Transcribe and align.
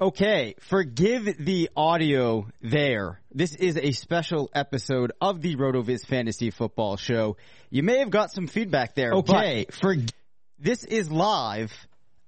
Okay, 0.00 0.54
forgive 0.60 1.44
the 1.44 1.70
audio 1.74 2.46
there. 2.62 3.20
This 3.32 3.56
is 3.56 3.76
a 3.76 3.90
special 3.90 4.48
episode 4.54 5.10
of 5.20 5.42
the 5.42 5.56
RotoViz 5.56 6.06
Fantasy 6.06 6.50
Football 6.50 6.96
Show. 6.96 7.36
You 7.68 7.82
may 7.82 7.98
have 7.98 8.10
got 8.10 8.30
some 8.30 8.46
feedback 8.46 8.94
there. 8.94 9.12
Okay, 9.14 9.66
for 9.72 9.96
this 10.56 10.84
is 10.84 11.10
live. 11.10 11.72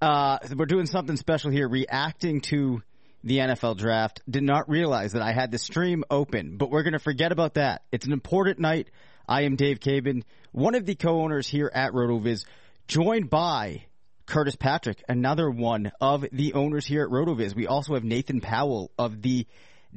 Uh, 0.02 0.38
we're 0.56 0.66
doing 0.66 0.86
something 0.86 1.16
special 1.16 1.52
here, 1.52 1.68
reacting 1.68 2.40
to 2.40 2.82
the 3.22 3.38
NFL 3.38 3.76
draft. 3.76 4.20
Did 4.28 4.42
not 4.42 4.68
realize 4.68 5.12
that 5.12 5.22
I 5.22 5.32
had 5.32 5.52
the 5.52 5.58
stream 5.58 6.02
open, 6.10 6.56
but 6.56 6.72
we're 6.72 6.82
going 6.82 6.94
to 6.94 6.98
forget 6.98 7.30
about 7.30 7.54
that. 7.54 7.82
It's 7.92 8.04
an 8.04 8.12
important 8.12 8.58
night. 8.58 8.90
I 9.28 9.42
am 9.42 9.54
Dave 9.54 9.78
Caban, 9.78 10.24
one 10.50 10.74
of 10.74 10.86
the 10.86 10.96
co-owners 10.96 11.46
here 11.46 11.70
at 11.72 11.92
RotoViz, 11.92 12.46
joined 12.88 13.30
by 13.30 13.84
Curtis 14.30 14.54
Patrick, 14.54 15.02
another 15.08 15.50
one 15.50 15.90
of 16.00 16.24
the 16.30 16.54
owners 16.54 16.86
here 16.86 17.02
at 17.02 17.10
RotoViz. 17.10 17.52
We 17.52 17.66
also 17.66 17.94
have 17.94 18.04
Nathan 18.04 18.40
Powell 18.40 18.92
of 18.96 19.22
the 19.22 19.44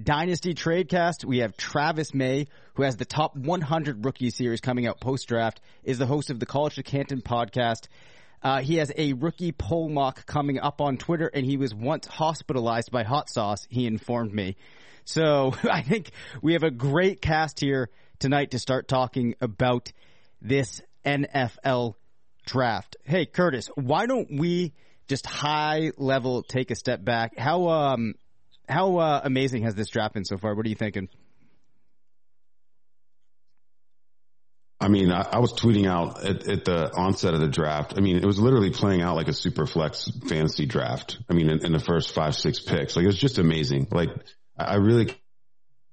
Dynasty 0.02 0.56
Tradecast. 0.56 1.24
We 1.24 1.38
have 1.38 1.56
Travis 1.56 2.16
May, 2.16 2.48
who 2.74 2.82
has 2.82 2.98
the 2.98 3.06
top 3.06 3.36
100 3.36 4.04
rookie 4.04 4.32
series 4.32 4.60
coming 4.60 4.88
out 4.88 5.00
post 5.00 5.28
draft, 5.28 5.62
is 5.84 6.00
the 6.00 6.08
host 6.08 6.32
of 6.32 6.40
the 6.40 6.48
College 6.48 6.76
to 6.76 6.84
Canton 6.84 7.22
podcast. 7.22 7.90
Uh, 8.42 8.62
he 8.62 8.78
has 8.78 8.92
a 8.98 9.14
rookie 9.14 9.52
poll 9.52 9.88
mock 9.88 10.26
coming 10.26 10.60
up 10.60 10.82
on 10.82 10.98
Twitter, 10.98 11.28
and 11.28 11.46
he 11.46 11.58
was 11.58 11.76
once 11.76 12.08
hospitalized 12.08 12.90
by 12.90 13.04
hot 13.04 13.30
sauce. 13.30 13.68
He 13.70 13.86
informed 13.86 14.34
me. 14.34 14.58
So 15.06 15.54
I 15.64 15.84
think 15.84 16.10
we 16.42 16.54
have 16.54 16.64
a 16.64 16.72
great 16.72 17.22
cast 17.22 17.60
here 17.60 17.92
tonight 18.18 18.50
to 18.52 18.60
start 18.60 18.88
talking 18.88 19.36
about 19.40 19.92
this 20.42 20.82
NFL 21.06 21.94
draft. 22.46 22.98
Hey, 23.04 23.26
Curtis, 23.26 23.70
why 23.76 24.06
don't 24.06 24.28
we 24.38 24.74
just 25.08 25.26
high 25.26 25.92
level 25.98 26.44
take 26.44 26.72
a 26.72 26.76
step 26.76 27.04
back? 27.04 27.38
How 27.38 27.68
um 27.68 28.16
how 28.68 28.98
uh, 28.98 29.22
amazing 29.24 29.64
has 29.64 29.76
this 29.76 29.90
draft 29.90 30.14
been 30.14 30.26
so 30.26 30.38
far? 30.38 30.56
What 30.56 30.66
are 30.66 30.70
you 30.70 30.76
thinking? 30.76 31.10
I 34.80 34.90
mean, 34.90 35.12
I, 35.12 35.22
I 35.22 35.40
was 35.40 35.54
tweeting 35.54 35.88
out 35.88 36.26
at, 36.26 36.48
at, 36.48 36.66
the 36.66 36.92
onset 36.94 37.34
of 37.34 37.40
the 37.40 37.48
draft. 37.48 37.94
I 37.96 38.02
mean, 38.02 38.18
it 38.18 38.26
was 38.26 38.38
literally 38.38 38.70
playing 38.70 39.02
out 39.02 39.16
like 39.16 39.30
a 39.30 39.34
super 39.34 39.66
flex 39.66 40.12
fantasy 40.28 40.66
draft. 40.66 41.20
I 41.30 41.34
mean, 41.34 41.50
in, 41.50 41.66
in 41.66 41.72
the 41.72 41.80
first 41.80 42.12
five, 42.12 42.36
six 42.36 42.60
picks, 42.60 42.98
like 42.98 43.04
it 43.04 43.08
was 43.08 43.18
just 43.18 43.38
amazing. 43.38 43.88
Like 43.92 44.10
I 44.58 44.76
really 44.76 45.16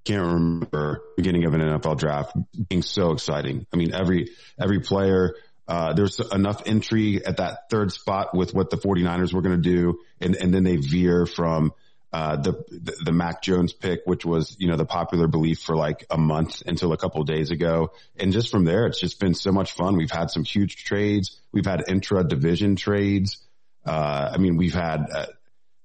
can't 0.05 0.23
remember 0.23 1.03
beginning 1.17 1.45
of 1.45 1.55
an 1.55 1.61
NFL 1.61 1.99
draft 1.99 2.37
being 2.69 2.83
so 2.83 3.13
exciting. 3.13 3.65
I 3.73 3.77
mean, 3.77 3.95
every, 3.95 4.31
every 4.61 4.81
player, 4.81 5.37
uh, 5.71 5.93
there's 5.93 6.19
enough 6.19 6.67
intrigue 6.67 7.23
at 7.27 7.37
that 7.37 7.71
third 7.71 7.93
spot 7.93 8.35
with 8.35 8.53
what 8.53 8.71
the 8.71 8.77
49ers 8.77 9.33
were 9.33 9.41
going 9.41 9.63
to 9.63 9.71
do. 9.71 10.01
And, 10.21 10.35
and 10.35 10.53
then 10.53 10.65
they 10.65 10.77
veer 10.77 11.27
from, 11.27 11.73
uh, 12.13 12.35
the, 12.35 12.53
the, 12.71 12.97
the 13.05 13.13
Mac 13.13 13.41
Jones 13.41 13.73
pick, 13.73 14.01
which 14.05 14.25
was, 14.25 14.57
you 14.59 14.67
know, 14.67 14.77
the 14.77 14.85
popular 14.85 15.29
belief 15.29 15.61
for 15.61 15.77
like 15.77 16.05
a 16.11 16.19
month 16.19 16.65
until 16.67 16.93
a 16.93 16.97
couple 16.97 17.23
days 17.23 17.53
ago. 17.53 17.93
And 18.19 18.33
just 18.33 18.51
from 18.51 18.65
there, 18.65 18.87
it's 18.87 18.99
just 18.99 19.21
been 19.21 19.35
so 19.35 19.53
much 19.53 19.71
fun. 19.71 19.97
We've 19.97 20.11
had 20.11 20.29
some 20.33 20.43
huge 20.43 20.85
trades. 20.85 21.41
We've 21.53 21.67
had 21.67 21.85
intra 21.87 22.25
division 22.25 22.75
trades. 22.75 23.39
Uh, 23.87 24.33
I 24.35 24.39
mean, 24.39 24.57
we've 24.57 24.75
had 24.75 25.07
a, 25.09 25.29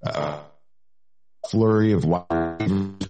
a 0.01 0.39
flurry 1.51 1.91
of 1.91 2.05
wide 2.05 3.05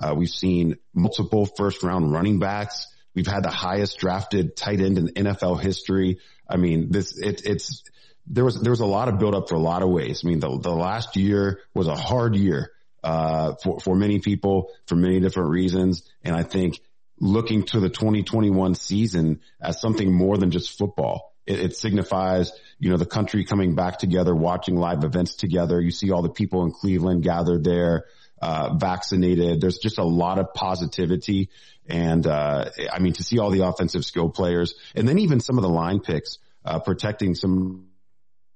uh, 0.00 0.14
we've 0.16 0.30
seen 0.30 0.78
multiple 0.94 1.44
first 1.44 1.82
round 1.82 2.10
running 2.10 2.38
backs. 2.38 2.88
We've 3.14 3.26
had 3.26 3.44
the 3.44 3.50
highest 3.50 3.98
drafted 3.98 4.56
tight 4.56 4.80
end 4.80 4.98
in 4.98 5.08
NFL 5.08 5.60
history. 5.60 6.18
I 6.48 6.56
mean, 6.56 6.90
this, 6.90 7.16
it, 7.16 7.42
it's, 7.44 7.84
there 8.26 8.44
was 8.44 8.60
there 8.60 8.70
was 8.70 8.80
a 8.80 8.86
lot 8.86 9.08
of 9.08 9.18
build 9.18 9.34
up 9.34 9.48
for 9.48 9.54
a 9.54 9.60
lot 9.60 9.82
of 9.82 9.90
ways. 9.90 10.22
I 10.24 10.28
mean, 10.28 10.40
the 10.40 10.58
the 10.58 10.74
last 10.74 11.16
year 11.16 11.60
was 11.74 11.88
a 11.88 11.94
hard 11.94 12.36
year 12.36 12.72
uh, 13.02 13.54
for 13.62 13.80
for 13.80 13.94
many 13.94 14.20
people 14.20 14.70
for 14.86 14.96
many 14.96 15.20
different 15.20 15.50
reasons, 15.50 16.08
and 16.22 16.34
I 16.34 16.42
think 16.42 16.80
looking 17.20 17.64
to 17.64 17.80
the 17.80 17.88
2021 17.88 18.74
season 18.74 19.40
as 19.60 19.80
something 19.80 20.12
more 20.12 20.36
than 20.36 20.50
just 20.50 20.76
football. 20.76 21.32
It, 21.46 21.60
it 21.60 21.76
signifies, 21.76 22.52
you 22.78 22.90
know, 22.90 22.96
the 22.96 23.06
country 23.06 23.44
coming 23.44 23.74
back 23.74 23.98
together, 23.98 24.34
watching 24.34 24.76
live 24.76 25.04
events 25.04 25.34
together. 25.34 25.80
You 25.80 25.90
see 25.90 26.10
all 26.10 26.22
the 26.22 26.30
people 26.30 26.64
in 26.64 26.72
Cleveland 26.72 27.22
gathered 27.22 27.62
there, 27.62 28.06
uh, 28.42 28.74
vaccinated. 28.74 29.60
There's 29.60 29.78
just 29.78 29.98
a 29.98 30.04
lot 30.04 30.38
of 30.38 30.54
positivity. 30.54 31.50
And, 31.88 32.26
uh, 32.26 32.70
I 32.92 32.98
mean, 32.98 33.12
to 33.14 33.22
see 33.22 33.38
all 33.38 33.50
the 33.50 33.66
offensive 33.66 34.04
skill 34.04 34.30
players 34.30 34.74
and 34.94 35.06
then 35.06 35.18
even 35.18 35.40
some 35.40 35.58
of 35.58 35.62
the 35.62 35.68
line 35.68 36.00
picks, 36.00 36.38
uh, 36.64 36.78
protecting 36.78 37.34
some 37.34 37.88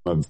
of 0.07 0.27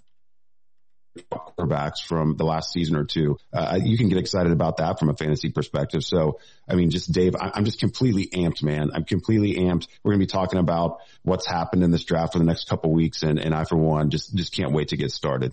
quarterbacks 1.32 2.00
from 2.06 2.36
the 2.36 2.44
last 2.44 2.72
season 2.72 2.96
or 2.96 3.04
two. 3.04 3.36
Uh, 3.52 3.78
you 3.82 3.96
can 3.98 4.08
get 4.08 4.18
excited 4.18 4.52
about 4.52 4.78
that 4.78 4.98
from 4.98 5.08
a 5.08 5.16
fantasy 5.16 5.50
perspective. 5.50 6.04
So, 6.04 6.38
I 6.68 6.74
mean, 6.74 6.90
just 6.90 7.12
Dave, 7.12 7.34
I'm 7.40 7.64
just 7.64 7.80
completely 7.80 8.28
amped, 8.28 8.62
man. 8.62 8.90
I'm 8.94 9.04
completely 9.04 9.54
amped. 9.54 9.88
We're 10.02 10.12
going 10.12 10.20
to 10.20 10.26
be 10.26 10.30
talking 10.30 10.58
about 10.58 11.00
what's 11.22 11.46
happened 11.46 11.82
in 11.82 11.90
this 11.90 12.04
draft 12.04 12.32
for 12.32 12.38
the 12.38 12.44
next 12.44 12.68
couple 12.68 12.92
weeks. 12.92 13.22
And, 13.22 13.38
and 13.38 13.54
I, 13.54 13.64
for 13.64 13.76
one, 13.76 14.10
just, 14.10 14.34
just 14.34 14.54
can't 14.54 14.72
wait 14.72 14.88
to 14.88 14.96
get 14.96 15.10
started. 15.10 15.52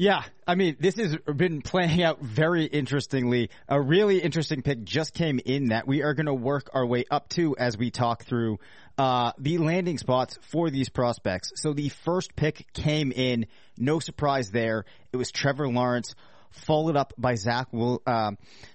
Yeah, 0.00 0.22
I 0.46 0.54
mean, 0.54 0.76
this 0.78 0.94
has 0.94 1.16
been 1.16 1.60
playing 1.60 2.04
out 2.04 2.22
very 2.22 2.66
interestingly. 2.66 3.50
A 3.68 3.80
really 3.82 4.20
interesting 4.20 4.62
pick 4.62 4.84
just 4.84 5.12
came 5.12 5.40
in 5.44 5.70
that 5.70 5.88
we 5.88 6.04
are 6.04 6.14
going 6.14 6.26
to 6.26 6.34
work 6.34 6.70
our 6.72 6.86
way 6.86 7.04
up 7.10 7.28
to 7.30 7.56
as 7.58 7.76
we 7.76 7.90
talk 7.90 8.24
through 8.24 8.60
uh, 8.96 9.32
the 9.38 9.58
landing 9.58 9.98
spots 9.98 10.38
for 10.52 10.70
these 10.70 10.88
prospects. 10.88 11.50
So 11.56 11.72
the 11.72 11.88
first 11.88 12.36
pick 12.36 12.72
came 12.74 13.10
in, 13.10 13.46
no 13.76 13.98
surprise 13.98 14.52
there. 14.52 14.84
It 15.12 15.16
was 15.16 15.32
Trevor 15.32 15.68
Lawrence, 15.68 16.14
followed 16.52 16.94
up 16.94 17.12
by 17.18 17.34
Zach 17.34 17.66
Wil- 17.72 18.00
uh, 18.06 18.30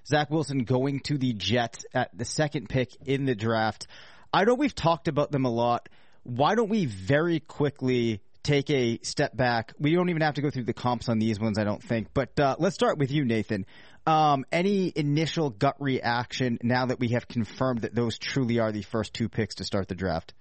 Zach 0.06 0.30
Wilson 0.30 0.66
going 0.66 1.00
to 1.06 1.18
the 1.18 1.32
Jets 1.32 1.86
at 1.94 2.10
the 2.18 2.26
second 2.26 2.68
pick 2.68 2.90
in 3.06 3.24
the 3.24 3.34
draft. 3.34 3.88
I 4.34 4.44
know 4.44 4.56
we've 4.56 4.76
talked 4.76 5.08
about 5.08 5.32
them 5.32 5.46
a 5.46 5.50
lot. 5.50 5.88
Why 6.24 6.56
don't 6.56 6.70
we 6.70 6.86
very 6.86 7.40
quickly 7.40 8.20
take 8.44 8.70
a 8.70 9.00
step 9.02 9.36
back. 9.36 9.74
We 9.80 9.94
don't 9.94 10.10
even 10.10 10.22
have 10.22 10.36
to 10.36 10.42
go 10.42 10.50
through 10.50 10.66
the 10.66 10.74
comps 10.74 11.10
on 11.10 11.20
these 11.20 11.40
ones, 11.40 11.58
I 11.58 11.64
don't 11.64 11.82
think. 11.82 12.10
But 12.14 12.40
uh, 12.40 12.56
let's 12.60 12.76
start 12.76 12.98
with 12.98 13.12
you, 13.12 13.26
Nathan. 13.26 13.66
Um, 14.06 14.46
any 14.52 14.92
initial 14.94 15.50
gut 15.50 15.78
reaction 15.80 16.60
now 16.62 16.88
that 16.88 17.00
we 17.00 17.10
have 17.10 17.28
confirmed 17.28 17.82
that 17.82 17.96
those 17.96 18.18
truly 18.18 18.60
are 18.60 18.72
the 18.72 18.82
first 18.82 19.14
two 19.14 19.30
picks 19.30 19.56
to 19.56 19.64
start 19.64 19.88
the 19.88 19.96
draft? 19.96 20.34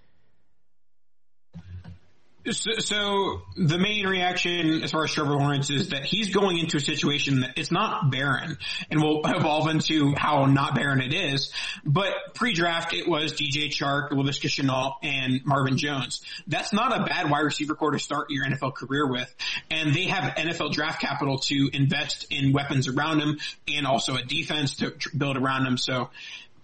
So, 2.51 2.73
so, 2.79 3.43
the 3.57 3.79
main 3.79 4.05
reaction 4.05 4.83
as 4.83 4.91
far 4.91 5.05
as 5.05 5.13
Trevor 5.13 5.35
Lawrence 5.35 5.71
is 5.71 5.91
that 5.91 6.05
he's 6.05 6.35
going 6.35 6.59
into 6.59 6.79
a 6.79 6.81
situation 6.81 7.41
that 7.43 7.53
it's 7.57 7.71
not 7.71 8.11
barren 8.11 8.59
and 8.91 9.01
will 9.01 9.21
evolve 9.25 9.69
into 9.69 10.15
how 10.17 10.47
not 10.47 10.75
barren 10.75 11.01
it 11.01 11.15
is. 11.15 11.53
But 11.85 12.13
pre-draft, 12.35 12.95
it 12.95 13.07
was 13.07 13.35
DJ 13.35 13.69
Chark, 13.69 14.11
Laviska 14.11 14.49
Shenault, 14.49 14.95
and 15.05 15.45
Marvin 15.47 15.79
Jones. 15.79 16.25
That's 16.49 16.73
not 16.73 17.01
a 17.01 17.05
bad 17.05 17.31
wide 17.31 17.45
receiver 17.45 17.77
corps 17.77 17.93
to 17.93 18.01
start 18.01 18.31
your 18.31 18.45
NFL 18.45 18.75
career 18.75 19.07
with. 19.07 19.33
And 19.71 19.95
they 19.95 20.07
have 20.07 20.35
NFL 20.35 20.73
draft 20.73 21.01
capital 21.01 21.39
to 21.41 21.71
invest 21.73 22.27
in 22.31 22.53
weapons 22.53 22.89
around 22.89 23.21
him 23.21 23.39
and 23.69 23.87
also 23.87 24.17
a 24.17 24.23
defense 24.25 24.77
to 24.77 24.93
build 25.17 25.37
around 25.37 25.65
him. 25.65 25.77
So 25.79 26.11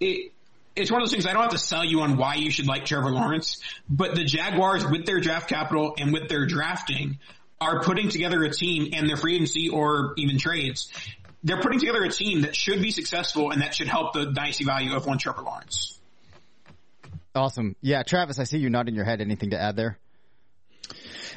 it, 0.01 0.33
it's 0.79 0.91
one 0.91 1.01
of 1.01 1.07
those 1.07 1.11
things 1.11 1.25
I 1.25 1.33
don't 1.33 1.43
have 1.43 1.51
to 1.51 1.57
sell 1.57 1.83
you 1.83 2.01
on 2.01 2.17
why 2.17 2.35
you 2.35 2.51
should 2.51 2.67
like 2.67 2.85
Trevor 2.85 3.11
Lawrence, 3.11 3.61
but 3.89 4.15
the 4.15 4.23
Jaguars 4.23 4.85
with 4.85 5.05
their 5.05 5.19
draft 5.19 5.49
capital 5.49 5.95
and 5.97 6.13
with 6.13 6.29
their 6.29 6.45
drafting 6.45 7.19
are 7.61 7.83
putting 7.83 8.09
together 8.09 8.43
a 8.43 8.51
team 8.51 8.91
and 8.93 9.09
their 9.09 9.17
free 9.17 9.35
agency 9.35 9.69
or 9.69 10.13
even 10.17 10.37
trades. 10.37 10.89
They're 11.43 11.61
putting 11.61 11.79
together 11.79 12.03
a 12.03 12.09
team 12.09 12.41
that 12.41 12.55
should 12.55 12.81
be 12.81 12.91
successful 12.91 13.51
and 13.51 13.61
that 13.61 13.75
should 13.75 13.87
help 13.87 14.13
the 14.13 14.25
dynasty 14.31 14.65
value 14.65 14.95
of 14.95 15.05
one 15.05 15.17
Trevor 15.17 15.41
Lawrence. 15.41 15.99
Awesome. 17.35 17.75
Yeah, 17.81 18.03
Travis, 18.03 18.39
I 18.39 18.43
see 18.43 18.57
you 18.57 18.69
nodding 18.69 18.95
your 18.95 19.05
head. 19.05 19.21
Anything 19.21 19.51
to 19.51 19.61
add 19.61 19.75
there? 19.75 19.97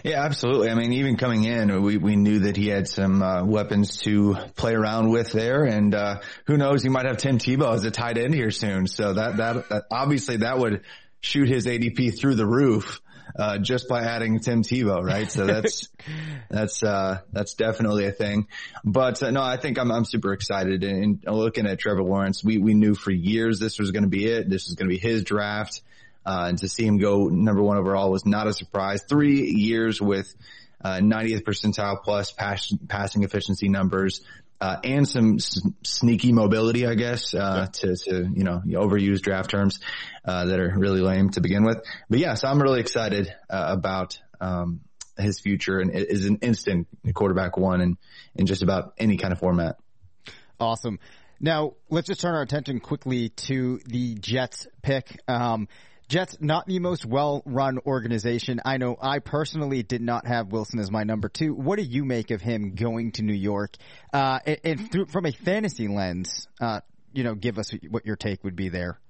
Yeah, 0.02 0.24
absolutely. 0.24 0.68
I 0.68 0.74
mean, 0.74 0.92
even 0.94 1.16
coming 1.16 1.44
in, 1.44 1.82
we, 1.82 1.96
we 1.96 2.16
knew 2.16 2.40
that 2.40 2.56
he 2.56 2.68
had 2.68 2.88
some 2.88 3.22
uh, 3.22 3.44
weapons 3.44 3.98
to 3.98 4.36
play 4.56 4.74
around 4.74 5.10
with 5.10 5.30
there, 5.30 5.64
and 5.64 5.94
uh, 5.94 6.20
who 6.46 6.56
knows, 6.56 6.82
he 6.82 6.88
might 6.88 7.06
have 7.06 7.18
Tim 7.18 7.38
Tebow 7.38 7.74
as 7.74 7.84
a 7.84 7.90
tight 7.90 8.18
end 8.18 8.34
here 8.34 8.50
soon. 8.50 8.88
So 8.88 9.14
that 9.14 9.36
that, 9.36 9.68
that 9.68 9.84
obviously 9.90 10.38
that 10.38 10.58
would 10.58 10.82
shoot 11.20 11.48
his 11.48 11.66
ADP 11.66 12.18
through 12.18 12.34
the 12.34 12.46
roof 12.46 13.00
uh, 13.36 13.58
just 13.58 13.88
by 13.88 14.02
adding 14.02 14.40
Tim 14.40 14.62
Tebow, 14.62 15.02
right? 15.02 15.30
So 15.30 15.46
that's 15.46 15.88
that's 16.50 16.82
uh, 16.82 17.20
that's 17.32 17.54
definitely 17.54 18.06
a 18.06 18.12
thing. 18.12 18.48
But 18.84 19.22
uh, 19.22 19.30
no, 19.30 19.42
I 19.42 19.56
think 19.56 19.78
I'm 19.78 19.90
I'm 19.90 20.04
super 20.04 20.32
excited. 20.32 20.82
And, 20.84 21.22
and 21.24 21.36
looking 21.36 21.66
at 21.66 21.78
Trevor 21.78 22.02
Lawrence, 22.02 22.42
we 22.44 22.58
we 22.58 22.74
knew 22.74 22.94
for 22.94 23.10
years 23.10 23.58
this 23.58 23.78
was 23.78 23.90
going 23.90 24.04
to 24.04 24.08
be 24.10 24.26
it. 24.26 24.48
This 24.48 24.66
was 24.66 24.74
going 24.74 24.88
to 24.88 24.94
be 24.94 25.00
his 25.00 25.24
draft. 25.24 25.80
Uh, 26.24 26.46
and 26.48 26.58
to 26.58 26.68
see 26.68 26.86
him 26.86 26.98
go 26.98 27.28
number 27.28 27.62
one 27.62 27.76
overall 27.76 28.10
was 28.10 28.24
not 28.24 28.46
a 28.46 28.52
surprise. 28.52 29.02
Three 29.08 29.50
years 29.50 30.00
with 30.00 30.32
uh, 30.82 30.98
90th 30.98 31.42
percentile 31.42 32.02
plus 32.02 32.32
pass, 32.32 32.72
passing 32.88 33.22
efficiency 33.24 33.68
numbers, 33.68 34.20
uh, 34.60 34.76
and 34.84 35.08
some 35.08 35.34
s- 35.36 35.60
sneaky 35.82 36.32
mobility, 36.32 36.86
I 36.86 36.94
guess, 36.94 37.34
uh, 37.34 37.66
to, 37.72 37.96
to, 37.96 38.30
you 38.32 38.44
know, 38.44 38.62
overuse 38.66 39.20
draft 39.20 39.50
terms, 39.50 39.80
uh, 40.24 40.44
that 40.46 40.60
are 40.60 40.72
really 40.76 41.00
lame 41.00 41.30
to 41.30 41.40
begin 41.40 41.64
with. 41.64 41.84
But 42.08 42.20
yeah, 42.20 42.34
so 42.34 42.48
I'm 42.48 42.62
really 42.62 42.80
excited, 42.80 43.32
uh, 43.50 43.66
about, 43.76 44.18
um, 44.40 44.80
his 45.18 45.40
future 45.40 45.78
and 45.78 45.90
is 45.94 46.26
an 46.26 46.38
instant 46.42 46.88
quarterback 47.12 47.56
one 47.56 47.80
in, 47.80 47.98
in 48.34 48.46
just 48.46 48.62
about 48.62 48.94
any 48.98 49.16
kind 49.18 49.32
of 49.32 49.38
format. 49.38 49.76
Awesome. 50.58 50.98
Now 51.38 51.74
let's 51.90 52.06
just 52.06 52.20
turn 52.20 52.34
our 52.34 52.42
attention 52.42 52.80
quickly 52.80 53.30
to 53.30 53.80
the 53.84 54.14
Jets 54.14 54.68
pick. 54.80 55.20
Um, 55.28 55.68
Jets, 56.12 56.36
not 56.40 56.66
the 56.66 56.78
most 56.78 57.06
well-run 57.06 57.78
organization. 57.86 58.60
I 58.66 58.76
know 58.76 58.98
I 59.00 59.20
personally 59.20 59.82
did 59.82 60.02
not 60.02 60.26
have 60.26 60.52
Wilson 60.52 60.78
as 60.78 60.90
my 60.90 61.04
number 61.04 61.30
two. 61.30 61.54
What 61.54 61.78
do 61.78 61.84
you 61.86 62.04
make 62.04 62.30
of 62.30 62.42
him 62.42 62.74
going 62.74 63.12
to 63.12 63.22
New 63.22 63.32
York? 63.32 63.78
Uh, 64.12 64.38
and, 64.44 64.58
and 64.62 64.92
through, 64.92 65.06
from 65.06 65.24
a 65.24 65.32
fantasy 65.32 65.88
lens, 65.88 66.48
uh, 66.60 66.80
you 67.14 67.24
know, 67.24 67.34
give 67.34 67.56
us 67.56 67.70
what 67.88 68.04
your 68.04 68.16
take 68.16 68.44
would 68.44 68.56
be 68.56 68.68
there. 68.68 69.00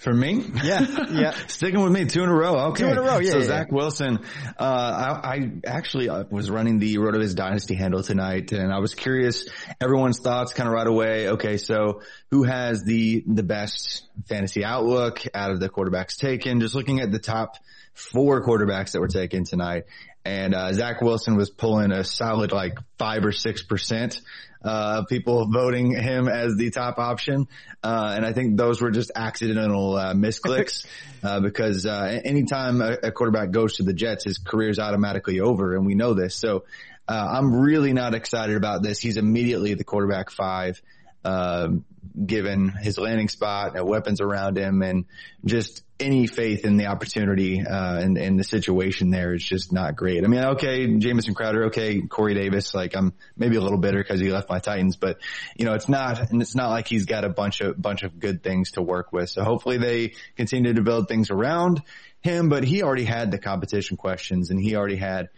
For 0.00 0.14
me? 0.14 0.42
Yeah, 0.64 0.80
yeah. 1.10 1.30
Sticking 1.48 1.82
with 1.82 1.92
me, 1.92 2.06
two 2.06 2.22
in 2.22 2.30
a 2.30 2.34
row. 2.34 2.68
Okay. 2.68 2.84
Two 2.84 2.88
in 2.88 2.96
a 2.96 3.02
row, 3.02 3.18
yeah. 3.18 3.32
So 3.32 3.38
yeah, 3.40 3.44
Zach 3.44 3.66
yeah. 3.68 3.74
Wilson, 3.74 4.18
uh, 4.58 5.20
I, 5.22 5.34
I 5.34 5.50
actually 5.66 6.08
uh, 6.08 6.24
was 6.30 6.50
running 6.50 6.78
the 6.78 6.96
RotoViz 6.96 7.34
Dynasty 7.34 7.74
handle 7.74 8.02
tonight 8.02 8.52
and 8.52 8.72
I 8.72 8.78
was 8.78 8.94
curious 8.94 9.46
everyone's 9.78 10.18
thoughts 10.18 10.54
kind 10.54 10.66
of 10.66 10.72
right 10.72 10.86
away. 10.86 11.28
Okay. 11.28 11.58
So 11.58 12.00
who 12.30 12.44
has 12.44 12.82
the, 12.82 13.22
the 13.26 13.42
best 13.42 14.08
fantasy 14.26 14.64
outlook 14.64 15.22
out 15.34 15.50
of 15.50 15.60
the 15.60 15.68
quarterbacks 15.68 16.16
taken? 16.16 16.60
Just 16.60 16.74
looking 16.74 17.00
at 17.00 17.12
the 17.12 17.18
top 17.18 17.56
four 17.92 18.42
quarterbacks 18.42 18.92
that 18.92 19.00
were 19.00 19.08
taken 19.08 19.44
tonight. 19.44 19.84
And, 20.24 20.54
uh, 20.54 20.72
Zach 20.72 21.00
Wilson 21.00 21.36
was 21.36 21.50
pulling 21.50 21.92
a 21.92 22.04
solid 22.04 22.52
like 22.52 22.78
five 22.98 23.24
or 23.24 23.32
six 23.32 23.62
percent 23.62 24.20
uh, 24.62 25.04
people 25.04 25.46
voting 25.50 25.92
him 25.92 26.28
as 26.28 26.54
the 26.56 26.70
top 26.70 26.98
option. 26.98 27.48
Uh, 27.82 28.12
and 28.14 28.26
I 28.26 28.32
think 28.32 28.56
those 28.58 28.82
were 28.82 28.90
just 28.90 29.10
accidental, 29.14 29.96
uh, 29.96 30.12
misclicks, 30.12 30.86
uh, 31.22 31.40
because, 31.40 31.86
uh, 31.86 32.20
anytime 32.24 32.82
a, 32.82 32.98
a, 33.04 33.10
quarterback 33.10 33.52
goes 33.52 33.76
to 33.76 33.84
the 33.84 33.94
Jets, 33.94 34.24
his 34.24 34.36
career 34.36 34.68
is 34.68 34.78
automatically 34.78 35.40
over 35.40 35.74
and 35.74 35.86
we 35.86 35.94
know 35.94 36.12
this. 36.12 36.34
So, 36.34 36.64
uh, 37.08 37.26
I'm 37.38 37.60
really 37.60 37.92
not 37.92 38.14
excited 38.14 38.56
about 38.56 38.82
this. 38.82 39.00
He's 39.00 39.16
immediately 39.16 39.74
the 39.74 39.82
quarterback 39.82 40.30
five, 40.30 40.80
um, 41.24 41.84
given 42.24 42.68
his 42.68 42.98
landing 42.98 43.28
spot, 43.28 43.76
and 43.76 43.88
weapons 43.88 44.20
around 44.20 44.56
him, 44.56 44.82
and 44.82 45.06
just 45.44 45.82
any 46.00 46.26
faith 46.26 46.64
in 46.64 46.76
the 46.76 46.86
opportunity 46.86 47.60
uh, 47.64 47.98
and, 47.98 48.16
and 48.18 48.38
the 48.38 48.44
situation 48.44 49.10
there 49.10 49.34
is 49.34 49.44
just 49.44 49.72
not 49.72 49.96
great. 49.96 50.24
I 50.24 50.28
mean, 50.28 50.44
okay, 50.44 50.98
Jamison 50.98 51.34
Crowder, 51.34 51.66
okay, 51.66 52.00
Corey 52.00 52.34
Davis, 52.34 52.74
like 52.74 52.96
I'm 52.96 53.12
maybe 53.36 53.56
a 53.56 53.60
little 53.60 53.78
bitter 53.78 53.98
because 53.98 54.20
he 54.20 54.30
left 54.30 54.48
my 54.48 54.58
Titans, 54.58 54.96
but 54.96 55.18
you 55.56 55.64
know, 55.64 55.74
it's 55.74 55.88
not, 55.88 56.30
and 56.30 56.40
it's 56.42 56.54
not 56.54 56.70
like 56.70 56.88
he's 56.88 57.06
got 57.06 57.24
a 57.24 57.28
bunch 57.28 57.60
of 57.60 57.80
bunch 57.80 58.02
of 58.02 58.18
good 58.18 58.42
things 58.42 58.72
to 58.72 58.82
work 58.82 59.12
with. 59.12 59.30
So 59.30 59.44
hopefully 59.44 59.78
they 59.78 60.14
continue 60.36 60.72
to 60.74 60.82
build 60.82 61.08
things 61.08 61.30
around 61.30 61.82
him. 62.20 62.48
But 62.48 62.64
he 62.64 62.82
already 62.82 63.04
had 63.04 63.30
the 63.30 63.38
competition 63.38 63.96
questions, 63.96 64.50
and 64.50 64.60
he 64.60 64.76
already 64.76 64.96
had 64.96 65.28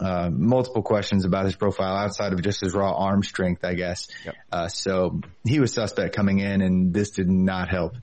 uh, 0.00 0.30
multiple 0.30 0.82
questions 0.82 1.24
about 1.24 1.44
his 1.44 1.54
profile 1.54 1.94
outside 1.94 2.32
of 2.32 2.42
just 2.42 2.60
his 2.60 2.74
raw 2.74 2.92
arm 2.92 3.22
strength, 3.22 3.64
I 3.64 3.74
guess. 3.74 4.08
Yep. 4.24 4.34
Uh, 4.50 4.68
so 4.68 5.20
he 5.44 5.60
was 5.60 5.72
suspect 5.72 6.16
coming 6.16 6.38
in 6.38 6.62
and 6.62 6.94
this 6.94 7.10
did 7.10 7.28
not 7.28 7.68
help. 7.68 7.96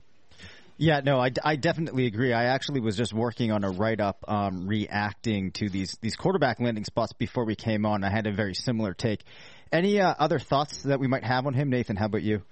Yeah, 0.80 1.00
no, 1.04 1.18
I, 1.18 1.32
I 1.44 1.56
definitely 1.56 2.06
agree. 2.06 2.32
I 2.32 2.44
actually 2.44 2.80
was 2.80 2.96
just 2.96 3.12
working 3.12 3.50
on 3.50 3.64
a 3.64 3.70
write 3.70 4.00
up, 4.00 4.24
um, 4.28 4.68
reacting 4.68 5.50
to 5.52 5.68
these, 5.68 5.98
these 6.00 6.14
quarterback 6.14 6.60
landing 6.60 6.84
spots 6.84 7.12
before 7.12 7.44
we 7.44 7.56
came 7.56 7.84
on. 7.84 8.04
I 8.04 8.10
had 8.10 8.28
a 8.28 8.32
very 8.32 8.54
similar 8.54 8.94
take. 8.94 9.24
Any, 9.72 10.00
uh, 10.00 10.14
other 10.16 10.38
thoughts 10.38 10.84
that 10.84 11.00
we 11.00 11.08
might 11.08 11.24
have 11.24 11.46
on 11.48 11.54
him? 11.54 11.68
Nathan, 11.68 11.96
how 11.96 12.06
about 12.06 12.22
you? 12.22 12.42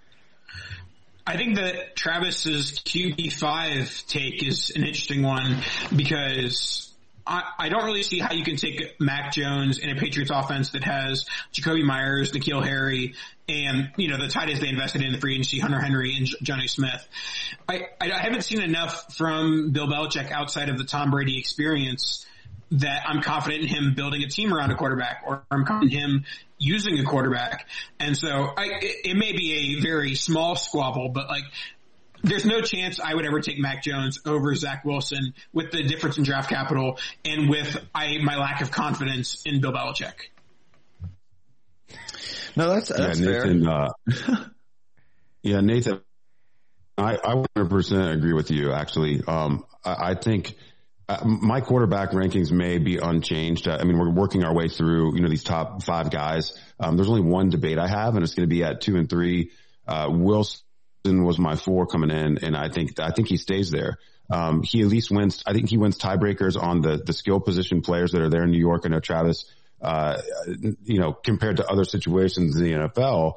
I 1.25 1.37
think 1.37 1.57
that 1.57 1.95
Travis's 1.95 2.81
QB5 2.81 4.07
take 4.09 4.45
is 4.45 4.71
an 4.75 4.83
interesting 4.83 5.23
one 5.23 5.63
because 5.95 6.93
I, 7.27 7.43
I 7.59 7.69
don't 7.69 7.85
really 7.85 8.03
see 8.03 8.19
how 8.19 8.33
you 8.33 8.45
can 8.45 8.57
take 8.57 9.01
Mac 9.01 9.33
Jones 9.33 9.79
in 9.79 9.91
a 9.91 9.97
Patriots 9.97 10.31
offense 10.33 10.71
that 10.71 10.85
has 10.85 11.27
Jakobi 11.53 11.83
Meyers, 11.83 12.33
N'Keal 12.33 12.65
Harry, 12.65 13.15
and, 13.49 13.91
you 13.97 14.09
know, 14.09 14.19
the 14.19 14.29
tight 14.29 14.49
ends 14.49 14.61
they 14.61 14.69
invested 14.69 15.03
in 15.03 15.13
the 15.13 15.19
free 15.19 15.35
agency, 15.35 15.59
Hunter 15.59 15.81
Henry 15.81 16.17
and 16.17 16.27
Jonnu 16.27 16.69
Smith. 16.69 17.07
I, 17.69 17.89
I 18.01 18.09
haven't 18.19 18.43
seen 18.43 18.61
enough 18.61 19.15
from 19.17 19.73
Bill 19.73 19.89
Belichick 19.89 20.31
outside 20.31 20.69
of 20.69 20.79
the 20.79 20.85
Tom 20.85 21.11
Brady 21.11 21.39
experience 21.39 22.27
that 22.73 23.03
I'm 23.07 23.23
confident 23.23 23.63
in 23.63 23.69
him 23.69 23.95
building 23.95 24.23
a 24.23 24.29
team 24.29 24.53
around 24.53 24.71
a 24.73 24.75
quarterback 24.75 25.23
or 25.27 25.45
I'm 25.51 25.65
confident 25.65 25.93
in 25.93 25.99
him 25.99 26.25
using 26.59 26.99
a 26.99 27.05
quarterback. 27.05 27.69
And 28.01 28.17
so 28.17 28.53
I, 28.57 28.65
it, 28.81 28.97
it 29.11 29.17
may 29.17 29.33
be 29.33 29.79
a 29.79 29.83
very 29.83 30.15
small 30.15 30.57
squabble, 30.57 31.11
but 31.11 31.29
like 31.29 31.45
there's 32.23 32.45
no 32.45 32.61
chance 32.61 33.01
I 33.01 33.15
would 33.15 33.27
ever 33.27 33.41
take 33.41 33.59
Mac 33.59 33.83
Jones 33.83 34.21
over 34.25 34.55
Zach 34.55 34.85
Wilson 34.85 35.35
with 35.53 35.71
the 35.71 35.83
difference 35.83 36.19
in 36.19 36.25
draft 36.25 36.51
capital 36.51 36.99
and 37.25 37.49
with 37.49 37.79
I, 37.95 38.19
my 38.19 38.37
lack 38.37 38.61
of 38.61 38.71
confidence 38.71 39.43
in 39.45 39.61
Bill 39.61 39.73
Belichick. 39.73 40.15
No, 42.57 42.71
that's, 42.71 42.89
that's 42.89 43.21
yeah, 43.21 43.27
Nathan, 43.27 43.67
uh, 43.67 43.89
yeah, 45.43 45.61
Nathan, 45.61 46.01
I, 46.97 47.17
I 47.17 47.45
100% 47.59 48.15
agree 48.15 48.33
with 48.33 48.51
you, 48.51 48.73
actually. 48.73 49.23
Um, 49.27 49.65
I, 49.85 50.11
I 50.11 50.15
think 50.15 50.57
uh, 51.09 51.25
my 51.25 51.61
quarterback 51.61 52.11
rankings 52.11 52.51
may 52.51 52.79
be 52.79 52.97
unchanged. 52.97 53.69
Uh, 53.69 53.77
I 53.79 53.85
mean, 53.85 53.99
we're 53.99 54.11
working 54.11 54.45
our 54.45 54.55
way 54.55 54.69
through, 54.69 55.15
you 55.15 55.21
know, 55.21 55.29
these 55.29 55.45
top 55.45 55.83
five 55.83 56.11
guys. 56.11 56.53
Um, 56.81 56.97
there's 56.97 57.09
only 57.09 57.21
one 57.23 57.51
debate 57.51 57.79
I 57.79 57.89
have 57.89 58.15
and 58.15 58.25
it's 58.25 58.35
going 58.35 58.49
to 58.49 58.55
be 58.55 58.65
at 58.65 58.81
two 58.81 58.97
and 58.97 59.09
three. 59.09 59.51
Uh, 59.87 60.09
Wilson 60.11 60.66
was 61.07 61.39
my 61.39 61.57
four 61.57 61.87
coming 61.87 62.11
in 62.11 62.39
and 62.39 62.57
I 62.57 62.69
think, 62.69 62.99
I 63.01 63.11
think 63.11 63.29
he 63.29 63.37
stays 63.37 63.71
there. 63.71 63.99
Um, 64.31 64.63
he 64.63 64.81
at 64.81 64.89
least 64.89 65.11
wins, 65.11 65.43
I 65.47 65.53
think 65.53 65.69
he 65.69 65.79
wins 65.79 65.99
tiebreakers 65.99 66.61
on 66.61 66.81
the, 66.81 66.97
the 66.97 67.13
skill 67.13 67.41
position 67.41 67.83
players 67.83 68.13
that 68.13 68.23
are 68.23 68.29
there 68.29 68.43
in 68.43 68.51
New 68.51 68.59
York. 68.59 68.83
I 68.85 68.89
know 68.89 69.01
Travis, 69.01 69.45
uh, 69.81 70.21
you 70.85 70.99
know, 70.99 71.13
compared 71.13 71.59
to 71.59 71.67
other 71.67 71.85
situations 71.85 72.57
in 72.57 72.65
the 72.65 72.73
NFL, 72.73 73.35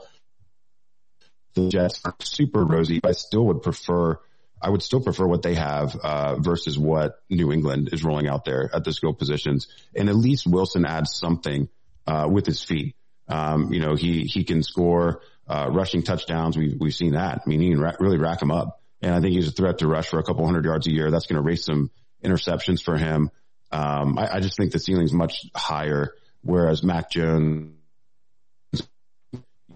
the 1.53 1.69
Jets 1.69 2.01
are 2.05 2.15
super 2.21 2.63
rosy. 2.63 3.01
I 3.03 3.11
still 3.11 3.45
would 3.47 3.61
prefer 3.61 4.19
I 4.61 4.69
would 4.69 4.83
still 4.83 5.01
prefer 5.01 5.25
what 5.25 5.41
they 5.41 5.55
have 5.55 5.95
uh, 5.95 6.35
versus 6.35 6.77
what 6.77 7.21
New 7.29 7.51
England 7.51 7.89
is 7.93 8.03
rolling 8.03 8.27
out 8.27 8.45
there 8.45 8.69
at 8.73 8.83
the 8.83 8.91
skill 8.91 9.13
positions. 9.13 9.67
And 9.95 10.09
at 10.09 10.15
least 10.15 10.45
Wilson 10.45 10.85
adds 10.85 11.15
something 11.15 11.69
uh, 12.05 12.27
with 12.29 12.45
his 12.45 12.61
feet. 12.61 12.95
Um, 13.27 13.71
you 13.71 13.79
know, 13.79 13.95
he 13.95 14.23
he 14.23 14.43
can 14.43 14.63
score 14.63 15.21
uh, 15.49 15.69
rushing 15.71 16.03
touchdowns. 16.03 16.57
We've 16.57 16.75
we've 16.79 16.93
seen 16.93 17.13
that. 17.13 17.41
I 17.45 17.49
mean, 17.49 17.59
he 17.59 17.71
can 17.71 17.81
ra- 17.81 17.95
really 17.99 18.17
rack 18.17 18.41
him 18.41 18.51
up. 18.51 18.81
And 19.01 19.13
I 19.13 19.21
think 19.21 19.33
he's 19.33 19.47
a 19.47 19.51
threat 19.51 19.79
to 19.79 19.87
rush 19.87 20.09
for 20.09 20.19
a 20.19 20.23
couple 20.23 20.45
hundred 20.45 20.65
yards 20.65 20.85
a 20.87 20.91
year. 20.91 21.09
That's 21.09 21.25
going 21.25 21.41
to 21.41 21.47
raise 21.47 21.63
some 21.63 21.89
interceptions 22.23 22.83
for 22.83 22.97
him. 22.97 23.31
Um, 23.71 24.17
I, 24.17 24.35
I 24.35 24.39
just 24.41 24.57
think 24.57 24.71
the 24.71 24.79
ceiling's 24.79 25.13
much 25.13 25.45
higher. 25.55 26.13
Whereas 26.41 26.83
Mac 26.83 27.09
Jones 27.09 27.73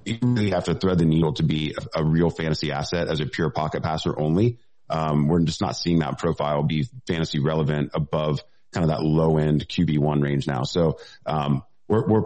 you 0.06 0.18
really 0.22 0.52
have 0.52 0.66
to 0.66 0.76
thread 0.76 0.98
the 0.98 1.06
needle 1.06 1.34
to 1.34 1.44
be 1.44 1.76
a, 1.96 2.02
a, 2.02 2.04
real 2.04 2.30
fantasy 2.30 2.72
asset 2.72 3.08
as 3.08 3.20
a 3.20 3.26
pure 3.26 3.50
pocket 3.50 3.84
passer 3.84 4.18
only. 4.18 4.60
Um, 4.90 5.28
we're 5.28 5.42
just 5.42 5.62
not 5.62 5.78
seeing 5.78 6.00
that 6.00 6.18
profile 6.18 6.64
be 6.64 6.88
fantasy 7.08 7.40
relevant 7.40 7.92
above 7.94 8.42
kind 8.74 8.84
of 8.84 8.90
that 8.90 9.04
low 9.04 9.38
end 9.38 9.68
QB 9.68 10.00
one 10.00 10.22
range 10.22 10.48
now. 10.48 10.64
So, 10.64 11.00
um, 11.26 11.64
we're, 11.88 12.26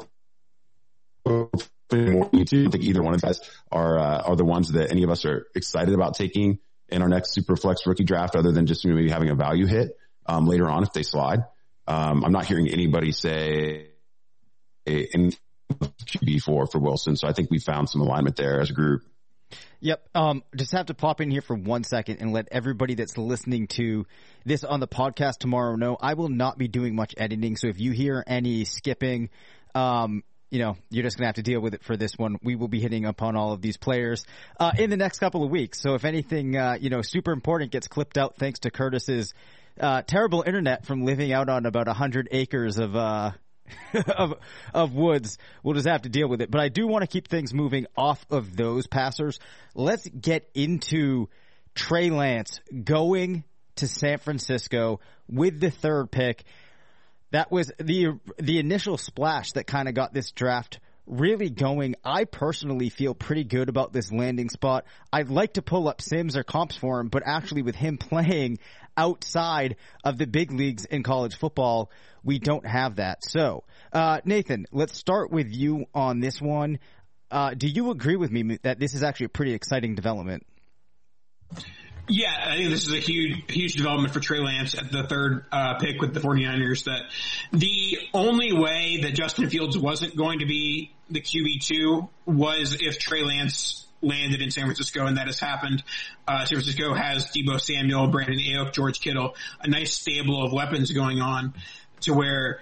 we're, 1.26 1.48
more 1.92 2.30
I 2.34 2.44
think 2.46 2.84
either 2.84 3.02
one 3.02 3.16
of 3.16 3.24
us 3.24 3.40
are, 3.72 3.98
uh, 3.98 4.22
are 4.22 4.36
the 4.36 4.46
ones 4.46 4.72
that 4.74 4.92
any 4.92 5.04
of 5.04 5.10
us 5.10 5.26
are 5.26 5.48
excited 5.56 5.94
about 5.94 6.16
taking 6.16 6.60
in 6.90 7.02
our 7.02 7.10
next 7.10 7.34
super 7.34 7.56
flex 7.56 7.86
rookie 7.86 8.04
draft 8.04 8.36
other 8.36 8.52
than 8.52 8.66
just 8.66 8.86
maybe 8.86 9.10
having 9.10 9.30
a 9.30 9.36
value 9.36 9.66
hit, 9.66 9.98
um, 10.26 10.46
later 10.46 10.70
on 10.70 10.84
if 10.84 10.94
they 10.94 11.04
slide. 11.04 11.40
Um, 11.88 12.24
I'm 12.26 12.32
not 12.32 12.46
hearing 12.46 12.68
anybody 12.68 13.12
say 13.12 13.88
in 14.86 15.34
QB 15.76 16.42
four 16.42 16.68
for 16.68 16.80
Wilson. 16.80 17.16
So 17.16 17.28
I 17.28 17.34
think 17.34 17.50
we 17.52 17.60
found 17.60 17.90
some 17.90 18.02
alignment 18.02 18.36
there 18.36 18.60
as 18.62 18.70
a 18.70 18.74
group. 18.74 19.04
Yep. 19.80 20.10
Um, 20.16 20.44
just 20.56 20.72
have 20.72 20.88
to 20.88 20.94
pop 20.94 21.22
in 21.22 21.30
here 21.30 21.42
for 21.42 21.56
one 21.56 21.84
second 21.84 22.18
and 22.20 22.34
let 22.34 22.48
everybody 22.52 22.96
that's 22.96 23.18
listening 23.18 23.68
to 23.68 24.06
this 24.46 24.64
on 24.64 24.80
the 24.80 24.88
podcast 24.88 25.38
tomorrow 25.38 25.76
know 25.76 25.98
I 26.00 26.16
will 26.16 26.30
not 26.30 26.58
be 26.58 26.68
doing 26.68 26.96
much 26.96 27.14
editing. 27.18 27.56
So 27.58 27.68
if 27.68 27.80
you 27.80 27.92
hear 27.92 28.24
any 28.26 28.66
skipping, 28.66 29.30
um, 29.76 30.24
you 30.50 30.60
know, 30.60 30.78
you're 30.90 31.04
just 31.04 31.18
gonna 31.18 31.28
have 31.28 31.36
to 31.36 31.44
deal 31.44 31.60
with 31.60 31.74
it 31.74 31.84
for 31.84 31.98
this 31.98 32.14
one. 32.18 32.38
We 32.42 32.56
will 32.56 32.68
be 32.68 32.80
hitting 32.80 33.06
upon 33.06 33.36
all 33.36 33.54
of 33.54 33.62
these 33.62 33.78
players 33.78 34.26
uh, 34.60 34.72
in 34.78 34.90
the 34.90 34.98
next 34.98 35.20
couple 35.20 35.44
of 35.44 35.50
weeks. 35.50 35.82
So 35.82 35.94
if 35.94 36.06
anything, 36.06 36.56
uh, 36.56 36.78
you 36.80 36.90
know, 36.90 37.02
super 37.02 37.32
important 37.32 37.72
gets 37.72 37.88
clipped 37.88 38.18
out 38.18 38.36
thanks 38.38 38.60
to 38.60 38.72
Curtis's 38.72 39.34
uh, 39.80 40.02
terrible 40.02 40.44
internet 40.46 40.86
from 40.86 41.06
living 41.06 41.34
out 41.34 41.50
on 41.50 41.66
about 41.66 41.88
a 41.88 41.94
hundred 41.94 42.30
acres 42.32 42.78
of 42.78 42.96
uh, 42.96 43.32
of 44.18 44.34
of 44.74 44.94
Woods. 44.94 45.38
We'll 45.64 45.76
just 45.76 45.88
have 45.88 46.04
to 46.04 46.10
deal 46.10 46.28
with 46.28 46.42
it. 46.42 46.52
But 46.52 46.62
I 46.62 46.70
do 46.70 46.88
want 46.88 47.04
to 47.04 47.08
keep 47.08 47.28
things 47.28 47.54
moving 47.54 47.86
off 47.96 48.26
of 48.30 48.56
those 48.56 48.88
passers. 48.88 49.40
Let's 49.76 50.08
get 50.08 50.50
into 50.54 51.28
Trey 51.76 52.10
Lance 52.10 52.60
going 52.84 53.44
to 53.76 53.88
San 53.88 54.18
Francisco 54.18 55.00
with 55.30 55.60
the 55.60 55.72
third 55.72 56.12
pick. 56.12 56.44
That 57.32 57.52
was 57.52 57.72
the 57.80 58.20
the 58.38 58.60
initial 58.60 58.98
splash 58.98 59.52
that 59.54 59.68
kind 59.68 59.88
of 59.88 59.94
got 59.94 60.14
this 60.14 60.32
draft 60.32 60.80
really 61.08 61.50
going. 61.50 61.96
I 62.04 62.26
personally 62.26 62.90
feel 62.90 63.16
pretty 63.16 63.44
good 63.44 63.70
about 63.70 63.94
this 63.94 64.12
landing 64.12 64.50
spot. 64.50 64.86
I'd 65.12 65.30
like 65.30 65.54
to 65.54 65.62
pull 65.62 65.88
up 65.88 66.02
Sims 66.02 66.36
or 66.36 66.44
comps 66.44 66.76
for 66.76 67.00
him, 67.00 67.08
but 67.08 67.24
actually 67.26 67.62
with 67.62 67.76
him 67.76 67.98
playing 68.00 68.60
outside 68.96 69.78
of 70.04 70.18
the 70.18 70.28
big 70.28 70.52
leagues 70.52 70.86
in 70.86 71.04
college 71.04 71.38
football, 71.38 71.92
we 72.24 72.40
don't 72.40 72.66
have 72.66 72.98
that. 72.98 73.24
So, 73.24 73.64
uh, 73.94 74.22
Nathan, 74.26 74.66
let's 74.72 74.98
start 74.98 75.32
with 75.32 75.52
you 75.52 75.86
on 75.94 76.20
this 76.20 76.42
one. 76.42 76.80
Uh, 77.30 77.54
do 77.54 77.68
you 77.68 77.92
agree 77.92 78.16
with 78.16 78.32
me 78.32 78.58
that 78.64 78.80
this 78.80 78.94
is 78.94 79.04
actually 79.04 79.28
a 79.28 79.30
pretty 79.30 79.54
exciting 79.54 79.96
development? 79.96 80.46
Yeah, 82.10 82.34
I 82.34 82.56
think 82.56 82.70
this 82.70 82.88
is 82.88 82.94
a 82.94 83.00
huge, 83.00 83.52
huge 83.52 83.74
development 83.74 84.14
for 84.14 84.22
Trey 84.22 84.40
Lance 84.40 84.76
at 84.76 84.92
the 84.92 85.04
third 85.04 85.46
uh, 85.52 85.76
pick 85.76 86.00
with 86.00 86.14
the 86.14 86.22
49ers 86.22 86.86
that 86.86 87.02
the 87.52 88.00
only 88.14 88.54
way 88.54 89.00
that 89.02 89.14
Justin 89.14 89.50
Fields 89.50 89.78
wasn't 89.78 90.16
going 90.16 90.40
to 90.40 90.46
be 90.46 90.94
the 91.10 91.20
QB2 91.20 92.08
was 92.26 92.78
if 92.80 92.98
Trey 92.98 93.24
Lance 93.24 93.88
landed 94.02 94.42
in 94.42 94.52
San 94.52 94.66
Francisco, 94.66 95.06
and 95.06 95.18
that 95.18 95.28
has 95.28 95.40
happened. 95.40 95.84
Uh, 96.28 96.46
San 96.46 96.58
Francisco 96.58 96.94
has 96.94 97.32
Deebo 97.32 97.60
Samuel, 97.60 98.08
Brandon 98.08 98.40
Aiyuk, 98.40 98.74
George 98.74 99.02
Kittle, 99.02 99.36
a 99.62 99.68
nice 99.68 99.94
stable 99.94 100.44
of 100.44 100.54
weapons 100.54 100.92
going 100.92 101.20
on 101.20 101.54
to 102.02 102.14
where 102.14 102.62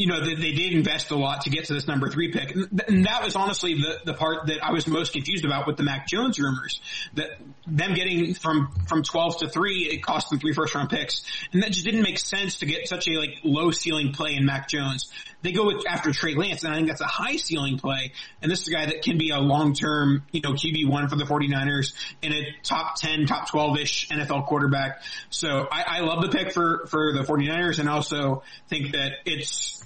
you 0.00 0.06
know, 0.06 0.24
they, 0.24 0.34
they, 0.34 0.52
did 0.52 0.72
invest 0.72 1.10
a 1.10 1.14
lot 1.14 1.42
to 1.42 1.50
get 1.50 1.66
to 1.66 1.74
this 1.74 1.86
number 1.86 2.08
three 2.08 2.32
pick. 2.32 2.54
And 2.54 3.04
that 3.04 3.22
was 3.22 3.36
honestly 3.36 3.74
the, 3.74 4.00
the 4.06 4.14
part 4.14 4.46
that 4.46 4.64
I 4.64 4.72
was 4.72 4.86
most 4.86 5.12
confused 5.12 5.44
about 5.44 5.66
with 5.66 5.76
the 5.76 5.82
Mac 5.82 6.08
Jones 6.08 6.38
rumors. 6.38 6.80
That 7.14 7.32
them 7.66 7.92
getting 7.92 8.32
from, 8.32 8.72
from 8.88 9.02
12 9.02 9.38
to 9.40 9.48
three, 9.50 9.90
it 9.92 10.02
cost 10.02 10.30
them 10.30 10.38
three 10.38 10.54
first 10.54 10.74
round 10.74 10.88
picks. 10.88 11.22
And 11.52 11.62
that 11.62 11.72
just 11.72 11.84
didn't 11.84 12.00
make 12.00 12.18
sense 12.18 12.60
to 12.60 12.66
get 12.66 12.88
such 12.88 13.08
a 13.08 13.10
like 13.12 13.40
low 13.44 13.72
ceiling 13.72 14.12
play 14.12 14.36
in 14.36 14.46
Mac 14.46 14.68
Jones. 14.68 15.12
They 15.42 15.52
go 15.52 15.66
with, 15.66 15.86
after 15.86 16.12
Trey 16.12 16.34
Lance, 16.34 16.64
and 16.64 16.72
I 16.72 16.76
think 16.76 16.88
that's 16.88 17.02
a 17.02 17.06
high 17.06 17.36
ceiling 17.36 17.78
play. 17.78 18.12
And 18.40 18.50
this 18.50 18.62
is 18.62 18.68
a 18.68 18.72
guy 18.72 18.86
that 18.86 19.02
can 19.02 19.18
be 19.18 19.30
a 19.30 19.38
long 19.38 19.74
term, 19.74 20.22
you 20.32 20.40
know, 20.40 20.52
QB1 20.52 21.10
for 21.10 21.16
the 21.16 21.24
49ers 21.24 21.92
in 22.22 22.32
a 22.32 22.46
top 22.62 22.96
10, 22.96 23.26
top 23.26 23.50
12-ish 23.50 24.08
NFL 24.08 24.46
quarterback. 24.46 25.02
So 25.28 25.68
I, 25.70 25.98
I 25.98 26.00
love 26.00 26.22
the 26.22 26.30
pick 26.30 26.52
for, 26.52 26.86
for 26.86 27.12
the 27.12 27.20
49ers 27.20 27.78
and 27.78 27.88
also 27.88 28.42
think 28.68 28.92
that 28.92 29.12
it's, 29.26 29.84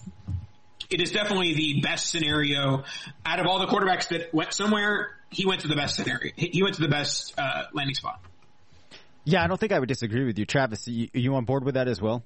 it 0.90 1.00
is 1.00 1.10
definitely 1.10 1.54
the 1.54 1.80
best 1.80 2.08
scenario 2.08 2.84
out 3.24 3.40
of 3.40 3.46
all 3.46 3.58
the 3.58 3.66
quarterbacks 3.66 4.08
that 4.08 4.32
went 4.34 4.52
somewhere. 4.52 5.10
He 5.30 5.46
went 5.46 5.62
to 5.62 5.68
the 5.68 5.76
best 5.76 5.96
scenario. 5.96 6.32
He 6.36 6.62
went 6.62 6.76
to 6.76 6.82
the 6.82 6.88
best 6.88 7.34
uh, 7.38 7.64
landing 7.72 7.94
spot. 7.94 8.20
Yeah, 9.24 9.42
I 9.42 9.46
don't 9.46 9.58
think 9.58 9.72
I 9.72 9.78
would 9.78 9.88
disagree 9.88 10.24
with 10.24 10.38
you, 10.38 10.44
Travis. 10.44 10.86
Are 10.86 10.90
you, 10.90 11.34
on 11.34 11.44
board 11.44 11.64
with 11.64 11.74
that 11.74 11.88
as 11.88 12.00
well? 12.00 12.24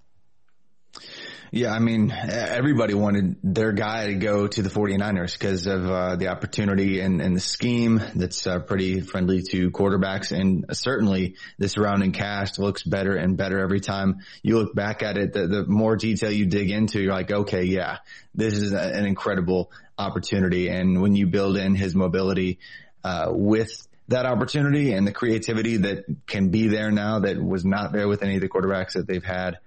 Yeah, 1.50 1.72
I 1.72 1.78
mean, 1.78 2.10
everybody 2.10 2.92
wanted 2.92 3.36
their 3.42 3.72
guy 3.72 4.08
to 4.08 4.14
go 4.14 4.48
to 4.48 4.62
the 4.62 4.68
49ers 4.68 5.32
because 5.32 5.66
of 5.66 5.90
uh, 5.90 6.16
the 6.16 6.28
opportunity 6.28 7.00
and, 7.00 7.22
and, 7.22 7.34
the 7.34 7.40
scheme 7.40 8.02
that's 8.14 8.46
uh, 8.46 8.58
pretty 8.58 9.00
friendly 9.00 9.42
to 9.50 9.70
quarterbacks. 9.70 10.30
And 10.30 10.66
certainly 10.72 11.36
the 11.58 11.68
surrounding 11.68 12.12
cast 12.12 12.58
looks 12.58 12.82
better 12.82 13.16
and 13.16 13.36
better 13.38 13.60
every 13.60 13.80
time 13.80 14.18
you 14.42 14.58
look 14.58 14.74
back 14.74 15.02
at 15.02 15.16
it. 15.16 15.32
The, 15.32 15.46
the 15.46 15.64
more 15.66 15.96
detail 15.96 16.30
you 16.30 16.44
dig 16.44 16.70
into, 16.70 17.00
you're 17.00 17.14
like, 17.14 17.30
okay, 17.30 17.64
yeah, 17.64 17.98
this 18.34 18.54
is 18.54 18.72
an 18.72 19.06
incredible 19.06 19.72
opportunity. 19.96 20.68
And 20.68 21.00
when 21.00 21.16
you 21.16 21.26
build 21.26 21.56
in 21.56 21.74
his 21.74 21.94
mobility 21.94 22.58
uh, 23.04 23.28
with 23.30 23.88
that 24.08 24.26
opportunity 24.26 24.92
and 24.92 25.06
the 25.06 25.12
creativity 25.12 25.78
that 25.78 26.04
can 26.26 26.48
be 26.48 26.68
there 26.68 26.90
now 26.90 27.20
that 27.20 27.42
was 27.42 27.64
not 27.64 27.92
there 27.92 28.08
with 28.08 28.22
any 28.22 28.36
of 28.36 28.40
the 28.40 28.48
quarterbacks 28.48 28.94
that 28.94 29.06
they've 29.06 29.24
had 29.24 29.58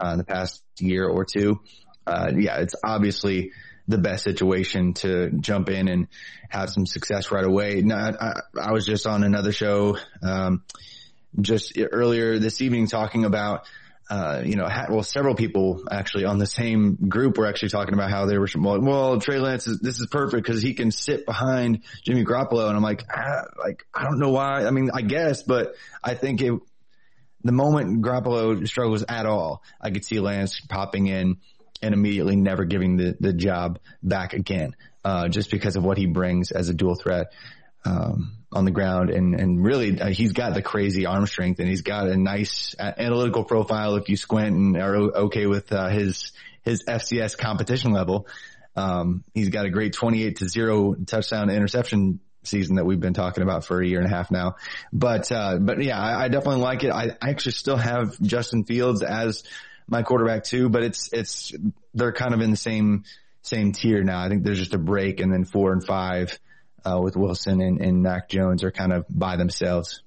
uh, 0.00 0.10
in 0.10 0.18
the 0.18 0.24
past 0.24 0.62
year 0.78 1.06
or 1.08 1.24
two. 1.24 1.60
Uh, 2.06 2.32
yeah, 2.34 2.58
it's 2.58 2.74
obviously 2.82 3.52
the 3.88 3.98
best 3.98 4.22
situation 4.22 4.92
to 4.92 5.30
jump 5.40 5.70
in 5.70 5.88
and 5.88 6.08
have 6.50 6.70
some 6.70 6.86
success 6.86 7.30
right 7.30 7.44
away. 7.44 7.80
Now, 7.80 8.12
I, 8.20 8.40
I 8.60 8.72
was 8.72 8.86
just 8.86 9.06
on 9.06 9.24
another 9.24 9.50
show, 9.50 9.96
um, 10.22 10.62
just 11.40 11.78
earlier 11.78 12.38
this 12.38 12.60
evening 12.60 12.86
talking 12.86 13.24
about, 13.24 13.66
uh, 14.10 14.42
you 14.44 14.56
know, 14.56 14.66
well, 14.88 15.02
several 15.02 15.34
people 15.34 15.84
actually 15.90 16.24
on 16.24 16.38
the 16.38 16.46
same 16.46 16.96
group 17.08 17.36
were 17.36 17.46
actually 17.46 17.68
talking 17.68 17.92
about 17.92 18.10
how 18.10 18.24
they 18.24 18.38
were, 18.38 18.48
well, 18.56 18.80
well 18.80 19.20
Trey 19.20 19.38
Lance 19.38 19.66
is, 19.66 19.80
this 19.80 20.00
is 20.00 20.06
perfect 20.06 20.44
because 20.44 20.62
he 20.62 20.72
can 20.72 20.90
sit 20.90 21.26
behind 21.26 21.82
Jimmy 22.02 22.24
Garoppolo. 22.24 22.68
And 22.68 22.76
I'm 22.76 22.82
like, 22.82 23.04
ah, 23.14 23.44
like, 23.58 23.86
I 23.94 24.04
don't 24.04 24.18
know 24.18 24.30
why. 24.30 24.64
I 24.66 24.70
mean, 24.70 24.90
I 24.94 25.02
guess, 25.02 25.42
but 25.42 25.74
I 26.02 26.14
think 26.14 26.40
it, 26.40 26.58
the 27.42 27.52
moment 27.52 28.02
Garoppolo 28.02 28.66
struggles 28.66 29.04
at 29.08 29.26
all, 29.26 29.62
I 29.80 29.90
could 29.90 30.04
see 30.04 30.20
Lance 30.20 30.60
popping 30.60 31.06
in 31.06 31.38
and 31.80 31.94
immediately 31.94 32.36
never 32.36 32.64
giving 32.64 32.96
the, 32.96 33.16
the 33.20 33.32
job 33.32 33.78
back 34.02 34.32
again, 34.32 34.74
uh, 35.04 35.28
just 35.28 35.50
because 35.50 35.76
of 35.76 35.84
what 35.84 35.98
he 35.98 36.06
brings 36.06 36.50
as 36.50 36.68
a 36.68 36.74
dual 36.74 36.94
threat. 36.94 37.32
Um, 37.84 38.34
on 38.50 38.64
the 38.64 38.70
ground 38.70 39.10
and, 39.10 39.38
and 39.38 39.62
really 39.62 40.00
uh, 40.00 40.08
he's 40.08 40.32
got 40.32 40.54
the 40.54 40.62
crazy 40.62 41.04
arm 41.06 41.26
strength 41.26 41.60
and 41.60 41.68
he's 41.68 41.82
got 41.82 42.08
a 42.08 42.16
nice 42.16 42.74
analytical 42.78 43.44
profile 43.44 43.96
if 43.96 44.08
you 44.08 44.16
squint 44.16 44.56
and 44.56 44.76
are 44.76 44.96
okay 44.96 45.46
with 45.46 45.70
uh, 45.72 45.88
his 45.88 46.32
his 46.62 46.84
FCS 46.84 47.36
competition 47.36 47.92
level. 47.92 48.26
Um, 48.76 49.24
he's 49.34 49.48
got 49.48 49.66
a 49.66 49.70
great 49.70 49.92
28 49.92 50.36
to 50.36 50.48
0 50.48 50.94
touchdown 51.06 51.50
interception 51.50 52.20
season 52.48 52.76
that 52.76 52.84
we've 52.84 53.00
been 53.00 53.14
talking 53.14 53.42
about 53.42 53.64
for 53.64 53.80
a 53.80 53.86
year 53.86 53.98
and 53.98 54.06
a 54.06 54.14
half 54.14 54.30
now. 54.30 54.56
But, 54.92 55.30
uh, 55.30 55.58
but 55.58 55.82
yeah, 55.82 56.00
I, 56.00 56.24
I 56.24 56.28
definitely 56.28 56.62
like 56.62 56.84
it. 56.84 56.90
I, 56.90 57.16
I 57.20 57.30
actually 57.30 57.52
still 57.52 57.76
have 57.76 58.20
Justin 58.20 58.64
Fields 58.64 59.02
as 59.02 59.44
my 59.86 60.02
quarterback 60.02 60.44
too, 60.44 60.68
but 60.68 60.82
it's, 60.82 61.10
it's, 61.12 61.52
they're 61.94 62.12
kind 62.12 62.34
of 62.34 62.40
in 62.40 62.50
the 62.50 62.56
same, 62.56 63.04
same 63.42 63.72
tier 63.72 64.02
now. 64.02 64.20
I 64.20 64.28
think 64.28 64.44
there's 64.44 64.58
just 64.58 64.74
a 64.74 64.78
break 64.78 65.20
and 65.20 65.32
then 65.32 65.44
four 65.44 65.72
and 65.72 65.84
five, 65.84 66.38
uh, 66.84 67.00
with 67.00 67.16
Wilson 67.16 67.60
and, 67.60 67.80
and 67.80 68.02
Mac 68.02 68.28
Jones 68.28 68.64
are 68.64 68.70
kind 68.70 68.92
of 68.92 69.06
by 69.08 69.36
themselves. 69.36 70.02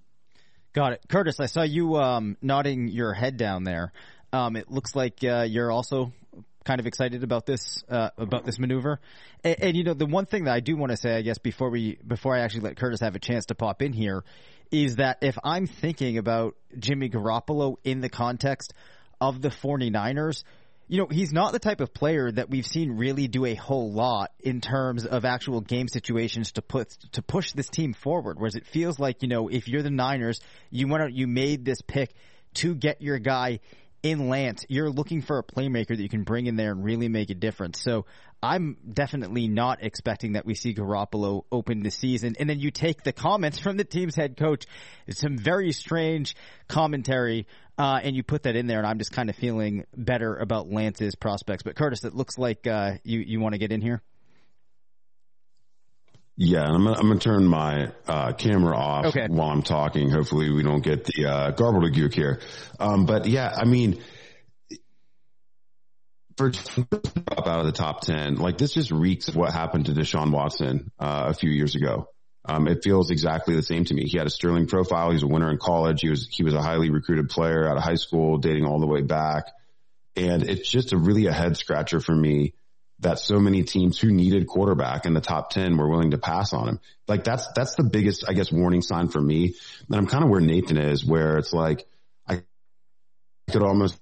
Got 0.74 0.94
it. 0.94 1.02
Curtis, 1.08 1.40
I 1.40 1.48
saw 1.48 1.64
you, 1.64 1.96
um, 1.98 2.38
nodding 2.42 2.88
your 2.88 3.14
head 3.14 3.38
down 3.38 3.64
there. 3.64 3.92
Um, 4.32 4.56
it 4.56 4.72
looks 4.72 4.96
like, 4.96 5.24
uh, 5.24 5.46
you're 5.48 5.72
also 5.72 6.14
kind 6.64 6.80
of 6.80 6.88
excited 6.88 7.24
about 7.24 7.46
this 7.46 7.84
uh, 7.90 8.10
about 8.18 8.46
this 8.46 8.60
maneuver. 8.60 9.00
And, 9.44 9.62
and, 9.62 9.78
you 9.78 9.84
know, 9.84 9.94
the 9.94 10.06
one 10.06 10.26
thing 10.26 10.46
that 10.46 10.54
I 10.54 10.60
do 10.60 10.78
want 10.78 10.92
to 10.92 10.98
say, 10.98 11.16
I 11.16 11.22
guess, 11.22 11.38
before 11.38 11.70
we 11.70 11.98
before 12.06 12.36
I 12.36 12.42
actually 12.42 12.62
let 12.62 12.78
Curtis 12.78 13.02
have 13.02 13.16
a 13.16 13.20
chance 13.20 13.48
to 13.48 13.56
pop 13.56 13.82
in 13.82 13.94
here, 13.94 14.24
is 14.72 14.98
that 14.98 15.18
if 15.22 15.38
I'm 15.44 15.68
thinking 15.68 16.18
about 16.18 16.56
Jimmy 16.78 17.10
Garoppolo 17.10 17.78
in 17.84 18.02
the 18.02 18.10
context 18.10 18.74
of 19.20 19.42
the 19.42 19.50
49ers, 19.50 20.44
you 20.88 20.98
know, 20.98 21.08
he's 21.10 21.32
not 21.32 21.54
the 21.54 21.60
type 21.60 21.80
of 21.80 21.94
player 21.94 22.32
that 22.32 22.50
we've 22.50 22.66
seen 22.66 22.98
really 22.98 23.28
do 23.28 23.46
a 23.46 23.56
whole 23.56 23.92
lot 23.92 24.32
in 24.40 24.60
terms 24.60 25.06
of 25.06 25.24
actual 25.24 25.62
game 25.62 25.88
situations 25.88 26.52
to 26.54 26.62
put 26.62 26.90
to 27.14 27.22
push 27.22 27.54
this 27.54 27.70
team 27.70 27.94
forward. 27.94 28.38
Whereas 28.38 28.56
it 28.56 28.66
feels 28.66 29.00
like, 29.00 29.22
you 29.22 29.30
know, 29.30 29.48
if 29.48 29.68
you're 29.68 29.84
the 29.84 29.90
Niners, 29.90 30.42
you 30.70 30.88
went 30.88 31.04
out, 31.04 31.14
you 31.14 31.28
made 31.28 31.64
this 31.64 31.82
pick 31.82 32.14
to 32.56 32.76
get 32.76 33.02
your 33.02 33.20
guy 33.20 33.60
in 34.04 34.30
Lance, 34.30 34.66
you're 34.68 34.90
looking 34.90 35.22
for 35.22 35.38
a 35.38 35.44
playmaker 35.44 35.90
that 35.90 36.00
you 36.00 36.10
can 36.10 36.24
bring 36.24 36.48
in 36.48 36.56
there 36.56 36.72
and 36.72 36.84
really 36.84 37.08
make 37.08 37.30
a 37.30 37.36
difference. 37.36 37.80
So 37.82 38.06
I'm 38.42 38.78
definitely 38.92 39.48
not 39.48 39.84
expecting 39.84 40.34
that 40.34 40.46
we 40.46 40.56
see 40.56 40.74
Garoppolo 40.74 41.44
open 41.52 41.84
the 41.84 41.92
season. 41.92 42.36
And 42.40 42.50
then 42.50 42.60
you 42.60 42.72
take 42.72 43.04
the 43.04 43.14
comments 43.14 43.60
from 43.60 43.78
the 43.78 43.84
team's 43.84 44.16
head 44.16 44.38
coach, 44.38 44.66
some 45.10 45.38
very 45.38 45.72
strange 45.72 46.36
commentary, 46.68 47.46
uh, 47.78 48.00
and 48.02 48.16
you 48.16 48.24
put 48.24 48.44
that 48.44 48.56
in 48.56 48.66
there. 48.66 48.80
And 48.80 48.88
I'm 48.88 48.98
just 48.98 49.12
kind 49.12 49.30
of 49.30 49.36
feeling 49.36 49.86
better 49.96 50.36
about 50.36 50.70
Lance's 50.70 51.16
prospects. 51.16 51.62
But 51.62 51.76
Curtis, 51.76 52.04
it 52.04 52.16
looks 52.16 52.38
like 52.38 52.66
uh, 52.66 52.94
you 53.04 53.20
you 53.20 53.40
want 53.40 53.54
to 53.54 53.60
get 53.60 53.72
in 53.72 53.82
here. 53.82 54.02
Yeah, 56.38 56.64
I'm 56.64 56.84
gonna, 56.84 56.94
I'm 56.98 57.08
gonna 57.08 57.20
turn 57.20 57.46
my 57.46 57.92
uh, 58.08 58.34
camera 58.34 58.76
off 58.76 59.08
Okay. 59.08 59.28
while 59.30 59.50
I'm 59.50 59.62
talking. 59.64 60.10
Hopefully, 60.10 60.50
we 60.52 60.64
don't 60.64 60.82
get 60.82 61.04
the 61.06 61.26
uh, 61.26 61.52
gobbledygook 61.52 62.14
here. 62.14 62.40
Um, 62.80 63.06
but 63.06 63.28
yeah, 63.28 63.54
I 63.56 63.66
mean, 63.66 64.02
for 66.38 66.48
up 66.48 67.48
out 67.48 67.60
of 67.60 67.66
the 67.66 67.74
top 67.74 68.02
ten, 68.02 68.36
like 68.36 68.58
this 68.58 68.74
just 68.74 68.92
reeks 68.92 69.28
of 69.28 69.36
what 69.36 69.52
happened 69.54 69.88
to 69.88 69.92
Deshaun 69.92 70.32
Watson 70.32 70.92
uh, 71.00 71.26
a 71.28 71.34
few 71.34 71.52
years 71.52 71.76
ago. 71.76 72.08
Um, 72.44 72.68
it 72.68 72.84
feels 72.84 73.12
exactly 73.12 73.56
the 73.56 73.62
same 73.62 73.86
to 73.86 73.94
me. 73.94 74.06
He 74.06 74.18
had 74.18 74.26
a 74.26 74.32
sterling 74.32 74.66
profile. 74.66 75.10
He 75.10 75.14
was 75.16 75.24
a 75.24 75.28
winner 75.28 75.52
in 75.52 75.60
college. 75.60 76.02
He 76.02 76.10
was 76.10 76.28
he 76.32 76.44
was 76.44 76.56
a 76.56 76.62
highly 76.62 76.90
recruited 76.90 77.30
player 77.30 77.68
out 77.70 77.78
of 77.78 77.84
high 77.84 77.96
school, 77.96 78.38
dating 78.38 78.66
all 78.66 78.80
the 78.80 78.88
way 78.88 79.02
back, 79.02 79.44
and 80.16 80.42
it's 80.50 80.68
just 80.68 80.94
a 80.94 80.98
really 80.98 81.28
a 81.28 81.32
head 81.34 81.56
scratcher 81.58 82.00
for 82.00 82.16
me 82.16 82.54
that 83.02 83.20
so 83.20 83.40
many 83.40 83.64
teams 83.64 84.00
who 84.00 84.12
needed 84.12 84.48
quarterback 84.48 85.06
in 85.06 85.14
the 85.14 85.22
top 85.22 85.50
10 85.50 85.76
were 85.76 85.90
willing 85.90 86.12
to 86.12 86.18
pass 86.18 86.54
on 86.54 86.70
him. 86.70 86.80
Like 87.08 87.24
that's, 87.24 87.48
that's 87.56 87.76
the 87.76 87.84
biggest, 87.84 88.26
I 88.28 88.34
guess, 88.34 88.52
warning 88.52 88.82
sign 88.82 89.10
for 89.10 89.20
me. 89.20 89.56
And 89.88 89.96
I'm 89.96 90.08
kind 90.08 90.24
of 90.24 90.30
where 90.30 90.40
Nathan 90.40 90.78
is, 90.78 91.04
where 91.04 91.38
it's 91.38 91.52
like, 91.52 91.86
I 92.28 92.44
could 93.52 93.64
almost 93.64 94.00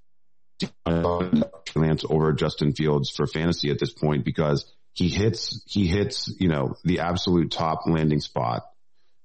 Lance 0.86 2.04
over 2.10 2.34
Justin 2.34 2.74
Fields 2.74 3.10
for 3.10 3.26
fantasy 3.26 3.72
at 3.72 3.80
this 3.80 3.94
point 3.94 4.26
because 4.26 4.66
he 4.94 5.08
hits, 5.08 5.64
he 5.66 5.88
hits, 5.88 6.34
you 6.38 6.50
know, 6.50 6.76
the 6.84 7.00
absolute 7.00 7.52
top 7.52 7.88
landing 7.88 8.20
spot, 8.20 8.64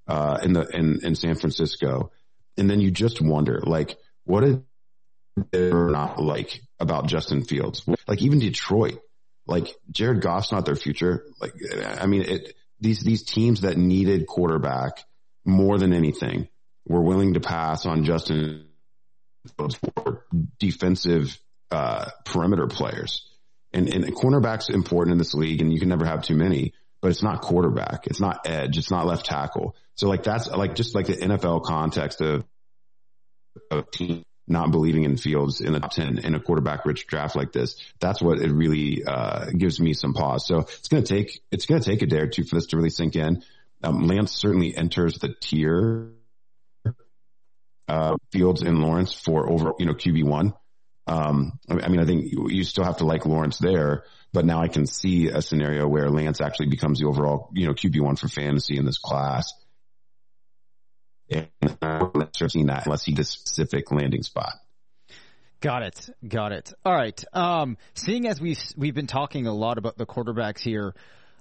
uh, 0.07 0.39
in 0.43 0.53
the, 0.53 0.67
in, 0.69 1.01
in 1.05 1.15
San 1.17 1.35
Francisco. 1.35 2.13
And 2.57 2.71
then 2.71 2.81
you 2.81 2.93
just 2.93 3.21
wonder, 3.21 3.61
like, 3.65 3.97
what 4.25 4.45
is 4.45 4.59
there 5.51 5.89
not 5.89 6.23
like 6.23 6.61
about 6.79 7.07
Justin 7.07 7.43
Fields? 7.43 7.85
Like 8.07 8.23
even 8.23 8.39
Detroit, 8.39 9.01
like 9.47 9.75
Jared 9.91 10.23
Goff's 10.23 10.53
not 10.53 10.65
their 10.65 10.77
future. 10.77 11.27
Like, 11.41 11.55
I 11.99 12.07
mean, 12.07 12.23
it, 12.23 12.55
these, 12.81 13.01
these 13.01 13.25
teams 13.25 13.63
that 13.63 13.77
needed 13.77 14.27
quarterback 14.27 15.05
more 15.45 15.79
than 15.79 15.93
anything 15.93 16.49
were 16.87 17.03
willing 17.03 17.35
to 17.35 17.41
pass 17.41 17.87
on 17.87 18.05
Justin 18.05 18.67
for 19.57 20.25
defensive, 20.59 21.39
uh, 21.71 22.07
perimeter 22.25 22.67
players. 22.67 23.29
And, 23.73 23.93
and 23.93 24.05
cornerback's 24.15 24.69
important 24.69 25.13
in 25.13 25.19
this 25.19 25.35
league 25.35 25.61
and 25.61 25.73
you 25.73 25.81
can 25.81 25.89
never 25.89 26.05
have 26.07 26.23
too 26.23 26.37
many, 26.37 26.73
but 27.03 27.11
it's 27.11 27.23
not 27.23 27.41
quarterback. 27.41 28.07
It's 28.07 28.21
not 28.21 28.47
edge. 28.47 28.79
It's 28.79 28.91
not 28.91 29.07
left 29.07 29.27
tackle. 29.27 29.75
So 29.97 30.09
like 30.09 30.23
that's 30.23 30.49
like 30.49 30.75
just 30.75 30.95
like 30.95 31.07
the 31.07 31.17
NFL 31.17 31.65
context 31.65 32.21
of, 32.21 32.45
of 33.71 33.91
team 33.91 34.25
not 34.47 34.71
believing 34.71 35.05
in 35.05 35.17
Fields 35.17 35.61
in 35.61 35.73
the 35.73 35.81
top 35.81 35.93
10 35.93 36.19
in 36.19 36.35
a 36.35 36.41
quarterback 36.41 36.85
rich 36.85 37.07
draft 37.07 37.35
like 37.35 37.53
this. 37.53 37.77
That's 38.01 38.21
what 38.21 38.39
it 38.39 38.51
really, 38.51 39.05
uh, 39.05 39.47
gives 39.57 39.81
me 39.81 39.95
some 39.95 40.13
pause. 40.13 40.47
So 40.47 40.61
it's 40.61 40.89
going 40.89 41.03
to 41.03 41.15
take, 41.15 41.43
it's 41.51 41.67
going 41.67 41.81
to 41.81 41.91
take 41.91 42.03
a 42.03 42.07
day 42.07 42.19
or 42.19 42.27
two 42.27 42.45
for 42.45 42.57
this 42.57 42.67
to 42.67 42.77
really 42.77 42.91
sink 42.91 43.17
in. 43.17 43.43
Um, 43.83 44.07
Lance 44.07 44.33
certainly 44.33 44.77
enters 44.77 45.19
the 45.19 45.35
tier, 45.41 46.13
uh, 47.89 48.17
Fields 48.33 48.63
and 48.63 48.79
Lawrence 48.79 49.13
for 49.13 49.51
over, 49.51 49.73
you 49.79 49.87
know, 49.87 49.95
QB1. 49.95 50.55
Um, 51.07 51.59
I 51.69 51.89
mean, 51.89 52.01
I 52.01 52.07
think 52.07 52.33
you, 52.33 52.65
still 52.65 52.85
have 52.85 52.99
to 52.99 53.05
like 53.05 53.27
Lawrence 53.27 53.59
there, 53.59 54.05
but 54.33 54.47
now 54.47 54.63
I 54.63 54.69
can 54.69 54.87
see 54.87 55.29
a 55.29 55.43
scenario 55.43 55.87
where 55.87 56.09
Lance 56.09 56.41
actually 56.41 56.69
becomes 56.69 56.99
the 56.99 57.07
overall, 57.07 57.51
you 57.53 57.67
know, 57.67 57.75
QB1 57.75 58.19
for 58.19 58.29
fantasy 58.29 58.79
in 58.79 58.87
this 58.87 58.99
class. 58.99 59.53
And 61.31 61.49
unless 61.83 63.05
he 63.05 63.13
gets 63.13 63.31
specific 63.31 63.91
landing 63.91 64.23
spot. 64.23 64.55
Got 65.61 65.83
it. 65.83 66.11
Got 66.27 66.53
it. 66.53 66.75
All 66.85 66.95
right. 66.95 67.25
Um, 67.33 67.79
seeing 67.95 68.29
as 68.29 68.41
we've 68.41 68.61
we've 68.77 68.95
been 68.95 69.07
talking 69.07 69.47
a 69.47 69.55
lot 69.55 69.79
about 69.79 69.97
the 69.97 70.05
quarterbacks 70.05 70.61
here, 70.61 70.95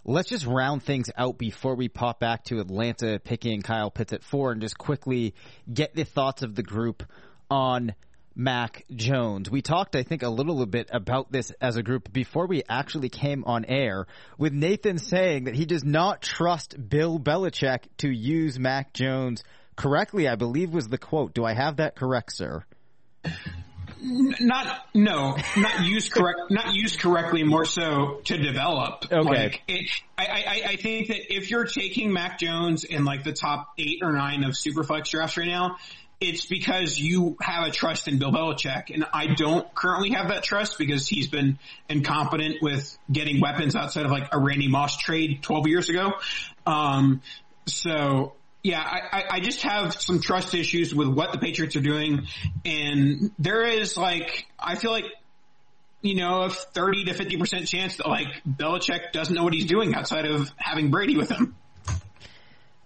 let's 0.05 0.29
just 0.29 0.45
round 0.45 0.83
things 0.83 1.09
out 1.17 1.37
before 1.37 1.75
we 1.75 1.89
pop 1.89 2.21
back 2.21 2.45
to 2.45 2.59
Atlanta 2.59 3.19
picking 3.19 3.61
Kyle 3.61 3.91
Pitts 3.91 4.13
at 4.13 4.23
four 4.23 4.53
and 4.53 4.61
just 4.61 4.77
quickly 4.77 5.33
get 5.71 5.93
the 5.93 6.05
thoughts 6.05 6.41
of 6.41 6.55
the 6.55 6.63
group 6.63 7.03
on 7.49 7.93
Mac 8.35 8.85
Jones. 8.95 9.51
We 9.51 9.61
talked, 9.61 9.95
I 9.95 10.03
think, 10.03 10.23
a 10.23 10.29
little 10.29 10.65
bit 10.65 10.89
about 10.91 11.31
this 11.31 11.51
as 11.61 11.75
a 11.75 11.83
group 11.83 12.11
before 12.11 12.47
we 12.47 12.63
actually 12.67 13.09
came 13.09 13.43
on 13.43 13.65
air 13.65 14.07
with 14.37 14.53
Nathan 14.53 14.97
saying 14.97 15.43
that 15.43 15.55
he 15.55 15.65
does 15.65 15.83
not 15.83 16.21
trust 16.21 16.75
Bill 16.89 17.19
Belichick 17.19 17.83
to 17.97 18.09
use 18.09 18.57
Mac 18.57 18.93
Jones 18.93 19.43
correctly, 19.75 20.27
I 20.27 20.35
believe 20.35 20.73
was 20.73 20.87
the 20.87 20.97
quote. 20.97 21.33
Do 21.33 21.45
I 21.45 21.53
have 21.53 21.77
that 21.77 21.95
correct, 21.95 22.33
sir? 22.33 22.63
Not 24.05 24.85
no, 24.93 25.37
not 25.55 25.85
used 25.85 26.11
correct, 26.11 26.39
not 26.49 26.73
used 26.73 26.99
correctly. 26.99 27.43
More 27.43 27.63
so 27.63 28.19
to 28.25 28.37
develop. 28.37 29.05
Okay. 29.09 29.21
Like 29.21 29.61
it, 29.67 29.89
I, 30.17 30.25
I, 30.25 30.61
I 30.71 30.75
think 30.75 31.07
that 31.07 31.33
if 31.33 31.49
you're 31.49 31.65
taking 31.65 32.11
Mac 32.11 32.37
Jones 32.37 32.83
in 32.83 33.05
like 33.05 33.23
the 33.23 33.31
top 33.31 33.69
eight 33.77 33.99
or 34.01 34.11
nine 34.11 34.43
of 34.43 34.51
Superflex 34.51 35.09
drafts 35.09 35.37
right 35.37 35.47
now, 35.47 35.77
it's 36.19 36.45
because 36.45 36.99
you 36.99 37.37
have 37.41 37.65
a 37.65 37.71
trust 37.71 38.09
in 38.09 38.19
Bill 38.19 38.31
Belichick, 38.31 38.93
and 38.93 39.05
I 39.13 39.27
don't 39.27 39.73
currently 39.73 40.11
have 40.11 40.29
that 40.29 40.43
trust 40.43 40.77
because 40.77 41.07
he's 41.07 41.27
been 41.27 41.57
incompetent 41.87 42.57
with 42.61 42.97
getting 43.11 43.39
weapons 43.39 43.75
outside 43.75 44.05
of 44.05 44.11
like 44.11 44.33
a 44.33 44.39
Randy 44.39 44.67
Moss 44.67 44.97
trade 44.97 45.41
12 45.41 45.67
years 45.67 45.89
ago. 45.89 46.13
Um, 46.65 47.21
so 47.67 48.33
yeah, 48.63 48.81
I, 48.81 49.17
I- 49.19 49.25
I 49.35 49.39
just 49.41 49.61
have 49.63 49.93
some 49.93 50.19
trust 50.21 50.55
issues 50.55 50.95
with 50.95 51.07
what 51.09 51.31
the 51.31 51.37
Patriots 51.37 51.75
are 51.75 51.81
doing, 51.81 52.27
and 52.65 53.31
there 53.37 53.65
is 53.65 53.97
like 53.97 54.45
I 54.57 54.75
feel 54.75 54.91
like 54.91 55.05
you 56.01 56.15
know 56.15 56.43
a 56.43 56.49
thirty 56.49 57.05
to 57.05 57.13
fifty 57.13 57.37
percent 57.37 57.67
chance 57.67 57.97
that 57.97 58.07
like 58.07 58.27
Belichick 58.47 59.11
doesn't 59.11 59.35
know 59.35 59.43
what 59.43 59.53
he's 59.53 59.65
doing 59.65 59.93
outside 59.95 60.25
of 60.25 60.51
having 60.57 60.89
Brady 60.91 61.17
with 61.17 61.29
him. 61.29 61.55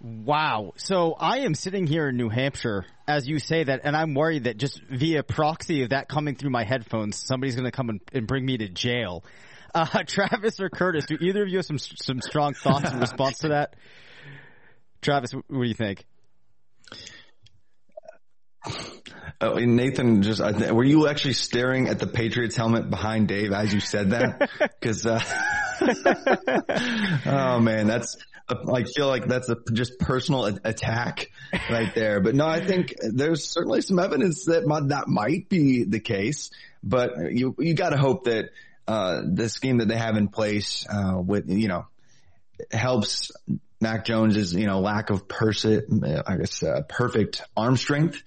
Wow. 0.02 0.74
So 0.78 1.14
I 1.14 1.40
am 1.40 1.56
sitting 1.56 1.88
here 1.88 2.10
in 2.10 2.18
New 2.18 2.30
Hampshire 2.30 2.86
as 3.08 3.28
you 3.28 3.40
say 3.40 3.64
that, 3.64 3.82
and 3.84 3.96
I'm 3.96 4.14
worried 4.14 4.44
that 4.44 4.58
just 4.58 4.82
via 4.84 5.24
proxy 5.24 5.84
of 5.84 5.90
that 5.90 6.08
coming 6.10 6.36
through 6.36 6.50
my 6.50 6.66
headphones, 6.66 7.16
somebody's 7.18 7.56
going 7.56 7.66
to 7.66 7.72
come 7.72 7.90
and, 7.90 8.02
and 8.14 8.28
bring 8.28 8.46
me 8.46 8.58
to 8.58 8.68
jail. 8.68 9.24
Uh, 9.74 9.86
Travis 10.08 10.60
or 10.60 10.70
Curtis, 10.70 11.06
do 11.06 11.18
either 11.20 11.44
of 11.44 11.50
you 11.50 11.58
have 11.58 11.66
some 11.66 11.80
some 11.80 12.22
strong 12.22 12.54
thoughts 12.54 12.92
in 12.92 13.00
response 13.00 13.40
to 13.40 13.50
that? 13.50 13.76
Travis, 15.02 15.34
what 15.34 15.46
do 15.50 15.64
you 15.64 15.74
think? 15.74 16.06
Oh, 19.40 19.54
Nathan, 19.60 20.24
just 20.24 20.42
I 20.42 20.52
th- 20.52 20.72
were 20.72 20.84
you 20.84 21.08
actually 21.08 21.34
staring 21.34 21.90
at 21.90 22.00
the 22.00 22.08
Patriots 22.08 22.56
helmet 22.56 22.90
behind 22.90 23.28
Dave 23.28 23.52
as 23.52 23.72
you 23.72 23.80
said 23.80 24.10
that? 24.10 24.50
Because, 24.60 25.06
uh, 25.06 25.22
oh 27.28 27.60
man, 27.60 27.86
that's 27.86 28.18
I 28.50 28.84
feel 28.84 29.08
like 29.08 29.28
that's 29.28 29.50
a 29.50 29.58
just 29.74 30.00
personal 30.00 30.48
a- 30.48 30.60
attack 30.64 31.28
right 31.70 31.94
there. 31.94 32.22
But 32.22 32.34
no, 32.34 32.48
I 32.48 32.66
think 32.66 32.96
there's 33.00 33.48
certainly 33.48 33.82
some 33.82 34.00
evidence 34.00 34.46
that 34.46 34.64
that 34.88 35.08
might 35.08 35.50
be 35.50 35.84
the 35.84 36.00
case. 36.00 36.50
But 36.82 37.32
you 37.32 37.56
you 37.60 37.74
got 37.74 37.90
to 37.90 37.98
hope 37.98 38.24
that 38.24 38.50
uh, 38.88 39.22
the 39.32 39.50
scheme 39.50 39.80
that 39.80 39.88
they 39.88 39.98
have 39.98 40.16
in 40.16 40.30
place 40.30 40.86
uh, 40.90 41.20
with 41.20 41.50
you 41.50 41.68
know 41.68 41.88
helps 42.72 43.32
Mac 43.80 44.06
Jones's, 44.06 44.54
you 44.54 44.66
know, 44.66 44.80
lack 44.80 45.10
of 45.10 45.28
persi- 45.28 46.24
I 46.28 46.38
guess, 46.38 46.64
uh, 46.64 46.82
perfect 46.90 47.42
arm 47.56 47.78
strength, 47.78 48.24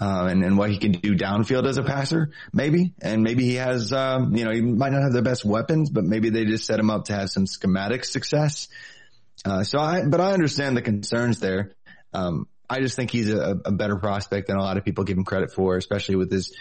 uh, 0.00 0.26
and, 0.30 0.42
and 0.42 0.56
what 0.56 0.70
he 0.70 0.78
can 0.78 0.92
do 0.92 1.14
downfield 1.14 1.66
as 1.66 1.76
a 1.76 1.82
passer, 1.82 2.30
maybe. 2.52 2.94
And 3.02 3.22
maybe 3.22 3.44
he 3.44 3.56
has, 3.56 3.92
um, 3.92 4.34
you 4.34 4.44
know, 4.44 4.50
he 4.50 4.62
might 4.62 4.92
not 4.92 5.02
have 5.02 5.12
the 5.12 5.22
best 5.22 5.44
weapons, 5.44 5.90
but 5.90 6.04
maybe 6.04 6.30
they 6.30 6.44
just 6.44 6.64
set 6.64 6.78
him 6.78 6.90
up 6.90 7.06
to 7.06 7.14
have 7.14 7.30
some 7.30 7.46
schematic 7.46 8.04
success. 8.04 8.68
Uh, 9.44 9.62
so 9.62 9.78
I, 9.78 10.06
but 10.06 10.20
I 10.20 10.32
understand 10.32 10.76
the 10.76 10.82
concerns 10.82 11.38
there. 11.38 11.72
Um, 12.14 12.48
I 12.68 12.80
just 12.80 12.96
think 12.96 13.10
he's 13.10 13.30
a, 13.30 13.60
a 13.64 13.72
better 13.72 13.96
prospect 13.96 14.46
than 14.46 14.56
a 14.56 14.62
lot 14.62 14.78
of 14.78 14.84
people 14.84 15.04
give 15.04 15.18
him 15.18 15.24
credit 15.24 15.52
for, 15.52 15.76
especially 15.76 16.16
with 16.16 16.32
his, 16.32 16.56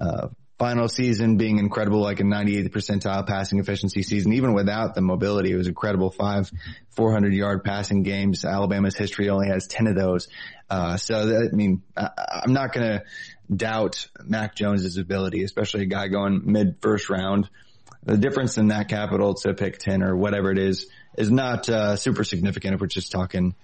uh, 0.00 0.28
final 0.58 0.88
season 0.88 1.36
being 1.36 1.58
incredible, 1.58 2.00
like 2.00 2.20
a 2.20 2.22
98th 2.22 2.70
percentile 2.70 3.26
passing 3.26 3.58
efficiency 3.58 4.02
season. 4.02 4.32
Even 4.32 4.54
without 4.54 4.94
the 4.94 5.00
mobility, 5.00 5.50
it 5.52 5.56
was 5.56 5.66
incredible. 5.66 6.10
Five 6.10 6.50
400 6.90 7.32
yard 7.34 7.64
passing 7.64 8.02
games. 8.02 8.44
Alabama's 8.44 8.96
history 8.96 9.28
only 9.28 9.48
has 9.48 9.66
10 9.66 9.88
of 9.88 9.96
those. 9.96 10.28
Uh, 10.70 10.96
so 10.96 11.26
that, 11.26 11.50
I 11.52 11.56
mean, 11.56 11.82
I, 11.96 12.10
I'm 12.44 12.52
not 12.52 12.72
going 12.72 12.86
to 12.86 13.04
doubt 13.54 14.06
Mac 14.24 14.54
Jones's 14.54 14.96
ability, 14.96 15.42
especially 15.42 15.82
a 15.82 15.86
guy 15.86 16.08
going 16.08 16.42
mid 16.44 16.76
first 16.80 17.10
round. 17.10 17.50
The 18.04 18.16
difference 18.16 18.58
in 18.58 18.68
that 18.68 18.88
capital 18.88 19.34
to 19.34 19.54
pick 19.54 19.78
10 19.78 20.02
or 20.02 20.16
whatever 20.16 20.50
it 20.50 20.58
is 20.58 20.86
is 21.16 21.30
not 21.30 21.68
uh, 21.68 21.96
super 21.96 22.22
significant 22.22 22.74
if 22.74 22.80
we're 22.80 22.86
just 22.86 23.10
talking, 23.10 23.54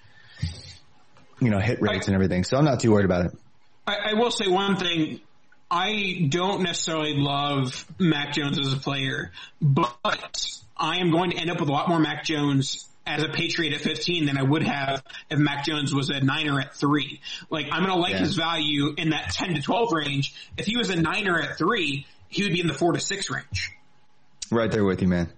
you 1.41 1.51
know, 1.51 1.59
hit 1.59 1.81
rates 1.81 2.07
and 2.07 2.15
everything. 2.15 2.45
So 2.45 2.57
I'm 2.57 2.65
not 2.65 2.81
too 2.81 2.91
worried 2.91 3.05
about 3.05 3.27
it. 3.27 3.39
I, 3.87 4.11
I 4.11 4.15
will 4.15 4.31
say 4.31 4.49
one 4.49 4.77
thing. 4.77 5.21
I 5.71 6.27
don't 6.29 6.63
necessarily 6.63 7.15
love 7.17 7.85
Mac 7.99 8.35
Jones 8.35 8.59
as 8.59 8.73
a 8.73 8.77
player, 8.77 9.31
but 9.63 10.47
I 10.77 10.99
am 10.99 11.11
going 11.11 11.31
to 11.31 11.37
end 11.37 11.51
up 11.51 11.61
with 11.61 11.69
a 11.69 11.73
lot 11.73 11.89
more 11.89 12.01
Mac 12.01 12.25
Jones 12.25 12.89
as 13.07 13.23
a 13.23 13.29
Patriot 13.29 13.73
at 13.75 13.81
15 13.81 14.27
than 14.27 14.37
I 14.37 14.43
would 14.43 14.63
have 14.63 15.03
if 15.31 15.39
Mac 15.39 15.65
Jones 15.65 15.95
was 15.95 16.11
a 16.11 16.21
Niner 16.21 16.61
at 16.61 16.75
3. 16.75 17.21
Like, 17.51 17.67
I'm 17.71 17.85
going 17.85 17.95
to 17.95 18.01
like 18.01 18.13
Yeah. 18.13 18.19
his 18.19 18.35
value 18.35 18.95
in 18.97 19.11
that 19.11 19.31
10 19.33 19.55
to 19.55 19.63
12 19.63 19.93
range. 19.93 20.35
If 20.57 20.67
he 20.67 20.77
was 20.77 20.91
a 20.91 20.97
Niner 20.97 21.41
at 21.41 21.57
3, 21.57 22.07
he 22.29 22.43
would 22.43 22.53
be 22.53 22.61
in 22.61 22.67
the 22.67 22.75
4 22.75 22.93
to 22.93 23.01
6 23.01 23.31
range. 23.31 23.73
Right 24.51 24.71
there 24.71 24.85
with 24.85 25.01
you, 25.03 25.09
man. 25.09 25.33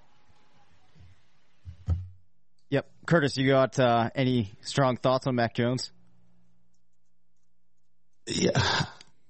Yep. 2.71 2.89
Curtis, 3.07 3.37
you 3.37 3.49
got 3.49 3.79
uh, 3.79 4.11
any 4.15 4.51
strong 4.63 4.97
thoughts 4.97 5.27
on 5.27 5.35
Mac 5.35 5.55
Jones? 5.55 5.93
Yeah, 8.27 8.85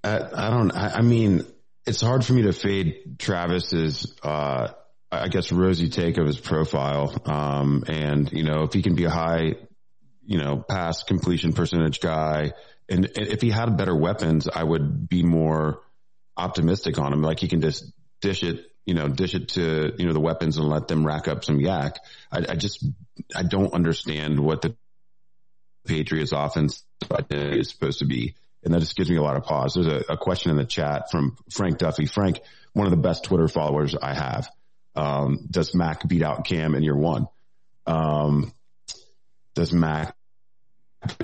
I, 0.05 0.17
I 0.17 0.51
don't. 0.51 0.71
I, 0.73 0.95
I 0.97 1.03
mean, 1.03 1.45
it's 1.87 2.01
hard 2.01 2.25
for 2.25 2.33
me 2.33 2.43
to 2.43 2.53
fade 2.53 3.19
Travis's, 3.19 4.17
uh, 4.23 4.69
I 5.11 5.29
guess, 5.29 5.53
rosy 5.53 5.88
take 5.88 6.19
of 6.19 6.27
his 6.27 6.38
profile. 6.38 7.15
Um, 7.25 7.85
and 7.87 8.31
you 8.33 8.45
know, 8.45 8.62
if 8.62 8.73
he 8.73 8.83
can 8.83 8.95
be 8.95 9.05
a 9.05 9.11
high, 9.11 9.55
you 10.25 10.38
know, 10.38 10.57
pass 10.57 11.03
completion 11.03 11.53
percentage 11.53 12.01
guy, 12.01 12.53
and 12.88 13.11
if 13.17 13.41
he 13.41 13.51
had 13.51 13.77
better 13.77 13.95
weapons, 13.95 14.49
I 14.53 14.65
would 14.65 15.09
be 15.09 15.23
more 15.23 15.81
optimistic 16.37 16.99
on 16.99 17.12
him. 17.12 17.23
Like 17.23 17.38
he 17.38 17.49
can 17.49 17.61
just 17.61 17.85
dish 18.21 18.43
it, 18.43 18.67
you 18.85 18.95
know, 18.95 19.09
dish 19.09 19.35
it 19.35 19.51
to 19.51 19.93
you 19.99 20.07
know 20.07 20.12
the 20.12 20.21
weapons 20.21 20.57
and 20.57 20.69
let 20.69 20.88
them 20.88 21.07
rack 21.07 21.29
up 21.29 21.45
some 21.45 21.59
YAC. 21.59 21.97
I, 22.31 22.38
I 22.49 22.55
just 22.57 22.85
I 23.35 23.43
don't 23.45 23.73
understand 23.73 24.41
what 24.41 24.62
the 24.62 24.77
Patriots 25.87 26.33
offense 26.33 26.85
is 27.31 27.71
supposed 27.71 28.01
to 28.01 28.05
be. 28.05 28.35
And 28.64 28.72
that 28.72 28.81
just 28.81 28.96
gives 28.96 29.11
me 29.11 29.16
a 29.16 29.22
lot 29.22 29.37
of 29.37 29.42
pause. 29.42 29.75
There's 29.75 29.87
a, 29.87 30.12
a 30.12 30.16
question 30.16 30.51
in 30.51 30.57
the 30.57 30.64
chat 30.64 31.11
from 31.11 31.37
Frank 31.51 31.79
Duffy. 31.79 32.07
Frank, 32.07 32.40
one 32.72 32.87
of 32.87 32.92
the 32.92 32.96
best 32.96 33.25
Twitter 33.25 33.48
followers 33.48 33.96
I 34.01 34.14
have. 34.14 34.48
Um, 34.94 35.46
does 35.51 35.75
Mac 35.75 36.07
beat 36.07 36.22
out 36.22 36.44
Cam 36.44 36.75
in 36.75 36.83
year 36.83 36.96
one? 36.96 37.27
Um, 37.87 38.53
does 39.55 39.72
Mac 39.72 40.14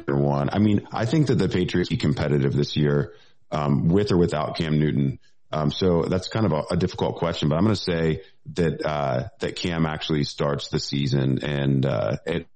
year 0.09 0.16
one? 0.16 0.51
I 0.51 0.59
mean, 0.59 0.88
I 0.90 1.05
think 1.05 1.29
that 1.29 1.37
the 1.37 1.48
Patriots 1.48 1.90
be 1.90 1.96
competitive 1.96 2.55
this 2.55 2.77
year, 2.77 3.12
um, 3.51 3.88
with 3.88 4.11
or 4.11 4.16
without 4.16 4.57
Cam 4.57 4.81
Newton. 4.81 5.20
Um, 5.53 5.70
so 5.70 6.03
that's 6.03 6.29
kind 6.29 6.44
of 6.44 6.53
a, 6.53 6.62
a 6.72 6.77
difficult 6.77 7.16
question, 7.16 7.48
but 7.48 7.57
I'm 7.57 7.64
going 7.64 7.74
to 7.74 7.81
say 7.81 8.22
that, 8.55 8.85
uh, 8.85 9.29
that 9.38 9.57
Cam 9.57 9.87
actually 9.87 10.24
starts 10.24 10.68
the 10.68 10.81
season 10.81 11.44
and, 11.44 11.87
uh, 11.87 12.16
it, 12.27 12.46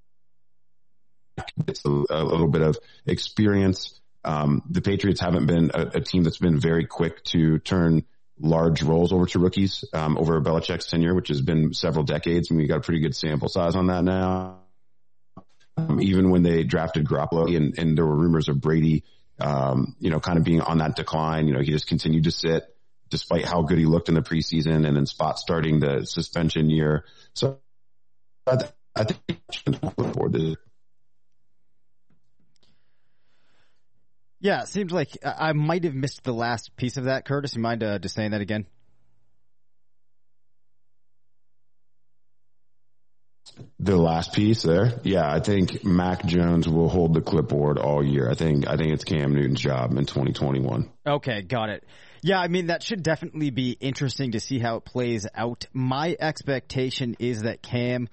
it's 1.67 1.85
a, 1.87 1.89
a 1.89 2.25
little 2.25 2.49
bit 2.49 2.61
of 2.61 2.79
experience. 3.07 3.99
Um, 4.25 4.63
the 4.71 4.81
Patriots 4.81 5.21
haven't 5.21 5.47
been 5.47 5.71
a, 5.75 5.87
a 5.95 6.01
team 6.01 6.23
that's 6.23 6.39
been 6.39 6.61
very 6.61 6.87
quick 6.87 7.25
to 7.25 7.59
turn 7.59 8.05
large 8.39 8.83
roles 8.83 9.13
over 9.13 9.27
to 9.27 9.39
rookies 9.39 9.85
um, 9.93 10.17
over 10.19 10.41
Belichick's 10.41 10.87
tenure, 10.87 11.15
which 11.15 11.29
has 11.29 11.41
been 11.41 11.73
several 11.75 12.05
decades, 12.05 12.51
and 12.51 12.59
we 12.59 12.67
got 12.67 12.79
a 12.79 12.81
pretty 12.81 13.01
good 13.01 13.17
sample 13.17 13.49
size 13.49 13.77
on 13.77 13.89
that 13.89 14.05
now. 14.05 14.59
Um, 15.77 16.01
even 16.01 16.31
when 16.31 16.43
they 16.43 16.65
drafted 16.65 17.07
Garoppolo, 17.07 17.55
and, 17.57 17.79
and 17.79 17.97
there 17.97 18.05
were 18.05 18.17
rumors 18.17 18.49
of 18.49 18.61
Brady, 18.61 19.05
um, 19.41 19.97
you 19.99 20.11
know, 20.11 20.21
kind 20.21 20.39
of 20.39 20.45
being 20.45 20.61
on 20.61 20.79
that 20.79 20.97
decline. 20.97 21.47
You 21.47 21.55
know, 21.55 21.61
he 21.61 21.71
just 21.71 21.87
continued 21.87 22.25
to 22.25 22.31
sit 22.31 22.65
despite 23.09 23.45
how 23.45 23.63
good 23.63 23.79
he 23.79 23.85
looked 23.85 24.09
in 24.09 24.15
the 24.15 24.23
preseason, 24.23 24.87
and 24.87 24.97
then 24.97 25.07
spot 25.07 25.39
starting 25.39 25.81
the 25.81 26.05
suspension 26.05 26.71
year. 26.71 27.05
So 27.35 27.59
I, 28.47 28.57
th- 28.57 28.73
I 28.97 29.05
think 29.05 29.21
for 30.15 30.29
the 30.29 30.57
Yeah, 34.43 34.63
it 34.63 34.69
seems 34.69 34.93
like 34.93 35.17
I 35.25 35.51
I 35.51 35.53
might 35.53 35.85
have 35.85 35.95
missed 35.95 36.25
the 36.25 36.35
last 36.35 36.77
piece 36.77 36.97
of 36.97 37.05
that. 37.05 37.25
Curtis, 37.25 37.55
you 37.55 37.63
mind 37.63 37.85
uh, 37.85 38.01
just 38.01 38.17
saying 38.17 38.33
that 38.33 38.41
again? 38.41 38.67
The 43.79 43.97
last 43.97 44.33
piece 44.33 44.63
there, 44.63 45.01
yeah, 45.05 45.31
I 45.31 45.39
think 45.39 45.85
Mac 45.85 46.25
Jones 46.25 46.69
will 46.69 46.89
hold 46.89 47.15
the 47.15 47.21
clipboard 47.21 47.79
all 47.79 48.05
year. 48.05 48.29
I 48.29 48.35
think 48.35 48.67
I 48.67 48.77
think 48.77 48.93
it's 48.93 49.05
Cam 49.05 49.33
Newton's 49.33 49.61
job 49.61 49.93
in 49.93 50.07
2021. 50.07 50.91
Okay, 51.07 51.43
got 51.43 51.69
it. 51.69 51.85
Yeah, 52.23 52.41
I 52.41 52.49
mean, 52.49 52.67
that 52.67 52.83
should 52.83 53.05
definitely 53.05 53.51
be 53.51 53.77
interesting 53.81 54.33
to 54.33 54.41
see 54.41 54.59
how 54.59 54.77
it 54.77 54.85
plays 54.85 55.27
out. 55.35 55.67
My 55.73 56.17
expectation 56.19 57.15
is 57.21 57.43
that 57.43 57.63
Cam 57.63 58.09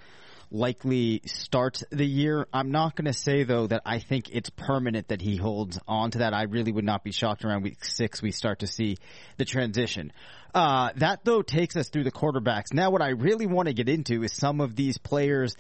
likely 0.52 1.22
starts 1.26 1.84
the 1.92 2.06
year. 2.06 2.48
I'm 2.54 2.72
not 2.72 2.96
going 2.96 3.06
to 3.06 3.14
say 3.14 3.44
though 3.44 3.68
that 3.68 3.82
I 3.86 4.00
think 4.00 4.30
it's 4.32 4.50
permanent 4.50 5.10
that 5.10 5.22
he 5.22 5.36
holds 5.36 5.80
on 5.88 6.12
to 6.12 6.20
that. 6.20 6.34
I 6.34 6.44
really 6.44 6.72
would 6.72 6.86
not 6.86 7.04
be 7.04 7.12
shocked 7.12 7.46
around 7.46 7.64
week 7.64 7.84
six 7.84 8.22
we 8.22 8.32
start 8.32 8.60
to 8.60 8.68
see 8.68 8.98
the 9.38 9.46
transition. 9.46 10.12
Uh, 10.54 10.90
that 10.96 11.24
though 11.24 11.42
takes 11.42 11.76
us 11.76 11.90
through 11.90 12.04
the 12.04 12.12
quarterbacks. 12.12 12.74
Now 12.74 12.90
what 12.90 13.02
I 13.02 13.10
really 13.10 13.46
want 13.46 13.68
to 13.68 13.74
get 13.74 13.90
into 13.90 14.24
is 14.24 14.34
some 14.34 14.62
of 14.62 14.76
these 14.76 14.98
players 14.98 15.56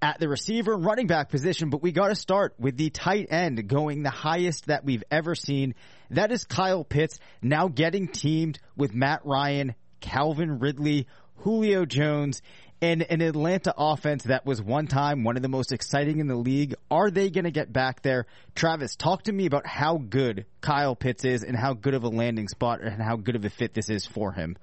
at 0.00 0.18
the 0.18 0.28
receiver 0.28 0.74
and 0.74 0.84
running 0.84 1.06
back 1.06 1.28
position, 1.28 1.70
but 1.70 1.80
we 1.80 1.92
got 1.92 2.08
to 2.08 2.16
start 2.16 2.54
with 2.58 2.76
the 2.76 2.90
tight 2.90 3.28
end 3.30 3.68
going 3.68 4.02
the 4.02 4.10
highest 4.10 4.66
that 4.66 4.84
we've 4.84 5.04
ever 5.12 5.36
seen. 5.36 5.76
That 6.10 6.32
is 6.32 6.44
Kyle 6.44 6.82
Pitts 6.82 7.20
now 7.40 7.68
getting 7.68 8.08
teamed 8.08 8.58
with 8.76 8.92
Matt 8.92 9.20
Ryan, 9.24 9.76
Calvin 10.00 10.58
Ridley, 10.58 11.06
Julio 11.36 11.84
Jones, 11.84 12.42
and 12.82 13.02
an 13.08 13.22
Atlanta 13.22 13.72
offense 13.78 14.24
that 14.24 14.44
was 14.44 14.60
one 14.60 14.88
time 14.88 15.22
one 15.24 15.36
of 15.36 15.42
the 15.42 15.48
most 15.48 15.72
exciting 15.72 16.18
in 16.18 16.26
the 16.26 16.34
league. 16.34 16.74
Are 16.90 17.10
they 17.10 17.30
going 17.30 17.44
to 17.44 17.50
get 17.52 17.72
back 17.72 18.02
there? 18.02 18.26
Travis, 18.56 18.96
talk 18.96 19.22
to 19.24 19.32
me 19.32 19.46
about 19.46 19.66
how 19.66 19.96
good 19.98 20.44
Kyle 20.60 20.96
Pitts 20.96 21.24
is 21.24 21.44
and 21.44 21.56
how 21.56 21.74
good 21.74 21.94
of 21.94 22.02
a 22.02 22.08
landing 22.08 22.48
spot 22.48 22.80
and 22.82 23.00
how 23.00 23.16
good 23.16 23.36
of 23.36 23.44
a 23.44 23.50
fit 23.50 23.72
this 23.72 23.88
is 23.88 24.04
for 24.04 24.32
him. 24.32 24.56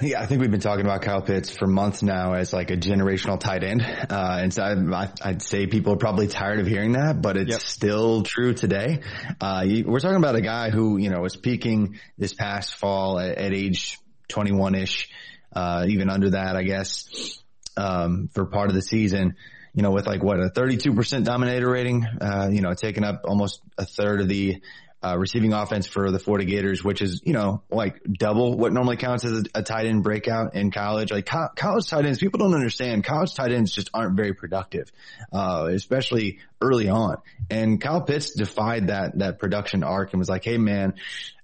Yeah, 0.00 0.20
I 0.20 0.26
think 0.26 0.40
we've 0.40 0.50
been 0.50 0.58
talking 0.58 0.84
about 0.84 1.02
Kyle 1.02 1.22
Pitts 1.22 1.50
for 1.56 1.66
months 1.68 2.02
now 2.02 2.32
as 2.32 2.52
like 2.52 2.70
a 2.72 2.76
generational 2.76 3.38
tight 3.38 3.62
end. 3.62 3.82
Uh, 3.82 4.38
and 4.42 4.52
so 4.52 4.62
I, 4.64 5.10
I'd 5.22 5.42
say 5.42 5.66
people 5.66 5.92
are 5.92 5.96
probably 5.98 6.26
tired 6.26 6.58
of 6.58 6.66
hearing 6.66 6.92
that, 6.92 7.22
but 7.22 7.36
it's 7.36 7.50
Yep. 7.52 7.60
still 7.60 8.22
true 8.22 8.52
today. 8.54 9.00
Uh, 9.40 9.62
you- 9.64 9.84
we're 9.86 10.00
talking 10.00 10.16
about 10.16 10.34
a 10.34 10.40
guy 10.40 10.70
who, 10.70 10.96
you 10.96 11.10
know, 11.10 11.20
was 11.20 11.36
peaking 11.36 12.00
this 12.18 12.34
past 12.34 12.74
fall 12.74 13.20
at, 13.20 13.38
at 13.38 13.52
age 13.54 13.98
21-ish, 14.28 15.08
uh, 15.52 15.86
even 15.88 16.10
under 16.10 16.30
that, 16.30 16.56
I 16.56 16.62
guess, 16.62 17.42
um, 17.76 18.28
for 18.32 18.46
part 18.46 18.68
of 18.68 18.74
the 18.74 18.82
season, 18.82 19.36
you 19.74 19.82
know, 19.82 19.90
with 19.90 20.06
like 20.06 20.22
what 20.22 20.38
a 20.38 20.50
32% 20.50 21.24
dominator 21.24 21.70
rating, 21.70 22.04
uh, 22.04 22.48
you 22.50 22.60
know, 22.60 22.74
taking 22.74 23.04
up 23.04 23.22
almost 23.24 23.60
a 23.78 23.84
third 23.84 24.20
of 24.20 24.28
the, 24.28 24.60
uh, 25.04 25.18
receiving 25.18 25.52
offense 25.52 25.86
for 25.86 26.10
the 26.12 26.18
Florida 26.18 26.44
Gators, 26.48 26.84
which 26.84 27.02
is, 27.02 27.22
you 27.24 27.32
know, 27.32 27.62
like 27.70 28.00
double 28.04 28.56
what 28.56 28.72
normally 28.72 28.96
counts 28.96 29.24
as 29.24 29.32
a, 29.32 29.44
a 29.56 29.62
tight 29.62 29.86
end 29.86 30.04
breakout 30.04 30.54
in 30.54 30.70
college. 30.70 31.10
Like 31.10 31.26
co- 31.26 31.48
college 31.56 31.88
tight 31.88 32.06
ends, 32.06 32.20
people 32.20 32.38
don't 32.38 32.54
understand. 32.54 33.02
College 33.02 33.34
tight 33.34 33.50
ends 33.50 33.72
just 33.72 33.90
aren't 33.92 34.16
very 34.16 34.32
productive, 34.32 34.92
uh, 35.32 35.68
especially 35.72 36.38
early 36.60 36.88
on. 36.88 37.16
And 37.50 37.80
Kyle 37.80 38.02
Pitts 38.02 38.34
defied 38.34 38.88
that, 38.88 39.18
that 39.18 39.40
production 39.40 39.82
arc 39.82 40.12
and 40.12 40.20
was 40.20 40.28
like, 40.28 40.44
Hey 40.44 40.58
man, 40.58 40.94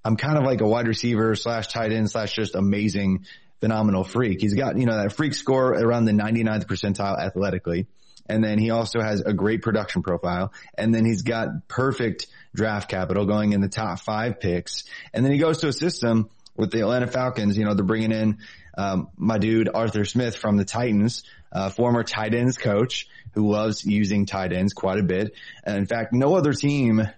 I'm 0.05 0.17
kind 0.17 0.39
of 0.39 0.45
like 0.45 0.61
a 0.61 0.67
wide 0.67 0.87
receiver 0.87 1.35
slash 1.35 1.67
tight 1.67 1.93
end 1.93 2.09
slash 2.11 2.35
just 2.35 2.55
amazing, 2.55 3.27
phenomenal 3.61 4.05
freak. 4.05 4.41
He's 4.41 4.55
got, 4.55 4.79
you 4.79 4.87
know, 4.87 4.97
that 4.97 5.13
freak 5.13 5.35
score 5.35 5.73
around 5.73 6.05
the 6.05 6.13
99th 6.13 6.67
percentile 6.67 7.19
athletically. 7.19 7.87
And 8.29 8.45
then 8.45 8.59
he 8.59 8.71
also 8.71 9.01
has 9.01 9.23
a 9.23 9.33
great 9.33 9.63
production 9.63 10.03
profile. 10.03 10.53
And 10.77 10.95
then 10.95 11.05
he's 11.05 11.23
got 11.23 11.67
perfect 11.67 12.27
draft 12.55 12.91
capital 12.91 13.25
going 13.25 13.53
in 13.53 13.61
the 13.61 13.69
top 13.69 14.01
five 14.01 14.39
picks. 14.39 14.85
And 15.15 15.25
then 15.25 15.33
he 15.33 15.39
goes 15.39 15.59
to 15.59 15.69
a 15.69 15.73
system 15.73 16.29
with 16.57 16.71
the 16.71 16.81
Atlanta 16.81 17.07
Falcons. 17.07 17.57
You 17.57 17.65
know, 17.65 17.75
they're 17.75 17.85
bringing 17.85 18.13
in, 18.13 18.39
um, 18.77 19.09
my 19.17 19.39
dude, 19.39 19.71
Arthur 19.73 20.05
Smith 20.05 20.37
from 20.37 20.57
the 20.57 20.65
Titans. 20.65 21.25
uh, 21.53 21.71
former 21.71 22.05
tight 22.05 22.35
ends 22.35 22.59
coach 22.59 23.09
who 23.33 23.51
loves 23.51 23.85
using 23.85 24.27
tight 24.27 24.53
ends 24.53 24.73
quite 24.73 24.99
a 24.99 25.03
bit. 25.03 25.33
And 25.65 25.77
in 25.77 25.87
fact, 25.87 26.13
no 26.13 26.35
other 26.37 26.53
team, 26.53 27.09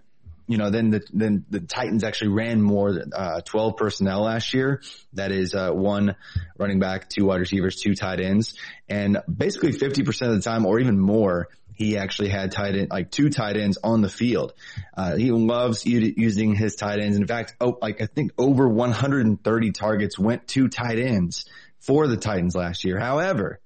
you 0.50 0.58
know, 0.58 0.68
then 0.68 0.90
the, 0.90 1.00
then 1.12 1.44
the 1.48 1.60
Titans 1.60 2.02
actually 2.02 2.32
ran 2.32 2.60
more, 2.60 2.92
uh, 3.14 3.40
12 3.40 3.76
personnel 3.76 4.22
last 4.22 4.52
year. 4.52 4.82
That 5.12 5.30
is, 5.30 5.54
uh, 5.54 5.70
one 5.70 6.16
running 6.58 6.80
back, 6.80 7.08
two 7.08 7.26
wide 7.26 7.38
receivers, 7.38 7.76
two 7.76 7.94
tight 7.94 8.18
ends. 8.18 8.54
And 8.88 9.18
basically 9.32 9.72
50% 9.72 10.28
of 10.28 10.34
the 10.34 10.42
time 10.42 10.66
or 10.66 10.80
even 10.80 10.98
more, 10.98 11.50
he 11.72 11.96
actually 11.96 12.30
had 12.30 12.50
tight 12.50 12.74
end, 12.74 12.90
like 12.90 13.12
two 13.12 13.30
tight 13.30 13.56
ends 13.56 13.78
on 13.84 14.00
the 14.00 14.08
field. 14.08 14.52
Uh, 14.96 15.14
he 15.14 15.30
loves 15.30 15.86
using 15.86 16.56
his 16.56 16.74
tight 16.74 16.98
ends. 16.98 17.16
In 17.16 17.28
fact, 17.28 17.54
oh, 17.60 17.78
like 17.80 18.02
I 18.02 18.06
think 18.06 18.32
over 18.36 18.68
130 18.68 19.70
targets 19.70 20.18
went 20.18 20.48
to 20.48 20.66
tight 20.66 20.98
ends 20.98 21.44
for 21.78 22.08
the 22.08 22.16
Titans 22.16 22.56
last 22.56 22.84
year. 22.84 22.98
However, 22.98 23.60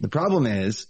the 0.00 0.08
problem 0.08 0.46
is 0.46 0.86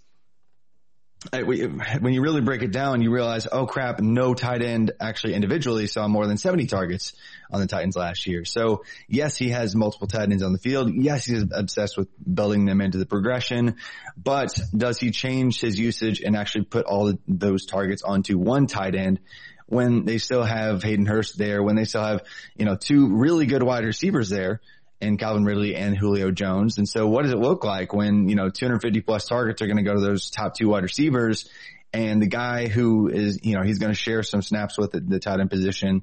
when 1.31 2.13
you 2.13 2.21
really 2.21 2.41
break 2.41 2.61
it 2.61 2.71
down, 2.71 3.01
you 3.01 3.11
realize, 3.11 3.47
oh 3.51 3.65
crap, 3.65 3.99
no 3.99 4.33
tight 4.33 4.61
end 4.61 4.91
actually 4.99 5.33
individually 5.33 5.87
saw 5.87 6.07
more 6.07 6.27
than 6.27 6.37
70 6.37 6.67
targets 6.67 7.13
on 7.51 7.61
the 7.61 7.67
Titans 7.67 7.95
last 7.95 8.27
year. 8.27 8.45
So 8.45 8.83
yes, 9.07 9.37
he 9.37 9.49
has 9.49 9.75
multiple 9.75 10.07
tight 10.07 10.23
ends 10.31 10.43
on 10.43 10.53
the 10.53 10.59
field. 10.59 10.91
Yes, 10.93 11.25
he's 11.25 11.45
obsessed 11.51 11.97
with 11.97 12.07
building 12.23 12.65
them 12.65 12.81
into 12.81 12.97
the 12.97 13.05
progression, 13.05 13.77
but 14.17 14.59
does 14.75 14.99
he 14.99 15.11
change 15.11 15.61
his 15.61 15.79
usage 15.79 16.21
and 16.21 16.35
actually 16.35 16.65
put 16.65 16.85
all 16.85 17.13
those 17.27 17.65
targets 17.65 18.03
onto 18.03 18.37
one 18.37 18.67
tight 18.67 18.95
end? 18.95 19.19
When 19.65 20.05
they 20.05 20.17
still 20.17 20.43
have 20.43 20.83
Hayden 20.83 21.05
Hurst 21.05 21.37
there, 21.37 21.63
when 21.63 21.75
they 21.75 21.85
still 21.85 22.03
have, 22.03 22.23
you 22.55 22.65
know, 22.65 22.75
two 22.75 23.15
really 23.15 23.45
good 23.45 23.63
wide 23.63 23.85
receivers 23.85 24.29
there, 24.29 24.59
and 25.03 25.19
Calvin 25.19 25.45
Ridley 25.45 25.75
and 25.75 25.95
Julio 25.97 26.31
Jones. 26.31 26.77
And 26.77 26.87
so 26.87 27.07
what 27.07 27.23
does 27.23 27.31
it 27.31 27.37
look 27.37 27.63
like 27.63 27.93
when, 27.93 28.29
you 28.29 28.35
know, 28.35 28.49
250 28.49 29.01
plus 29.01 29.27
targets 29.27 29.61
are 29.61 29.67
going 29.67 29.77
to 29.77 29.83
go 29.83 29.93
to 29.93 29.99
those 29.99 30.31
top 30.31 30.55
two 30.55 30.69
wide 30.69 30.83
receivers 30.83 31.49
and 31.93 32.21
the 32.21 32.27
guy 32.27 32.67
who 32.67 33.07
is, 33.07 33.39
you 33.43 33.55
know, 33.55 33.61
he's 33.61 33.77
going 33.77 33.91
to 33.91 33.97
share 33.97 34.23
some 34.23 34.41
snaps 34.41 34.77
with 34.77 34.91
the, 34.91 34.99
the 34.99 35.19
tight 35.19 35.39
end 35.39 35.51
position, 35.51 36.01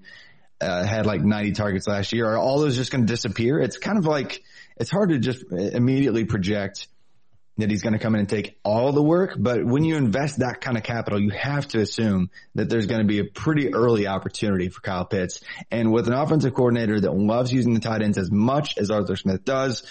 uh, 0.60 0.84
had 0.84 1.04
like 1.04 1.22
90 1.22 1.52
targets 1.52 1.88
last 1.88 2.12
year. 2.12 2.28
Are 2.28 2.38
all 2.38 2.60
those 2.60 2.76
just 2.76 2.92
going 2.92 3.06
to 3.06 3.12
disappear? 3.12 3.58
It's 3.58 3.78
kind 3.78 3.98
of 3.98 4.06
like, 4.06 4.42
it's 4.76 4.90
hard 4.90 5.08
to 5.10 5.18
just 5.18 5.42
immediately 5.50 6.24
project 6.24 6.86
that 7.60 7.70
he's 7.70 7.82
going 7.82 7.92
to 7.92 7.98
come 7.98 8.14
in 8.14 8.20
and 8.20 8.28
take 8.28 8.58
all 8.64 8.92
the 8.92 9.02
work. 9.02 9.34
But 9.38 9.64
when 9.64 9.84
you 9.84 9.96
invest 9.96 10.40
that 10.40 10.60
kind 10.60 10.76
of 10.76 10.82
capital, 10.82 11.20
you 11.20 11.30
have 11.30 11.68
to 11.68 11.80
assume 11.80 12.30
that 12.54 12.68
there's 12.68 12.86
going 12.86 13.00
to 13.00 13.06
be 13.06 13.18
a 13.18 13.24
pretty 13.24 13.74
early 13.74 14.06
opportunity 14.06 14.68
for 14.68 14.80
Kyle 14.80 15.04
Pitts. 15.04 15.40
And 15.70 15.92
with 15.92 16.06
an 16.08 16.14
offensive 16.14 16.54
coordinator 16.54 17.00
that 17.00 17.12
loves 17.12 17.52
using 17.52 17.74
the 17.74 17.80
tight 17.80 18.02
ends 18.02 18.18
as 18.18 18.30
much 18.30 18.76
as 18.78 18.90
Arthur 18.90 19.16
Smith 19.16 19.44
does, 19.44 19.84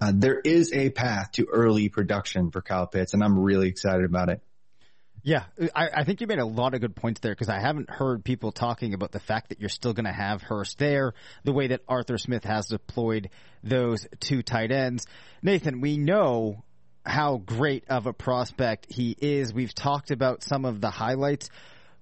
uh, 0.00 0.12
there 0.14 0.38
is 0.38 0.72
a 0.72 0.90
path 0.90 1.32
to 1.32 1.46
early 1.46 1.88
production 1.88 2.50
for 2.50 2.62
Kyle 2.62 2.86
Pitts, 2.86 3.14
and 3.14 3.22
I'm 3.22 3.38
really 3.38 3.68
excited 3.68 4.04
about 4.04 4.28
it. 4.28 4.42
Yeah, 5.26 5.42
I, 5.74 5.88
I, 5.92 6.04
think 6.04 6.20
you 6.20 6.28
made 6.28 6.38
a 6.38 6.46
lot 6.46 6.74
of 6.74 6.80
good 6.80 6.94
points 6.94 7.18
there 7.18 7.32
because 7.32 7.48
I 7.48 7.58
haven't 7.58 7.90
heard 7.90 8.24
people 8.24 8.52
talking 8.52 8.94
about 8.94 9.10
the 9.10 9.18
fact 9.18 9.48
that 9.48 9.58
you're 9.58 9.68
still 9.68 9.92
going 9.92 10.04
to 10.04 10.12
have 10.12 10.40
Hurst 10.40 10.78
there, 10.78 11.14
the 11.42 11.52
way 11.52 11.66
that 11.66 11.80
Arthur 11.88 12.16
Smith 12.16 12.44
has 12.44 12.68
deployed 12.68 13.30
those 13.64 14.06
two 14.20 14.42
tight 14.42 14.70
ends. 14.70 15.04
Nathan, 15.42 15.80
we 15.80 15.96
know 15.96 16.62
how 17.06 17.38
great 17.38 17.84
of 17.88 18.06
a 18.06 18.12
prospect 18.12 18.92
he 18.92 19.16
is. 19.18 19.54
We've 19.54 19.74
talked 19.74 20.10
about 20.10 20.42
some 20.42 20.64
of 20.64 20.80
the 20.80 20.90
highlights. 20.90 21.50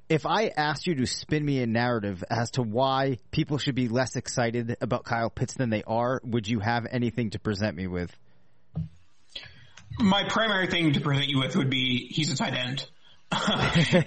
If 0.09 0.27
I 0.27 0.49
asked 0.49 0.87
you 0.87 0.95
to 0.97 1.07
spin 1.07 1.45
me 1.45 1.63
a 1.63 1.67
narrative 1.67 2.25
as 2.29 2.53
to 2.53 2.63
why 2.63 3.19
people 3.31 3.59
should 3.59 3.75
be 3.75 3.89
less 3.89 4.17
excited 4.17 4.77
about 4.81 5.05
Kyle 5.05 5.31
Pitts 5.31 5.55
than 5.55 5.71
they 5.71 5.83
are, 5.83 6.21
would 6.25 6.49
you 6.49 6.61
have 6.61 6.87
anything 6.91 7.31
to 7.31 7.39
present 7.39 7.77
me 7.77 7.87
with? 7.87 8.15
My 9.99 10.29
primary 10.29 10.67
thing 10.67 10.93
to 10.93 11.01
present 11.01 11.29
you 11.29 11.39
with 11.39 11.57
would 11.57 11.71
be 11.71 12.09
he's 12.11 12.33
a 12.33 12.37
tight 12.37 12.55
end. 12.55 12.89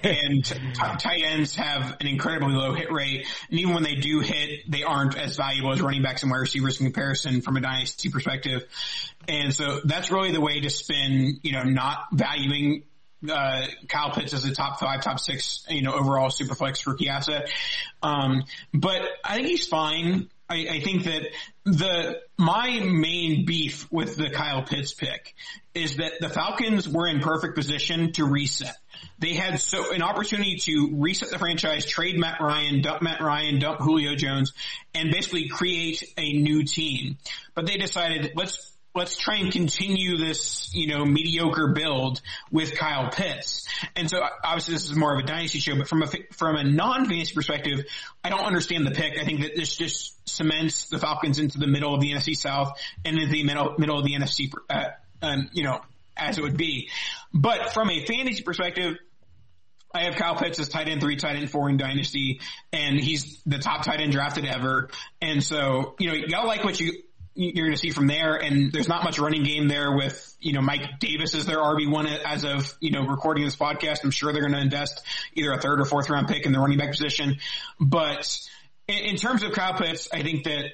And 0.02 0.44
tight 0.98 1.22
ends 1.24 1.54
have 1.56 1.96
an 2.00 2.06
incredibly 2.06 2.54
low 2.54 2.72
hit 2.74 2.92
rate. 2.92 3.26
And 3.50 3.58
even 3.60 3.74
when 3.74 3.82
they 3.82 3.94
do 3.94 4.20
hit, 4.20 4.70
they 4.70 4.82
aren't 4.82 5.16
as 5.16 5.36
valuable 5.36 5.72
as 5.72 5.80
running 5.80 6.02
backs 6.02 6.22
and 6.22 6.30
wide 6.30 6.38
receivers 6.38 6.80
in 6.80 6.86
comparison 6.86 7.40
from 7.40 7.56
a 7.56 7.60
dynasty 7.60 8.10
perspective. 8.10 8.64
And 9.26 9.54
so 9.54 9.80
that's 9.84 10.10
really 10.10 10.32
the 10.32 10.40
way 10.40 10.60
to 10.60 10.70
spin, 10.70 11.40
you 11.42 11.52
know, 11.52 11.62
not 11.62 12.06
valuing 12.12 12.84
uh, 13.28 13.66
Kyle 13.88 14.12
Pitts 14.12 14.32
as 14.32 14.44
a 14.44 14.54
top 14.54 14.78
five, 14.78 15.02
top 15.02 15.18
six, 15.18 15.64
you 15.68 15.82
know, 15.82 15.92
overall 15.92 16.28
superflex 16.28 16.86
rookie 16.86 17.08
asset. 17.08 17.50
Um, 18.02 18.44
but 18.72 19.02
I 19.24 19.36
think 19.36 19.48
he's 19.48 19.66
fine. 19.66 20.30
I, 20.48 20.66
I, 20.70 20.80
think 20.80 21.04
that 21.04 21.26
the 21.72 22.20
my 22.36 22.80
main 22.80 23.44
beef 23.44 23.90
with 23.90 24.16
the 24.16 24.30
Kyle 24.30 24.62
Pitts 24.62 24.94
pick 24.94 25.34
is 25.74 25.96
that 25.96 26.12
the 26.20 26.28
Falcons 26.28 26.88
were 26.88 27.06
in 27.06 27.20
perfect 27.20 27.56
position 27.56 28.12
to 28.12 28.24
reset. 28.24 28.76
They 29.18 29.34
had 29.34 29.60
so 29.60 29.92
an 29.92 30.02
opportunity 30.02 30.56
to 30.56 30.90
reset 30.94 31.30
the 31.30 31.38
franchise, 31.38 31.86
trade 31.86 32.18
Matt 32.18 32.40
Ryan, 32.40 32.82
dump 32.82 33.02
Matt 33.02 33.20
Ryan, 33.20 33.58
dump 33.58 33.80
Julio 33.80 34.14
Jones, 34.14 34.52
and 34.94 35.10
basically 35.10 35.48
create 35.48 36.02
a 36.16 36.32
new 36.32 36.64
team. 36.64 37.18
But 37.54 37.66
they 37.66 37.76
decided 37.76 38.32
let's 38.34 38.72
let's 38.94 39.16
try 39.16 39.36
and 39.36 39.52
continue 39.52 40.16
this, 40.16 40.74
you 40.74 40.88
know, 40.88 41.04
mediocre 41.04 41.68
build 41.68 42.20
with 42.50 42.74
Kyle 42.74 43.10
Pitts. 43.10 43.66
And 43.94 44.10
so 44.10 44.22
obviously 44.42 44.74
this 44.74 44.90
is 44.90 44.96
more 44.96 45.14
of 45.16 45.24
a 45.24 45.26
dynasty 45.26 45.60
show, 45.60 45.76
but 45.76 45.88
from 45.88 46.02
a, 46.02 46.08
from 46.32 46.56
a 46.56 46.64
non-fantasy 46.64 47.34
perspective, 47.34 47.84
I 48.24 48.30
don't 48.30 48.44
understand 48.44 48.86
the 48.86 48.90
pick. 48.90 49.18
I 49.18 49.24
think 49.24 49.42
that 49.42 49.54
this 49.56 49.76
just 49.76 50.28
cements 50.28 50.88
the 50.88 50.98
Falcons 50.98 51.38
into 51.38 51.58
the 51.58 51.66
middle 51.66 51.94
of 51.94 52.00
the 52.00 52.12
NFC 52.12 52.36
South 52.36 52.78
and 53.04 53.16
into 53.16 53.32
the 53.32 53.44
middle, 53.44 53.74
middle 53.78 53.98
of 53.98 54.04
the 54.04 54.14
NFC, 54.14 54.52
uh, 54.68 54.88
um, 55.22 55.48
you 55.52 55.64
know, 55.64 55.80
as 56.16 56.38
it 56.38 56.42
would 56.42 56.56
be. 56.56 56.90
But 57.32 57.72
from 57.72 57.90
a 57.90 58.04
fantasy 58.04 58.42
perspective, 58.42 58.96
I 59.94 60.02
have 60.02 60.16
Kyle 60.16 60.36
Pitts 60.36 60.58
as 60.58 60.68
tight 60.68 60.88
end 60.88 61.00
three, 61.00 61.16
tight 61.16 61.36
end 61.36 61.50
four 61.50 61.70
in 61.70 61.76
Dynasty, 61.76 62.40
and 62.72 63.00
he's 63.00 63.40
the 63.46 63.58
top 63.58 63.84
tight 63.84 64.00
end 64.00 64.12
drafted 64.12 64.44
ever. 64.44 64.90
And 65.22 65.42
so, 65.42 65.94
you 65.98 66.08
know, 66.08 66.28
gotta 66.28 66.46
like 66.46 66.62
what 66.62 66.78
you, 66.78 66.92
you're 67.38 67.66
going 67.66 67.76
to 67.76 67.80
see 67.80 67.90
from 67.90 68.08
there. 68.08 68.34
And 68.34 68.72
there's 68.72 68.88
not 68.88 69.04
much 69.04 69.18
running 69.18 69.44
game 69.44 69.68
there 69.68 69.96
with, 69.96 70.36
you 70.40 70.52
know, 70.52 70.60
Mike 70.60 70.98
Davis 70.98 71.34
as 71.36 71.46
their 71.46 71.58
RB1 71.58 72.22
as 72.24 72.44
of, 72.44 72.76
you 72.80 72.90
know, 72.90 73.06
recording 73.06 73.44
this 73.44 73.54
podcast. 73.54 74.02
I'm 74.02 74.10
sure 74.10 74.32
they're 74.32 74.42
going 74.42 74.54
to 74.54 74.60
invest 74.60 75.02
either 75.34 75.52
a 75.52 75.60
third 75.60 75.80
or 75.80 75.84
fourth 75.84 76.10
round 76.10 76.26
pick 76.26 76.46
in 76.46 76.52
the 76.52 76.58
running 76.58 76.78
back 76.78 76.90
position. 76.90 77.36
But 77.78 78.38
in, 78.88 79.10
in 79.10 79.16
terms 79.16 79.44
of 79.44 79.52
Kyle 79.52 79.74
Pitts, 79.74 80.08
I 80.12 80.22
think 80.22 80.44
that 80.44 80.64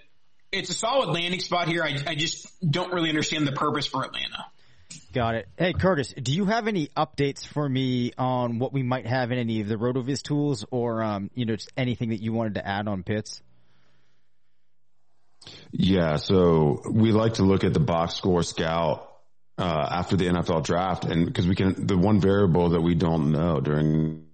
it's 0.53 0.71
a 0.71 0.75
solid 0.75 1.11
landing 1.11 1.41
spot 1.41 1.69
here. 1.69 1.85
I, 1.85 1.99
I 2.07 2.15
just 2.15 2.49
don't 2.69 2.93
really 2.95 3.11
understand 3.11 3.47
the 3.47 3.53
purpose 3.53 3.87
for 3.87 4.03
Atlanta. 4.03 4.47
Got 5.13 5.35
it. 5.35 5.49
Hey, 5.59 5.75
Curtis, 5.75 6.15
do 6.21 6.33
you 6.33 6.47
have 6.47 6.67
any 6.67 6.89
updates 6.97 7.47
for 7.47 7.69
me 7.69 8.13
on 8.17 8.59
what 8.59 8.73
we 8.73 8.83
might 8.83 9.07
have 9.07 9.33
in 9.33 9.39
any 9.39 9.61
of 9.61 9.69
the 9.69 9.77
RotoViz 9.77 10.23
tools 10.23 10.65
or, 10.71 11.03
um, 11.03 11.31
you 11.35 11.45
know, 11.45 11.57
just 11.57 11.71
anything 11.77 12.09
that 12.09 12.23
you 12.23 12.33
wanted 12.33 12.55
to 12.55 12.67
add 12.67 12.89
on 12.89 13.03
Pitts? 13.03 13.43
Yeah, 15.73 16.17
so 16.17 16.83
we 16.91 17.13
like 17.13 17.35
to 17.35 17.43
look 17.43 17.65
at 17.65 17.75
the 17.75 17.81
box 17.81 18.15
score 18.15 18.43
scout 18.43 19.11
uh, 19.59 19.89
after 19.91 20.17
the 20.17 20.27
NFL 20.27 20.65
draft, 20.65 21.05
and 21.05 21.27
because 21.27 21.47
we 21.47 21.55
can, 21.55 21.87
the 21.87 21.97
one 21.97 22.21
variable 22.21 22.71
that 22.71 22.81
we 22.81 22.95
don't 22.95 23.33
know 23.33 23.61
during 23.61 24.27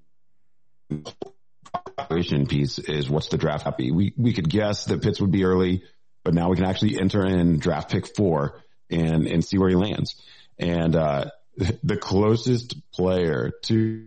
evaluation 1.99 2.47
piece 2.47 2.79
is 2.79 3.09
what's 3.09 3.29
the 3.29 3.39
draft 3.39 3.65
happy. 3.65 3.91
We 3.91 4.13
we 4.17 4.33
could 4.33 4.49
guess 4.49 4.85
that 4.87 5.03
Pitts 5.03 5.21
would 5.21 5.31
be 5.31 5.45
early, 5.45 5.83
but 6.25 6.35
now 6.35 6.49
we 6.51 6.57
can 6.57 6.65
actually 6.65 6.99
enter 6.99 7.25
in 7.25 7.59
draft 7.59 7.91
pick 7.91 8.15
four 8.17 8.63
and 8.91 9.27
and 9.27 9.45
see 9.45 9.59
where 9.59 9.69
he 9.69 9.77
lands. 9.77 10.21
And 10.59 10.97
uh, 10.97 11.27
the 11.83 11.97
closest 11.97 12.77
player 12.93 13.53
to 13.65 14.07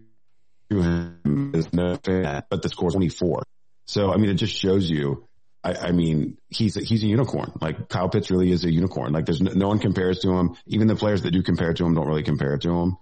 him 0.70 1.52
is 1.54 1.72
no 1.74 1.96
fan, 1.96 2.44
but 2.50 2.62
the 2.62 2.70
score 2.70 2.90
is 2.90 2.94
24. 2.94 3.44
So 3.86 4.12
I 4.12 4.18
mean, 4.18 4.30
it 4.30 4.36
just 4.36 4.56
shows 4.56 4.90
you 4.90 5.28
I, 5.64 5.74
I, 5.76 5.92
mean, 5.92 6.38
he's 6.50 6.76
a, 6.76 6.82
he's 6.82 7.04
a 7.04 7.08
unicorn. 7.08 7.54
Like 7.62 7.88
Kyle 7.88 8.10
Pitts 8.10 8.30
really 8.30 8.52
is 8.52 8.66
a 8.66 8.72
unicorn. 8.72 9.14
Like 9.14 9.26
there's 9.26 9.42
no, 9.42 9.52
no, 9.54 9.68
one 9.70 9.80
compares 9.80 10.20
to 10.20 10.32
him. 10.32 10.58
Even 10.68 10.88
the 10.88 10.96
players 10.96 11.22
that 11.22 11.32
do 11.32 11.42
compare 11.42 11.74
to 11.74 11.86
him 11.86 11.94
don't 11.94 12.08
really 12.08 12.24
compare 12.24 12.58
to 12.58 12.70
him. 12.70 12.98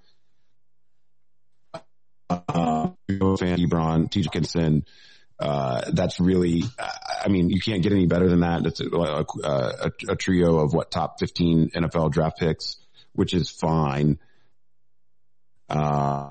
Uh, 2.29 2.89
fan 3.07 3.57
Ebron, 3.57 4.09
T. 4.11 4.21
Dickinson. 4.21 4.85
Uh, 5.39 5.89
that's 5.91 6.19
really, 6.19 6.63
I 7.25 7.27
mean, 7.27 7.49
you 7.49 7.59
can't 7.59 7.81
get 7.81 7.91
any 7.93 8.05
better 8.05 8.29
than 8.29 8.41
that. 8.41 8.63
It's 8.67 8.79
a, 8.79 8.87
a, 8.87 9.25
a, 9.43 9.91
a 10.09 10.15
trio 10.15 10.59
of 10.59 10.73
what 10.73 10.91
top 10.91 11.19
15 11.19 11.71
NFL 11.71 12.11
draft 12.11 12.37
picks, 12.37 12.77
which 13.13 13.33
is 13.33 13.49
fine. 13.49 14.19
Uh, 15.67 16.29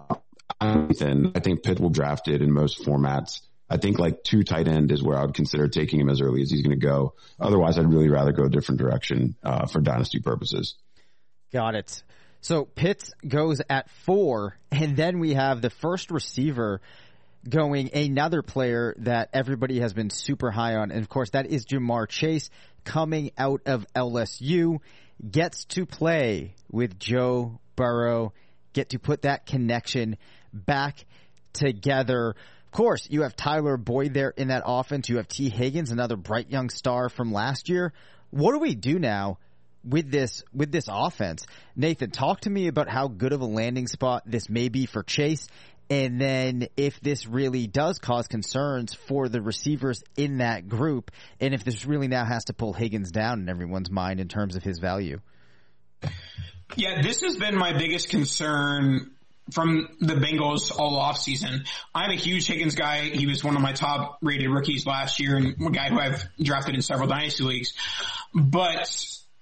I 0.61 1.41
think 1.41 1.65
Pitt 1.65 1.81
will 1.81 1.91
draft 1.91 2.29
it 2.29 2.41
in 2.41 2.53
most 2.53 2.85
formats. 2.85 3.41
I 3.71 3.77
think 3.77 3.99
like 3.99 4.25
two 4.25 4.43
tight 4.43 4.67
end 4.67 4.91
is 4.91 5.03
where 5.03 5.17
I 5.17 5.25
would 5.25 5.35
consider 5.35 5.69
taking 5.69 6.01
him 6.01 6.11
as 6.11 6.21
early 6.21 6.43
as 6.43 6.51
he's 6.51 6.63
going 6.63 6.79
to 6.79 6.87
go. 6.87 7.15
Otherwise, 7.39 7.79
I'd 7.79 7.91
really 7.91 8.09
rather 8.09 8.33
go 8.33 8.45
a 8.45 8.51
different 8.51 8.81
direction 8.81 9.37
uh, 9.45 9.67
for 9.67 9.81
dynasty 9.81 10.21
purposes. 10.21 10.75
Got 11.53 11.77
it. 11.77 12.03
So 12.41 12.65
Pitts 12.65 13.13
goes 13.27 13.61
at 13.69 13.89
four, 14.05 14.57
and 14.73 14.97
then 14.97 15.21
we 15.21 15.35
have 15.35 15.63
the 15.63 15.71
first 15.71 16.11
receiver 16.11 16.81
going 17.49 17.91
another 17.95 18.43
player 18.43 18.95
that 18.99 19.31
everybody 19.33 19.81
has 19.81 19.93
been 19.93 20.11
super 20.11 20.51
high 20.51 20.75
on, 20.75 20.91
and 20.91 21.01
of 21.01 21.09
course 21.09 21.31
that 21.31 21.47
is 21.47 21.65
Ja'Marr 21.67 22.09
Chase 22.09 22.51
coming 22.85 23.31
out 23.39 23.63
of 23.67 23.87
LSU, 23.95 24.81
gets 25.31 25.65
to 25.67 25.87
play 25.87 26.55
with 26.71 26.99
Joe 26.99 27.61
Burrow 27.77 28.33
get 28.73 28.91
to 28.91 28.99
put 28.99 29.23
that 29.23 29.47
connection 29.47 30.17
back 30.53 31.05
together. 31.53 32.35
Of 32.71 32.77
course, 32.77 33.09
you 33.11 33.23
have 33.23 33.35
Tyler 33.35 33.77
Boyd 33.77 34.15
there 34.15 34.31
in 34.31 34.47
that 34.49 34.63
offense. 34.65 35.09
You 35.09 35.17
have 35.17 35.27
Tee 35.27 35.49
Higgins, 35.49 35.91
another 35.91 36.15
bright 36.15 36.51
young 36.51 36.71
star 36.71 37.09
from 37.09 37.33
last 37.33 37.69
year. 37.69 37.93
What 38.31 38.53
do 38.53 38.61
we 38.61 38.77
do 38.77 39.01
now 39.01 39.39
with 39.83 40.09
this 40.09 40.45
with 40.55 40.71
this 40.71 40.85
offense? 40.89 41.45
Nathan, 41.75 42.13
talk 42.13 42.43
to 42.43 42.51
me 42.51 42.69
about 42.69 42.89
how 42.89 43.09
good 43.09 43.33
of 43.33 43.41
a 43.41 43.45
landing 43.45 43.89
spot 43.89 44.23
this 44.25 44.49
may 44.49 44.69
be 44.69 44.87
for 44.87 45.03
Chase, 45.03 45.49
and 45.91 46.21
then 46.21 46.69
if 46.77 47.01
this 47.01 47.27
really 47.27 47.67
does 47.67 47.99
cause 47.99 48.29
concerns 48.29 48.95
for 48.95 49.29
the 49.29 49.43
receivers 49.43 50.05
in 50.17 50.39
that 50.39 50.69
group, 50.69 51.11
and 51.41 51.53
if 51.53 51.65
this 51.65 51.85
really 51.87 52.07
now 52.07 52.25
has 52.25 52.45
to 52.45 52.53
pull 52.53 52.73
Higgins 52.73 53.11
down 53.11 53.41
in 53.41 53.49
everyone's 53.49 53.91
mind 53.91 54.21
in 54.21 54.29
terms 54.29 54.55
of 54.55 54.63
his 54.63 54.79
value. 54.79 55.19
Yeah, 56.77 57.03
this 57.03 57.23
has 57.23 57.37
been 57.37 57.57
my 57.57 57.77
biggest 57.77 58.11
concern 58.11 59.11
from 59.53 59.89
the 60.01 60.15
Bengals 60.15 60.77
all 60.77 60.97
off 60.97 61.19
season. 61.19 61.65
I'm 61.95 62.11
a 62.11 62.15
huge 62.15 62.47
Higgins 62.47 62.75
guy. 62.75 63.03
He 63.03 63.27
was 63.27 63.45
one 63.45 63.57
of 63.57 63.63
my 63.63 63.73
top 63.73 64.19
rated 64.23 64.51
rookies 64.51 64.87
last 64.87 65.21
year 65.21 65.37
and 65.37 65.67
a 65.67 65.71
guy 65.71 65.89
who 65.89 65.99
I've 65.99 66.25
drafted 66.41 66.75
in 66.75 66.83
several 66.83 67.09
dynasty 67.09 67.45
leagues. 67.45 67.75
But 68.35 68.89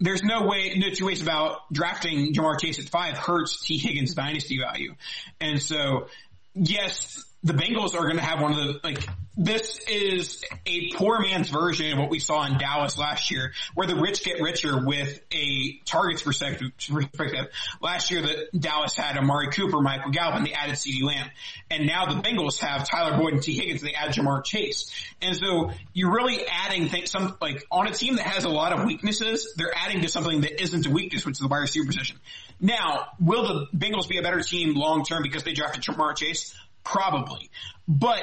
there's 0.01 0.23
no 0.23 0.47
way, 0.47 0.75
no 0.77 0.90
two 0.90 1.07
ways 1.07 1.23
about 1.23 1.73
drafting 1.73 2.33
Ja'Marr 2.33 2.61
Chase 2.61 2.79
at 2.79 2.87
five 2.87 3.18
hurts 3.18 3.64
Tee 3.64 3.79
Higgins 3.79 4.14
dynasty 4.14 4.59
value. 4.59 4.94
And 5.40 5.61
so 5.61 6.09
yes, 6.55 7.25
the 7.44 7.53
Bengals 7.53 7.94
are 7.94 8.03
going 8.03 8.16
to 8.16 8.22
have 8.22 8.40
one 8.40 8.53
of 8.53 8.59
the 8.59 8.81
like 8.83 9.07
this 9.40 9.79
is 9.88 10.44
a 10.66 10.90
poor 10.94 11.20
man's 11.20 11.48
version 11.48 11.92
of 11.92 11.98
what 12.01 12.11
we 12.11 12.18
saw 12.18 12.44
in 12.44 12.59
Dallas 12.59 12.98
last 12.98 13.31
year, 13.31 13.53
where 13.74 13.87
the 13.87 13.94
rich 13.94 14.24
get 14.24 14.40
richer 14.40 14.85
with 14.85 15.20
a 15.33 15.79
targets 15.85 16.22
perspective. 16.22 17.46
Last 17.81 18.11
year, 18.11 18.22
that 18.22 18.61
Dallas 18.61 18.96
had 18.96 19.16
Amari 19.16 19.51
Cooper, 19.51 19.81
Michael 19.81 20.11
and 20.12 20.44
they 20.44 20.53
added 20.53 20.74
CeeDee 20.74 21.05
Lamb, 21.05 21.31
and 21.70 21.87
now 21.87 22.07
the 22.07 22.20
Bengals 22.20 22.59
have 22.59 22.88
Tyler 22.88 23.16
Boyd 23.16 23.35
and 23.35 23.42
Tee 23.42 23.55
Higgins. 23.55 23.81
They 23.81 23.94
add 23.94 24.12
Ja'Marr 24.12 24.44
Chase, 24.44 24.92
and 25.22 25.37
so 25.37 25.70
you're 25.92 26.12
really 26.12 26.44
adding 26.44 26.88
things. 26.88 27.12
Some 27.12 27.37
like 27.40 27.64
on 27.70 27.87
a 27.87 27.92
team 27.92 28.16
that 28.16 28.27
has 28.27 28.42
a 28.44 28.48
lot 28.48 28.72
of 28.72 28.85
weaknesses, 28.85 29.55
they're 29.57 29.72
adding 29.77 30.03
to 30.03 30.09
something 30.09 30.40
that 30.40 30.61
isn't 30.61 30.85
a 30.85 30.90
weakness, 30.90 31.24
which 31.24 31.35
is 31.35 31.38
the 31.38 31.46
wide 31.46 31.61
receiver 31.61 31.87
position. 31.87 32.18
Now, 32.61 33.11
will 33.20 33.46
the 33.46 33.66
Bengals 33.77 34.09
be 34.09 34.18
a 34.18 34.22
better 34.22 34.40
team 34.40 34.74
long 34.74 35.05
term 35.05 35.22
because 35.22 35.44
they 35.44 35.53
drafted 35.53 35.85
Ja'Marr 35.85 36.16
Chase? 36.16 36.57
Probably. 36.90 37.51
But 37.87 38.22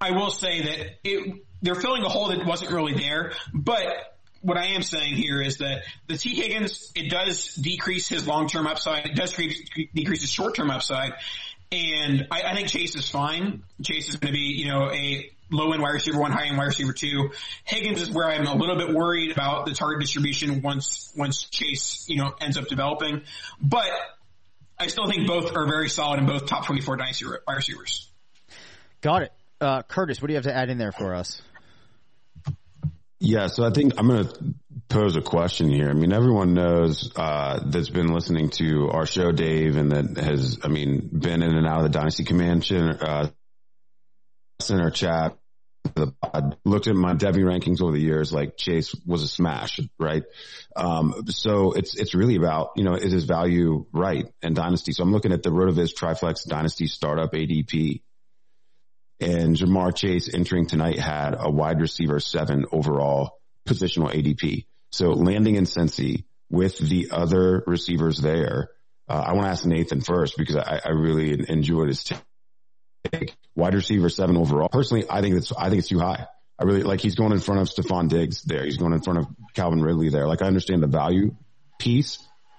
I 0.00 0.12
will 0.12 0.30
say 0.30 0.62
that 0.62 0.98
it, 1.02 1.44
they're 1.62 1.74
filling 1.74 2.04
a 2.04 2.08
hole 2.08 2.28
that 2.28 2.46
wasn't 2.46 2.70
really 2.70 2.94
there. 2.94 3.32
But 3.52 3.86
what 4.40 4.56
I 4.56 4.66
am 4.74 4.82
saying 4.82 5.14
here 5.16 5.40
is 5.40 5.58
that 5.58 5.82
the 6.06 6.16
Tee 6.16 6.34
Higgins, 6.34 6.92
it 6.94 7.10
does 7.10 7.54
decrease 7.54 8.08
his 8.08 8.26
long-term 8.26 8.66
upside. 8.68 9.06
It 9.06 9.16
does 9.16 9.32
decrease 9.32 10.20
his 10.20 10.30
short-term 10.30 10.70
upside. 10.70 11.14
And 11.72 12.28
I, 12.30 12.42
I 12.42 12.54
think 12.54 12.68
Chase 12.68 12.94
is 12.94 13.08
fine. 13.08 13.64
Chase 13.82 14.08
is 14.08 14.16
going 14.16 14.32
to 14.32 14.38
be, 14.38 14.54
you 14.58 14.68
know, 14.68 14.90
a 14.92 15.30
low 15.50 15.72
end 15.72 15.82
wide 15.82 15.94
receiver 15.94 16.20
one, 16.20 16.30
high 16.30 16.46
end 16.46 16.58
wide 16.58 16.66
receiver 16.66 16.92
two. 16.92 17.30
Higgins 17.64 18.00
is 18.00 18.10
where 18.10 18.28
I'm 18.28 18.46
a 18.46 18.54
little 18.54 18.76
bit 18.76 18.94
worried 18.94 19.32
about 19.32 19.66
the 19.66 19.72
target 19.72 20.00
distribution 20.00 20.62
once, 20.62 21.12
once 21.16 21.44
Chase, 21.44 22.04
you 22.08 22.18
know, 22.18 22.32
ends 22.40 22.56
up 22.56 22.68
developing. 22.68 23.22
But 23.60 23.90
I 24.82 24.88
still 24.88 25.08
think 25.08 25.28
both 25.28 25.54
are 25.54 25.64
very 25.64 25.88
solid 25.88 26.18
and 26.18 26.26
both 26.26 26.46
top 26.46 26.66
24 26.66 26.96
dynasty 26.96 27.24
wide 27.24 27.54
receivers. 27.54 28.10
Got 29.00 29.22
it. 29.22 29.32
Uh, 29.60 29.82
Curtis, 29.82 30.20
what 30.20 30.26
do 30.26 30.32
you 30.32 30.38
have 30.38 30.44
to 30.44 30.54
add 30.54 30.70
in 30.70 30.78
there 30.78 30.90
for 30.90 31.14
us? 31.14 31.40
Yeah, 33.20 33.46
so 33.46 33.64
I 33.64 33.70
think 33.70 33.92
I'm 33.96 34.08
going 34.08 34.26
to 34.26 34.54
pose 34.88 35.14
a 35.14 35.22
question 35.22 35.70
here. 35.70 35.88
I 35.88 35.92
mean, 35.92 36.12
everyone 36.12 36.54
knows 36.54 37.12
uh, 37.14 37.60
that's 37.64 37.90
been 37.90 38.08
listening 38.08 38.50
to 38.50 38.90
our 38.90 39.06
show, 39.06 39.30
Dave, 39.30 39.76
and 39.76 39.92
that 39.92 40.16
has, 40.16 40.58
I 40.64 40.68
mean, 40.68 41.08
been 41.12 41.44
in 41.44 41.56
and 41.56 41.64
out 41.64 41.78
of 41.78 41.84
the 41.84 41.96
Dynasty 41.96 42.24
Command 42.24 42.66
uh, 42.72 43.28
center 44.58 44.90
chat 44.90 45.36
I 45.96 46.42
looked 46.64 46.86
at 46.86 46.94
my 46.94 47.14
Devy 47.14 47.42
rankings 47.42 47.82
over 47.82 47.92
the 47.92 48.00
years, 48.00 48.32
like 48.32 48.56
Chase 48.56 48.94
was 49.06 49.22
a 49.22 49.28
smash, 49.28 49.80
right? 49.98 50.22
Um, 50.76 51.24
so 51.28 51.72
it's, 51.72 51.94
it's 51.94 52.14
really 52.14 52.36
about, 52.36 52.72
you 52.76 52.84
know, 52.84 52.94
is 52.94 53.12
his 53.12 53.24
value 53.24 53.86
right 53.92 54.26
and 54.42 54.54
dynasty? 54.54 54.92
So 54.92 55.02
I'm 55.02 55.12
looking 55.12 55.32
at 55.32 55.42
the 55.42 55.50
RotoViz 55.50 55.94
Triflex 55.94 56.46
Dynasty 56.46 56.86
Startup 56.86 57.30
ADP 57.30 58.00
and 59.22 59.56
Ja'Marr 59.56 59.94
Chase 59.94 60.32
entering 60.32 60.66
tonight 60.66 60.98
had 60.98 61.36
a 61.38 61.50
wide 61.50 61.80
receiver 61.80 62.20
seven 62.20 62.66
overall 62.72 63.38
positional 63.68 64.12
ADP. 64.12 64.66
So 64.90 65.10
landing 65.10 65.54
in 65.54 65.64
Cincy 65.64 66.24
with 66.50 66.78
the 66.78 67.08
other 67.12 67.62
receivers 67.66 68.18
there. 68.18 68.70
Uh, 69.08 69.22
I 69.26 69.32
want 69.32 69.46
to 69.46 69.50
ask 69.50 69.64
Nathan 69.64 70.00
first 70.00 70.36
because 70.36 70.56
I, 70.56 70.80
I 70.84 70.90
really 70.90 71.48
enjoyed 71.48 71.88
his 71.88 72.04
take 73.12 73.34
wide 73.54 73.74
receiver 73.74 74.08
seven 74.08 74.36
overall. 74.36 74.68
Personally, 74.68 75.06
I 75.08 75.20
think 75.20 75.36
it's 75.36 75.52
I 75.52 75.68
think 75.68 75.80
it's 75.80 75.88
too 75.88 75.98
high. 75.98 76.26
I 76.58 76.64
really 76.64 76.82
like 76.82 77.00
he's 77.00 77.14
going 77.14 77.32
in 77.32 77.40
front 77.40 77.60
of 77.60 77.68
Stefon 77.68 78.08
Diggs 78.08 78.42
there. 78.42 78.64
He's 78.64 78.76
going 78.76 78.92
in 78.92 79.02
front 79.02 79.20
of 79.20 79.26
Calvin 79.54 79.82
Ridley 79.82 80.10
there. 80.10 80.26
Like 80.26 80.42
I 80.42 80.46
understand 80.46 80.82
the 80.82 80.86
value 80.86 81.34
piece, 81.78 82.18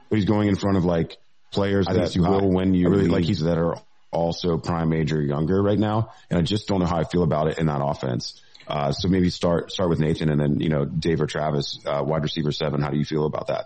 but 0.10 0.18
he's 0.18 0.26
going 0.26 0.48
in 0.48 0.56
front 0.56 0.78
of 0.78 0.86
like 0.86 1.18
players 1.52 1.88
I 1.88 1.94
that 1.94 2.16
will 2.18 2.52
win 2.52 2.74
you 2.74 2.90
really 2.90 3.08
like 3.08 3.24
he's 3.24 3.42
that 3.42 3.58
are 3.58 3.78
also 4.12 4.58
prime 4.58 4.90
major 4.90 5.22
younger 5.22 5.62
right 5.62 5.80
now. 5.80 6.12
And 6.30 6.40
I 6.40 6.42
just 6.42 6.68
don't 6.68 6.80
know 6.80 6.86
how 6.86 6.98
I 6.98 7.04
feel 7.04 7.24
about 7.24 7.48
it 7.48 7.60
in 7.60 7.68
that 7.68 7.82
offense. 7.84 8.42
Uh, 8.68 8.92
so 8.92 9.10
maybe 9.10 9.30
start 9.30 9.72
start 9.72 9.90
with 9.90 10.00
Nathan 10.00 10.30
and 10.30 10.40
then 10.40 10.60
you 10.60 10.70
know 10.70 10.86
Dave 10.86 11.22
or 11.22 11.28
Travis, 11.28 11.80
uh, 11.86 12.02
wide 12.06 12.24
receiver 12.24 12.52
seven. 12.52 12.82
How 12.82 12.90
do 12.90 12.98
you 12.98 13.06
feel 13.06 13.26
about 13.26 13.48
that? 13.48 13.66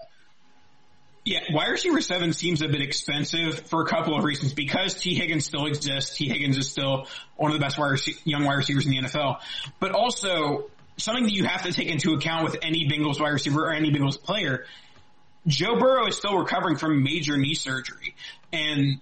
Yeah, 1.28 1.42
wide 1.52 1.72
receiver 1.72 2.00
seven 2.00 2.32
seems 2.32 2.62
a 2.62 2.70
bit 2.70 2.82
expensive 2.82 3.60
for 3.68 3.82
a 3.82 3.86
couple 3.86 4.18
of 4.18 4.24
reasons. 4.24 4.54
Because 4.54 4.94
Tee 4.94 5.14
Higgins 5.14 5.44
still 5.44 5.66
exists, 5.66 6.16
Tee 6.16 6.30
Higgins 6.30 6.58
is 6.58 6.70
still 6.70 7.06
one 7.36 7.52
of 7.52 7.60
the 7.60 7.62
best 7.62 7.78
wide 7.78 8.00
young 8.24 8.46
wide 8.46 8.56
receivers 8.56 8.86
in 8.86 8.92
the 8.92 9.00
NFL. 9.00 9.40
But 9.82 9.92
also, 9.92 10.70
something 10.96 11.26
that 11.26 11.34
you 11.34 11.44
have 11.44 11.64
to 11.64 11.74
take 11.74 11.90
into 11.90 12.14
account 12.14 12.46
with 12.46 12.56
any 12.62 12.88
Bengals 12.88 13.20
wide 13.20 13.34
receiver 13.34 13.66
or 13.66 13.74
any 13.74 13.92
Bengals 13.92 14.18
player, 14.18 14.64
Joe 15.46 15.78
Burrow 15.78 16.08
is 16.08 16.16
still 16.16 16.38
recovering 16.38 16.78
from 16.78 17.04
major 17.04 17.36
knee 17.36 17.56
surgery. 17.56 18.16
And 18.54 19.02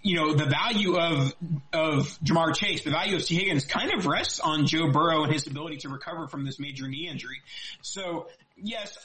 you 0.00 0.16
know, 0.16 0.32
the 0.32 0.46
value 0.46 0.96
of, 0.96 1.34
of 1.74 2.18
Ja'Marr 2.24 2.54
Chase, 2.54 2.84
the 2.84 2.90
value 2.90 3.16
of 3.16 3.26
Tee 3.26 3.34
Higgins 3.34 3.66
kind 3.66 3.92
of 3.92 4.06
rests 4.06 4.40
on 4.40 4.66
Joe 4.66 4.90
Burrow 4.90 5.24
and 5.24 5.32
his 5.32 5.46
ability 5.46 5.76
to 5.78 5.90
recover 5.90 6.26
from 6.26 6.46
this 6.46 6.58
major 6.58 6.88
knee 6.88 7.06
injury. 7.06 7.42
So 7.82 8.28
yes, 8.56 8.96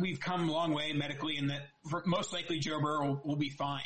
we've 0.00 0.20
come 0.20 0.48
a 0.48 0.52
long 0.52 0.72
way 0.72 0.92
medically 0.92 1.36
in 1.36 1.48
that 1.48 1.68
most 2.06 2.32
likely 2.32 2.58
Joe 2.58 2.80
Burrow 2.80 3.20
will, 3.24 3.36
be 3.36 3.50
fine. 3.50 3.82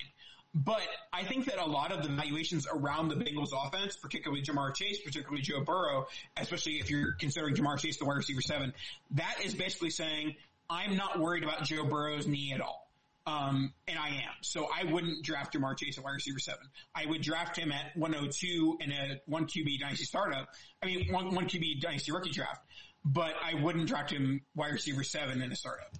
But 0.55 0.87
I 1.13 1.25
think 1.25 1.47
that 1.47 1.59
a 1.59 1.67
lot 1.67 1.93
of 1.93 2.03
the 2.03 2.09
valuations 2.09 2.67
around 2.73 3.09
the 3.09 3.15
Bengals 3.15 3.51
offense, 3.55 3.97
particularly 3.97 4.43
Ja'Marr 4.43 4.75
Chase, 4.75 5.01
particularly 5.01 5.43
Joe 5.43 5.63
Burrow, 5.63 6.07
especially 6.37 6.75
if 6.75 6.91
you're 6.91 7.13
considering 7.13 7.55
Ja'Marr 7.55 7.79
Chase 7.79 7.99
the 7.99 8.05
wide 8.05 8.17
receiver 8.17 8.41
seven, 8.41 8.73
that 9.13 9.37
is 9.45 9.55
basically 9.55 9.91
saying, 9.91 10.35
I'm 10.69 10.97
not 10.97 11.21
worried 11.21 11.45
about 11.45 11.65
Joe 11.65 11.85
Burrow's 11.85 12.27
knee 12.27 12.53
at 12.55 12.61
all. 12.61 12.91
Um, 13.27 13.75
and 13.87 13.99
I 13.99 14.09
am. 14.09 14.33
So 14.41 14.67
I 14.75 14.91
wouldn't 14.91 15.23
draft 15.23 15.55
Ja'Marr 15.55 15.77
Chase 15.77 15.99
at 15.99 16.05
wide 16.05 16.15
receiver 16.15 16.39
seven. 16.39 16.67
I 16.95 17.07
would 17.07 17.23
draft 17.23 17.57
him 17.57 17.71
at 17.71 17.97
102 17.97 18.79
in 18.81 18.91
a 18.91 19.21
one 19.27 19.47
QB 19.47 19.79
dynasty 19.79 20.05
startup. 20.05 20.49
I 20.83 20.87
mean, 20.87 21.13
one, 21.13 21.35
one 21.35 21.47
QB 21.47 21.81
dynasty 21.81 22.11
rookie 22.11 22.31
draft, 22.31 22.65
but 23.05 23.35
I 23.43 23.55
wouldn't 23.55 23.89
draft 23.89 24.11
him 24.13 24.43
wide 24.55 24.73
receiver 24.73 25.03
seven 25.03 25.43
in 25.43 25.53
a 25.53 25.57
startup. 25.57 25.97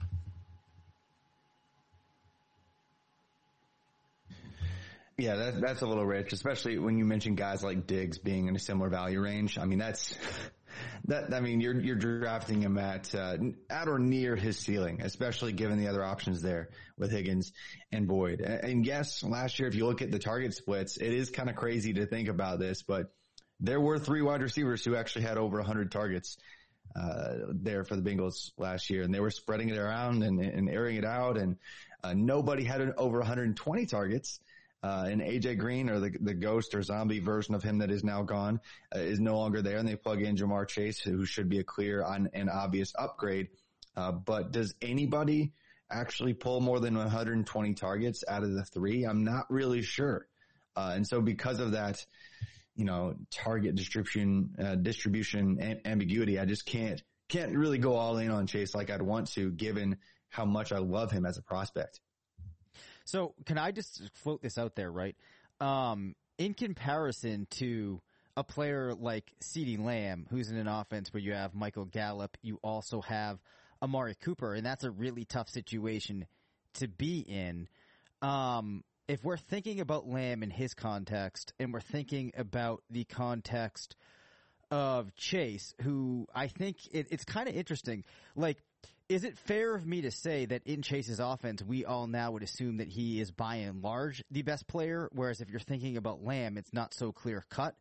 Yeah, 5.17 5.37
that, 5.37 5.61
that's 5.61 5.83
a 5.83 5.87
little 5.87 6.07
rich, 6.07 6.33
especially 6.33 6.79
when 6.79 6.97
you 6.97 7.05
mention 7.05 7.35
guys 7.35 7.63
like 7.63 7.87
Diggs 7.87 8.17
being 8.17 8.47
in 8.47 8.57
a 8.57 8.59
similar 8.59 8.89
value 8.89 9.21
range. 9.21 9.59
I 9.59 9.67
mean, 9.67 9.79
that's 9.79 10.15
that. 11.09 11.35
I 11.35 11.41
mean, 11.41 11.61
you're 11.61 11.79
you're 11.79 11.97
drafting 11.97 12.63
him 12.63 12.79
at 12.79 13.15
uh, 13.15 13.37
at 13.69 13.89
or 13.89 13.99
near 13.99 14.35
his 14.35 14.59
ceiling, 14.59 15.03
especially 15.03 15.53
given 15.53 15.79
the 15.79 15.89
other 15.89 16.03
options 16.03 16.41
there 16.41 16.71
with 16.97 17.11
Higgins 17.11 17.53
and 17.93 18.09
Boyd. 18.09 18.41
And, 18.41 18.65
and 18.65 18.87
yes, 18.87 19.23
last 19.23 19.59
year, 19.59 19.69
if 19.69 19.75
you 19.75 19.85
look 19.85 20.01
at 20.01 20.11
the 20.11 20.19
target 20.19 20.55
splits, 20.55 20.97
it 20.97 21.13
is 21.13 21.29
kind 21.29 21.51
of 21.51 21.57
crazy 21.57 21.93
to 21.95 22.07
think 22.07 22.29
about 22.29 22.59
this, 22.59 22.83
but 22.83 23.13
there 23.61 23.81
were 23.81 23.99
three 23.99 24.23
wide 24.23 24.41
receivers 24.41 24.83
who 24.85 24.97
actually 24.97 25.27
had 25.27 25.37
over 25.37 25.59
100 25.59 25.93
targets 25.93 26.39
uh, 26.97 27.35
there 27.53 27.85
for 27.85 27.97
the 27.97 28.03
Bengals 28.03 28.51
last 28.59 28.91
year, 28.91 29.03
and 29.03 29.15
they 29.15 29.21
were 29.21 29.31
spreading 29.31 29.69
it 29.69 29.79
around 29.79 30.23
and, 30.23 30.41
and 30.41 30.69
airing 30.69 30.97
it 30.97 31.05
out, 31.05 31.37
and 31.37 31.57
uh, 32.03 32.15
nobody 32.15 32.65
had 32.65 32.81
over 32.97 33.19
120 33.19 33.87
targets. 33.87 34.41
Uh, 34.83 35.09
and 35.11 35.21
AJ 35.21 35.59
Green 35.59 35.91
or 35.91 36.01
the 36.01 36.11
the 36.23 36.33
ghost 36.33 36.75
or 36.75 36.83
zombie 36.83 37.19
version 37.19 37.55
of 37.55 37.63
him 37.63 37.77
that 37.79 37.91
is 37.91 38.03
now 38.03 38.23
gone 38.23 38.59
uh, 38.97 38.99
is 38.99 39.21
no 39.21 39.37
longer 39.37 39.61
there, 39.61 39.77
and 39.77 39.87
they 39.87 39.95
plug 39.95 40.23
in 40.23 40.37
Ja'Marr 40.37 40.67
Chase, 40.67 40.99
who 40.99 41.27
should 41.27 41.51
be 41.51 41.59
a 41.59 41.65
clear 41.65 42.03
on, 42.03 42.31
and 42.33 42.49
obvious 42.49 42.95
upgrade. 42.99 43.49
Uh, 43.95 44.13
but 44.13 44.53
does 44.53 44.75
anybody 44.81 45.53
actually 45.91 46.33
pull 46.33 46.61
more 46.63 46.81
than 46.81 46.97
120 46.97 47.75
targets 47.75 48.25
out 48.27 48.43
of 48.43 48.55
the 48.55 48.65
three? 48.65 49.05
I'm 49.05 49.23
not 49.23 49.51
really 49.51 49.83
sure. 49.83 50.27
Uh, 50.77 50.93
and 50.95 51.07
so 51.07 51.21
because 51.21 51.61
of 51.61 51.73
that, 51.73 52.07
you 52.81 52.87
know, 52.87 53.15
target 53.31 53.75
distribution 53.75 54.55
uh, 54.59 54.75
distribution 54.75 55.59
a- 55.61 55.87
ambiguity, 55.87 56.39
I 56.39 56.47
just 56.47 56.65
can't 56.65 57.03
can't 57.29 57.55
really 57.55 57.77
go 57.77 57.95
all 57.95 58.17
in 58.17 58.31
on 58.31 58.47
Chase 58.47 58.75
like 58.75 58.89
I'd 58.89 59.03
want 59.03 59.31
to, 59.33 59.51
given 59.51 59.99
how 60.31 60.47
much 60.47 60.73
I 60.73 60.79
love 60.79 61.13
him 61.13 61.27
as 61.27 61.37
a 61.37 61.43
prospect. 61.43 62.01
So 63.05 63.35
can 63.45 63.59
I 63.59 63.71
just 63.71 64.03
float 64.15 64.41
this 64.41 64.57
out 64.57 64.77
there, 64.77 64.91
right? 64.91 65.15
Um, 65.61 66.15
in 66.39 66.55
comparison 66.55 67.47
to 67.59 68.01
a 68.35 68.43
player 68.43 68.95
like 68.95 69.31
CeeDee 69.43 69.79
Lamb, 69.79 70.27
who's 70.31 70.51
in 70.51 70.57
an 70.57 70.67
offense 70.67 71.13
where 71.13 71.23
you 71.23 71.35
have 71.35 71.55
Michael 71.55 71.85
Gallup, 71.85 72.39
you 72.41 72.59
also 72.63 73.03
have 73.03 73.39
Amari 73.83 74.15
Cooper, 74.15 74.55
and 74.55 74.65
that's 74.65 74.85
a 74.85 74.91
really 74.91 75.27
tough 75.27 75.51
situation 75.51 76.27
to 76.75 76.89
be 76.89 77.19
in. 77.19 77.69
Um, 78.23 78.85
if 79.11 79.25
we're 79.25 79.37
thinking 79.37 79.81
about 79.81 80.09
Lamb 80.09 80.45
in 80.45 80.51
his 80.51 80.73
context, 80.73 81.53
and 81.59 81.73
we're 81.73 81.81
thinking 81.81 82.31
about 82.37 82.85
the 82.91 83.03
context 83.03 83.97
of 84.71 85.13
Chase, 85.17 85.75
who 85.83 86.29
I 86.33 86.47
think 86.47 86.77
it, 86.93 87.09
it's 87.11 87.25
kind 87.25 87.49
of 87.49 87.57
interesting. 87.57 88.05
Like, 88.37 88.59
is 89.09 89.25
it 89.25 89.37
fair 89.37 89.75
of 89.75 89.85
me 89.85 90.03
to 90.03 90.13
say 90.13 90.47
that 90.47 90.63
in 90.65 90.83
Chase's 90.83 91.19
offense, 91.19 91.61
we 91.61 91.85
all 91.85 92.07
now 92.07 92.31
would 92.31 92.45
assume 92.45 92.77
that 92.77 92.87
he 92.87 93.21
is 93.21 93.33
by 93.33 93.57
and 93.57 93.83
large 93.83 94.23
the 94.31 94.43
best 94.43 94.69
player, 94.69 95.09
whereas 95.11 95.41
if 95.41 95.51
you're 95.51 95.59
thinking 95.59 95.97
about 95.97 96.23
Lamb, 96.23 96.57
it's 96.57 96.73
not 96.73 96.95
so 96.95 97.11
clear 97.11 97.45
cut? 97.51 97.75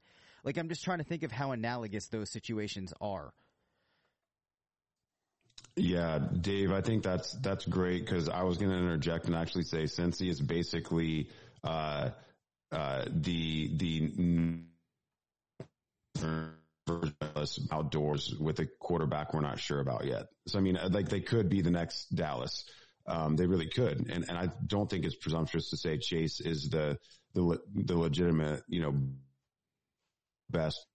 Like, 0.44 0.58
I'm 0.58 0.68
just 0.68 0.84
trying 0.84 0.98
to 0.98 1.04
think 1.04 1.22
of 1.22 1.32
how 1.32 1.52
analogous 1.52 2.08
those 2.08 2.32
situations 2.32 2.92
are. 3.00 3.34
Yeah, 5.80 6.20
Dave, 6.42 6.72
I 6.72 6.82
think 6.82 7.04
that's 7.04 7.32
that's 7.34 7.66
great 7.66 8.06
because 8.06 8.28
I 8.28 8.44
was 8.44 8.58
going 8.58 8.72
to 8.72 8.78
interject 8.78 9.26
and 9.26 9.36
actually 9.36 9.64
say 9.64 9.84
Cincy 9.84 10.30
is 10.30 10.42
basically 10.42 11.30
uh, 11.64 12.10
uh, 12.72 13.06
the 13.08 13.70
the 13.78 14.12
outdoors 17.72 18.36
with 18.38 18.60
a 18.60 18.66
quarterback 18.80 19.34
we're 19.34 19.42
not 19.42 19.60
sure 19.60 19.80
about 19.80 20.06
yet. 20.06 20.28
So 20.48 20.60
I 20.60 20.62
mean, 20.62 20.78
like 20.90 21.08
they 21.08 21.22
could 21.22 21.50
be 21.50 21.62
the 21.62 21.72
next 21.72 22.14
Dallas. 22.14 22.66
Um, 23.08 23.38
they 23.38 23.48
really 23.48 23.70
could, 23.70 24.10
and 24.10 24.28
and 24.28 24.38
I 24.38 24.50
don't 24.68 24.90
think 24.90 25.06
it's 25.06 25.16
presumptuous 25.16 25.70
to 25.70 25.78
say 25.78 25.98
Chase 25.98 26.42
is 26.42 26.70
the 26.70 26.98
the 27.34 27.60
the 27.74 27.98
legitimate 27.98 28.64
you 28.68 28.82
know 28.82 28.94
best 30.50 30.86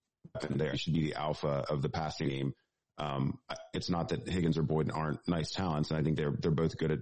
there. 0.49 0.71
He 0.71 0.77
should 0.77 0.93
be 0.93 1.07
the 1.07 1.15
alpha 1.15 1.65
of 1.69 1.81
the 1.81 1.89
passing 1.89 2.29
game. 2.29 2.53
Um, 2.97 3.39
it's 3.73 3.89
not 3.89 4.09
that 4.09 4.27
Higgins 4.27 4.57
or 4.57 4.63
Boyd 4.63 4.89
aren't 4.93 5.27
nice 5.27 5.51
talents, 5.51 5.89
and 5.89 5.99
I 5.99 6.03
think 6.03 6.17
they're 6.17 6.33
they're 6.39 6.51
both 6.51 6.77
good 6.77 6.91
at 6.91 6.99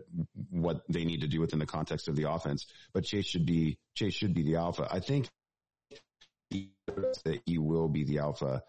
what 0.49 0.81
they 0.89 1.05
need 1.05 1.21
to 1.21 1.27
do 1.27 1.39
within 1.39 1.59
the 1.59 1.65
context 1.65 2.07
of 2.07 2.15
the 2.15 2.29
offense. 2.31 2.65
But 2.93 3.03
Chase 3.03 3.25
should 3.25 3.45
be 3.45 3.77
Chase 3.93 4.13
should 4.13 4.33
be 4.33 4.43
the 4.43 4.55
alpha. 4.55 4.87
I 4.89 4.99
think 4.99 5.29
that 6.49 7.41
he 7.45 7.57
will 7.57 7.87
be 7.87 8.03
the 8.03 8.19
alpha 8.19 8.63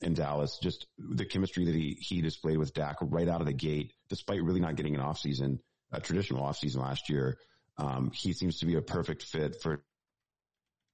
in 0.00 0.14
Dallas. 0.14 0.58
Just 0.62 0.86
the 0.98 1.24
chemistry 1.24 1.64
that 1.64 1.74
he 1.74 1.96
he 2.00 2.20
displayed 2.20 2.58
with 2.58 2.74
Dak 2.74 2.96
right 3.00 3.28
out 3.28 3.40
of 3.40 3.46
the 3.46 3.54
gate, 3.54 3.94
despite 4.08 4.42
really 4.42 4.60
not 4.60 4.76
getting 4.76 4.94
an 4.94 5.00
offseason, 5.00 5.60
a 5.92 6.00
traditional 6.00 6.42
offseason 6.42 6.76
last 6.76 7.08
year. 7.08 7.38
Um, 7.78 8.10
he 8.12 8.32
seems 8.32 8.60
to 8.60 8.66
be 8.66 8.74
a 8.74 8.82
perfect 8.82 9.22
fit 9.22 9.60
for 9.62 9.82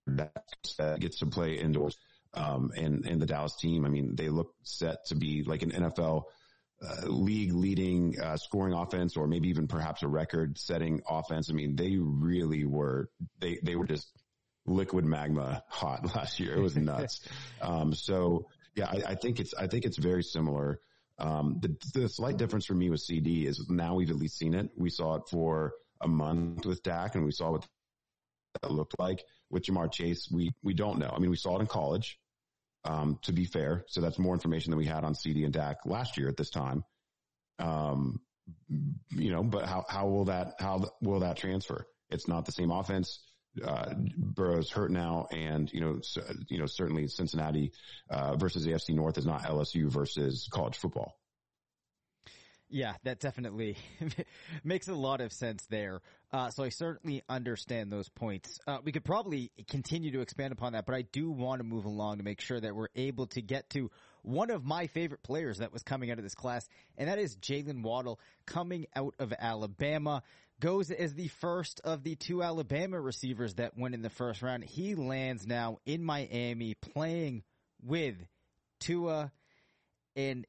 that 0.06 1.00
gets 1.00 1.18
to 1.18 1.26
play 1.26 1.54
indoors. 1.54 1.96
Um, 2.34 2.72
and, 2.76 3.04
and 3.06 3.20
the 3.20 3.26
Dallas 3.26 3.56
team, 3.56 3.84
I 3.84 3.88
mean, 3.88 4.16
they 4.16 4.28
look 4.28 4.54
set 4.62 5.06
to 5.06 5.14
be 5.14 5.42
like 5.42 5.62
an 5.62 5.70
NFL 5.70 6.24
uh, 6.82 7.06
league 7.06 7.52
leading 7.52 8.18
uh, 8.20 8.36
scoring 8.36 8.74
offense 8.74 9.16
or 9.16 9.26
maybe 9.26 9.48
even 9.48 9.68
perhaps 9.68 10.02
a 10.02 10.08
record 10.08 10.58
setting 10.58 11.02
offense. 11.08 11.50
I 11.50 11.52
mean, 11.52 11.76
they 11.76 11.96
really 11.98 12.64
were, 12.64 13.10
they, 13.38 13.58
they 13.62 13.76
were 13.76 13.86
just 13.86 14.08
liquid 14.66 15.04
magma 15.04 15.62
hot 15.68 16.04
last 16.16 16.40
year. 16.40 16.56
It 16.56 16.60
was 16.60 16.76
nuts. 16.76 17.20
um, 17.60 17.92
so 17.92 18.48
yeah, 18.74 18.86
I, 18.86 19.02
I, 19.08 19.14
think 19.14 19.38
it's, 19.38 19.54
I 19.54 19.66
think 19.66 19.84
it's 19.84 19.98
very 19.98 20.22
similar. 20.22 20.80
Um, 21.18 21.60
the, 21.60 21.76
the 22.00 22.08
slight 22.08 22.38
difference 22.38 22.64
for 22.64 22.74
me 22.74 22.88
with 22.88 23.00
CeeDee 23.00 23.44
is 23.44 23.68
now 23.68 23.94
we've 23.94 24.10
at 24.10 24.16
least 24.16 24.38
seen 24.38 24.54
it. 24.54 24.70
We 24.76 24.88
saw 24.88 25.16
it 25.16 25.24
for 25.30 25.74
a 26.00 26.08
month 26.08 26.64
with 26.64 26.82
Dak 26.82 27.14
and 27.14 27.24
we 27.24 27.30
saw 27.30 27.52
what 27.52 27.66
that 28.62 28.70
looked 28.70 28.98
like 28.98 29.22
with 29.50 29.64
Ja'Marr 29.64 29.92
Chase. 29.92 30.28
We, 30.32 30.50
we 30.62 30.72
don't 30.72 30.98
know. 30.98 31.12
I 31.14 31.18
mean, 31.18 31.30
we 31.30 31.36
saw 31.36 31.58
it 31.58 31.60
in 31.60 31.66
college 31.66 32.18
um, 32.84 33.18
to 33.22 33.32
be 33.32 33.44
fair. 33.44 33.84
So 33.88 34.00
that's 34.00 34.18
more 34.18 34.34
information 34.34 34.70
than 34.70 34.78
we 34.78 34.86
had 34.86 35.04
on 35.04 35.14
CeeDee 35.14 35.44
and 35.44 35.52
Dak 35.52 35.78
last 35.84 36.16
year 36.16 36.28
at 36.28 36.36
this 36.36 36.50
time. 36.50 36.84
Um, 37.58 38.20
you 39.10 39.30
know, 39.30 39.42
but 39.42 39.66
how, 39.66 39.84
how 39.88 40.08
will 40.08 40.26
that, 40.26 40.54
how 40.58 40.90
will 41.00 41.20
that 41.20 41.36
transfer? 41.36 41.86
It's 42.10 42.28
not 42.28 42.44
the 42.44 42.52
same 42.52 42.70
offense. 42.70 43.20
Uh, 43.62 43.94
Burrow's 44.16 44.70
hurt 44.70 44.90
now 44.90 45.26
and, 45.30 45.70
you 45.72 45.80
know, 45.80 45.98
so, 46.00 46.22
you 46.48 46.58
know, 46.58 46.66
certainly 46.66 47.06
Cincinnati, 47.06 47.72
uh, 48.10 48.36
versus 48.36 48.66
AFC 48.66 48.94
North 48.94 49.18
is 49.18 49.26
not 49.26 49.42
LSU 49.42 49.90
versus 49.90 50.48
college 50.50 50.76
football. 50.76 51.14
Yeah, 52.72 52.94
that 53.04 53.20
definitely 53.20 53.76
makes 54.64 54.88
a 54.88 54.94
lot 54.94 55.20
of 55.20 55.32
sense 55.32 55.66
there. 55.66 56.00
Uh, 56.32 56.48
so 56.48 56.64
I 56.64 56.70
certainly 56.70 57.22
understand 57.28 57.92
those 57.92 58.08
points. 58.08 58.58
Uh, 58.66 58.78
we 58.82 58.90
could 58.90 59.04
probably 59.04 59.50
continue 59.68 60.12
to 60.12 60.22
expand 60.22 60.52
upon 60.52 60.72
that, 60.72 60.86
but 60.86 60.94
I 60.94 61.02
do 61.02 61.30
want 61.30 61.60
to 61.60 61.64
move 61.64 61.84
along 61.84 62.18
to 62.18 62.22
make 62.22 62.40
sure 62.40 62.58
that 62.58 62.74
we're 62.74 62.88
able 62.96 63.26
to 63.28 63.42
get 63.42 63.68
to 63.70 63.90
one 64.22 64.50
of 64.50 64.64
my 64.64 64.86
favorite 64.86 65.22
players 65.22 65.58
that 65.58 65.74
was 65.74 65.82
coming 65.82 66.10
out 66.10 66.16
of 66.16 66.24
this 66.24 66.34
class, 66.34 66.66
and 66.96 67.08
that 67.08 67.18
is 67.18 67.36
Jaylen 67.36 67.82
Waddle 67.82 68.18
coming 68.46 68.86
out 68.96 69.14
of 69.18 69.34
Alabama. 69.38 70.22
Goes 70.58 70.90
as 70.90 71.14
the 71.14 71.28
first 71.28 71.80
of 71.82 72.02
the 72.04 72.14
two 72.14 72.42
Alabama 72.42 73.00
receivers 73.00 73.54
that 73.54 73.76
went 73.76 73.94
in 73.94 74.02
the 74.02 74.10
first 74.10 74.42
round. 74.42 74.64
He 74.64 74.94
lands 74.94 75.46
now 75.46 75.78
in 75.84 76.04
Miami 76.04 76.74
playing 76.74 77.42
with 77.84 78.14
Tua 78.78 79.32
and 80.14 80.46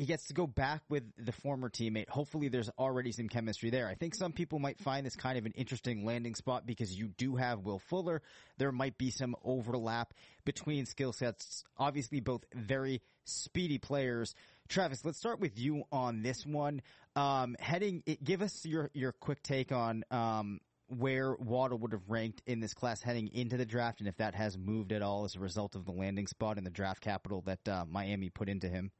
he 0.00 0.06
gets 0.06 0.28
to 0.28 0.32
go 0.32 0.46
back 0.46 0.80
with 0.88 1.02
the 1.18 1.30
former 1.30 1.68
teammate. 1.68 2.08
Hopefully 2.08 2.48
there's 2.48 2.70
already 2.78 3.12
some 3.12 3.28
chemistry 3.28 3.68
there. 3.68 3.86
I 3.86 3.94
think 3.94 4.14
some 4.14 4.32
people 4.32 4.58
might 4.58 4.78
find 4.78 5.04
this 5.04 5.14
kind 5.14 5.36
of 5.36 5.44
an 5.44 5.52
interesting 5.54 6.06
landing 6.06 6.34
spot 6.34 6.64
because 6.64 6.90
you 6.98 7.08
do 7.08 7.36
have 7.36 7.58
Will 7.66 7.80
Fuller. 7.80 8.22
There 8.56 8.72
might 8.72 8.96
be 8.96 9.10
some 9.10 9.36
overlap 9.44 10.14
between 10.46 10.86
skill 10.86 11.12
sets. 11.12 11.64
Obviously 11.76 12.20
both 12.20 12.46
very 12.54 13.02
speedy 13.24 13.76
players. 13.76 14.34
Travis, 14.70 15.04
let's 15.04 15.18
start 15.18 15.38
with 15.38 15.58
you 15.58 15.82
on 15.92 16.22
this 16.22 16.46
one. 16.46 16.80
Um, 17.14 17.54
heading, 17.60 18.02
give 18.24 18.40
us 18.40 18.64
your, 18.64 18.88
your 18.94 19.12
quick 19.12 19.42
take 19.42 19.70
on, 19.70 20.04
um, 20.10 20.60
where 20.86 21.34
Waddle 21.34 21.76
would 21.76 21.92
have 21.92 22.08
ranked 22.08 22.40
in 22.46 22.60
this 22.60 22.72
class 22.72 23.02
heading 23.02 23.28
into 23.34 23.58
the 23.58 23.66
draft 23.66 24.00
and 24.00 24.08
if 24.08 24.16
that 24.16 24.34
has 24.34 24.56
moved 24.56 24.92
at 24.92 25.02
all 25.02 25.24
as 25.24 25.36
a 25.36 25.40
result 25.40 25.74
of 25.74 25.84
the 25.84 25.92
landing 25.92 26.26
spot 26.26 26.56
and 26.56 26.64
the 26.64 26.70
draft 26.70 27.02
capital 27.02 27.42
that 27.42 27.68
uh, 27.68 27.84
Miami 27.86 28.30
put 28.30 28.48
into 28.48 28.66
him. 28.66 28.90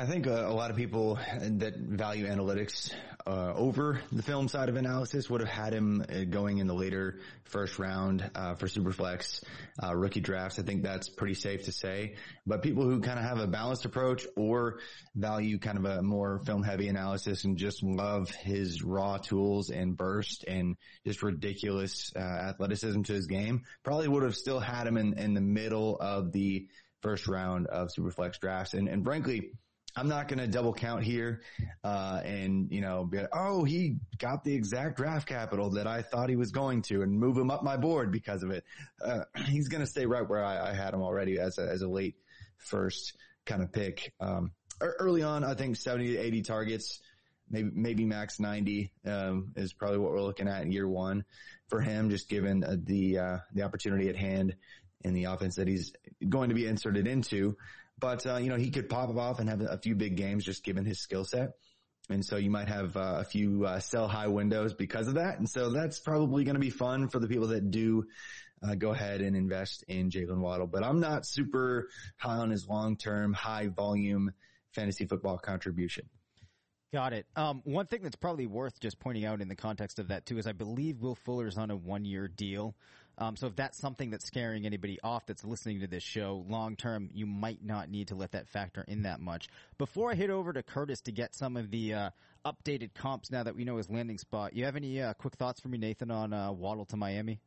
I 0.00 0.06
think 0.06 0.26
a, 0.26 0.46
a, 0.46 0.54
lot 0.54 0.70
of 0.70 0.78
people 0.78 1.18
that 1.42 1.76
value 1.76 2.26
analytics 2.26 2.90
uh, 3.26 3.52
over 3.54 4.00
the 4.10 4.22
film 4.22 4.48
side 4.48 4.70
of 4.70 4.76
analysis 4.76 5.28
would 5.28 5.42
have 5.42 5.50
had 5.50 5.74
him 5.74 6.02
uh, 6.08 6.24
going 6.24 6.56
in 6.56 6.66
the 6.66 6.72
later 6.72 7.18
first 7.44 7.78
round 7.78 8.30
uh, 8.34 8.54
for 8.54 8.66
Superflex 8.66 9.44
uh, 9.82 9.94
rookie 9.94 10.20
drafts. 10.20 10.58
I 10.58 10.62
think 10.62 10.84
that's 10.84 11.10
pretty 11.10 11.34
safe 11.34 11.66
to 11.66 11.72
say. 11.72 12.14
But 12.46 12.62
people 12.62 12.84
who 12.84 13.02
kind 13.02 13.18
of 13.18 13.26
have 13.26 13.40
a 13.40 13.46
balanced 13.46 13.84
approach 13.84 14.26
or 14.38 14.78
value 15.14 15.58
kind 15.58 15.76
of 15.76 15.84
a 15.84 16.00
more 16.00 16.38
film 16.46 16.62
heavy 16.62 16.88
analysis 16.88 17.44
and 17.44 17.58
just 17.58 17.82
love 17.82 18.30
his 18.30 18.82
raw 18.82 19.18
tools 19.18 19.68
and 19.68 19.98
burst 19.98 20.44
and 20.48 20.76
just 21.06 21.22
ridiculous 21.22 22.10
uh, 22.16 22.20
athleticism 22.20 23.02
to 23.02 23.12
his 23.12 23.26
game 23.26 23.64
probably 23.82 24.08
would 24.08 24.22
have 24.22 24.34
still 24.34 24.60
had 24.60 24.86
him 24.86 24.96
in, 24.96 25.18
in 25.18 25.34
the 25.34 25.42
middle 25.42 25.98
of 26.00 26.32
the 26.32 26.68
first 27.02 27.28
round 27.28 27.66
of 27.66 27.88
Superflex 27.88 28.40
drafts. 28.40 28.72
And, 28.72 28.88
and 28.88 29.04
frankly, 29.04 29.50
I'm 29.96 30.08
not 30.08 30.28
going 30.28 30.38
to 30.38 30.46
double 30.46 30.72
count 30.72 31.02
here, 31.02 31.42
uh, 31.82 32.20
and, 32.24 32.70
you 32.70 32.80
know, 32.80 33.04
be 33.04 33.18
like, 33.18 33.28
oh, 33.32 33.64
he 33.64 33.96
got 34.18 34.44
the 34.44 34.54
exact 34.54 34.96
draft 34.96 35.26
capital 35.26 35.70
that 35.70 35.86
I 35.86 36.02
thought 36.02 36.28
he 36.28 36.36
was 36.36 36.52
going 36.52 36.82
to 36.82 37.02
and 37.02 37.18
move 37.18 37.36
him 37.36 37.50
up 37.50 37.62
my 37.62 37.76
board 37.76 38.12
because 38.12 38.42
of 38.42 38.50
it. 38.50 38.64
Uh, 39.04 39.24
he's 39.46 39.68
going 39.68 39.80
to 39.80 39.86
stay 39.86 40.06
right 40.06 40.26
where 40.28 40.44
I, 40.44 40.70
I, 40.70 40.72
had 40.72 40.94
him 40.94 41.02
already 41.02 41.38
as 41.38 41.58
a, 41.58 41.62
as 41.62 41.82
a 41.82 41.88
late 41.88 42.14
first 42.58 43.16
kind 43.46 43.62
of 43.62 43.72
pick. 43.72 44.12
Um, 44.20 44.52
early 44.80 45.22
on, 45.22 45.44
I 45.44 45.54
think 45.54 45.76
70 45.76 46.12
to 46.12 46.18
80 46.18 46.42
targets, 46.42 47.00
maybe, 47.50 47.70
maybe 47.72 48.04
max 48.04 48.38
90, 48.38 48.92
um, 49.06 49.52
is 49.56 49.72
probably 49.72 49.98
what 49.98 50.12
we're 50.12 50.22
looking 50.22 50.48
at 50.48 50.62
in 50.62 50.72
year 50.72 50.88
one 50.88 51.24
for 51.68 51.80
him, 51.80 52.10
just 52.10 52.28
given 52.28 52.62
uh, 52.64 52.76
the, 52.82 53.18
uh, 53.18 53.38
the 53.54 53.62
opportunity 53.62 54.08
at 54.08 54.16
hand 54.16 54.54
in 55.02 55.14
the 55.14 55.24
offense 55.24 55.56
that 55.56 55.68
he's 55.68 55.92
going 56.28 56.50
to 56.50 56.54
be 56.54 56.66
inserted 56.66 57.06
into. 57.06 57.56
But, 58.00 58.26
uh, 58.26 58.36
you 58.36 58.48
know, 58.48 58.56
he 58.56 58.70
could 58.70 58.88
pop 58.88 59.14
off 59.16 59.38
and 59.38 59.48
have 59.48 59.60
a 59.60 59.78
few 59.78 59.94
big 59.94 60.16
games 60.16 60.44
just 60.44 60.64
given 60.64 60.84
his 60.84 61.00
skill 61.00 61.24
set. 61.24 61.50
And 62.08 62.24
so 62.24 62.36
you 62.36 62.50
might 62.50 62.68
have 62.68 62.96
uh, 62.96 63.18
a 63.20 63.24
few 63.24 63.66
uh, 63.66 63.78
sell 63.78 64.08
high 64.08 64.26
windows 64.26 64.74
because 64.74 65.06
of 65.06 65.14
that. 65.14 65.38
And 65.38 65.48
so 65.48 65.70
that's 65.70 66.00
probably 66.00 66.44
going 66.44 66.54
to 66.54 66.60
be 66.60 66.70
fun 66.70 67.08
for 67.08 67.20
the 67.20 67.28
people 67.28 67.48
that 67.48 67.70
do 67.70 68.06
uh, 68.62 68.74
go 68.74 68.90
ahead 68.90 69.20
and 69.20 69.36
invest 69.36 69.84
in 69.88 70.10
Jaylen 70.10 70.40
Waddle. 70.40 70.66
But 70.66 70.82
I'm 70.82 71.00
not 71.00 71.26
super 71.26 71.88
high 72.16 72.38
on 72.38 72.50
his 72.50 72.66
long 72.66 72.96
term, 72.96 73.32
high 73.32 73.68
volume 73.68 74.32
fantasy 74.72 75.06
football 75.06 75.38
contribution. 75.38 76.08
Got 76.92 77.12
it. 77.12 77.26
Um, 77.36 77.62
one 77.64 77.86
thing 77.86 78.02
that's 78.02 78.16
probably 78.16 78.46
worth 78.46 78.80
just 78.80 78.98
pointing 78.98 79.24
out 79.24 79.40
in 79.40 79.48
the 79.48 79.54
context 79.54 80.00
of 80.00 80.08
that 80.08 80.26
too 80.26 80.38
is 80.38 80.46
I 80.46 80.52
believe 80.52 81.00
Will 81.00 81.14
Fuller 81.14 81.46
is 81.46 81.56
on 81.56 81.70
a 81.70 81.76
one 81.76 82.04
year 82.04 82.26
deal. 82.26 82.74
Um, 83.20 83.36
so 83.36 83.48
if 83.48 83.56
that's 83.56 83.78
something 83.78 84.10
that's 84.10 84.24
scaring 84.24 84.64
anybody 84.64 84.98
off 85.04 85.26
that's 85.26 85.44
listening 85.44 85.80
to 85.80 85.86
this 85.86 86.02
show 86.02 86.42
long 86.48 86.74
term, 86.74 87.10
you 87.12 87.26
might 87.26 87.62
not 87.62 87.90
need 87.90 88.08
to 88.08 88.14
let 88.14 88.32
that 88.32 88.48
factor 88.48 88.82
in 88.88 89.02
that 89.02 89.20
much. 89.20 89.48
Before 89.76 90.10
I 90.10 90.14
hit 90.14 90.30
over 90.30 90.54
to 90.54 90.62
Curtis 90.62 91.02
to 91.02 91.12
get 91.12 91.34
some 91.34 91.58
of 91.58 91.70
the 91.70 91.94
uh, 91.94 92.10
updated 92.46 92.94
comps 92.94 93.30
now 93.30 93.42
that 93.42 93.54
we 93.54 93.64
know 93.64 93.76
his 93.76 93.90
landing 93.90 94.16
spot, 94.16 94.56
you 94.56 94.64
have 94.64 94.74
any 94.74 95.02
uh, 95.02 95.12
quick 95.12 95.34
thoughts 95.34 95.60
for 95.60 95.68
me, 95.68 95.76
Nathan, 95.76 96.10
on 96.10 96.32
uh, 96.32 96.50
Waddle 96.50 96.86
to 96.86 96.96
Miami? 96.96 97.40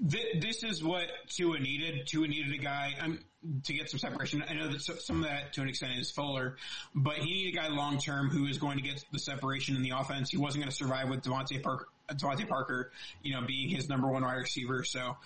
This 0.00 0.64
is 0.64 0.82
what 0.82 1.08
Tua 1.28 1.58
needed. 1.60 2.06
Tua 2.06 2.26
needed 2.26 2.54
a 2.54 2.62
guy 2.62 2.94
um, 3.00 3.20
to 3.64 3.74
get 3.74 3.90
some 3.90 3.98
separation. 3.98 4.42
I 4.48 4.54
know 4.54 4.68
that 4.68 4.80
some 4.80 5.22
of 5.22 5.28
that, 5.28 5.52
to 5.52 5.60
an 5.60 5.68
extent, 5.68 5.98
is 5.98 6.10
Fuller, 6.10 6.56
but 6.94 7.16
he 7.16 7.30
needed 7.30 7.58
a 7.58 7.62
guy 7.62 7.68
long 7.68 7.98
term 7.98 8.30
who 8.30 8.46
is 8.46 8.56
going 8.56 8.78
to 8.78 8.82
get 8.82 9.04
the 9.12 9.18
separation 9.18 9.76
in 9.76 9.82
the 9.82 9.90
offense. 9.90 10.30
He 10.30 10.38
wasn't 10.38 10.64
going 10.64 10.70
to 10.70 10.76
survive 10.76 11.10
with 11.10 11.22
DeVante 11.22 11.62
Parker, 11.62 11.86
DeVante 12.14 12.48
Parker, 12.48 12.92
you 13.22 13.34
know, 13.34 13.46
being 13.46 13.68
his 13.68 13.88
number 13.88 14.08
one 14.08 14.22
wide 14.22 14.34
receiver. 14.34 14.84
So, 14.84 15.16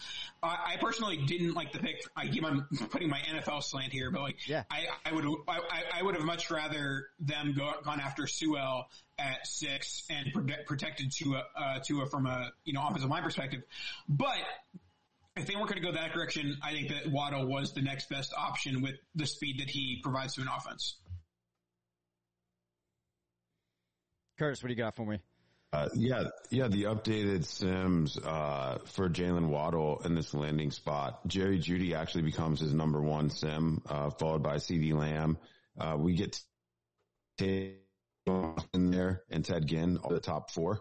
I, 0.42 0.74
I 0.74 0.76
personally 0.80 1.18
didn't 1.18 1.54
like 1.54 1.72
the 1.72 1.78
pick. 1.78 2.04
I 2.16 2.28
keep 2.28 2.44
on 2.44 2.66
putting 2.90 3.08
my 3.08 3.18
NFL 3.18 3.62
slant 3.62 3.92
here, 3.92 4.10
but 4.10 4.22
like, 4.22 4.48
yeah. 4.48 4.64
I, 4.70 4.86
I 5.04 5.12
would, 5.12 5.24
I, 5.48 5.60
I 5.94 6.02
would 6.02 6.14
have 6.14 6.24
much 6.24 6.50
rather 6.50 7.08
them 7.20 7.54
go 7.56 7.72
gone 7.82 8.00
after 8.00 8.26
Sewell 8.26 8.88
at 9.18 9.46
six 9.46 10.04
and 10.10 10.32
protect, 10.32 10.66
protected 10.66 11.12
Tua, 11.12 11.44
uh, 11.56 11.78
Tua 11.80 12.06
from 12.06 12.26
a 12.26 12.50
you 12.64 12.72
know 12.72 12.86
offensive 12.86 13.10
line 13.10 13.22
perspective, 13.22 13.62
but 14.08 14.36
if 15.36 15.46
they 15.46 15.56
weren't 15.56 15.68
going 15.68 15.82
to 15.82 15.86
go 15.86 15.92
that 15.92 16.12
direction, 16.12 16.58
I 16.62 16.72
think 16.72 16.88
that 16.88 17.10
Waddle 17.10 17.46
was 17.46 17.72
the 17.72 17.82
next 17.82 18.08
best 18.08 18.32
option 18.36 18.82
with 18.82 18.94
the 19.14 19.26
speed 19.26 19.60
that 19.60 19.68
he 19.68 20.00
provides 20.02 20.34
to 20.34 20.42
an 20.42 20.48
offense. 20.48 20.96
Curtis, 24.38 24.62
what 24.62 24.68
do 24.68 24.74
you 24.74 24.78
got 24.78 24.94
for 24.94 25.06
me? 25.06 25.18
Uh, 25.74 25.88
yeah, 25.96 26.24
yeah, 26.50 26.68
the 26.68 26.84
updated 26.84 27.44
Sims 27.44 28.16
uh, 28.16 28.78
for 28.84 29.08
Jaylen 29.08 29.48
Waddle 29.48 30.00
in 30.04 30.14
this 30.14 30.32
landing 30.32 30.70
spot. 30.70 31.26
Jerry 31.26 31.58
Jeudy 31.58 31.94
actually 31.94 32.22
becomes 32.22 32.60
his 32.60 32.72
number 32.72 33.00
one 33.00 33.28
Sim, 33.28 33.82
uh, 33.88 34.10
followed 34.10 34.44
by 34.44 34.56
CeeDee 34.56 34.94
Lamb. 34.94 35.36
Uh, 35.76 35.96
we 35.98 36.14
get 36.14 36.38
Ted 37.38 37.74
in 38.72 38.90
there 38.92 39.24
and 39.30 39.44
Ted 39.44 39.66
Ginn, 39.66 39.96
all 39.96 40.10
the 40.10 40.20
top 40.20 40.52
four. 40.52 40.78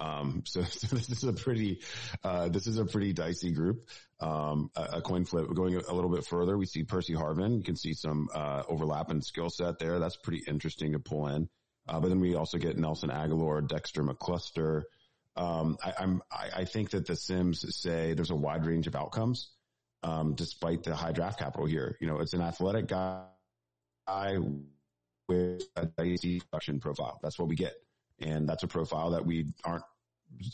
Um, 0.00 0.42
so, 0.46 0.62
so, 0.62 0.86
this 0.96 1.10
is 1.10 1.24
a 1.24 1.34
pretty, 1.34 1.82
uh, 2.24 2.48
this 2.48 2.66
is 2.66 2.78
a 2.78 2.86
pretty 2.86 3.12
dicey 3.12 3.52
group. 3.52 3.90
Um, 4.20 4.70
a, 4.74 4.82
a, 4.94 5.02
coin 5.02 5.26
flip 5.26 5.52
going 5.52 5.76
a 5.76 5.92
little 5.92 6.10
bit 6.10 6.24
further. 6.24 6.56
We 6.56 6.64
see 6.64 6.84
Percy 6.84 7.12
Harvin. 7.12 7.58
You 7.58 7.62
can 7.62 7.76
see 7.76 7.92
some, 7.92 8.30
uh, 8.34 8.62
overlap 8.66 9.12
skill 9.22 9.50
set 9.50 9.78
there. 9.78 9.98
That's 9.98 10.16
pretty 10.16 10.44
interesting 10.48 10.92
to 10.92 10.98
pull 10.98 11.26
in. 11.26 11.50
Uh, 11.90 11.98
but 11.98 12.08
then 12.08 12.20
we 12.20 12.36
also 12.36 12.56
get 12.56 12.78
Nelson 12.78 13.10
Agholor, 13.10 13.66
Dexter 13.66 14.04
McCluster. 14.04 14.84
Um, 15.34 15.76
I, 15.84 15.92
I'm, 15.98 16.22
I, 16.30 16.50
I, 16.58 16.64
think 16.64 16.90
that 16.90 17.04
the 17.04 17.16
Sims 17.16 17.64
say 17.76 18.14
there's 18.14 18.30
a 18.30 18.36
wide 18.36 18.64
range 18.64 18.86
of 18.86 18.94
outcomes, 18.94 19.50
um, 20.04 20.34
despite 20.36 20.84
the 20.84 20.94
high 20.94 21.10
draft 21.10 21.40
capital 21.40 21.66
here. 21.66 21.96
You 22.00 22.06
know, 22.06 22.20
it's 22.20 22.32
an 22.32 22.42
athletic 22.42 22.86
guy 22.86 23.26
with 25.28 25.62
a 25.74 25.86
dicey 25.86 26.40
production 26.40 26.78
profile. 26.78 27.18
That's 27.24 27.38
what 27.38 27.48
we 27.48 27.56
get. 27.56 27.74
And 28.20 28.48
that's 28.48 28.62
a 28.62 28.68
profile 28.68 29.10
that 29.10 29.26
we 29.26 29.52
aren't 29.64 29.84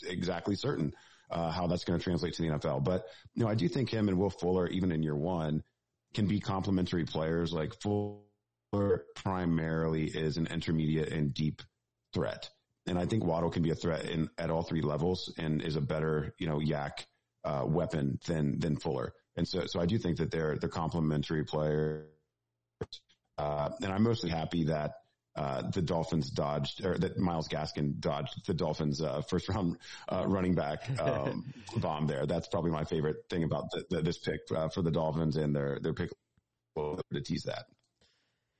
exactly 0.07 0.55
certain, 0.55 0.93
uh, 1.29 1.51
how 1.51 1.67
that's 1.67 1.83
going 1.83 1.99
to 1.99 2.03
translate 2.03 2.33
to 2.33 2.41
the 2.41 2.47
NFL. 2.49 2.83
But, 2.83 3.05
you 3.35 3.43
know, 3.43 3.49
I 3.49 3.55
do 3.55 3.67
think 3.67 3.91
him 3.91 4.07
and 4.07 4.17
Will 4.17 4.31
Fuller, 4.31 4.67
even 4.67 4.91
in 4.91 5.03
year 5.03 5.15
one, 5.15 5.63
can 6.15 6.25
be 6.25 6.39
complementary 6.39 7.05
players. 7.05 7.53
Like 7.53 7.79
Fuller 7.81 8.21
primarily 9.15 10.05
is 10.05 10.37
an 10.37 10.47
intermediate 10.47 11.11
and 11.11 11.33
deep 11.33 11.61
threat. 12.13 12.49
And 12.87 12.97
I 12.97 13.05
think 13.05 13.23
Waddle 13.23 13.49
can 13.49 13.63
be 13.63 13.71
a 13.71 13.75
threat 13.75 14.05
in 14.05 14.29
at 14.37 14.49
all 14.49 14.63
three 14.63 14.81
levels 14.81 15.33
and 15.37 15.61
is 15.61 15.75
a 15.75 15.81
better, 15.81 16.33
you 16.39 16.47
know, 16.47 16.59
YAC, 16.59 17.05
uh, 17.43 17.63
weapon 17.65 18.19
than, 18.25 18.59
than 18.59 18.77
Fuller. 18.77 19.13
And 19.35 19.47
so, 19.47 19.65
so 19.67 19.79
I 19.79 19.85
do 19.85 19.97
think 19.97 20.17
that 20.17 20.31
they're, 20.31 20.57
they're 20.57 20.69
complementary 20.69 21.43
players. 21.43 22.05
Uh, 23.37 23.69
and 23.81 23.91
I'm 23.91 24.03
mostly 24.03 24.29
happy 24.29 24.65
that, 24.65 24.93
uh, 25.35 25.69
the 25.69 25.83
Dolphins 25.83 26.31
dodged, 26.31 26.83
or 26.83 26.97
that 26.97 27.19
Myles 27.19 27.47
Gaskin 27.47 27.99
dodged 27.99 28.47
the 28.47 28.55
Dolphins 28.55 29.01
uh, 29.01 29.21
first 29.21 29.47
round 29.49 29.77
uh, 30.09 30.25
running 30.25 30.55
back 30.55 30.89
um, 30.99 31.53
bomb 31.77 32.07
there. 32.07 32.25
That's 32.25 32.47
probably 32.47 32.71
my 32.71 32.85
favorite 32.85 33.17
thing 33.29 33.43
about 33.43 33.65
the, 33.71 33.83
the, 33.89 34.01
this 34.01 34.17
pick 34.17 34.39
uh, 34.55 34.69
for 34.69 34.81
the 34.81 34.89
Dolphins 34.89 35.37
and 35.37 35.55
their 35.55 35.79
their 35.79 35.93
pick 35.93 36.09
to 36.75 37.21
tease 37.23 37.43
that. 37.43 37.65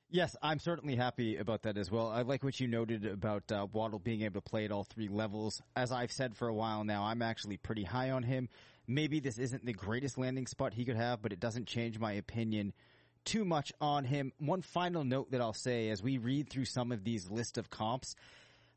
Yes, 0.10 0.38
I'm 0.42 0.60
certainly 0.60 0.96
happy 0.96 1.36
about 1.36 1.64
that 1.64 1.78
as 1.78 1.92
well. 1.92 2.08
I 2.08 2.22
like 2.22 2.42
what 2.42 2.60
you 2.62 2.68
noted 2.68 3.06
about 3.06 3.52
uh, 3.52 3.68
Waddle 3.74 4.00
being 4.00 4.22
able 4.22 4.36
to 4.36 4.50
play 4.50 4.64
at 4.64 4.72
all 4.72 4.86
three 4.86 5.10
levels. 5.10 5.62
As 5.76 5.92
I've 5.92 6.14
said 6.14 6.38
for 6.38 6.48
a 6.48 6.54
while 6.54 6.86
now, 6.86 7.04
I'm 7.04 7.22
actually 7.22 7.58
pretty 7.58 7.84
high 7.84 8.12
on 8.12 8.24
him. 8.24 8.48
Maybe 8.88 9.20
this 9.20 9.38
isn't 9.38 9.66
the 9.66 9.74
greatest 9.74 10.18
landing 10.18 10.48
spot 10.48 10.74
he 10.74 10.86
could 10.86 10.96
have, 10.96 11.22
but 11.22 11.34
it 11.34 11.42
doesn't 11.42 11.68
change 11.68 12.00
my 12.00 12.14
opinion 12.14 12.72
too 13.26 13.44
much 13.44 13.74
on 13.82 14.06
him. 14.06 14.32
One 14.40 14.62
final 14.62 15.04
note 15.04 15.32
that 15.32 15.42
I'll 15.42 15.52
say 15.52 15.90
as 15.90 16.02
we 16.02 16.18
read 16.18 16.50
through 16.50 16.66
some 16.66 16.94
of 16.94 17.04
these 17.04 17.30
list 17.30 17.58
of 17.58 17.70
comps, 17.70 18.16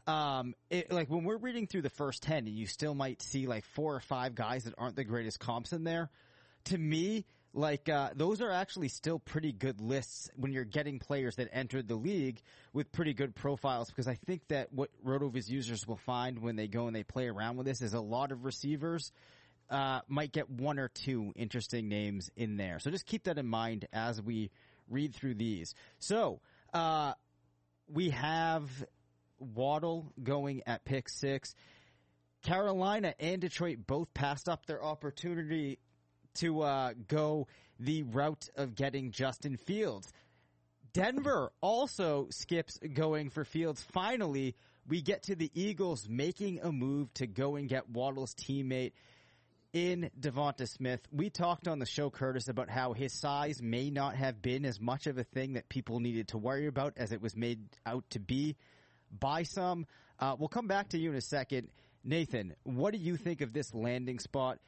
um, 0.08 0.56
it, 0.68 0.90
like 0.90 1.08
when 1.08 1.22
we're 1.22 1.36
reading 1.36 1.68
through 1.68 1.82
the 1.82 1.90
first 1.90 2.24
10 2.24 2.48
and 2.48 2.56
you 2.56 2.66
still 2.66 2.96
might 2.96 3.22
see 3.22 3.46
like 3.46 3.64
four 3.64 3.94
or 3.94 4.00
five 4.00 4.34
guys 4.34 4.64
that 4.64 4.74
aren't 4.76 4.96
the 4.96 5.04
greatest 5.04 5.38
comps 5.38 5.72
in 5.72 5.84
there. 5.84 6.10
To 6.64 6.76
me, 6.76 7.24
like, 7.52 7.88
uh, 7.88 8.10
those 8.14 8.40
are 8.40 8.50
actually 8.50 8.88
still 8.88 9.18
pretty 9.18 9.52
good 9.52 9.80
lists 9.80 10.30
when 10.36 10.52
you're 10.52 10.64
getting 10.64 10.98
players 10.98 11.36
that 11.36 11.48
entered 11.52 11.88
the 11.88 11.96
league 11.96 12.40
with 12.72 12.92
pretty 12.92 13.12
good 13.12 13.34
profiles 13.34 13.88
because 13.88 14.06
I 14.06 14.14
think 14.14 14.46
that 14.48 14.72
what 14.72 14.90
RotoViz 15.04 15.48
users 15.48 15.86
will 15.86 15.96
find 15.96 16.38
when 16.38 16.56
they 16.56 16.68
go 16.68 16.86
and 16.86 16.94
they 16.94 17.02
play 17.02 17.26
around 17.26 17.56
with 17.56 17.66
this 17.66 17.82
is 17.82 17.92
a 17.92 18.00
lot 18.00 18.30
of 18.30 18.44
receivers 18.44 19.10
uh, 19.68 20.00
might 20.08 20.32
get 20.32 20.48
one 20.48 20.78
or 20.78 20.88
two 20.88 21.32
interesting 21.34 21.88
names 21.88 22.30
in 22.36 22.56
there. 22.56 22.78
So 22.78 22.90
just 22.90 23.06
keep 23.06 23.24
that 23.24 23.38
in 23.38 23.46
mind 23.46 23.86
as 23.92 24.22
we 24.22 24.50
read 24.88 25.14
through 25.14 25.34
these. 25.34 25.74
So, 25.98 26.40
uh, 26.72 27.14
we 27.88 28.10
have 28.10 28.68
Waddle 29.38 30.12
going 30.22 30.62
at 30.66 30.84
pick 30.84 31.08
six. 31.08 31.54
Carolina 32.42 33.14
and 33.18 33.40
Detroit 33.40 33.78
both 33.86 34.12
passed 34.14 34.48
up 34.48 34.66
their 34.66 34.82
opportunity 34.82 35.78
to 36.40 36.60
uh, 36.62 36.92
go 37.08 37.46
the 37.78 38.02
route 38.02 38.48
of 38.56 38.74
getting 38.74 39.10
Justin 39.10 39.56
Fields. 39.56 40.12
Denver 40.92 41.52
also 41.60 42.26
skips 42.30 42.78
going 42.92 43.30
for 43.30 43.44
Fields. 43.44 43.84
Finally, 43.92 44.56
we 44.88 45.02
get 45.02 45.24
to 45.24 45.36
the 45.36 45.50
Eagles 45.54 46.08
making 46.08 46.60
a 46.62 46.72
move 46.72 47.12
to 47.14 47.26
go 47.26 47.56
and 47.56 47.68
get 47.68 47.88
Waddle's 47.88 48.34
teammate 48.34 48.92
in 49.72 50.10
DeVonta 50.18 50.68
Smith. 50.68 51.00
We 51.12 51.30
talked 51.30 51.68
on 51.68 51.78
the 51.78 51.86
show, 51.86 52.10
Curtis, 52.10 52.48
about 52.48 52.68
how 52.68 52.92
his 52.92 53.12
size 53.12 53.62
may 53.62 53.90
not 53.90 54.16
have 54.16 54.42
been 54.42 54.64
as 54.64 54.80
much 54.80 55.06
of 55.06 55.16
a 55.16 55.24
thing 55.24 55.52
that 55.52 55.68
people 55.68 56.00
needed 56.00 56.28
to 56.28 56.38
worry 56.38 56.66
about 56.66 56.94
as 56.96 57.12
it 57.12 57.22
was 57.22 57.36
made 57.36 57.60
out 57.86 58.04
to 58.10 58.18
be 58.18 58.56
by 59.16 59.44
some. 59.44 59.86
Uh, 60.18 60.34
we'll 60.38 60.48
come 60.48 60.66
back 60.66 60.88
to 60.88 60.98
you 60.98 61.10
in 61.10 61.16
a 61.16 61.20
second. 61.20 61.68
Nathan, 62.02 62.54
what 62.64 62.92
do 62.92 62.98
you 62.98 63.16
think 63.16 63.42
of 63.42 63.52
this 63.52 63.72
landing 63.74 64.18
spot? 64.18 64.58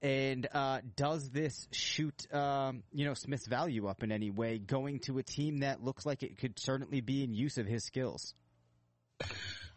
And 0.00 0.46
uh, 0.52 0.80
does 0.94 1.30
this 1.30 1.66
shoot, 1.72 2.32
um, 2.32 2.84
you 2.92 3.04
know, 3.04 3.14
Smith's 3.14 3.46
value 3.46 3.88
up 3.88 4.02
in 4.02 4.12
any 4.12 4.30
way, 4.30 4.58
going 4.58 5.00
to 5.00 5.18
a 5.18 5.22
team 5.22 5.58
that 5.58 5.82
looks 5.82 6.06
like 6.06 6.22
it 6.22 6.38
could 6.38 6.58
certainly 6.58 7.00
be 7.00 7.24
in 7.24 7.34
use 7.34 7.58
of 7.58 7.66
his 7.66 7.84
skills? 7.84 8.34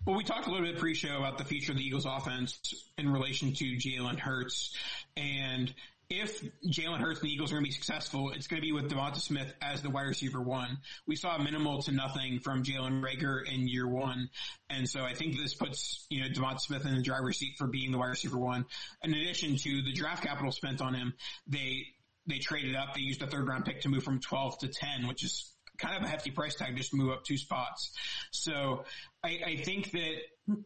Well, 0.05 0.15
we 0.15 0.23
talked 0.23 0.47
a 0.47 0.51
little 0.51 0.65
bit 0.65 0.77
pre-show 0.77 1.17
about 1.17 1.37
the 1.37 1.45
future 1.45 1.71
of 1.71 1.77
the 1.77 1.83
Eagles 1.83 2.05
offense 2.05 2.59
in 2.97 3.11
relation 3.11 3.53
to 3.53 3.63
Jalen 3.63 4.19
Hurts. 4.19 4.75
And 5.17 5.73
if 6.11 6.43
Jalen 6.67 6.99
Hurts 6.99 7.21
and 7.21 7.29
the 7.29 7.33
Eagles 7.33 7.51
are 7.51 7.55
going 7.55 7.63
to 7.63 7.69
be 7.69 7.73
successful, 7.73 8.31
it's 8.31 8.47
going 8.47 8.61
to 8.61 8.65
be 8.65 8.73
with 8.73 8.91
DeVonta 8.91 9.17
Smith 9.17 9.53
as 9.61 9.81
the 9.81 9.89
wide 9.89 10.07
receiver 10.07 10.41
one. 10.41 10.79
We 11.07 11.15
saw 11.15 11.37
minimal 11.37 11.81
to 11.83 11.91
nothing 11.91 12.39
from 12.39 12.63
Jalen 12.63 13.01
Reagor 13.01 13.47
in 13.47 13.67
year 13.67 13.87
one. 13.87 14.29
And 14.69 14.89
so 14.89 15.03
I 15.03 15.13
think 15.13 15.37
this 15.37 15.53
puts, 15.53 16.05
you 16.09 16.21
know, 16.21 16.27
DeVonta 16.27 16.59
Smith 16.59 16.85
in 16.85 16.95
the 16.95 17.01
driver's 17.01 17.37
seat 17.37 17.55
for 17.57 17.67
being 17.67 17.91
the 17.91 17.97
wide 17.97 18.09
receiver 18.09 18.37
one. 18.37 18.65
In 19.03 19.13
addition 19.13 19.55
to 19.55 19.81
the 19.81 19.93
draft 19.93 20.23
capital 20.23 20.51
spent 20.51 20.81
on 20.81 20.93
him, 20.93 21.13
they, 21.47 21.85
they 22.27 22.39
traded 22.39 22.75
up. 22.75 22.93
They 22.93 23.01
used 23.01 23.21
a 23.21 23.27
third 23.27 23.47
round 23.47 23.65
pick 23.65 23.81
to 23.81 23.89
move 23.89 24.03
from 24.03 24.19
12 24.19 24.59
to 24.59 24.67
10, 24.67 25.07
which 25.07 25.23
is 25.23 25.53
kind 25.77 25.95
of 25.95 26.03
a 26.03 26.07
hefty 26.07 26.31
price 26.31 26.55
tag 26.55 26.75
just 26.75 26.91
to 26.91 26.97
move 26.97 27.11
up 27.11 27.23
two 27.23 27.37
spots. 27.37 27.91
So 28.31 28.83
I, 29.23 29.39
I 29.45 29.55
think 29.63 29.91
that 29.91 30.57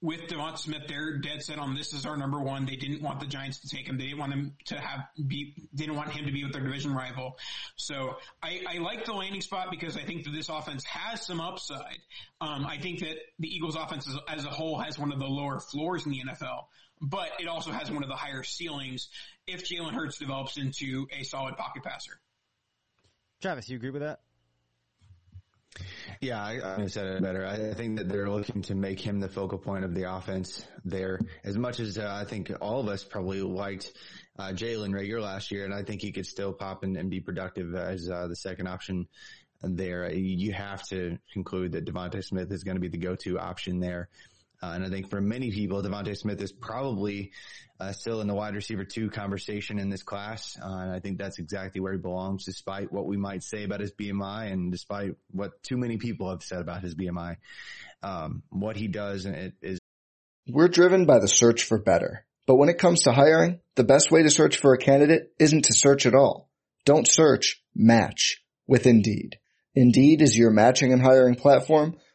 with 0.00 0.22
DeVonta 0.22 0.58
Smith, 0.58 0.82
they're 0.86 1.18
dead 1.18 1.42
set 1.42 1.58
on 1.58 1.74
this 1.74 1.94
is 1.94 2.04
our 2.04 2.16
number 2.16 2.40
one. 2.40 2.66
They 2.66 2.76
didn't 2.76 3.00
want 3.00 3.20
the 3.20 3.26
Giants 3.26 3.60
to 3.60 3.68
take 3.68 3.86
him. 3.86 3.96
They 3.96 4.04
didn't 4.04 4.18
want 4.18 4.32
him 4.32 4.56
to 4.66 4.78
have 4.78 5.06
be, 5.26 5.54
didn't 5.74 5.96
want 5.96 6.10
him 6.10 6.26
to 6.26 6.32
be 6.32 6.44
with 6.44 6.52
their 6.52 6.62
division 6.62 6.94
rival. 6.94 7.38
So 7.76 8.16
I, 8.42 8.60
I 8.68 8.78
like 8.78 9.06
the 9.06 9.14
landing 9.14 9.40
spot 9.40 9.68
because 9.70 9.96
I 9.96 10.02
think 10.02 10.24
that 10.24 10.30
this 10.30 10.48
offense 10.50 10.84
has 10.84 11.24
some 11.24 11.40
upside. 11.40 11.98
Um, 12.40 12.66
I 12.66 12.78
think 12.78 13.00
that 13.00 13.16
the 13.38 13.48
Eagles 13.48 13.76
offense 13.76 14.06
as, 14.08 14.38
as 14.38 14.44
a 14.44 14.50
whole 14.50 14.78
has 14.78 14.98
one 14.98 15.12
of 15.12 15.18
the 15.18 15.26
lower 15.26 15.58
floors 15.58 16.04
in 16.04 16.12
the 16.12 16.22
NFL, 16.28 16.64
but 17.00 17.30
it 17.38 17.48
also 17.48 17.70
has 17.70 17.90
one 17.90 18.02
of 18.02 18.08
the 18.08 18.16
higher 18.16 18.42
ceilings 18.42 19.08
if 19.46 19.64
Jalen 19.68 19.92
Hurts 19.92 20.18
develops 20.18 20.58
into 20.58 21.06
a 21.18 21.24
solid 21.24 21.56
pocket 21.56 21.82
passer. 21.82 22.20
Travis, 23.40 23.68
you 23.68 23.76
agree 23.76 23.90
with 23.90 24.02
that? 24.02 24.20
Yeah, 26.20 26.42
I, 26.42 26.82
I 26.82 26.86
said 26.86 27.06
it 27.06 27.22
better. 27.22 27.46
I, 27.46 27.74
think 27.74 27.98
that 27.98 28.08
they're 28.08 28.30
looking 28.30 28.62
to 28.62 28.74
make 28.74 29.00
him 29.00 29.20
the 29.20 29.28
focal 29.28 29.58
point 29.58 29.84
of 29.84 29.94
the 29.94 30.12
offense 30.12 30.64
there. 30.84 31.20
As 31.42 31.58
much 31.58 31.80
as 31.80 31.98
uh, 31.98 32.08
I 32.08 32.24
think 32.24 32.52
all 32.60 32.80
of 32.80 32.88
us 32.88 33.04
probably 33.04 33.40
liked 33.40 33.92
uh, 34.38 34.48
Jalen 34.48 34.90
Reagor 34.90 35.20
last 35.20 35.50
year, 35.50 35.64
and 35.64 35.74
I 35.74 35.82
think 35.82 36.00
he 36.00 36.12
could 36.12 36.26
still 36.26 36.52
pop 36.52 36.84
and, 36.84 36.96
and 36.96 37.10
be 37.10 37.20
productive 37.20 37.74
as 37.74 38.08
uh, 38.08 38.28
the 38.28 38.36
second 38.36 38.68
option 38.68 39.08
there. 39.62 40.10
You 40.12 40.52
have 40.52 40.82
to 40.88 41.18
conclude 41.32 41.72
that 41.72 41.84
DeVonta 41.84 42.22
Smith 42.22 42.52
is 42.52 42.64
going 42.64 42.76
to 42.76 42.80
be 42.80 42.88
the 42.88 42.98
go-to 42.98 43.38
option 43.38 43.80
there. 43.80 44.08
Uh, 44.64 44.74
and 44.74 44.84
I 44.84 44.88
think 44.88 45.10
for 45.10 45.20
many 45.20 45.50
people, 45.50 45.82
DeVonta 45.82 46.16
Smith 46.16 46.40
is 46.40 46.50
probably 46.50 47.32
uh, 47.78 47.92
still 47.92 48.22
in 48.22 48.26
the 48.26 48.34
wide 48.34 48.54
receiver 48.54 48.84
two 48.84 49.10
conversation 49.10 49.78
in 49.78 49.90
this 49.90 50.02
class. 50.02 50.56
Uh, 50.58 50.66
and 50.66 50.90
I 50.90 51.00
think 51.00 51.18
that's 51.18 51.38
exactly 51.38 51.82
where 51.82 51.92
he 51.92 51.98
belongs, 51.98 52.44
despite 52.44 52.90
what 52.90 53.04
we 53.04 53.18
might 53.18 53.42
say 53.42 53.64
about 53.64 53.80
his 53.80 53.92
BMI 53.92 54.50
and 54.50 54.72
despite 54.72 55.16
what 55.30 55.62
too 55.62 55.76
many 55.76 55.98
people 55.98 56.30
have 56.30 56.42
said 56.42 56.60
about 56.60 56.82
his 56.82 56.94
BMI. 56.94 57.36
Um, 58.02 58.42
what 58.48 58.76
he 58.76 58.88
does 58.88 59.26
is. 59.26 59.78
We're 60.48 60.68
driven 60.68 61.04
by 61.04 61.18
the 61.18 61.28
search 61.28 61.64
for 61.64 61.78
better. 61.78 62.24
But 62.46 62.56
when 62.56 62.70
it 62.70 62.78
comes 62.78 63.02
to 63.02 63.12
hiring, 63.12 63.60
the 63.74 63.84
best 63.84 64.10
way 64.10 64.22
to 64.22 64.30
search 64.30 64.56
for 64.56 64.72
a 64.72 64.78
candidate 64.78 65.32
isn't 65.38 65.66
to 65.66 65.74
search 65.74 66.06
at 66.06 66.14
all. 66.14 66.48
Don't 66.86 67.08
search, 67.08 67.62
match 67.74 68.42
with 68.66 68.86
Indeed. 68.86 69.38
Indeed 69.74 70.22
is 70.22 70.38
your 70.38 70.50
matching 70.50 70.92
and 70.92 71.02
hiring 71.02 71.34
platform 71.34 71.96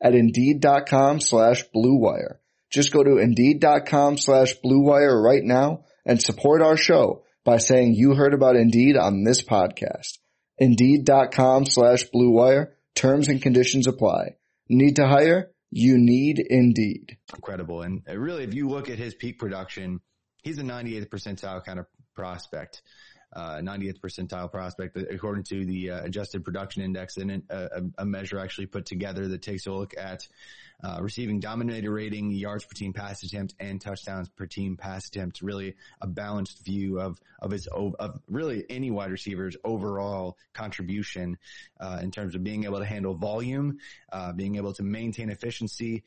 at 0.00 0.14
Indeed.com 0.14 1.20
slash 1.20 1.64
BlueWire. 1.74 2.36
Just 2.70 2.92
go 2.92 3.02
to 3.02 3.18
Indeed.com 3.18 4.18
slash 4.18 4.54
BlueWire 4.64 5.22
right 5.22 5.42
now 5.42 5.84
and 6.04 6.20
support 6.20 6.62
our 6.62 6.76
show 6.76 7.24
by 7.44 7.58
saying 7.58 7.94
you 7.94 8.14
heard 8.14 8.34
about 8.34 8.56
Indeed 8.56 8.96
on 8.96 9.24
this 9.24 9.42
podcast. 9.42 10.18
Indeed.com 10.58 11.66
slash 11.66 12.04
BlueWire. 12.14 12.72
Terms 12.94 13.28
and 13.28 13.40
conditions 13.40 13.86
apply. 13.86 14.36
Need 14.68 14.96
to 14.96 15.06
hire? 15.06 15.50
You 15.70 15.98
need 15.98 16.38
Indeed. 16.38 17.16
Incredible. 17.34 17.82
And 17.82 18.02
uh, 18.08 18.16
really, 18.16 18.44
if 18.44 18.54
you 18.54 18.68
look 18.68 18.90
at 18.90 18.98
his 18.98 19.14
peak 19.14 19.38
production, 19.38 20.00
he's 20.42 20.58
a 20.58 20.62
98th 20.62 21.08
percentile 21.08 21.64
kind 21.64 21.78
of 21.78 21.86
prospect. 22.14 22.82
Uh, 23.30 23.58
90th 23.58 24.00
percentile 24.00 24.50
prospect 24.50 24.96
according 24.96 25.44
to 25.44 25.66
the 25.66 25.90
uh, 25.90 26.02
adjusted 26.02 26.42
production 26.42 26.80
index 26.80 27.18
and 27.18 27.42
uh, 27.50 27.68
a, 27.72 27.82
a, 27.98 28.04
measure 28.06 28.38
actually 28.38 28.64
put 28.64 28.86
together 28.86 29.28
that 29.28 29.42
takes 29.42 29.66
a 29.66 29.70
look 29.70 29.92
at 29.98 30.26
uh, 30.82 30.98
receiving 31.02 31.38
dominator 31.38 31.90
rating, 31.90 32.30
yards 32.30 32.64
per 32.64 32.72
team 32.72 32.92
pass 32.92 33.22
attempt, 33.22 33.54
and 33.60 33.80
touchdowns 33.80 34.28
per 34.30 34.46
team 34.46 34.76
pass 34.76 35.08
attempt. 35.08 35.42
Really 35.42 35.74
a 36.00 36.06
balanced 36.06 36.64
view 36.64 37.00
of 37.00 37.20
of 37.40 37.50
his 37.50 37.66
of 37.66 38.20
really 38.28 38.64
any 38.70 38.90
wide 38.90 39.10
receiver's 39.10 39.56
overall 39.64 40.38
contribution 40.54 41.36
uh, 41.80 41.98
in 42.02 42.10
terms 42.10 42.34
of 42.34 42.42
being 42.42 42.64
able 42.64 42.78
to 42.78 42.86
handle 42.86 43.14
volume, 43.14 43.78
uh, 44.12 44.32
being 44.32 44.56
able 44.56 44.72
to 44.72 44.82
maintain 44.82 45.30
efficiency, 45.30 46.04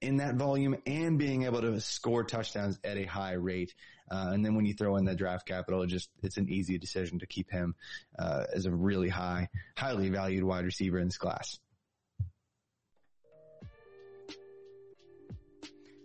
in 0.00 0.18
that 0.18 0.36
volume 0.36 0.76
and 0.86 1.18
being 1.18 1.44
able 1.44 1.60
to 1.60 1.80
score 1.80 2.24
touchdowns 2.24 2.78
at 2.84 2.96
a 2.96 3.04
high 3.04 3.32
rate. 3.32 3.74
Uh, 4.10 4.30
and 4.32 4.44
then 4.44 4.54
when 4.54 4.64
you 4.64 4.74
throw 4.74 4.96
in 4.96 5.04
the 5.04 5.14
draft 5.14 5.46
capital, 5.46 5.82
it 5.82 5.88
just 5.88 6.08
it's 6.22 6.36
an 6.36 6.48
easy 6.48 6.78
decision 6.78 7.18
to 7.18 7.26
keep 7.26 7.50
him 7.50 7.74
uh, 8.18 8.44
as 8.54 8.66
a 8.66 8.70
really 8.70 9.08
high, 9.08 9.48
highly 9.76 10.08
valued 10.08 10.44
wide 10.44 10.64
receiver 10.64 10.98
in 10.98 11.08
this 11.08 11.18
class. 11.18 11.58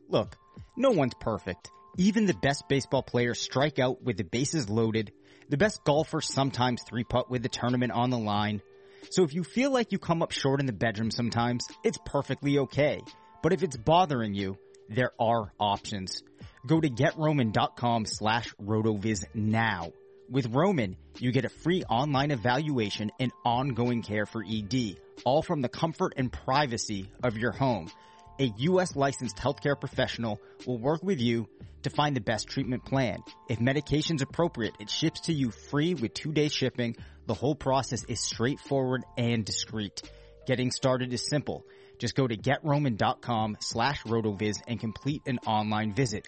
Look, 0.09 0.35
no 0.75 0.91
one's 0.91 1.15
perfect. 1.19 1.71
Even 1.97 2.25
the 2.25 2.33
best 2.33 2.67
baseball 2.67 3.03
players 3.03 3.39
strike 3.39 3.79
out 3.79 4.03
with 4.03 4.17
the 4.17 4.23
bases 4.23 4.69
loaded. 4.69 5.11
The 5.49 5.57
best 5.57 5.83
golfers 5.83 6.31
sometimes 6.31 6.83
three 6.83 7.03
putt 7.03 7.29
with 7.29 7.43
the 7.43 7.49
tournament 7.49 7.91
on 7.91 8.09
the 8.09 8.17
line. 8.17 8.61
So 9.11 9.23
if 9.23 9.33
you 9.33 9.43
feel 9.43 9.71
like 9.71 9.91
you 9.91 9.99
come 9.99 10.21
up 10.21 10.31
short 10.31 10.59
in 10.59 10.65
the 10.65 10.73
bedroom 10.73 11.11
sometimes, 11.11 11.67
it's 11.83 11.97
perfectly 12.05 12.59
okay. 12.59 13.01
But 13.41 13.53
if 13.53 13.61
it's 13.61 13.77
bothering 13.77 14.33
you, 14.33 14.57
there 14.89 15.11
are 15.19 15.51
options. 15.59 16.23
Go 16.66 16.80
to 16.80 16.89
getroman.com 16.89 18.05
slash 18.05 18.53
rotoviz 18.55 19.26
now. 19.34 19.91
With 20.30 20.53
Roman, 20.53 20.95
you 21.20 21.32
get 21.34 21.43
a 21.43 21.49
free 21.49 21.84
online 21.84 22.32
evaluation 22.32 23.11
and 23.20 23.32
ongoing 23.43 24.01
care 24.01 24.26
for 24.26 24.43
ED, 24.43 24.97
all 25.26 25.41
from 25.41 25.61
the 25.61 25.68
comfort 25.68 26.14
and 26.16 26.32
privacy 26.32 27.11
of 27.22 27.38
your 27.38 27.51
home. 27.51 27.91
A 28.39 28.51
U.S. 28.57 28.95
licensed 28.95 29.36
healthcare 29.38 29.80
professional 29.80 30.39
will 30.66 30.78
work 30.78 31.03
with 31.03 31.20
you 31.20 31.47
to 31.84 31.89
find 31.89 32.16
the 32.16 32.22
best 32.22 32.47
treatment 32.47 32.86
plan. 32.86 33.20
If 33.49 33.59
medication's 33.59 34.22
appropriate, 34.22 34.76
it 34.80 34.89
ships 34.89 35.22
to 35.22 35.34
you 35.34 35.51
free 35.51 35.93
with 35.93 36.14
two 36.14 36.32
day 36.32 36.47
shipping. 36.47 36.95
The 37.28 37.34
whole 37.34 37.55
process 37.55 38.05
is 38.05 38.22
straightforward 38.22 39.03
and 39.18 39.45
discreet. 39.45 40.01
Getting 40.47 40.72
started 40.72 41.14
is 41.14 41.28
simple. 41.28 41.66
Just 41.99 42.16
go 42.16 42.26
to 42.26 42.36
getroman.com 42.36 43.57
slash 43.59 44.03
rotoviz 44.03 44.55
and 44.68 44.80
complete 44.80 45.22
an 45.26 45.39
online 45.45 45.93
visit. 45.93 46.28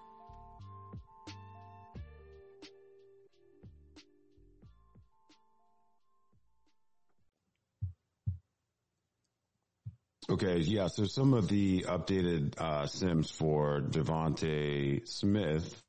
Okay, 10.31 10.59
yeah. 10.59 10.87
So 10.87 11.03
some 11.03 11.33
of 11.33 11.49
the 11.49 11.81
updated 11.89 12.57
uh, 12.57 12.87
sims 12.87 13.29
for 13.29 13.81
DeVonta 13.81 15.05
Smith 15.05 15.83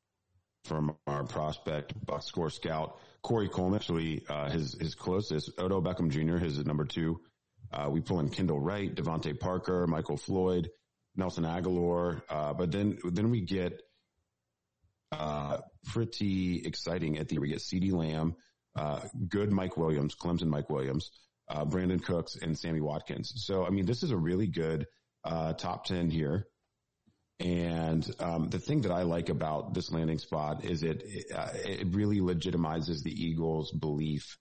from 0.65 0.97
our 1.07 1.23
prospect 1.23 1.93
box 2.05 2.25
score 2.25 2.49
scout 2.49 2.99
Corey 3.21 3.47
Coleman, 3.47 3.77
actually 3.77 4.25
uh, 4.27 4.49
his 4.49 4.75
his 4.77 4.95
closest 4.95 5.57
Odell 5.57 5.81
Beckham 5.81 6.09
Jr. 6.09 6.43
His 6.43 6.57
number 6.65 6.83
two. 6.83 7.21
Uh, 7.71 7.89
we 7.89 8.01
pull 8.01 8.19
in 8.19 8.27
Kendall 8.27 8.59
Wright, 8.59 8.93
DeVante 8.93 9.39
Parker, 9.39 9.87
Michael 9.87 10.17
Floyd, 10.17 10.69
Nelson 11.15 11.45
Agholor, 11.45 12.21
uh, 12.29 12.51
but 12.51 12.69
then 12.69 12.97
then 13.05 13.29
we 13.29 13.39
get 13.39 13.81
uh, 15.13 15.59
pretty 15.85 16.63
exciting 16.65 17.17
at 17.17 17.29
the 17.29 17.35
end. 17.35 17.41
we 17.43 17.47
get 17.47 17.59
CeeDee 17.59 17.93
Lamb, 17.93 18.35
uh, 18.75 18.99
good 19.25 19.53
Mike 19.53 19.77
Williams, 19.77 20.15
Clemson 20.15 20.47
Mike 20.47 20.69
Williams 20.69 21.11
uh, 21.49 21.65
Brandin 21.65 22.03
Cooks, 22.03 22.37
and 22.41 22.57
Sammy 22.57 22.81
Watkins. 22.81 23.33
So, 23.45 23.65
I 23.65 23.69
mean, 23.69 23.85
this 23.85 24.03
is 24.03 24.11
a 24.11 24.17
really 24.17 24.47
good 24.47 24.87
uh, 25.23 25.53
top 25.53 25.85
10 25.85 26.09
here. 26.09 26.47
And 27.39 28.09
um, 28.19 28.49
the 28.49 28.59
thing 28.59 28.81
that 28.81 28.91
I 28.91 29.03
like 29.03 29.29
about 29.29 29.73
this 29.73 29.91
landing 29.91 30.19
spot 30.19 30.63
is 30.63 30.83
it 30.83 31.03
uh, 31.35 31.49
it 31.53 31.87
really 31.91 32.19
legitimizes 32.19 33.01
the 33.01 33.11
Eagles' 33.11 33.71
belief, 33.71 34.37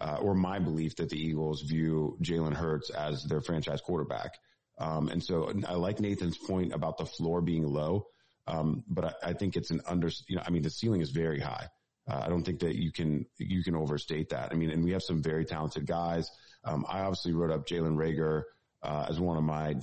uh, 0.00 0.18
or 0.22 0.34
my 0.34 0.58
belief, 0.58 0.96
that 0.96 1.10
the 1.10 1.20
Eagles 1.20 1.62
view 1.62 2.16
Jalen 2.22 2.54
Hurts 2.54 2.90
as 2.90 3.24
their 3.24 3.40
franchise 3.40 3.80
quarterback. 3.80 4.38
Um, 4.78 5.08
and 5.08 5.22
so 5.22 5.52
I 5.66 5.74
like 5.74 6.00
Nathan's 6.00 6.38
point 6.38 6.72
about 6.72 6.98
the 6.98 7.06
floor 7.06 7.40
being 7.40 7.66
low, 7.66 8.06
um, 8.46 8.84
but 8.88 9.04
I, 9.04 9.30
I, 9.30 9.32
think 9.32 9.56
it's 9.56 9.70
an 9.70 9.80
under. 9.86 10.10
You 10.28 10.36
know, 10.36 10.42
I 10.46 10.50
mean, 10.50 10.62
the 10.62 10.70
ceiling 10.70 11.00
is 11.00 11.10
very 11.10 11.40
high. 11.40 11.68
Uh, 12.08 12.22
I 12.24 12.28
don't 12.28 12.44
think 12.44 12.60
that 12.60 12.76
you 12.76 12.92
can 12.92 13.26
you 13.38 13.64
can 13.64 13.74
overstate 13.74 14.30
that. 14.30 14.52
I 14.52 14.54
mean, 14.54 14.70
and 14.70 14.84
we 14.84 14.92
have 14.92 15.02
some 15.02 15.22
very 15.22 15.44
talented 15.44 15.86
guys. 15.86 16.30
Um, 16.66 16.84
I 16.88 17.00
obviously 17.00 17.32
wrote 17.32 17.50
up 17.50 17.66
Jalen 17.66 17.96
Reagor 17.96 18.42
uh, 18.82 19.06
as 19.08 19.18
one 19.18 19.36
of 19.36 19.44
my 19.44 19.74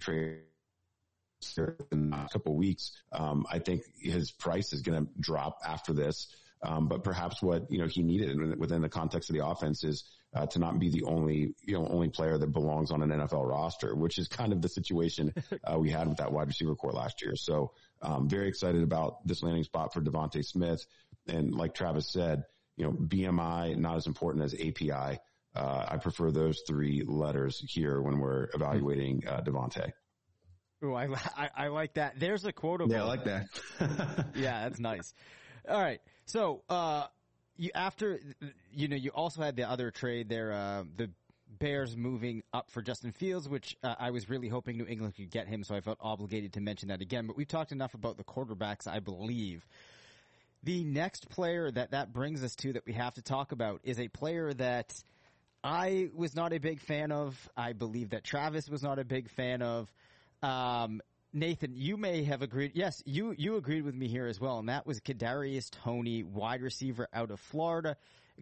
trades 0.00 0.42
in 1.90 2.12
a 2.12 2.28
couple 2.32 2.52
of 2.52 2.58
weeks. 2.58 2.92
Um, 3.12 3.46
I 3.50 3.58
think 3.58 3.82
his 4.00 4.30
price 4.32 4.72
is 4.72 4.82
going 4.82 5.04
to 5.04 5.10
drop 5.20 5.58
after 5.66 5.92
this. 5.92 6.28
Um, 6.64 6.86
but 6.86 7.02
perhaps 7.02 7.42
what 7.42 7.70
you 7.70 7.78
know 7.78 7.88
he 7.88 8.04
needed 8.04 8.58
within 8.58 8.82
the 8.82 8.88
context 8.88 9.28
of 9.30 9.34
the 9.34 9.44
offense 9.44 9.82
is 9.82 10.04
uh, 10.34 10.46
to 10.46 10.58
not 10.58 10.78
be 10.78 10.88
the 10.88 11.02
only, 11.04 11.54
you 11.62 11.74
know, 11.74 11.86
only 11.88 12.08
player 12.08 12.38
that 12.38 12.52
belongs 12.52 12.90
on 12.90 13.02
an 13.02 13.10
NFL 13.10 13.46
roster, 13.46 13.94
which 13.94 14.18
is 14.18 14.28
kind 14.28 14.52
of 14.52 14.62
the 14.62 14.68
situation 14.68 15.34
uh, 15.64 15.78
we 15.78 15.90
had 15.90 16.08
with 16.08 16.18
that 16.18 16.32
wide 16.32 16.48
receiver 16.48 16.74
corps 16.74 16.92
last 16.92 17.20
year. 17.22 17.36
So, 17.36 17.72
um, 18.00 18.28
very 18.28 18.48
excited 18.48 18.82
about 18.82 19.26
this 19.26 19.42
landing 19.42 19.64
spot 19.64 19.92
for 19.92 20.00
DeVonta 20.00 20.44
Smith. 20.44 20.84
And 21.28 21.54
like 21.54 21.74
Travis 21.74 22.10
said, 22.10 22.44
you 22.76 22.84
know, 22.84 22.92
BMI 22.92 23.76
not 23.76 23.96
as 23.96 24.06
important 24.06 24.44
as 24.44 24.54
API. 24.54 25.18
Uh, 25.54 25.86
I 25.88 25.96
prefer 25.98 26.30
those 26.30 26.62
three 26.66 27.02
letters 27.06 27.62
here 27.68 28.00
when 28.00 28.18
we're 28.18 28.48
evaluating 28.54 29.24
uh, 29.26 29.42
DeVonta. 29.42 29.92
Ooh, 30.84 30.94
I, 30.94 31.08
I, 31.36 31.50
I 31.56 31.68
like 31.68 31.94
that. 31.94 32.18
There's 32.18 32.44
a 32.44 32.52
quotable. 32.52 32.92
Yeah, 32.92 33.02
I 33.02 33.06
like 33.06 33.24
that. 33.24 33.46
yeah, 34.34 34.68
that's 34.68 34.80
nice. 34.80 35.14
All 35.68 35.80
right. 35.80 36.00
So, 36.24 36.62
uh, 36.68 37.06
you, 37.56 37.70
after, 37.74 38.18
you 38.72 38.88
know, 38.88 38.96
you 38.96 39.10
also 39.10 39.42
had 39.42 39.56
the 39.56 39.68
other 39.68 39.90
trade 39.90 40.28
there, 40.28 40.52
uh, 40.52 40.84
the 40.96 41.10
Bears 41.58 41.96
moving 41.96 42.42
up 42.52 42.70
for 42.70 42.82
Justin 42.82 43.12
Fields, 43.12 43.48
which 43.48 43.76
uh, 43.84 43.94
I 43.98 44.10
was 44.10 44.28
really 44.28 44.48
hoping 44.48 44.78
New 44.78 44.86
England 44.86 45.14
could 45.16 45.30
get 45.30 45.46
him, 45.46 45.62
so 45.62 45.74
I 45.74 45.80
felt 45.80 45.98
obligated 46.00 46.54
to 46.54 46.60
mention 46.60 46.88
that 46.88 47.00
again. 47.00 47.26
But 47.26 47.36
we've 47.36 47.46
talked 47.46 47.72
enough 47.72 47.94
about 47.94 48.16
the 48.16 48.24
quarterbacks, 48.24 48.86
I 48.86 49.00
believe. 49.00 49.64
The 50.64 50.82
next 50.84 51.28
player 51.28 51.70
that 51.70 51.90
that 51.90 52.12
brings 52.12 52.42
us 52.42 52.54
to 52.56 52.72
that 52.72 52.86
we 52.86 52.92
have 52.94 53.14
to 53.14 53.22
talk 53.22 53.52
about 53.52 53.80
is 53.84 54.00
a 54.00 54.08
player 54.08 54.52
that 54.54 54.94
I 55.64 56.10
was 56.14 56.34
not 56.34 56.52
a 56.52 56.58
big 56.58 56.80
fan 56.80 57.12
of. 57.12 57.36
I 57.56 57.72
believe 57.72 58.10
that 58.10 58.24
Travis 58.24 58.68
was 58.68 58.82
not 58.82 58.98
a 58.98 59.04
big 59.04 59.30
fan 59.30 59.62
of. 59.62 59.92
Um, 60.42 61.00
Nathan, 61.32 61.74
you 61.74 61.96
may 61.96 62.24
have 62.24 62.42
agreed. 62.42 62.72
Yes, 62.74 63.02
you 63.06 63.34
you 63.38 63.56
agreed 63.56 63.84
with 63.84 63.94
me 63.94 64.08
here 64.08 64.26
as 64.26 64.40
well, 64.40 64.58
and 64.58 64.68
that 64.68 64.86
was 64.86 65.00
Kadarius 65.00 65.70
Toney, 65.70 66.24
wide 66.24 66.62
receiver 66.62 67.08
out 67.12 67.30
of 67.30 67.40
Florida, 67.40 67.96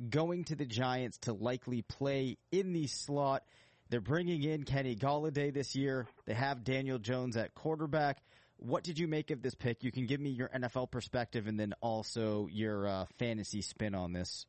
going 0.08 0.44
to 0.44 0.56
the 0.56 0.64
Giants 0.64 1.18
to 1.18 1.32
likely 1.32 1.82
play 1.82 2.38
in 2.50 2.72
the 2.72 2.86
slot. 2.86 3.44
They're 3.90 4.00
bringing 4.00 4.42
in 4.42 4.64
Kenny 4.64 4.96
Golladay 4.96 5.52
this 5.52 5.74
year. 5.74 6.06
They 6.24 6.34
have 6.34 6.64
Daniel 6.64 6.98
Jones 6.98 7.36
at 7.36 7.54
quarterback. 7.54 8.18
What 8.56 8.84
did 8.84 8.98
you 8.98 9.08
make 9.08 9.30
of 9.30 9.42
this 9.42 9.54
pick? 9.54 9.82
You 9.82 9.90
can 9.90 10.06
give 10.06 10.20
me 10.20 10.30
your 10.30 10.48
NFL 10.48 10.90
perspective 10.90 11.46
and 11.46 11.58
then 11.58 11.74
also 11.80 12.46
your 12.50 12.86
uh, 12.86 13.06
fantasy 13.18 13.62
spin 13.62 13.94
on 13.94 14.12
this. 14.12 14.46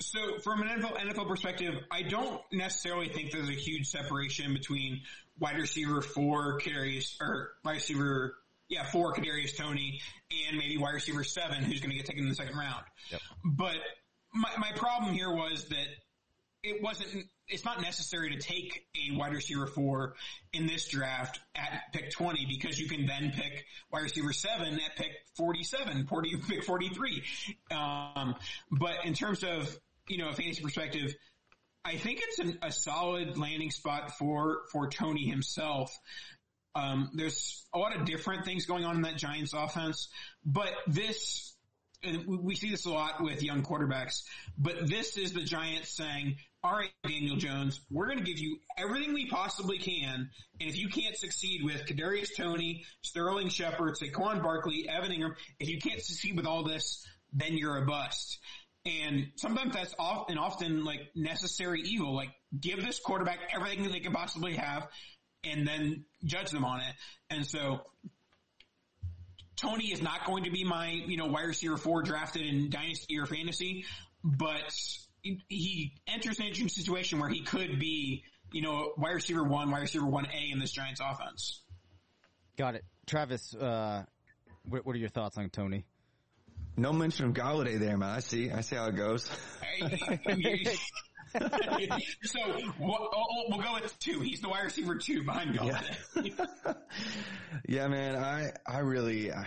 So 0.00 0.38
from 0.38 0.62
an 0.62 0.68
NFL, 0.68 0.96
NFL 0.96 1.28
perspective, 1.28 1.74
I 1.90 2.02
don't 2.02 2.40
necessarily 2.52 3.08
think 3.08 3.32
there's 3.32 3.48
a 3.48 3.52
huge 3.52 3.88
separation 3.88 4.54
between 4.54 5.02
wide 5.38 5.58
receiver 5.58 6.00
four 6.00 6.56
carries 6.56 7.16
or 7.20 7.52
wide 7.64 7.74
receiver, 7.74 8.34
yeah, 8.68 8.84
four 8.84 9.12
Kadarius 9.12 9.56
Toney 9.56 10.00
and 10.48 10.56
maybe 10.56 10.78
wide 10.78 10.94
receiver 10.94 11.22
seven 11.22 11.62
who's 11.62 11.80
going 11.80 11.90
to 11.90 11.96
get 11.96 12.06
taken 12.06 12.22
in 12.22 12.28
the 12.28 12.34
second 12.34 12.56
round. 12.56 12.84
Yep. 13.10 13.20
But 13.44 13.76
my, 14.32 14.50
my 14.58 14.72
problem 14.74 15.12
here 15.12 15.30
was 15.30 15.64
that 15.66 15.86
it 16.62 16.82
wasn't, 16.82 17.26
it's 17.48 17.64
not 17.64 17.82
necessary 17.82 18.30
to 18.30 18.38
take 18.38 18.86
a 18.94 19.16
wide 19.16 19.32
receiver 19.32 19.66
four 19.66 20.14
in 20.52 20.66
this 20.66 20.88
draft 20.88 21.40
at 21.54 21.92
pick 21.92 22.10
20 22.10 22.46
because 22.46 22.78
you 22.78 22.88
can 22.88 23.06
then 23.06 23.32
pick 23.34 23.64
wide 23.92 24.02
receiver 24.02 24.32
seven 24.32 24.74
at 24.74 24.96
pick 24.96 25.10
47, 25.36 26.06
40, 26.06 26.36
pick 26.48 26.64
43. 26.64 27.22
Um, 27.70 28.34
but 28.70 29.04
in 29.04 29.14
terms 29.14 29.42
of, 29.42 29.78
you 30.10 30.18
know, 30.18 30.28
a 30.28 30.34
fantasy 30.34 30.62
perspective, 30.62 31.14
I 31.84 31.96
think 31.96 32.20
it's 32.22 32.38
an, 32.38 32.58
a 32.62 32.72
solid 32.72 33.38
landing 33.38 33.70
spot 33.70 34.18
for, 34.18 34.62
for 34.72 34.88
Toney 34.88 35.26
himself. 35.26 35.96
Um, 36.74 37.10
there's 37.14 37.66
a 37.72 37.78
lot 37.78 37.96
of 37.96 38.04
different 38.04 38.44
things 38.44 38.66
going 38.66 38.84
on 38.84 38.96
in 38.96 39.02
that 39.02 39.16
Giants 39.16 39.52
offense, 39.54 40.08
but 40.44 40.72
this, 40.86 41.54
and 42.02 42.26
we 42.26 42.54
see 42.54 42.70
this 42.70 42.86
a 42.86 42.90
lot 42.90 43.22
with 43.22 43.42
young 43.42 43.62
quarterbacks, 43.62 44.22
but 44.56 44.88
this 44.88 45.16
is 45.16 45.32
the 45.32 45.42
Giants 45.42 45.88
saying, 45.88 46.36
all 46.62 46.72
right, 46.72 46.90
Daniel 47.04 47.36
Jones, 47.36 47.80
we're 47.90 48.06
going 48.06 48.18
to 48.18 48.24
give 48.24 48.38
you 48.38 48.58
everything 48.76 49.14
we 49.14 49.26
possibly 49.26 49.78
can. 49.78 50.28
And 50.60 50.68
if 50.68 50.76
you 50.76 50.88
can't 50.88 51.16
succeed 51.16 51.64
with 51.64 51.86
Kadarius 51.86 52.36
Toney, 52.36 52.84
Sterling 53.00 53.48
Shepard, 53.48 53.96
Saquon 53.96 54.42
Barkley, 54.42 54.86
Evan 54.88 55.10
Engram, 55.10 55.34
if 55.58 55.70
you 55.70 55.78
can't 55.78 56.02
succeed 56.02 56.36
with 56.36 56.46
all 56.46 56.62
this, 56.62 57.06
then 57.32 57.56
you're 57.56 57.78
a 57.78 57.86
bust. 57.86 58.38
And 58.86 59.32
sometimes 59.36 59.74
that's 59.74 59.94
often, 59.98 60.38
often 60.38 60.84
like 60.84 61.00
necessary 61.14 61.82
evil. 61.82 62.14
Like 62.14 62.30
give 62.58 62.82
this 62.82 62.98
quarterback 62.98 63.38
everything 63.54 63.82
that 63.82 63.92
they 63.92 64.00
can 64.00 64.12
possibly 64.12 64.54
have 64.56 64.88
and 65.44 65.66
then 65.66 66.04
judge 66.24 66.50
them 66.50 66.64
on 66.64 66.80
it. 66.80 66.94
And 67.28 67.46
so 67.46 67.80
Toney 69.56 69.92
is 69.92 70.00
not 70.00 70.24
going 70.24 70.44
to 70.44 70.50
be 70.50 70.64
my, 70.64 70.88
you 70.90 71.16
know, 71.16 71.26
wide 71.26 71.46
receiver 71.46 71.76
four 71.76 72.02
drafted 72.02 72.46
in 72.46 72.70
dynasty 72.70 73.18
or 73.18 73.26
fantasy, 73.26 73.84
but 74.24 74.72
he 75.22 76.00
enters 76.06 76.38
an 76.38 76.46
interesting 76.46 76.68
situation 76.68 77.20
where 77.20 77.28
he 77.28 77.42
could 77.42 77.78
be, 77.78 78.24
you 78.52 78.62
know, 78.62 78.92
wide 78.96 79.12
receiver 79.12 79.44
one, 79.44 79.70
wide 79.70 79.82
receiver 79.82 80.06
one 80.06 80.26
A 80.26 80.50
in 80.50 80.58
this 80.58 80.70
Giants 80.72 81.00
offense. 81.04 81.62
Got 82.56 82.74
it. 82.74 82.84
Travis, 83.06 83.54
uh, 83.54 84.04
what, 84.64 84.86
are 84.86 84.98
your 84.98 85.08
thoughts 85.08 85.36
on 85.36 85.50
Toney? 85.50 85.84
No 86.76 86.92
mention 86.92 87.26
of 87.26 87.34
Golladay 87.34 87.78
there, 87.78 87.96
man. 87.96 88.10
I 88.10 88.20
see. 88.20 88.50
I 88.50 88.60
see 88.60 88.76
how 88.76 88.86
it 88.86 88.96
goes. 88.96 89.30
so 91.32 92.40
we'll, 92.78 93.08
we'll, 93.48 93.60
go 93.60 93.74
with 93.74 93.98
two. 93.98 94.20
He's 94.20 94.40
the 94.40 94.48
wide 94.48 94.64
receiver 94.64 94.96
two 94.96 95.22
behind 95.22 95.54
Golladay. 95.54 96.32
Yeah, 96.38 96.72
yeah 97.68 97.88
man. 97.88 98.16
I 98.16 98.52
I 98.66 98.78
really 98.78 99.32
I, 99.32 99.46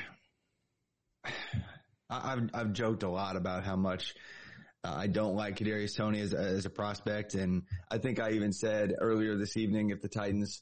I've 2.10 2.50
I've 2.54 2.74
joked 2.74 3.04
a 3.04 3.10
lot 3.10 3.36
about 3.36 3.64
how 3.64 3.76
much 3.76 4.16
uh, 4.84 4.94
I 4.96 5.08
don't 5.08 5.36
like 5.36 5.58
Kadarius 5.58 5.96
Toney 5.96 6.22
as, 6.22 6.34
as 6.34 6.66
a 6.66 6.70
prospect, 6.70 7.36
and 7.36 7.64
I 7.92 7.98
think 7.98 8.20
I 8.20 8.32
even 8.32 8.54
said 8.54 8.94
earlier 9.00 9.38
this 9.38 9.58
evening 9.58 9.90
if 9.90 10.02
the 10.02 10.10
Titans 10.10 10.62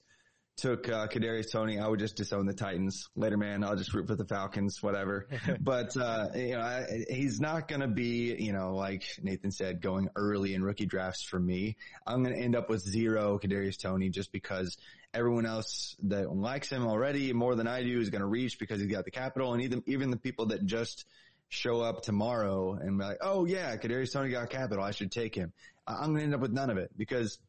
took 0.58 0.88
uh, 0.90 1.08
Kadarius 1.08 1.52
Toney, 1.52 1.80
I 1.80 1.88
would 1.88 2.00
just 2.00 2.16
disown 2.16 2.46
the 2.46 2.54
Titans. 2.54 3.10
Later, 3.16 3.38
man, 3.38 3.64
I'll 3.64 3.76
just 3.76 3.94
root 3.94 4.08
for 4.08 4.16
the 4.16 4.26
Falcons, 4.26 4.82
whatever. 4.82 5.28
but 5.60 5.96
uh, 5.98 6.28
you 6.36 6.52
know, 6.52 6.62
I, 6.62 7.06
he's 7.10 7.40
not 7.40 7.68
going 7.68 7.82
to 7.82 7.88
be, 7.88 8.36
you 8.38 8.54
know, 8.54 8.76
like 8.76 9.04
Nathan 9.22 9.52
said, 9.52 9.82
going 9.82 10.10
early 10.16 10.54
in 10.54 10.64
rookie 10.64 10.86
drafts 10.86 11.24
for 11.24 11.40
me. 11.40 11.78
I'm 12.06 12.24
going 12.24 12.36
to 12.36 12.42
end 12.42 12.56
up 12.56 12.70
with 12.70 12.82
zero 12.82 13.40
Kadarius 13.40 13.78
Toney 13.78 14.10
just 14.10 14.32
because 14.32 14.78
everyone 15.14 15.46
else 15.46 15.96
that 16.04 16.34
likes 16.34 16.70
him 16.70 16.88
already 16.88 17.34
more 17.34 17.56
than 17.56 17.68
I 17.68 17.84
do 17.84 18.00
is 18.00 18.10
going 18.10 18.22
to 18.22 18.28
reach 18.28 18.60
because 18.60 18.80
he's 18.80 18.92
got 18.92 19.06
the 19.06 19.12
capital, 19.12 19.54
and 19.54 19.64
even 19.64 19.84
even 19.88 20.12
the 20.12 20.18
people 20.18 20.48
that 20.48 20.66
just 20.66 21.06
show 21.50 21.82
up 21.82 22.02
tomorrow 22.02 22.74
and 22.74 22.98
be 22.98 23.04
like, 23.04 23.18
oh 23.22 23.46
yeah, 23.46 23.76
Kadarius 23.76 24.14
Toney 24.14 24.30
got 24.30 24.50
capital, 24.50 24.84
I 24.84 24.92
should 24.92 25.12
take 25.12 25.36
him. 25.36 25.52
I'm 25.86 26.08
going 26.08 26.18
to 26.18 26.24
end 26.24 26.36
up 26.36 26.42
with 26.42 26.54
none 26.54 26.70
of 26.70 26.78
it 26.78 26.92
because 26.96 27.40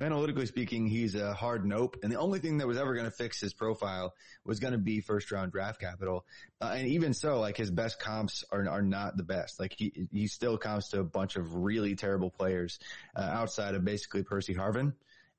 analytically 0.00 0.46
speaking, 0.46 0.86
he's 0.86 1.14
a 1.14 1.32
hard 1.34 1.64
nope. 1.64 1.96
And 2.02 2.12
the 2.12 2.18
only 2.18 2.38
thing 2.38 2.58
that 2.58 2.66
was 2.66 2.76
ever 2.76 2.94
going 2.94 3.06
to 3.06 3.10
fix 3.10 3.40
his 3.40 3.54
profile 3.54 4.14
was 4.44 4.60
going 4.60 4.72
to 4.72 4.78
be 4.78 5.00
first 5.00 5.30
round 5.30 5.52
draft 5.52 5.80
capital. 5.80 6.24
Uh, 6.60 6.74
and 6.76 6.88
even 6.88 7.14
so, 7.14 7.40
like 7.40 7.56
his 7.56 7.70
best 7.70 7.98
comps 7.98 8.44
are, 8.50 8.68
are 8.68 8.82
not 8.82 9.16
the 9.16 9.22
best. 9.22 9.58
Like 9.60 9.74
he, 9.76 10.08
he 10.12 10.26
still 10.26 10.58
comps 10.58 10.88
to 10.88 11.00
a 11.00 11.04
bunch 11.04 11.36
of 11.36 11.54
really 11.54 11.94
terrible 11.94 12.30
players, 12.30 12.78
uh, 13.14 13.20
outside 13.20 13.74
of 13.74 13.84
basically 13.84 14.22
Percy 14.22 14.54
Harvin, 14.54 14.94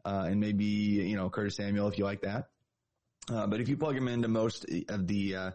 uh, 0.05 0.25
and 0.27 0.39
maybe, 0.39 0.65
you 0.65 1.15
know, 1.15 1.29
Curtis 1.29 1.55
Samuel 1.55 1.87
if 1.87 1.97
you 1.97 2.05
like 2.05 2.21
that. 2.21 2.49
Uh, 3.29 3.47
but 3.47 3.59
if 3.59 3.67
you 3.67 3.77
plug 3.77 3.95
him 3.95 4.07
into 4.07 4.27
most 4.27 4.65
of 4.89 5.07
the, 5.07 5.35
uh, 5.35 5.51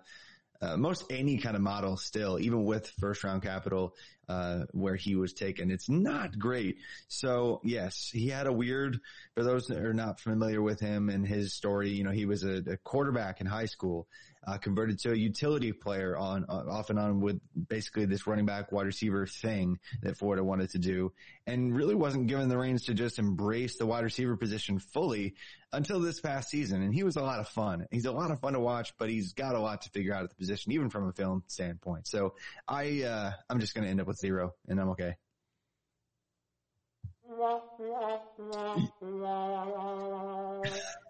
uh, 0.60 0.76
most 0.76 1.04
any 1.10 1.38
kind 1.38 1.56
of 1.56 1.62
model 1.62 1.96
still, 1.96 2.38
even 2.38 2.64
with 2.64 2.86
first 3.00 3.24
round 3.24 3.42
capital, 3.42 3.96
uh, 4.28 4.60
where 4.72 4.96
he 4.96 5.16
was 5.16 5.32
taken, 5.32 5.70
it's 5.70 5.88
not 5.88 6.38
great. 6.38 6.78
So 7.08 7.60
yes, 7.64 8.10
he 8.12 8.28
had 8.28 8.46
a 8.46 8.52
weird, 8.52 9.00
for 9.34 9.42
those 9.42 9.66
that 9.66 9.78
are 9.78 9.94
not 9.94 10.20
familiar 10.20 10.62
with 10.62 10.80
him 10.80 11.08
and 11.08 11.26
his 11.26 11.54
story, 11.54 11.90
you 11.90 12.04
know, 12.04 12.10
he 12.10 12.26
was 12.26 12.44
a, 12.44 12.62
a 12.66 12.76
quarterback 12.78 13.40
in 13.40 13.46
high 13.46 13.66
school, 13.66 14.06
uh, 14.46 14.58
converted 14.58 14.98
to 14.98 15.12
a 15.12 15.16
utility 15.16 15.72
player 15.72 16.16
on, 16.16 16.44
uh, 16.48 16.64
off 16.68 16.90
and 16.90 16.98
on 16.98 17.20
with 17.20 17.40
basically 17.68 18.06
this 18.06 18.26
running 18.26 18.46
back 18.46 18.72
wide 18.72 18.86
receiver 18.86 19.26
thing 19.26 19.78
that 20.02 20.16
Florida 20.16 20.42
wanted 20.42 20.70
to 20.70 20.78
do 20.78 21.12
and 21.46 21.74
really 21.76 21.94
wasn't 21.94 22.26
given 22.26 22.48
the 22.48 22.58
reins 22.58 22.84
to 22.84 22.94
just 22.94 23.18
embrace 23.18 23.76
the 23.76 23.86
wide 23.86 24.04
receiver 24.04 24.36
position 24.36 24.78
fully 24.78 25.34
until 25.72 26.00
this 26.00 26.20
past 26.20 26.50
season. 26.50 26.82
And 26.82 26.92
he 26.92 27.02
was 27.02 27.16
a 27.16 27.22
lot 27.22 27.38
of 27.38 27.48
fun. 27.48 27.86
He's 27.90 28.04
a 28.04 28.12
lot 28.12 28.30
of 28.30 28.40
fun 28.40 28.52
to 28.52 28.60
watch, 28.60 28.94
but 28.98 29.08
he's 29.08 29.32
got 29.32 29.54
a 29.54 29.60
lot 29.60 29.82
to 29.82 29.90
figure 29.90 30.14
out 30.14 30.24
at 30.24 30.30
the 30.30 30.36
position 30.36 30.72
even 30.72 30.90
from 30.90 31.08
a 31.08 31.12
film 31.12 31.44
standpoint. 31.46 32.06
So 32.06 32.34
I, 32.68 33.02
uh, 33.02 33.30
I'm 33.48 33.60
just 33.60 33.74
going 33.74 33.84
to 33.84 33.90
end 33.90 34.00
up 34.00 34.06
with 34.06 34.11
zero 34.16 34.54
and 34.68 34.80
I'm 34.80 34.90
okay. 34.90 35.14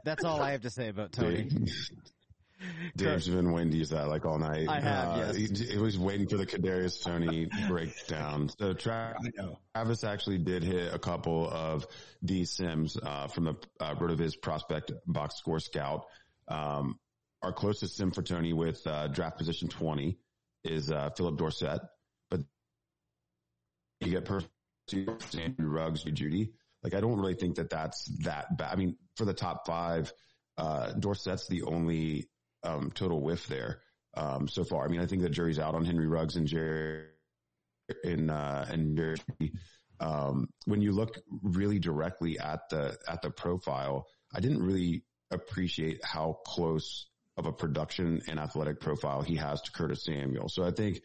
That's 0.05 0.25
all 0.25 0.41
I 0.41 0.53
have 0.53 0.63
to 0.63 0.71
say 0.71 0.89
about 0.89 1.13
Toney. 1.13 1.49
Dave's 2.97 3.29
been 3.29 3.53
waiting 3.53 3.73
to 3.73 3.95
that 3.95 4.09
like 4.09 4.25
all 4.25 4.39
night. 4.39 4.69
I 4.69 4.81
have, 4.81 5.09
uh, 5.09 5.33
yes. 5.35 5.59
He, 5.59 5.67
he, 5.73 5.79
was 5.79 5.99
waiting 5.99 6.29
for 6.29 6.37
the 6.37 6.47
Kadarius 6.47 7.03
Toney 7.03 7.49
breakdown. 7.69 8.51
So 8.59 8.73
Tra- 8.73 9.17
Travis 9.75 10.05
actually 10.05 10.39
did 10.39 10.63
hit 10.63 10.95
a 10.95 10.99
couple 10.99 11.49
of 11.51 11.87
these 12.23 12.51
sims 12.51 12.97
uh, 13.03 13.27
from 13.27 13.45
the 13.45 13.57
uh, 13.81 13.95
RotoViz 13.95 14.41
prospect 14.41 14.93
box 15.07 15.37
score 15.37 15.61
scout. 15.61 16.07
Um, 16.49 16.99
our 17.43 17.53
closest 17.53 17.97
sim 17.97 18.13
for 18.13 18.23
Toney 18.23 18.53
with 18.53 18.87
uh, 18.87 19.09
draft 19.09 19.39
position 19.39 19.69
20 19.69 20.17
is 20.65 20.91
uh, 20.91 21.11
Phillip 21.17 21.37
Dorsett, 21.37 21.81
but 21.81 21.91
you 24.07 24.13
get 24.13 24.25
perfect 24.25 24.53
Andrew 24.93 25.69
Ruggs, 25.69 26.05
Jeudy. 26.05 26.53
Like 26.83 26.95
I 26.95 27.01
don't 27.01 27.19
really 27.19 27.35
think 27.35 27.57
that 27.57 27.71
that's 27.71 28.05
that 28.25 28.57
bad. 28.57 28.73
I 28.73 28.77
mean, 28.77 28.97
for 29.17 29.25
the 29.25 29.35
top 29.35 29.67
five, 29.67 30.13
uh, 30.59 30.93
Dorsett's 30.99 31.47
the 31.47 31.63
only 31.63 32.29
um, 32.65 32.91
total 32.93 33.21
whiff 33.21 33.47
there 33.47 33.81
um, 34.15 34.49
so 34.49 34.65
far. 34.65 34.85
I 34.85 34.89
mean, 34.89 35.01
I 35.01 35.07
think 35.07 35.23
the 35.23 35.31
jury's 35.31 35.59
out 35.59 35.75
on 35.75 35.85
Henry 35.85 36.07
Ruggs 36.07 36.37
and 36.37 36.47
Jerry 36.47 37.07
in 38.05 38.31
uh, 38.31 38.67
and 38.69 38.97
Jerry. 38.97 39.19
Um, 40.01 40.49
when 40.67 40.81
you 40.81 40.93
look 40.93 41.21
really 41.43 41.79
directly 41.79 42.39
at 42.39 42.69
the 42.71 42.99
at 43.09 43.23
the 43.23 43.31
profile, 43.31 44.07
I 44.35 44.41
didn't 44.41 44.63
really 44.63 45.05
appreciate 45.31 46.05
how 46.05 46.39
close 46.45 47.07
of 47.37 47.47
a 47.47 47.53
production 47.53 48.21
and 48.29 48.39
athletic 48.39 48.81
profile 48.81 49.23
he 49.23 49.37
has 49.37 49.63
to 49.63 49.73
Curtis 49.73 50.05
Samuel. 50.05 50.49
So 50.49 50.65
I 50.65 50.71
think 50.71 51.03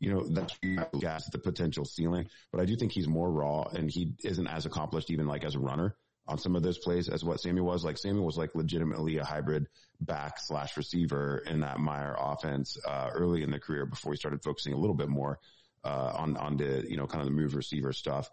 you 0.00 0.12
know, 0.12 0.24
that's 0.26 0.58
gas 0.98 1.26
the 1.30 1.38
potential 1.38 1.84
ceiling, 1.84 2.28
but 2.50 2.60
I 2.60 2.64
do 2.64 2.74
think 2.74 2.90
he's 2.90 3.06
more 3.06 3.30
raw 3.30 3.64
and 3.64 3.90
he 3.90 4.14
isn't 4.24 4.46
as 4.46 4.64
accomplished 4.66 5.10
even 5.10 5.26
like 5.26 5.44
as 5.44 5.54
a 5.54 5.60
runner 5.60 5.94
on 6.26 6.38
some 6.38 6.56
of 6.56 6.62
those 6.62 6.78
plays 6.78 7.08
as 7.08 7.22
what 7.22 7.40
Samuel 7.40 7.66
was. 7.66 7.84
Like 7.84 7.98
Samuel 7.98 8.24
was 8.24 8.38
like 8.38 8.54
legitimately 8.54 9.18
a 9.18 9.24
hybrid 9.24 9.66
back 10.00 10.38
slash 10.38 10.76
receiver 10.76 11.42
in 11.46 11.60
that 11.60 11.78
Meyer 11.78 12.16
offense, 12.18 12.78
uh, 12.86 13.10
early 13.12 13.42
in 13.42 13.50
the 13.50 13.58
career 13.58 13.84
before 13.84 14.12
he 14.12 14.16
started 14.16 14.42
focusing 14.42 14.72
a 14.72 14.78
little 14.78 14.96
bit 14.96 15.08
more, 15.08 15.38
uh, 15.84 16.12
on, 16.16 16.36
on 16.38 16.56
the, 16.56 16.84
you 16.88 16.96
know, 16.96 17.06
kind 17.06 17.20
of 17.20 17.26
the 17.26 17.34
move 17.36 17.54
receiver 17.54 17.92
stuff. 17.92 18.30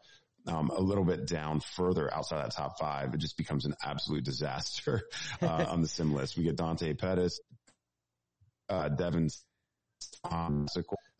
Um, 0.47 0.69
a 0.69 0.79
little 0.79 1.03
bit 1.03 1.27
down 1.27 1.59
further 1.59 2.13
outside 2.13 2.45
that 2.45 2.55
top 2.55 2.79
five, 2.79 3.13
it 3.13 3.17
just 3.17 3.35
becomes 3.35 3.65
an 3.65 3.75
absolute 3.83 4.23
disaster, 4.23 5.01
uh, 5.41 5.65
on 5.67 5.81
the 5.81 5.89
sim 5.89 6.13
list. 6.13 6.37
We 6.37 6.43
get 6.43 6.55
Dante 6.55 6.93
Pettis, 6.93 7.41
uh, 8.69 8.87
Devin 8.87 9.29
um, 10.23 10.67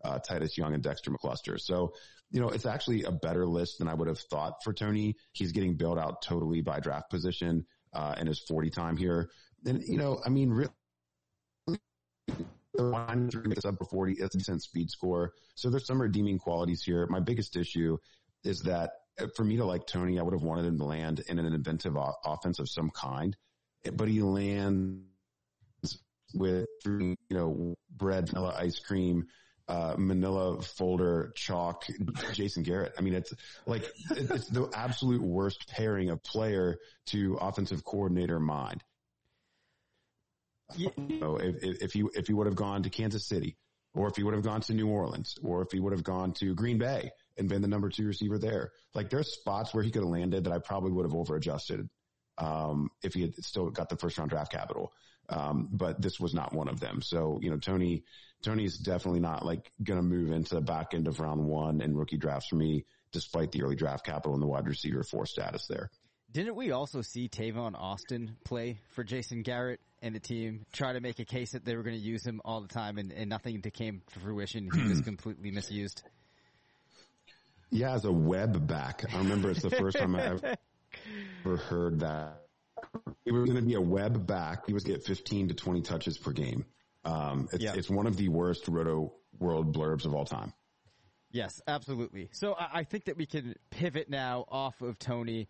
uh, 0.08 0.20
Titus 0.20 0.58
Young 0.58 0.74
and 0.74 0.82
Dexter 0.82 1.12
McCluster. 1.12 1.60
So, 1.60 1.94
you 2.32 2.40
know, 2.40 2.50
it's 2.50 2.66
actually 2.66 3.04
a 3.04 3.12
better 3.12 3.46
list 3.46 3.80
than 3.80 3.88
I 3.88 3.94
would 3.94 4.08
have 4.08 4.20
thought 4.20 4.64
for 4.64 4.74
Toney. 4.74 5.16
He's 5.34 5.52
getting 5.52 5.76
built 5.76 5.98
out 5.98 6.22
totally 6.22 6.62
by 6.62 6.80
draft 6.80 7.10
position, 7.10 7.66
uh, 7.94 8.16
in 8.20 8.28
his 8.28 8.40
40 8.40 8.70
time 8.70 8.98
here. 8.98 9.30
And, 9.66 9.84
you 9.84 9.98
know, 9.98 10.22
I 10.26 10.30
mean, 10.30 10.50
really, 10.50 10.70
the 12.74 13.56
sub 13.60 13.78
for 13.78 13.86
40, 13.86 14.14
it's 14.14 14.36
a 14.36 14.38
decent 14.38 14.62
speed 14.64 14.90
score. 14.90 15.34
So 15.56 15.70
there's 15.70 15.86
some 15.86 16.02
redeeming 16.02 16.38
qualities 16.38 16.84
here. 16.84 17.08
My 17.10 17.20
biggest 17.20 17.56
issue 17.56 17.98
is 18.44 18.62
that 18.62 18.92
uh, 19.20 19.28
for 19.36 19.44
me 19.44 19.58
to 19.58 19.66
like 19.66 19.88
Toney, 19.88 20.20
I 20.20 20.24
would 20.24 20.34
have 20.34 20.44
wanted 20.44 20.66
him 20.66 20.78
to 20.78 20.86
land 20.86 21.24
in 21.28 21.40
an 21.40 21.46
inventive 21.46 21.98
o- 21.98 22.16
offense 22.24 22.60
of 22.60 22.70
some 22.70 22.92
kind, 22.92 23.36
but 23.94 24.08
he 24.08 24.22
lands 24.22 25.04
with, 26.34 26.68
you 26.86 27.18
know, 27.30 27.76
bread, 27.90 28.30
vanilla 28.30 28.56
ice 28.58 28.80
cream, 28.80 29.26
uh, 29.68 29.96
manila 29.98 30.62
folder, 30.62 31.34
chalk, 31.36 31.86
Jason 32.34 32.64
Garrett. 32.64 32.94
I 32.98 33.02
mean, 33.02 33.14
it's 33.14 33.34
like, 33.66 33.84
it's 34.12 34.48
the 34.48 34.70
absolute 34.74 35.22
worst 35.22 35.68
pairing 35.68 36.10
of 36.10 36.24
player 36.24 36.78
to 37.08 37.38
offensive 37.42 37.84
coordinator 37.84 38.40
mind. 38.40 38.84
Yeah. 40.76 40.90
If, 40.98 41.64
if, 41.64 41.82
if 41.82 41.94
he, 41.94 42.06
if 42.14 42.28
he 42.28 42.34
would 42.34 42.48
have 42.48 42.56
gone 42.56 42.84
to 42.84 42.90
Kansas 42.90 43.28
City 43.28 43.58
or 43.94 44.08
if 44.08 44.16
he 44.16 44.24
would 44.24 44.34
have 44.34 44.44
gone 44.44 44.62
to 44.62 44.74
New 44.74 44.88
Orleans 44.88 45.36
or 45.44 45.62
if 45.62 45.72
he 45.72 45.80
would 45.80 45.94
have 45.94 46.04
gone 46.04 46.34
to 46.34 46.54
Green 46.56 46.78
Bay 46.78 47.12
and 47.38 47.50
been 47.50 47.62
the 47.62 47.68
number 47.68 47.90
two 47.90 48.06
receiver 48.06 48.38
there, 48.38 48.72
like 48.94 49.10
there's 49.10 49.34
spots 49.34 49.74
where 49.74 49.84
he 49.84 49.92
could 49.92 50.02
have 50.02 50.10
landed 50.10 50.44
that 50.44 50.54
I 50.54 50.60
probably 50.60 50.92
would 50.92 51.06
have 51.06 51.16
over 51.16 51.36
adjusted 51.36 51.90
um, 52.38 52.90
if 53.02 53.14
he 53.14 53.22
had 53.22 53.36
still 53.44 53.70
got 53.70 53.90
the 53.90 53.98
first 53.98 54.18
round 54.18 54.30
draft 54.30 54.52
capital. 54.52 54.92
Um, 55.30 55.70
but 55.72 56.02
this 56.02 56.20
was 56.20 56.34
not 56.34 56.54
one 56.54 56.70
of 56.70 56.80
them. 56.80 57.02
So, 57.02 57.40
you 57.42 57.50
know, 57.50 57.58
Toney, 57.58 58.04
Toney's 58.42 58.78
definitely 58.78 59.20
not 59.20 59.46
like 59.46 59.72
going 59.84 60.00
to 60.00 60.06
move 60.06 60.32
into 60.32 60.56
the 60.56 60.62
back 60.62 60.94
end 60.94 61.08
of 61.08 61.20
round 61.20 61.44
one 61.44 61.82
and 61.82 61.98
rookie 61.98 62.18
drafts 62.18 62.48
for 62.48 62.56
me, 62.56 62.86
despite 63.12 63.52
the 63.52 63.64
early 63.64 63.76
draft 63.76 64.06
capital 64.06 64.34
and 64.34 64.42
the 64.42 64.48
wide 64.48 64.68
receiver 64.68 65.04
four 65.04 65.26
status 65.26 65.68
there. 65.68 65.90
Didn't 66.32 66.56
we 66.56 66.72
also 66.72 67.02
see 67.02 67.30
Tavon 67.30 67.74
Austin 67.76 68.36
play 68.44 68.80
for 68.92 69.04
Jason 69.04 69.44
Garrett 69.44 69.80
and 70.02 70.14
the 70.14 70.20
team 70.20 70.66
try 70.74 70.94
to 70.94 71.00
make 71.00 71.20
a 71.20 71.26
case 71.26 71.52
that 71.52 71.66
they 71.66 71.76
were 71.76 71.84
going 71.84 71.96
to 71.96 72.02
use 72.02 72.26
him 72.26 72.42
all 72.44 72.62
the 72.62 72.68
time 72.68 72.98
and, 72.98 73.12
and 73.12 73.30
nothing 73.30 73.62
came 73.62 74.02
to 74.14 74.20
fruition? 74.20 74.70
He 74.74 74.84
was 74.84 75.02
completely 75.06 75.52
misused. 75.52 76.04
Yeah, 77.70 77.94
as 77.94 78.06
a 78.06 78.12
web 78.12 78.66
back. 78.68 79.04
I 79.14 79.18
remember 79.18 79.52
it's 79.52 79.62
the 79.62 79.70
first 79.70 79.98
time 79.98 80.16
I 80.16 80.26
ever 80.26 81.58
heard 81.58 82.00
that 82.00 82.47
he 83.26 83.32
was 83.32 83.46
going 83.46 83.56
to 83.56 83.62
be 83.62 83.76
a 83.76 83.82
web 83.82 84.26
back. 84.28 84.66
He 84.68 84.74
was 84.74 84.84
get 84.84 85.04
15 85.04 85.50
to 85.50 85.54
20 85.54 85.82
touches 85.82 86.18
per 86.18 86.32
game. 86.32 86.66
Um, 87.06 87.48
it's, 87.52 87.64
Yeah. 87.64 87.74
it's 87.76 87.90
one 87.90 88.08
of 88.08 88.18
the 88.18 88.30
worst 88.30 88.68
roto 88.68 89.14
world 89.40 89.76
blurbs 89.76 90.06
of 90.06 90.14
all 90.14 90.26
time. 90.26 90.54
Yes, 91.32 91.62
absolutely. 91.68 92.30
So 92.32 92.54
I, 92.54 92.80
I 92.80 92.84
think 92.84 93.06
that 93.06 93.18
we 93.18 93.26
can 93.26 93.56
pivot 93.70 94.10
now 94.10 94.46
off 94.50 94.82
of 94.82 94.98
Toney. 94.98 95.48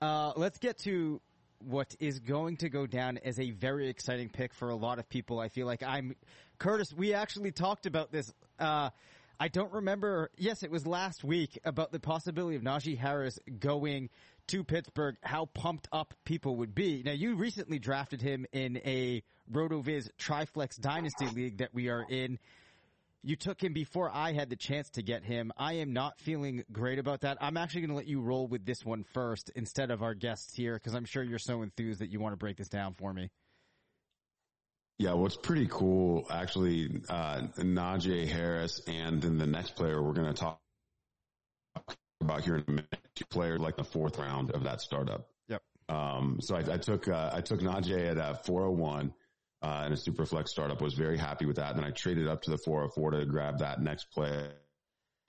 Uh, 0.00 0.32
let's 0.36 0.58
get 0.58 0.78
to 0.80 1.20
what 1.60 1.94
is 2.00 2.18
going 2.18 2.56
to 2.58 2.68
go 2.68 2.86
down 2.86 3.18
as 3.18 3.38
a 3.38 3.52
very 3.52 3.88
exciting 3.88 4.28
pick 4.28 4.52
for 4.52 4.70
a 4.70 4.74
lot 4.74 4.98
of 4.98 5.08
people. 5.08 5.38
I 5.38 5.48
feel 5.48 5.66
like 5.66 5.82
I'm 5.84 6.16
Curtis. 6.58 6.92
We 6.92 7.14
actually 7.14 7.52
talked 7.52 7.86
about 7.86 8.10
this. 8.10 8.32
Uh, 8.58 8.90
I 9.38 9.48
don't 9.48 9.72
remember. 9.72 10.30
Yes, 10.36 10.62
it 10.64 10.70
was 10.70 10.86
last 10.86 11.22
week 11.24 11.58
about 11.64 11.92
the 11.92 12.00
possibility 12.00 12.56
of 12.56 12.62
Najee 12.62 12.98
Harris 12.98 13.38
going 13.60 14.10
to 14.52 14.62
Pittsburgh. 14.62 15.16
How 15.22 15.46
pumped 15.46 15.88
up 15.92 16.12
people 16.26 16.56
would 16.56 16.74
be. 16.74 17.02
Now, 17.02 17.12
you 17.12 17.36
recently 17.36 17.78
drafted 17.78 18.20
him 18.20 18.44
in 18.52 18.76
a 18.84 19.22
Rotoviz 19.50 20.10
Triflex 20.18 20.78
Dynasty 20.78 21.26
League 21.28 21.58
that 21.58 21.72
we 21.72 21.88
are 21.88 22.04
in. 22.06 22.38
You 23.22 23.36
took 23.36 23.62
him 23.62 23.72
before 23.72 24.10
I 24.12 24.32
had 24.32 24.50
the 24.50 24.56
chance 24.56 24.90
to 24.90 25.02
get 25.02 25.24
him. 25.24 25.52
I 25.56 25.74
am 25.74 25.94
not 25.94 26.18
feeling 26.18 26.64
great 26.70 26.98
about 26.98 27.22
that. 27.22 27.38
I'm 27.40 27.56
actually 27.56 27.80
going 27.80 27.90
to 27.90 27.96
let 27.96 28.06
you 28.06 28.20
roll 28.20 28.46
with 28.46 28.66
this 28.66 28.84
one 28.84 29.04
first 29.14 29.50
instead 29.56 29.90
of 29.90 30.02
our 30.02 30.12
guests 30.12 30.54
here 30.54 30.74
because 30.74 30.94
I'm 30.94 31.06
sure 31.06 31.22
you're 31.22 31.38
so 31.38 31.62
enthused 31.62 32.00
that 32.00 32.10
you 32.10 32.20
want 32.20 32.34
to 32.34 32.36
break 32.36 32.58
this 32.58 32.68
down 32.68 32.92
for 32.92 33.10
me. 33.10 33.30
Yeah, 34.98 35.14
what's 35.14 35.36
pretty 35.36 35.66
cool, 35.70 36.26
actually, 36.30 37.00
uh, 37.08 37.40
Najee 37.56 38.28
Harris 38.28 38.82
and 38.86 39.22
then 39.22 39.38
the 39.38 39.46
next 39.46 39.76
player 39.76 40.02
we're 40.02 40.12
going 40.12 40.32
to 40.32 40.38
talk 40.38 40.60
about 42.22 42.42
here 42.42 42.56
in 42.56 42.64
a 42.66 42.70
minute, 42.70 42.98
two 43.14 43.24
players 43.26 43.60
like 43.60 43.76
the 43.76 43.84
fourth 43.84 44.18
round 44.18 44.50
of 44.50 44.64
that 44.64 44.80
startup. 44.80 45.28
Yep. 45.48 45.62
Um, 45.88 46.38
so 46.40 46.56
I, 46.56 46.74
I 46.74 46.76
took, 46.78 47.08
uh, 47.08 47.30
I 47.32 47.40
took 47.40 47.60
Najee 47.60 48.10
at 48.10 48.18
uh, 48.18 48.34
401, 48.34 49.12
uh, 49.62 49.84
in 49.86 49.92
a 49.92 49.96
super 49.96 50.26
flex 50.26 50.50
startup, 50.50 50.80
was 50.80 50.94
very 50.94 51.18
happy 51.18 51.46
with 51.46 51.56
that. 51.56 51.76
Then 51.76 51.84
I 51.84 51.90
traded 51.90 52.26
up 52.26 52.42
to 52.42 52.50
the 52.50 52.58
404 52.58 53.10
to 53.12 53.26
grab 53.26 53.58
that 53.58 53.80
next 53.80 54.10
player. 54.10 54.54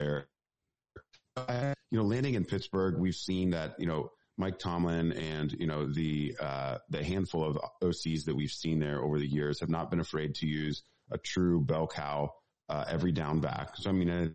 You 0.00 1.98
know, 1.98 2.02
landing 2.02 2.34
in 2.34 2.44
Pittsburgh, 2.44 2.98
we've 2.98 3.14
seen 3.14 3.50
that, 3.50 3.78
you 3.78 3.86
know, 3.86 4.10
Mike 4.36 4.58
Tomlin 4.58 5.12
and, 5.12 5.52
you 5.52 5.66
know, 5.66 5.86
the, 5.86 6.36
uh, 6.40 6.78
the 6.90 7.04
handful 7.04 7.44
of 7.44 7.58
OCs 7.82 8.24
that 8.24 8.34
we've 8.34 8.50
seen 8.50 8.80
there 8.80 9.00
over 9.00 9.18
the 9.18 9.28
years 9.28 9.60
have 9.60 9.68
not 9.68 9.90
been 9.90 10.00
afraid 10.00 10.34
to 10.36 10.46
use 10.46 10.82
a 11.12 11.18
true 11.18 11.60
bell 11.60 11.86
cow, 11.86 12.32
uh, 12.68 12.84
every 12.88 13.12
down 13.12 13.38
back. 13.40 13.76
So, 13.76 13.90
I 13.90 13.92
mean, 13.92 14.34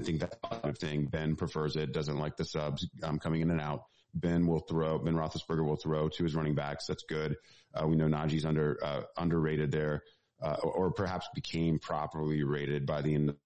I, 0.00 0.04
think 0.04 0.20
that's 0.20 0.36
a 0.36 0.46
positive 0.46 0.78
thing. 0.78 1.06
Ben 1.06 1.36
prefers 1.36 1.76
it, 1.76 1.92
doesn't 1.92 2.18
like 2.18 2.36
the 2.36 2.44
subs 2.44 2.88
um, 3.02 3.18
coming 3.18 3.40
in 3.40 3.50
and 3.50 3.60
out. 3.60 3.84
Ben 4.14 4.46
will 4.46 4.60
throw, 4.60 4.98
Ben 4.98 5.14
Roethlisberger 5.14 5.64
will 5.64 5.76
throw 5.76 6.08
to 6.08 6.24
his 6.24 6.34
running 6.34 6.54
backs. 6.54 6.86
That's 6.86 7.04
good. 7.04 7.36
Uh, 7.74 7.86
we 7.86 7.96
know 7.96 8.06
Najee's 8.06 8.44
under, 8.44 8.78
uh, 8.82 9.02
underrated 9.16 9.70
there, 9.70 10.02
uh, 10.42 10.56
or, 10.62 10.90
perhaps 10.90 11.28
became 11.34 11.78
properly 11.78 12.42
rated 12.42 12.86
by 12.86 13.02
the 13.02 13.14
end 13.14 13.30
of 13.30 13.36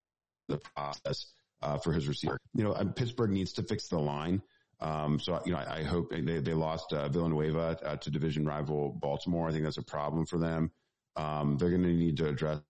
the 0.49 0.59
process, 0.75 1.27
uh, 1.61 1.79
for 1.79 1.93
his 1.93 2.09
receiver. 2.09 2.39
You 2.55 2.65
know, 2.65 2.75
Pittsburgh 2.97 3.31
needs 3.31 3.53
to 3.55 3.63
fix 3.63 3.89
the 3.89 3.99
line. 3.99 4.43
Um, 4.81 5.19
so, 5.19 5.41
you 5.45 5.53
know, 5.53 5.59
I, 5.59 5.79
I 5.79 5.83
hope 5.83 6.11
they, 6.11 6.21
they 6.21 6.55
lost, 6.55 6.93
uh, 6.93 7.09
Villanueva 7.09 7.79
uh, 7.85 7.97
to 7.97 8.11
division 8.11 8.47
rival 8.47 8.93
Baltimore. 8.93 9.49
I 9.49 9.53
think 9.53 9.65
that's 9.65 9.77
a 9.77 9.83
problem 9.83 10.25
for 10.25 10.39
them. 10.39 10.71
Um, 11.17 11.59
they're 11.59 11.71
going 11.71 11.83
to 11.83 11.93
need 11.93 12.17
to 12.19 12.29
address 12.29 12.61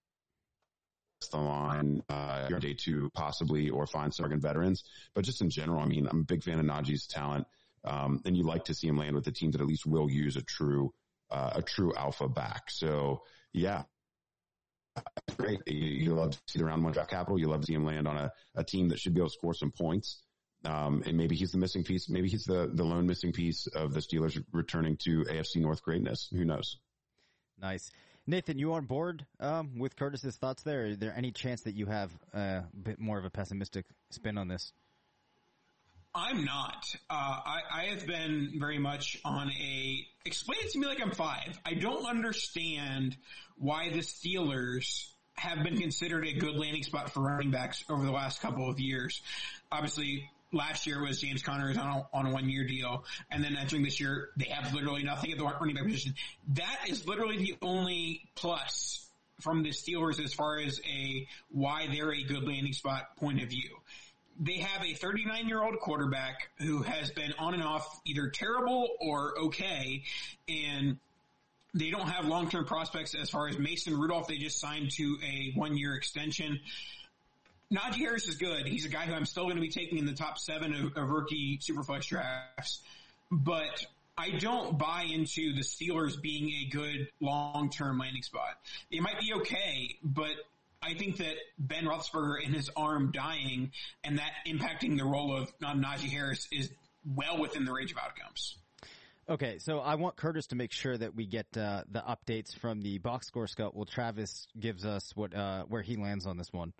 the 1.28 1.38
line 1.38 2.02
uh, 2.08 2.48
day 2.58 2.74
two 2.74 3.10
possibly 3.14 3.70
or 3.70 3.86
find 3.86 4.14
some 4.14 4.24
Oregon 4.24 4.40
veterans. 4.40 4.84
But 5.14 5.24
just 5.24 5.40
in 5.40 5.50
general, 5.50 5.80
I 5.80 5.86
mean, 5.86 6.06
I'm 6.08 6.20
a 6.20 6.24
big 6.24 6.42
fan 6.42 6.58
of 6.58 6.66
Najee's 6.66 7.06
talent, 7.06 7.46
um, 7.84 8.20
and 8.24 8.36
you 8.36 8.44
like 8.44 8.64
to 8.66 8.74
see 8.74 8.88
him 8.88 8.98
land 8.98 9.14
with 9.14 9.26
a 9.26 9.32
team 9.32 9.50
that 9.52 9.60
at 9.60 9.66
least 9.66 9.86
will 9.86 10.10
use 10.10 10.36
a 10.36 10.42
true 10.42 10.92
uh, 11.30 11.52
a 11.56 11.62
true 11.62 11.94
alpha 11.94 12.28
back. 12.28 12.70
So 12.70 13.22
yeah. 13.52 13.82
Great. 15.36 15.60
You, 15.66 15.74
you 15.74 16.14
love 16.14 16.32
to 16.32 16.38
see 16.46 16.58
the 16.60 16.64
round 16.64 16.84
one 16.84 16.92
draft 16.92 17.10
capital. 17.10 17.38
You 17.38 17.48
love 17.48 17.62
to 17.62 17.66
see 17.66 17.74
him 17.74 17.84
land 17.84 18.06
on 18.06 18.16
a, 18.16 18.32
a 18.54 18.62
team 18.62 18.90
that 18.90 19.00
should 19.00 19.14
be 19.14 19.20
able 19.20 19.28
to 19.28 19.34
score 19.34 19.54
some 19.54 19.72
points. 19.72 20.22
Um, 20.64 21.02
and 21.04 21.16
maybe 21.16 21.36
he's 21.36 21.52
the 21.52 21.58
missing 21.58 21.84
piece. 21.84 22.08
Maybe 22.08 22.28
he's 22.28 22.44
the, 22.44 22.70
the 22.72 22.84
lone 22.84 23.06
missing 23.06 23.32
piece 23.32 23.66
of 23.66 23.92
the 23.92 24.00
Steelers 24.00 24.42
returning 24.52 24.96
to 25.04 25.24
AFC 25.24 25.56
North 25.56 25.82
greatness. 25.82 26.28
Who 26.32 26.44
knows? 26.44 26.78
Nice. 27.60 27.90
Nathan, 28.26 28.58
you 28.58 28.72
on 28.72 28.86
board 28.86 29.26
um, 29.38 29.78
with 29.78 29.96
Curtis's 29.96 30.36
thoughts 30.36 30.62
there? 30.62 30.86
Is 30.86 30.98
there 30.98 31.12
any 31.14 31.30
chance 31.30 31.62
that 31.62 31.74
you 31.74 31.86
have 31.86 32.10
a 32.32 32.64
bit 32.82 32.98
more 32.98 33.18
of 33.18 33.24
a 33.24 33.30
pessimistic 33.30 33.84
spin 34.10 34.38
on 34.38 34.48
this? 34.48 34.72
I'm 36.14 36.44
not. 36.44 36.86
Uh, 37.10 37.14
I, 37.44 37.60
I 37.72 37.82
have 37.86 38.06
been 38.06 38.52
very 38.56 38.78
much 38.78 39.18
on 39.24 39.50
a, 39.50 40.06
explain 40.24 40.60
it 40.62 40.70
to 40.72 40.78
me 40.78 40.86
like 40.86 41.02
I'm 41.02 41.10
five. 41.10 41.58
I 41.66 41.74
don't 41.74 42.06
understand 42.06 43.16
why 43.56 43.90
the 43.90 43.98
Steelers 43.98 45.08
have 45.34 45.64
been 45.64 45.76
considered 45.76 46.24
a 46.26 46.32
good 46.32 46.54
landing 46.56 46.84
spot 46.84 47.12
for 47.12 47.20
running 47.20 47.50
backs 47.50 47.84
over 47.90 48.06
the 48.06 48.12
last 48.12 48.40
couple 48.40 48.70
of 48.70 48.78
years. 48.78 49.20
Obviously, 49.72 50.30
last 50.54 50.86
year 50.86 51.02
was 51.02 51.20
James 51.20 51.42
Conner 51.42 51.68
on 51.70 51.76
a, 51.76 52.06
on 52.16 52.26
a 52.26 52.30
one 52.30 52.48
year 52.48 52.66
deal, 52.66 53.04
and 53.30 53.42
then 53.42 53.56
entering 53.56 53.82
this 53.82 54.00
year, 54.00 54.30
they 54.36 54.46
have 54.46 54.72
literally 54.72 55.02
nothing 55.02 55.32
at 55.32 55.38
the 55.38 55.44
running 55.44 55.74
back 55.74 55.84
position. 55.84 56.14
That 56.54 56.78
is 56.88 57.06
literally 57.06 57.38
the 57.38 57.56
only 57.62 58.28
plus 58.34 59.04
from 59.40 59.62
the 59.62 59.70
Steelers 59.70 60.22
as 60.22 60.32
far 60.32 60.58
as 60.58 60.80
a 60.88 61.26
why 61.50 61.88
they're 61.92 62.12
a 62.12 62.22
good 62.22 62.46
landing 62.46 62.72
spot 62.72 63.16
point 63.16 63.42
of 63.42 63.48
view. 63.48 63.76
They 64.40 64.58
have 64.58 64.84
a 64.84 64.94
39 64.94 65.48
year 65.48 65.62
old 65.62 65.78
quarterback 65.80 66.48
who 66.58 66.82
has 66.82 67.10
been 67.10 67.32
on 67.38 67.54
and 67.54 67.62
off 67.62 68.00
either 68.04 68.28
terrible 68.28 68.88
or 69.00 69.38
okay, 69.38 70.02
and 70.48 70.98
they 71.72 71.90
don't 71.90 72.08
have 72.08 72.26
long 72.26 72.48
term 72.48 72.64
prospects 72.64 73.14
as 73.14 73.30
far 73.30 73.48
as 73.48 73.58
Mason 73.58 73.98
Rudolph. 73.98 74.28
They 74.28 74.38
just 74.38 74.60
signed 74.60 74.90
to 74.92 75.18
a 75.24 75.52
one 75.54 75.76
year 75.76 75.94
extension. 75.94 76.60
Najee 77.72 77.96
Harris 77.96 78.28
is 78.28 78.36
good. 78.36 78.66
He's 78.66 78.84
a 78.84 78.88
guy 78.88 79.06
who 79.06 79.14
I'm 79.14 79.26
still 79.26 79.44
going 79.44 79.56
to 79.56 79.62
be 79.62 79.70
taking 79.70 79.98
in 79.98 80.06
the 80.06 80.12
top 80.12 80.38
seven 80.38 80.74
of, 80.74 80.96
of 80.96 81.08
rookie 81.08 81.58
superflex 81.58 82.06
drafts, 82.06 82.80
but 83.30 83.84
I 84.16 84.30
don't 84.30 84.78
buy 84.78 85.06
into 85.10 85.54
the 85.54 85.62
Steelers 85.62 86.20
being 86.20 86.50
a 86.50 86.70
good 86.70 87.08
long-term 87.20 87.98
landing 87.98 88.22
spot. 88.22 88.58
It 88.90 89.02
might 89.02 89.18
be 89.18 89.32
okay, 89.34 89.96
but 90.02 90.32
I 90.82 90.94
think 90.94 91.16
that 91.16 91.34
Ben 91.58 91.84
Roethlisberger 91.84 92.44
and 92.44 92.54
his 92.54 92.70
arm 92.76 93.10
dying 93.12 93.72
and 94.04 94.18
that 94.18 94.32
impacting 94.46 94.98
the 94.98 95.04
role 95.04 95.36
of 95.36 95.52
Najee 95.58 96.10
Harris 96.10 96.46
is 96.52 96.70
well 97.04 97.38
within 97.38 97.64
the 97.64 97.72
range 97.72 97.90
of 97.90 97.98
outcomes. 97.98 98.56
Okay, 99.26 99.58
so 99.58 99.80
I 99.80 99.94
want 99.94 100.16
Curtis 100.16 100.48
to 100.48 100.56
make 100.56 100.70
sure 100.70 100.96
that 100.98 101.14
we 101.14 101.26
get 101.26 101.46
uh, 101.56 101.84
the 101.90 102.00
updates 102.00 102.54
from 102.54 102.82
the 102.82 102.98
box 102.98 103.26
score 103.26 103.46
scout. 103.46 103.74
Well, 103.74 103.86
Travis 103.86 104.46
gives 104.60 104.84
us 104.84 105.16
what 105.16 105.34
uh, 105.34 105.64
where 105.64 105.80
he 105.80 105.96
lands 105.96 106.26
on 106.26 106.36
this 106.36 106.52
one. 106.52 106.74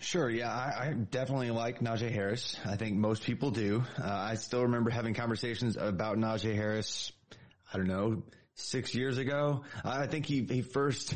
Sure. 0.00 0.30
Yeah, 0.30 0.50
I, 0.50 0.88
I, 0.88 0.92
definitely 0.92 1.50
like 1.50 1.80
Najee 1.80 2.10
Harris. 2.10 2.56
I 2.64 2.76
think 2.76 2.96
most 2.96 3.24
people 3.24 3.50
do. 3.50 3.82
Uh, 4.00 4.06
I 4.06 4.34
still 4.36 4.62
remember 4.62 4.90
having 4.90 5.12
conversations 5.12 5.76
about 5.76 6.18
Najee 6.18 6.54
Harris. 6.54 7.10
I 7.72 7.78
don't 7.78 7.88
know, 7.88 8.22
six 8.54 8.94
years 8.94 9.18
ago. 9.18 9.64
I 9.84 10.06
think 10.06 10.26
he 10.26 10.44
he 10.48 10.62
first 10.62 11.14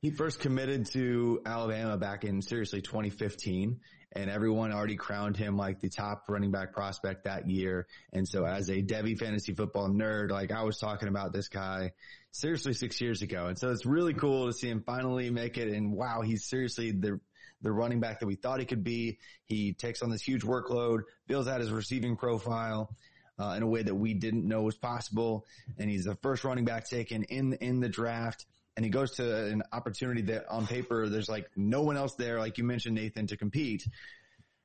he 0.00 0.10
first 0.10 0.40
committed 0.40 0.86
to 0.92 1.42
Alabama 1.46 1.96
back 1.96 2.24
in 2.24 2.42
seriously 2.42 2.82
2015, 2.82 3.80
and 4.12 4.30
everyone 4.30 4.72
already 4.72 4.96
crowned 4.96 5.36
him 5.36 5.56
like 5.56 5.80
the 5.80 5.88
top 5.88 6.24
running 6.28 6.50
back 6.50 6.72
prospect 6.72 7.24
that 7.24 7.48
year. 7.48 7.86
And 8.12 8.26
so, 8.26 8.44
as 8.44 8.68
a 8.68 8.82
Devy 8.82 9.16
fantasy 9.16 9.54
football 9.54 9.88
nerd, 9.88 10.30
like 10.30 10.50
I 10.50 10.64
was 10.64 10.78
talking 10.78 11.08
about 11.08 11.32
this 11.32 11.48
guy 11.48 11.92
seriously 12.32 12.72
six 12.72 13.00
years 13.00 13.22
ago, 13.22 13.46
and 13.46 13.58
so 13.58 13.70
it's 13.70 13.86
really 13.86 14.14
cool 14.14 14.46
to 14.46 14.52
see 14.52 14.68
him 14.68 14.82
finally 14.84 15.30
make 15.30 15.56
it. 15.56 15.68
And 15.68 15.92
wow, 15.92 16.22
he's 16.22 16.48
seriously 16.48 16.90
the 16.90 17.20
the 17.62 17.72
running 17.72 18.00
back 18.00 18.20
that 18.20 18.26
we 18.26 18.34
thought 18.34 18.60
he 18.60 18.66
could 18.66 18.84
be. 18.84 19.18
He 19.44 19.72
takes 19.72 20.02
on 20.02 20.10
this 20.10 20.22
huge 20.22 20.42
workload, 20.42 21.02
builds 21.26 21.48
out 21.48 21.60
his 21.60 21.70
receiving 21.70 22.16
profile. 22.16 22.94
Uh, 23.38 23.54
in 23.56 23.62
a 23.62 23.66
way 23.66 23.82
that 23.82 23.94
we 23.94 24.12
didn't 24.12 24.46
know 24.46 24.60
was 24.60 24.76
possible, 24.76 25.46
and 25.78 25.90
he's 25.90 26.04
the 26.04 26.14
first 26.16 26.44
running 26.44 26.66
back 26.66 26.86
taken 26.86 27.24
in 27.24 27.54
in 27.54 27.80
the 27.80 27.88
draft 27.88 28.44
and 28.76 28.84
he 28.84 28.90
goes 28.90 29.12
to 29.12 29.46
an 29.46 29.62
opportunity 29.72 30.22
that 30.22 30.48
on 30.48 30.66
paper 30.66 31.08
there's 31.08 31.28
like 31.28 31.50
no 31.56 31.82
one 31.82 31.96
else 31.96 32.14
there, 32.14 32.38
like 32.38 32.58
you 32.58 32.64
mentioned, 32.64 32.94
Nathan, 32.94 33.26
to 33.28 33.36
compete. 33.36 33.86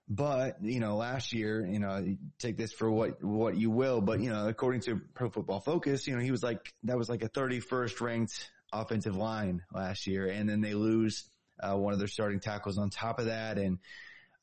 But, 0.09 0.63
you 0.63 0.79
know, 0.79 0.95
last 0.95 1.33
year, 1.33 1.65
you 1.65 1.79
know, 1.79 2.15
take 2.39 2.55
this 2.55 2.71
for 2.71 2.89
what, 2.89 3.21
what 3.21 3.57
you 3.57 3.69
will, 3.69 3.99
but, 3.99 4.21
you 4.21 4.29
know, 4.29 4.47
according 4.47 4.81
to 4.81 5.01
Pro 5.13 5.29
Football 5.29 5.59
Focus, 5.59 6.07
you 6.07 6.15
know, 6.15 6.21
he 6.21 6.31
was 6.31 6.41
like, 6.41 6.73
that 6.83 6.97
was 6.97 7.09
like 7.09 7.23
a 7.23 7.29
31st 7.29 7.99
ranked 7.99 8.49
offensive 8.71 9.17
line 9.17 9.63
last 9.73 10.07
year. 10.07 10.27
And 10.27 10.47
then 10.47 10.61
they 10.61 10.75
lose, 10.75 11.25
uh, 11.59 11.75
one 11.75 11.93
of 11.93 11.99
their 11.99 12.07
starting 12.07 12.39
tackles 12.39 12.77
on 12.77 12.89
top 12.89 13.19
of 13.19 13.25
that. 13.25 13.57
And, 13.57 13.79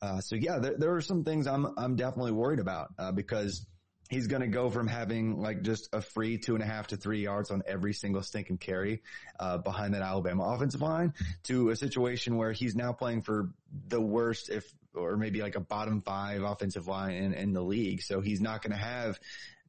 uh, 0.02 0.20
so 0.20 0.36
yeah, 0.36 0.58
there, 0.58 0.74
there 0.78 0.94
are 0.94 1.00
some 1.00 1.24
things 1.24 1.46
I'm, 1.46 1.66
I'm 1.76 1.96
definitely 1.96 2.32
worried 2.32 2.60
about, 2.60 2.88
uh, 2.98 3.12
because 3.12 3.66
he's 4.10 4.26
going 4.26 4.42
to 4.42 4.48
go 4.48 4.68
from 4.68 4.86
having 4.86 5.40
like 5.40 5.62
just 5.62 5.88
a 5.92 6.00
free 6.00 6.36
two 6.36 6.54
and 6.54 6.62
a 6.62 6.66
half 6.66 6.88
to 6.88 6.96
three 6.96 7.22
yards 7.22 7.50
on 7.50 7.62
every 7.66 7.94
single 7.94 8.22
stinking 8.22 8.58
carry 8.58 9.02
uh, 9.40 9.56
behind 9.58 9.94
that 9.94 10.02
Alabama 10.02 10.44
offensive 10.44 10.82
line 10.82 11.14
to 11.44 11.70
a 11.70 11.76
situation 11.76 12.36
where 12.36 12.52
he's 12.52 12.76
now 12.76 12.92
playing 12.92 13.22
for 13.22 13.50
the 13.88 14.00
worst, 14.00 14.50
if 14.50 14.70
or 14.94 15.16
maybe 15.16 15.40
like 15.40 15.56
a 15.56 15.60
bottom 15.60 16.02
five 16.02 16.42
offensive 16.42 16.86
line 16.86 17.14
in, 17.14 17.34
in 17.34 17.52
the 17.52 17.62
league. 17.62 18.02
So 18.02 18.20
he's 18.20 18.40
not 18.40 18.62
going 18.62 18.72
to 18.72 18.78
have 18.78 19.18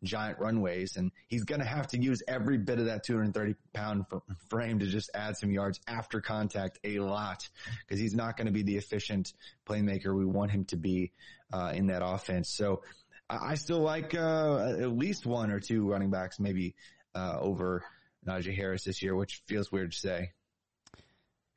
giant 0.03 0.39
runways 0.39 0.97
and 0.97 1.11
he's 1.27 1.43
going 1.43 1.61
to 1.61 1.65
have 1.65 1.87
to 1.87 1.97
use 1.97 2.21
every 2.27 2.57
bit 2.57 2.79
of 2.79 2.85
that 2.85 3.03
230 3.03 3.55
pound 3.73 4.05
frame 4.49 4.79
to 4.79 4.85
just 4.85 5.09
add 5.13 5.35
some 5.37 5.51
yards 5.51 5.79
after 5.87 6.21
contact 6.21 6.79
a 6.83 6.99
lot 6.99 7.47
because 7.85 7.99
he's 7.99 8.13
not 8.13 8.37
going 8.37 8.47
to 8.47 8.53
be 8.53 8.63
the 8.63 8.77
efficient 8.77 9.33
playmaker 9.65 10.15
we 10.15 10.25
want 10.25 10.51
him 10.51 10.65
to 10.65 10.77
be 10.77 11.11
uh, 11.53 11.71
in 11.73 11.87
that 11.87 12.05
offense. 12.05 12.49
So 12.49 12.81
I 13.29 13.55
still 13.55 13.79
like 13.79 14.13
uh, 14.13 14.75
at 14.79 14.91
least 14.91 15.25
one 15.25 15.49
or 15.51 15.59
two 15.59 15.89
running 15.89 16.11
backs, 16.11 16.39
maybe 16.39 16.75
uh, 17.15 17.37
over 17.39 17.83
Najee 18.27 18.55
Harris 18.55 18.83
this 18.83 19.01
year, 19.01 19.15
which 19.15 19.41
feels 19.47 19.71
weird 19.71 19.91
to 19.91 19.97
say. 19.97 20.31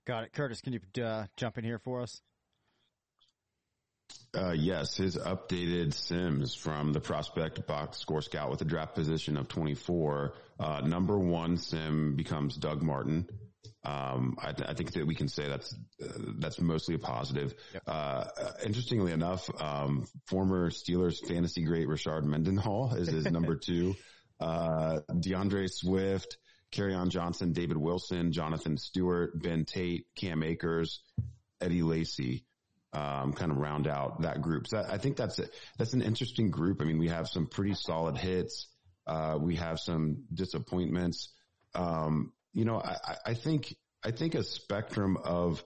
Got 0.07 0.25
it, 0.25 0.33
Curtis. 0.33 0.63
Can 0.63 0.73
you 0.73 1.05
uh, 1.05 1.27
jump 1.37 1.59
in 1.59 1.65
here 1.65 1.79
for 1.79 2.01
us? 2.01 2.23
Uh, 4.35 4.53
yes, 4.53 4.97
his 4.97 5.17
updated 5.17 5.95
Sims 5.95 6.55
from 6.55 6.93
the 6.93 7.01
prospect 7.01 7.67
box 7.67 7.99
score 7.99 8.21
scout 8.21 8.51
with 8.51 8.61
a 8.61 8.65
draft 8.65 8.95
position 8.95 9.37
of 9.37 9.49
24. 9.49 10.35
Uh, 10.61 10.81
number 10.85 11.19
one 11.19 11.57
Sim 11.57 12.15
becomes 12.15 12.57
Doug 12.57 12.83
Martin. 12.83 13.29
Um, 13.85 14.37
I, 14.41 14.49
I, 14.51 14.75
think 14.75 14.93
that 14.93 15.07
we 15.07 15.15
can 15.15 15.29
say 15.29 15.49
that's 15.49 15.75
uh, 16.03 16.09
that's 16.39 16.61
mostly 16.61 16.97
a 16.97 16.99
positive. 16.99 17.55
Yep. 17.73 17.83
Uh, 17.87 18.25
interestingly 18.65 19.13
enough, 19.13 19.49
um, 19.63 20.07
former 20.27 20.71
Steelers 20.71 21.25
fantasy 21.27 21.65
great 21.65 21.87
Rashard 21.89 22.25
Mendenhall 22.25 22.95
is 22.95 23.09
his 23.09 23.31
number 23.31 23.57
two. 23.65 23.95
Uh, 24.41 25.01
D'Andre 25.19 25.69
Swift, 25.69 26.37
on 26.77 27.11
Johnson, 27.11 27.53
David 27.53 27.77
Wilson, 27.77 28.33
Jonathan 28.33 28.77
Stewart, 28.77 29.41
Ben 29.41 29.65
Tate, 29.65 30.07
Cam 30.17 30.43
Akers, 30.43 31.01
Eddie 31.61 31.83
Lacy. 31.83 32.45
Um, 32.91 33.35
kind 33.35 33.53
of 33.53 33.59
round 33.59 33.87
out 33.87 34.23
that 34.23 34.41
group. 34.41 34.67
So 34.67 34.79
I 34.79 34.97
think 34.97 35.19
that's 35.19 35.39
a, 35.39 35.45
that's 35.77 35.93
an 35.93 36.01
interesting 36.01 36.51
group. 36.51 36.81
I 36.81 36.87
mean, 36.87 36.99
we 36.99 37.09
have 37.09 37.29
some 37.29 37.47
pretty 37.47 37.75
solid 37.75 38.17
hits. 38.17 38.67
Uh, 39.07 39.37
we 39.39 39.57
have 39.57 39.79
some 39.79 40.25
disappointments. 40.33 41.29
Um, 41.75 42.33
you 42.55 42.65
know, 42.65 42.81
I, 42.81 43.17
I 43.27 43.35
think, 43.35 43.75
I 44.03 44.11
think 44.11 44.35
a 44.35 44.43
spectrum 44.43 45.19
of, 45.23 45.63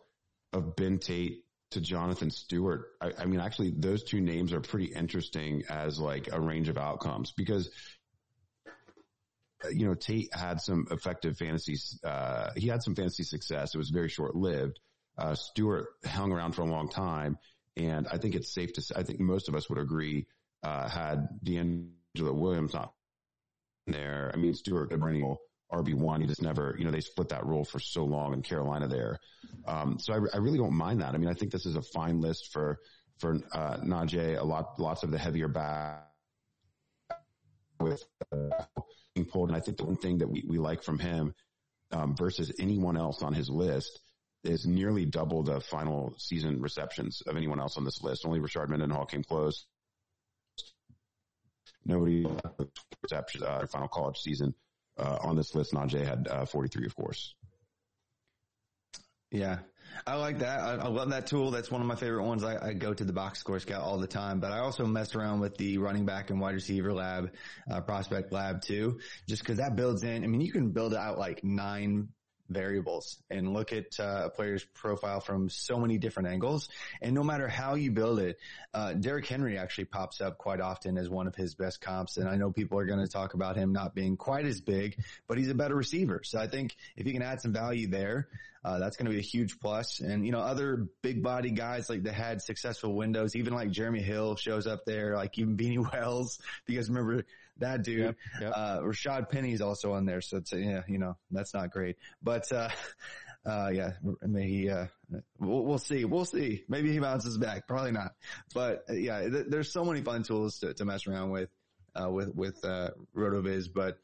of 0.52 0.74
Ben 0.74 0.98
Tate 0.98 1.44
to 1.72 1.80
Jonathan 1.80 2.30
Stewart. 2.30 2.86
I, 3.00 3.12
I, 3.18 3.24
mean, 3.26 3.40
actually 3.40 3.72
those 3.76 4.04
two 4.04 4.20
names 4.20 4.52
are 4.52 4.60
pretty 4.60 4.92
interesting 4.92 5.64
as 5.68 5.98
like 5.98 6.28
a 6.32 6.40
range 6.40 6.68
of 6.68 6.78
outcomes 6.78 7.32
because, 7.36 7.70
you 9.70 9.86
know, 9.86 9.94
Tate 9.94 10.34
had 10.34 10.60
some 10.60 10.86
effective 10.90 11.36
fantasies. 11.36 11.98
Uh, 12.04 12.50
he 12.56 12.68
had 12.68 12.82
some 12.82 12.94
fantasy 12.94 13.22
success. 13.22 13.74
It 13.74 13.78
was 13.78 13.90
very 13.90 14.08
short 14.08 14.34
lived. 14.34 14.80
Uh, 15.18 15.34
Stewart 15.34 15.86
hung 16.04 16.32
around 16.32 16.52
for 16.52 16.62
a 16.62 16.66
long 16.66 16.88
time. 16.88 17.38
And 17.76 18.06
I 18.08 18.18
think 18.18 18.34
it's 18.34 18.52
safe 18.52 18.72
to 18.74 18.82
say, 18.82 18.94
I 18.96 19.02
think 19.02 19.20
most 19.20 19.48
of 19.48 19.54
us 19.54 19.68
would 19.68 19.78
agree, 19.78 20.26
uh, 20.62 20.88
had 20.88 21.28
DeAngelo 21.44 22.34
Williams 22.34 22.74
not 22.74 22.92
there. 23.86 24.30
I 24.32 24.36
mean, 24.36 24.54
Stewart 24.54 24.90
could 24.90 25.00
bring 25.00 25.36
RB 25.72 25.94
one. 25.94 26.20
He 26.20 26.26
just 26.26 26.42
never, 26.42 26.74
you 26.78 26.84
know, 26.84 26.90
they 26.90 27.00
split 27.00 27.30
that 27.30 27.46
role 27.46 27.64
for 27.64 27.78
so 27.78 28.04
long 28.04 28.34
in 28.34 28.42
Carolina 28.42 28.88
there. 28.88 29.18
Um, 29.66 29.98
so 29.98 30.12
I, 30.12 30.16
I, 30.34 30.38
really 30.38 30.58
don't 30.58 30.74
mind 30.74 31.00
that. 31.00 31.14
I 31.14 31.18
mean, 31.18 31.30
I 31.30 31.34
think 31.34 31.50
this 31.50 31.66
is 31.66 31.76
a 31.76 31.82
fine 31.82 32.20
list 32.20 32.52
for 32.52 32.78
for 33.18 33.38
uh, 33.52 33.78
Najee. 33.78 34.38
A 34.38 34.44
lot, 34.44 34.78
lots 34.78 35.02
of 35.02 35.10
the 35.10 35.18
heavier 35.18 35.48
back 35.48 36.08
with 37.80 38.04
uh, 38.32 38.64
being 39.14 39.26
pulled. 39.26 39.48
And 39.48 39.56
I 39.56 39.60
think 39.60 39.78
the 39.78 39.84
one 39.84 39.96
thing 39.96 40.18
that 40.18 40.28
we, 40.28 40.44
we 40.46 40.58
like 40.58 40.82
from 40.82 40.98
him 40.98 41.34
um, 41.90 42.16
versus 42.16 42.52
anyone 42.58 42.96
else 42.96 43.22
on 43.22 43.32
his 43.32 43.48
list 43.48 44.00
is 44.44 44.66
nearly 44.66 45.04
double 45.04 45.42
the 45.42 45.60
final 45.60 46.14
season 46.18 46.60
receptions 46.60 47.22
of 47.26 47.36
anyone 47.36 47.60
else 47.60 47.76
on 47.76 47.84
this 47.84 48.02
list. 48.02 48.26
Only 48.26 48.40
Rashard 48.40 48.68
Mendenhall 48.68 49.06
came 49.06 49.22
close. 49.22 49.66
Nobody 51.84 52.26
receptions 53.02 53.44
uh, 53.44 53.66
final 53.70 53.88
college 53.88 54.18
season 54.18 54.54
uh, 54.98 55.18
on 55.22 55.36
this 55.36 55.54
list. 55.54 55.72
Najee 55.72 56.06
had 56.06 56.28
uh, 56.28 56.44
43, 56.44 56.86
of 56.86 56.94
course. 56.94 57.34
Yeah, 59.30 59.60
I 60.06 60.16
like 60.16 60.40
that. 60.40 60.60
I, 60.60 60.74
I, 60.74 60.88
love 60.88 61.08
that 61.10 61.26
tool. 61.26 61.50
That's 61.50 61.70
one 61.70 61.80
of 61.80 61.86
my 61.86 61.94
favorite 61.94 62.24
ones. 62.24 62.44
I, 62.44 62.68
I, 62.68 62.72
go 62.74 62.92
to 62.92 63.02
the 63.02 63.14
box 63.14 63.38
score 63.38 63.58
scout 63.60 63.80
all 63.80 63.98
the 63.98 64.06
time, 64.06 64.40
but 64.40 64.52
I 64.52 64.58
also 64.58 64.84
mess 64.84 65.14
around 65.14 65.40
with 65.40 65.56
the 65.56 65.78
running 65.78 66.04
back 66.04 66.28
and 66.28 66.38
wide 66.38 66.54
receiver 66.54 66.92
lab, 66.92 67.32
uh, 67.70 67.80
prospect 67.80 68.30
lab 68.30 68.60
too, 68.60 69.00
just 69.26 69.42
cause 69.42 69.56
that 69.56 69.74
builds 69.74 70.02
in. 70.02 70.22
I 70.22 70.26
mean, 70.26 70.42
you 70.42 70.52
can 70.52 70.70
build 70.70 70.94
out 70.94 71.18
like 71.18 71.42
nine 71.42 72.08
variables 72.52 73.18
and 73.30 73.52
look 73.52 73.72
at 73.72 73.98
uh, 73.98 74.22
a 74.24 74.30
player's 74.30 74.64
profile 74.74 75.20
from 75.20 75.48
so 75.48 75.78
many 75.78 75.98
different 75.98 76.28
angles. 76.28 76.68
And 77.00 77.14
no 77.14 77.22
matter 77.22 77.48
how 77.48 77.74
you 77.74 77.90
build 77.90 78.18
it, 78.18 78.38
uh, 78.74 78.94
Derrick 78.94 79.26
Henry 79.26 79.58
actually 79.58 79.86
pops 79.86 80.20
up 80.20 80.38
quite 80.38 80.60
often 80.60 80.98
as 80.98 81.08
one 81.08 81.26
of 81.26 81.34
his 81.34 81.54
best 81.54 81.80
comps. 81.80 82.16
And 82.16 82.28
I 82.28 82.36
know 82.36 82.50
people 82.50 82.78
are 82.78 82.86
going 82.86 83.00
to 83.00 83.08
talk 83.08 83.34
about 83.34 83.56
him 83.56 83.72
not 83.72 83.94
being 83.94 84.16
quite 84.16 84.46
as 84.46 84.60
big, 84.60 84.98
but 85.26 85.38
he's 85.38 85.50
a 85.50 85.54
better 85.54 85.74
receiver. 85.74 86.22
So 86.24 86.38
I 86.38 86.46
think 86.46 86.76
if 86.96 87.06
you 87.06 87.12
can 87.12 87.22
add 87.22 87.40
some 87.40 87.52
value 87.52 87.88
there, 87.88 88.28
uh, 88.64 88.78
that's 88.78 88.96
going 88.96 89.06
to 89.06 89.12
be 89.12 89.18
a 89.18 89.22
huge 89.22 89.58
plus. 89.58 90.00
And, 90.00 90.24
you 90.24 90.30
know, 90.32 90.40
other 90.40 90.88
big 91.02 91.22
body 91.22 91.50
guys 91.50 91.90
like 91.90 92.04
that 92.04 92.14
had 92.14 92.40
successful 92.40 92.94
windows, 92.94 93.34
even 93.34 93.54
like 93.54 93.70
Jeremy 93.70 94.02
Hill 94.02 94.36
shows 94.36 94.66
up 94.66 94.84
there, 94.84 95.16
like 95.16 95.36
even 95.38 95.56
Beanie 95.56 95.78
Wells, 95.92 96.38
because 96.64 96.88
remember 96.88 97.24
that 97.58 97.82
dude, 97.84 98.00
Yep, 98.00 98.16
yep. 98.40 98.52
uh, 98.54 98.78
Rashaad 98.80 99.28
Penny's 99.28 99.60
also 99.60 99.92
on 99.92 100.06
there. 100.06 100.20
So 100.20 100.38
it's, 100.38 100.52
yeah, 100.52 100.82
you 100.88 100.98
know, 100.98 101.16
that's 101.30 101.54
not 101.54 101.70
great, 101.70 101.96
but, 102.22 102.50
uh, 102.52 102.68
uh, 103.46 103.70
yeah, 103.72 103.92
maybe, 104.22 104.70
uh, 104.70 104.86
we'll, 105.38 105.64
we'll 105.64 105.78
see. 105.78 106.04
We'll 106.04 106.24
see. 106.24 106.64
Maybe 106.68 106.92
he 106.92 106.98
bounces 106.98 107.38
back. 107.38 107.66
Probably 107.68 107.92
not. 107.92 108.12
But 108.54 108.84
uh, 108.88 108.94
yeah, 108.94 109.28
th- 109.28 109.46
there's 109.48 109.72
so 109.72 109.84
many 109.84 110.00
fun 110.02 110.22
tools 110.22 110.58
to, 110.60 110.74
to 110.74 110.84
mess 110.84 111.06
around 111.06 111.30
with, 111.30 111.50
uh, 111.94 112.10
with, 112.10 112.34
with, 112.34 112.64
uh, 112.64 112.90
RotoViz, 113.16 113.66
but, 113.74 113.98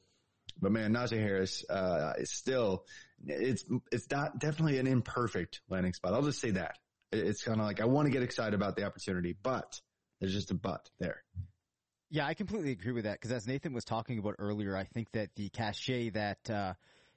but 0.60 0.72
man, 0.72 0.92
Najee 0.92 1.20
Harris, 1.20 1.64
uh, 1.70 2.14
is 2.18 2.30
still, 2.30 2.84
it's, 3.26 3.64
it's 3.92 4.10
not 4.10 4.38
definitely 4.38 4.78
an 4.78 4.86
imperfect 4.86 5.60
landing 5.68 5.94
spot. 5.94 6.12
I'll 6.14 6.22
just 6.22 6.40
say 6.40 6.50
that. 6.52 6.76
It's 7.10 7.42
kind 7.42 7.60
of 7.60 7.66
like, 7.66 7.80
I 7.80 7.86
want 7.86 8.06
to 8.06 8.12
get 8.12 8.22
excited 8.22 8.54
about 8.54 8.76
the 8.76 8.84
opportunity, 8.84 9.34
but 9.42 9.80
there's 10.20 10.34
just 10.34 10.50
a 10.50 10.54
but 10.54 10.90
there. 10.98 11.22
Yeah, 12.10 12.26
I 12.26 12.34
completely 12.34 12.72
agree 12.72 12.92
with 12.92 13.04
that 13.04 13.20
because 13.20 13.32
as 13.32 13.46
Nathan 13.46 13.74
was 13.74 13.84
talking 13.84 14.18
about 14.18 14.36
earlier, 14.38 14.74
I 14.76 14.84
think 14.84 15.12
that 15.12 15.28
the 15.36 15.50
cachet 15.50 16.10
that 16.10 16.50
uh, 16.50 16.72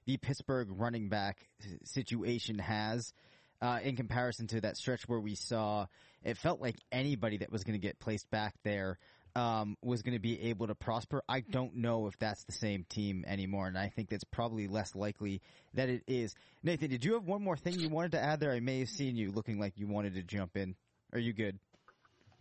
the 0.05 0.17
Pittsburgh 0.17 0.67
running 0.71 1.07
back 1.07 1.47
situation 1.85 2.59
has, 2.59 3.13
uh, 3.61 3.79
in 3.83 3.95
comparison 3.95 4.47
to 4.47 4.61
that 4.61 4.75
stretch 4.75 5.07
where 5.07 5.19
we 5.19 5.35
saw, 5.35 5.85
it 6.23 6.37
felt 6.37 6.59
like 6.59 6.75
anybody 6.91 7.37
that 7.37 7.51
was 7.51 7.63
going 7.63 7.79
to 7.79 7.85
get 7.87 7.99
placed 7.99 8.29
back 8.31 8.53
there 8.63 8.97
um, 9.35 9.77
was 9.81 10.01
going 10.01 10.13
to 10.13 10.19
be 10.19 10.49
able 10.49 10.67
to 10.67 10.75
prosper. 10.75 11.23
I 11.29 11.39
don't 11.39 11.77
know 11.77 12.07
if 12.07 12.19
that's 12.19 12.43
the 12.43 12.51
same 12.51 12.85
team 12.89 13.23
anymore, 13.25 13.67
and 13.67 13.77
I 13.77 13.87
think 13.87 14.09
that's 14.09 14.25
probably 14.25 14.67
less 14.67 14.93
likely 14.93 15.41
that 15.73 15.87
it 15.87 16.03
is. 16.07 16.35
Nathan, 16.63 16.89
did 16.89 17.05
you 17.05 17.13
have 17.13 17.23
one 17.23 17.41
more 17.41 17.55
thing 17.55 17.79
you 17.79 17.87
wanted 17.87 18.11
to 18.13 18.21
add 18.21 18.41
there? 18.41 18.51
I 18.51 18.59
may 18.59 18.79
have 18.79 18.89
seen 18.89 19.15
you 19.15 19.31
looking 19.31 19.57
like 19.57 19.77
you 19.77 19.87
wanted 19.87 20.15
to 20.15 20.23
jump 20.23 20.57
in. 20.57 20.75
Are 21.13 21.19
you 21.19 21.31
good? 21.31 21.59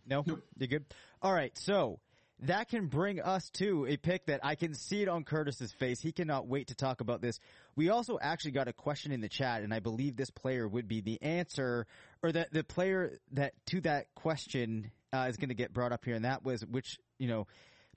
No? 0.05 0.23
You 0.57 0.67
good? 0.67 0.85
All 1.21 1.33
right. 1.33 1.57
So 1.57 1.99
that 2.41 2.69
can 2.69 2.87
bring 2.87 3.21
us 3.21 3.49
to 3.51 3.85
a 3.87 3.97
pick 3.97 4.25
that 4.25 4.39
I 4.43 4.55
can 4.55 4.73
see 4.73 5.03
it 5.03 5.07
on 5.07 5.23
Curtis's 5.23 5.71
face. 5.73 6.01
He 6.01 6.11
cannot 6.11 6.47
wait 6.47 6.67
to 6.67 6.75
talk 6.75 7.01
about 7.01 7.21
this. 7.21 7.39
We 7.75 7.89
also 7.89 8.17
actually 8.19 8.51
got 8.51 8.67
a 8.67 8.73
question 8.73 9.11
in 9.11 9.21
the 9.21 9.29
chat 9.29 9.61
and 9.61 9.73
I 9.73 9.79
believe 9.79 10.15
this 10.15 10.31
player 10.31 10.67
would 10.67 10.87
be 10.87 11.01
the 11.01 11.21
answer 11.21 11.85
or 12.23 12.31
that 12.31 12.51
the 12.51 12.63
player 12.63 13.19
that 13.33 13.53
to 13.67 13.81
that 13.81 14.07
question 14.15 14.91
uh, 15.13 15.27
is 15.29 15.37
going 15.37 15.49
to 15.49 15.55
get 15.55 15.73
brought 15.73 15.91
up 15.91 16.03
here. 16.03 16.15
And 16.15 16.25
that 16.25 16.43
was 16.43 16.65
which, 16.65 16.97
you 17.19 17.27
know, 17.27 17.47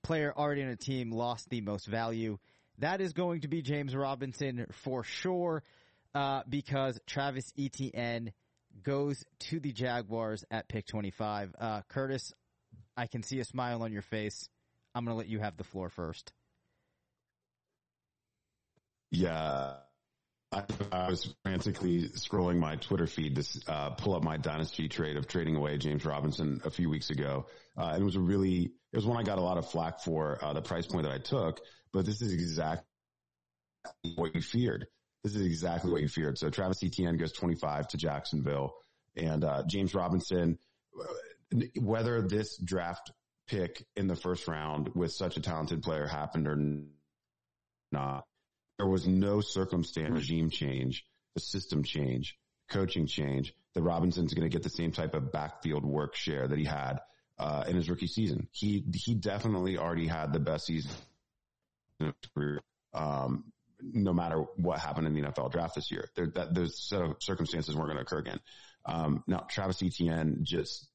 player 0.03 0.33
already 0.37 0.63
on 0.63 0.69
a 0.69 0.77
team 0.77 1.11
lost 1.11 1.49
the 1.49 1.63
most 1.63 1.87
value. 1.87 2.39
That 2.79 3.01
is 3.01 3.13
going 3.13 3.43
to 3.43 3.49
be 3.49 3.63
James 3.63 3.95
Robinson 3.97 4.67
for 4.83 5.05
sure. 5.05 5.63
Uh, 6.15 6.43
because 6.49 7.01
Travis 7.09 7.53
Etienne 7.59 8.33
goes 8.85 9.25
to 9.41 9.59
the 9.59 9.73
Jaguars 9.73 10.45
at 10.49 10.69
pick 10.69 10.87
25. 10.87 11.55
Uh, 11.59 11.81
Curtis, 11.89 12.33
I 12.97 13.07
can 13.07 13.23
see 13.23 13.41
a 13.41 13.45
smile 13.45 13.83
on 13.83 13.93
your 13.93 14.03
face. 14.03 14.49
I'm 14.95 15.05
going 15.05 15.15
to 15.15 15.19
let 15.19 15.29
you 15.29 15.41
have 15.41 15.57
the 15.57 15.65
floor 15.65 15.89
first. 15.89 16.33
Yeah. 19.11 19.75
I, 20.53 20.63
I 20.93 21.11
was 21.11 21.35
frantically 21.43 22.09
scrolling 22.11 22.59
my 22.59 22.77
Twitter 22.77 23.07
feed 23.07 23.37
to 23.37 23.73
uh, 23.73 23.91
pull 23.91 24.15
up 24.15 24.23
my 24.23 24.37
dynasty 24.37 24.89
trade 24.89 25.17
of 25.17 25.27
trading 25.27 25.57
away 25.57 25.79
James 25.79 26.05
Robinson 26.05 26.61
a 26.65 26.71
few 26.71 26.89
weeks 26.89 27.11
ago. 27.11 27.47
Uh, 27.77 27.91
and 27.95 28.03
it 28.03 28.05
was 28.05 28.17
a 28.17 28.21
really, 28.21 28.71
it 28.93 28.97
was 28.97 29.05
one 29.07 29.19
I 29.19 29.25
got 29.25 29.39
a 29.39 29.43
lot 29.43 29.59
of 29.59 29.69
flack 29.69 30.01
for, 30.01 30.39
uh, 30.45 30.53
the 30.53 30.63
price 30.63 30.87
point 30.87 31.05
that 31.05 31.13
I 31.13 31.19
took, 31.19 31.61
but 31.93 32.07
this 32.07 32.23
is 32.23 32.33
exactly 32.33 32.85
what 34.15 34.35
you 34.35 34.41
feared. 34.41 34.87
This 35.25 35.35
is 35.35 35.45
exactly 35.45 35.91
what 35.91 36.03
you 36.03 36.09
feared. 36.09 36.39
So 36.39 36.51
Travis 36.51 36.85
Etienne 36.85 37.17
goes 37.17 37.33
25 37.33 37.89
to 37.89 37.97
Jacksonville 37.97 38.75
and, 39.17 39.43
uh, 39.43 39.65
James 39.67 39.95
Robinson, 39.95 40.59
whether 41.77 42.23
this 42.23 42.57
draft 42.59 43.13
pick 43.47 43.85
in 43.97 44.07
the 44.07 44.17
first 44.17 44.49
round 44.49 44.91
with 44.95 45.13
such 45.13 45.37
a 45.37 45.41
talented 45.41 45.83
player 45.83 46.07
happened 46.07 46.49
or 46.49 46.59
not, 47.93 48.25
there 48.79 48.87
was 48.87 49.07
no 49.07 49.41
circumstance 49.41 50.15
regime 50.15 50.51
change, 50.51 51.05
the 51.35 51.41
system 51.41 51.85
change, 51.85 52.37
coaching 52.71 53.07
change 53.07 53.55
that 53.75 53.83
Robinson's 53.83 54.35
going 54.35 54.49
to 54.49 54.53
get 54.53 54.63
the 54.63 54.71
same 54.71 54.93
type 54.93 55.15
of 55.15 55.33
backfield 55.33 55.85
work 55.85 56.15
share 56.15 56.49
that 56.49 56.59
he 56.59 56.65
had 56.65 56.99
uh, 57.39 57.65
in 57.69 57.77
his 57.77 57.89
rookie 57.89 58.07
season. 58.07 58.49
He 58.53 58.85
he 58.95 59.15
definitely 59.15 59.79
already 59.79 60.07
had 60.07 60.33
the 60.33 60.41
best 60.41 60.67
season 60.67 60.93
in 62.01 62.07
his 62.07 62.31
career. 62.35 62.61
Um, 62.93 63.45
no 63.81 64.13
matter 64.13 64.45
what 64.57 64.79
happened 64.79 65.07
in 65.07 65.15
the 65.15 65.23
NFL 65.23 65.53
draft 65.53 65.75
this 65.75 65.91
year, 65.91 66.09
there, 66.17 66.29
that 66.35 66.55
those 66.55 66.83
set 66.89 67.03
of 67.03 67.17
circumstances 67.21 67.75
weren't 67.75 67.89
going 67.89 67.99
to 67.99 68.03
occur 68.03 68.19
again. 68.19 68.41
Um, 68.87 69.25
now 69.27 69.47
Travis 69.49 69.83
Etienne 69.83 70.41
just 70.43 70.89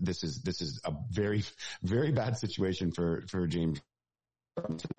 this 0.00 0.24
is 0.24 0.42
this 0.42 0.60
is 0.60 0.80
a 0.84 0.92
very 1.10 1.44
very 1.82 2.12
bad 2.12 2.36
situation 2.36 2.92
for 2.92 3.24
for 3.28 3.46
James 3.46 3.80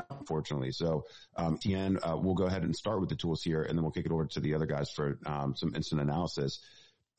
unfortunately. 0.09 0.71
So, 0.71 1.05
um, 1.35 1.59
uh, 1.65 2.17
we'll 2.17 2.33
go 2.33 2.45
ahead 2.45 2.63
and 2.63 2.75
start 2.75 2.99
with 2.99 3.09
the 3.09 3.15
tools 3.15 3.43
here 3.43 3.61
and 3.61 3.77
then 3.77 3.83
we'll 3.83 3.91
kick 3.91 4.05
it 4.05 4.11
over 4.11 4.25
to 4.25 4.39
the 4.39 4.55
other 4.55 4.65
guys 4.65 4.89
for, 4.91 5.19
um, 5.25 5.55
some 5.55 5.75
instant 5.75 6.01
analysis. 6.01 6.59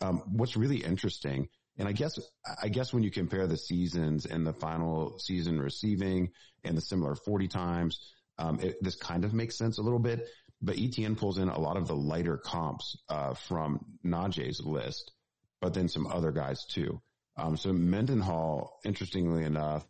Um, 0.00 0.22
what's 0.26 0.56
really 0.56 0.78
interesting, 0.78 1.48
and 1.78 1.88
I 1.88 1.92
guess, 1.92 2.18
I 2.62 2.68
guess 2.68 2.92
when 2.92 3.02
you 3.02 3.10
compare 3.10 3.46
the 3.46 3.56
seasons 3.56 4.26
and 4.26 4.46
the 4.46 4.52
final 4.52 5.18
season 5.18 5.60
receiving 5.60 6.30
and 6.64 6.76
the 6.76 6.80
similar 6.80 7.14
40 7.14 7.48
times, 7.48 8.00
um, 8.38 8.58
it, 8.60 8.82
this 8.82 8.96
kind 8.96 9.24
of 9.24 9.32
makes 9.32 9.56
sense 9.56 9.78
a 9.78 9.82
little 9.82 10.00
bit, 10.00 10.28
but 10.60 10.76
ETN 10.76 11.16
pulls 11.16 11.38
in 11.38 11.48
a 11.48 11.58
lot 11.58 11.76
of 11.76 11.86
the 11.86 11.96
lighter 11.96 12.36
comps, 12.36 12.96
uh, 13.08 13.34
from 13.34 13.84
Najee's 14.04 14.60
list, 14.60 15.12
but 15.60 15.74
then 15.74 15.88
some 15.88 16.06
other 16.06 16.32
guys 16.32 16.64
too. 16.64 17.00
Um, 17.36 17.56
so 17.56 17.72
Mendenhall, 17.72 18.78
interestingly 18.84 19.44
enough, 19.44 19.84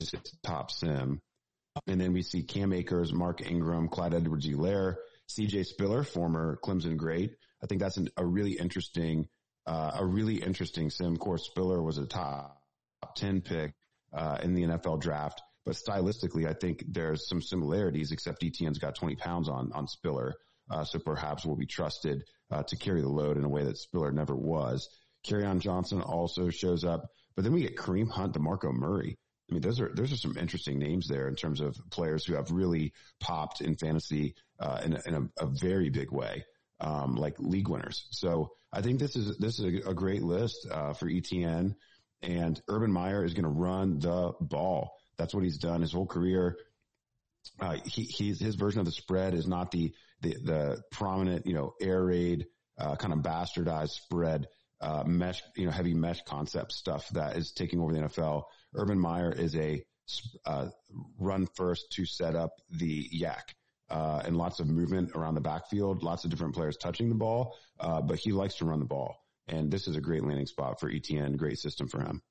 is 0.00 0.14
top 0.42 0.70
sim. 0.70 1.20
And 1.86 2.00
then 2.00 2.12
we 2.12 2.22
see 2.22 2.42
Cam 2.42 2.72
Akers, 2.72 3.12
Mark 3.12 3.42
Ingram, 3.44 3.88
Clyde 3.88 4.14
Edwards-Helaire, 4.14 4.96
CJ 5.28 5.66
Spiller, 5.66 6.04
former 6.04 6.58
Clemson 6.62 6.96
great. 6.96 7.36
I 7.62 7.66
think 7.66 7.80
that's 7.80 7.96
an, 7.96 8.08
a 8.16 8.24
really 8.24 8.52
interesting, 8.52 9.28
uh, 9.66 9.92
a 9.98 10.06
really 10.06 10.36
interesting 10.36 10.90
sim. 10.90 11.12
Of 11.12 11.18
course, 11.18 11.46
Spiller 11.46 11.82
was 11.82 11.98
a 11.98 12.06
top 12.06 12.60
10 13.16 13.40
pick, 13.40 13.74
uh, 14.12 14.38
in 14.42 14.54
the 14.54 14.62
NFL 14.62 15.00
draft, 15.00 15.42
but 15.66 15.74
stylistically, 15.74 16.46
I 16.46 16.52
think 16.52 16.84
there's 16.86 17.28
some 17.28 17.42
similarities, 17.42 18.12
except 18.12 18.44
ETN's 18.44 18.78
got 18.78 18.94
20 18.94 19.16
pounds 19.16 19.48
on, 19.48 19.72
on 19.72 19.88
Spiller. 19.88 20.34
Uh, 20.70 20.84
so 20.84 20.98
perhaps 20.98 21.44
will 21.44 21.56
be 21.56 21.66
trusted, 21.66 22.22
uh, 22.50 22.62
to 22.62 22.76
carry 22.76 23.02
the 23.02 23.08
load 23.08 23.36
in 23.36 23.44
a 23.44 23.48
way 23.48 23.64
that 23.64 23.76
Spiller 23.76 24.12
never 24.12 24.34
was. 24.34 24.88
On 25.32 25.60
Johnson 25.60 26.00
also 26.00 26.50
shows 26.50 26.84
up, 26.84 27.08
but 27.34 27.44
then 27.44 27.52
we 27.52 27.62
get 27.62 27.76
Kareem 27.76 28.10
Hunt, 28.10 28.34
DeMarco 28.34 28.72
Murray. 28.72 29.18
I 29.50 29.52
mean, 29.52 29.62
those 29.62 29.80
are 29.80 29.90
those 29.94 30.12
are 30.12 30.16
some 30.16 30.36
interesting 30.38 30.78
names 30.78 31.06
there 31.06 31.28
in 31.28 31.34
terms 31.34 31.60
of 31.60 31.76
players 31.90 32.24
who 32.24 32.34
have 32.34 32.50
really 32.50 32.92
popped 33.20 33.60
in 33.60 33.76
fantasy 33.76 34.34
uh, 34.58 34.80
in, 34.84 34.94
a, 34.94 35.00
in 35.06 35.14
a, 35.14 35.44
a, 35.44 35.46
very 35.46 35.90
big 35.90 36.10
way, 36.10 36.44
um, 36.80 37.16
like 37.16 37.38
league 37.38 37.68
winners. 37.68 38.06
So 38.10 38.52
I 38.72 38.80
think 38.80 38.98
this 38.98 39.16
is 39.16 39.36
this 39.38 39.58
is 39.58 39.64
a, 39.64 39.90
a 39.90 39.94
great 39.94 40.22
list 40.22 40.66
uh, 40.70 40.94
for 40.94 41.06
ETN, 41.06 41.74
and 42.22 42.62
Urban 42.68 42.90
Meyer 42.90 43.24
is 43.24 43.34
going 43.34 43.44
to 43.44 43.50
run 43.50 43.98
the 43.98 44.32
ball. 44.40 44.94
That's 45.18 45.34
what 45.34 45.44
he's 45.44 45.58
done 45.58 45.82
his 45.82 45.92
whole 45.92 46.06
career. 46.06 46.56
Uh, 47.60 47.76
he, 47.84 48.02
he's 48.04 48.40
his 48.40 48.54
version 48.54 48.80
of 48.80 48.86
the 48.86 48.92
spread 48.92 49.34
is 49.34 49.46
not 49.46 49.70
the 49.70 49.92
the, 50.22 50.36
the 50.42 50.82
prominent, 50.90 51.46
you 51.46 51.54
know, 51.54 51.74
air 51.82 52.02
raid 52.02 52.46
uh, 52.78 52.96
kind 52.96 53.12
of 53.12 53.18
bastardized 53.20 53.90
spread 53.90 54.46
uh, 54.84 55.02
mesh, 55.04 55.42
you 55.56 55.64
know, 55.64 55.72
heavy 55.72 55.94
mesh 55.94 56.22
concept 56.24 56.72
stuff 56.72 57.08
that 57.10 57.36
is 57.36 57.52
taking 57.52 57.80
over 57.80 57.92
the 57.92 58.00
NFL. 58.00 58.44
Urban 58.74 58.98
Meyer 58.98 59.32
is 59.32 59.56
a 59.56 59.82
uh, 60.44 60.68
run 61.18 61.48
first 61.54 61.90
to 61.92 62.04
set 62.04 62.36
up 62.36 62.52
the 62.70 63.08
YAC. 63.08 63.40
Uh, 63.88 64.22
and 64.24 64.36
lots 64.36 64.60
of 64.60 64.68
movement 64.68 65.12
around 65.14 65.34
the 65.34 65.40
backfield, 65.40 66.02
lots 66.02 66.24
of 66.24 66.30
different 66.30 66.54
players 66.54 66.76
touching 66.76 67.08
the 67.08 67.14
ball, 67.14 67.56
uh, 67.80 68.00
but 68.00 68.18
he 68.18 68.32
likes 68.32 68.56
to 68.56 68.64
run 68.64 68.78
the 68.78 68.84
ball. 68.84 69.16
And 69.46 69.70
this 69.70 69.88
is 69.88 69.96
a 69.96 70.00
great 70.00 70.24
landing 70.24 70.46
spot 70.46 70.80
for 70.80 70.90
ETN, 70.90 71.36
great 71.36 71.58
system 71.58 71.88
for 71.88 72.00
him. 72.00 72.22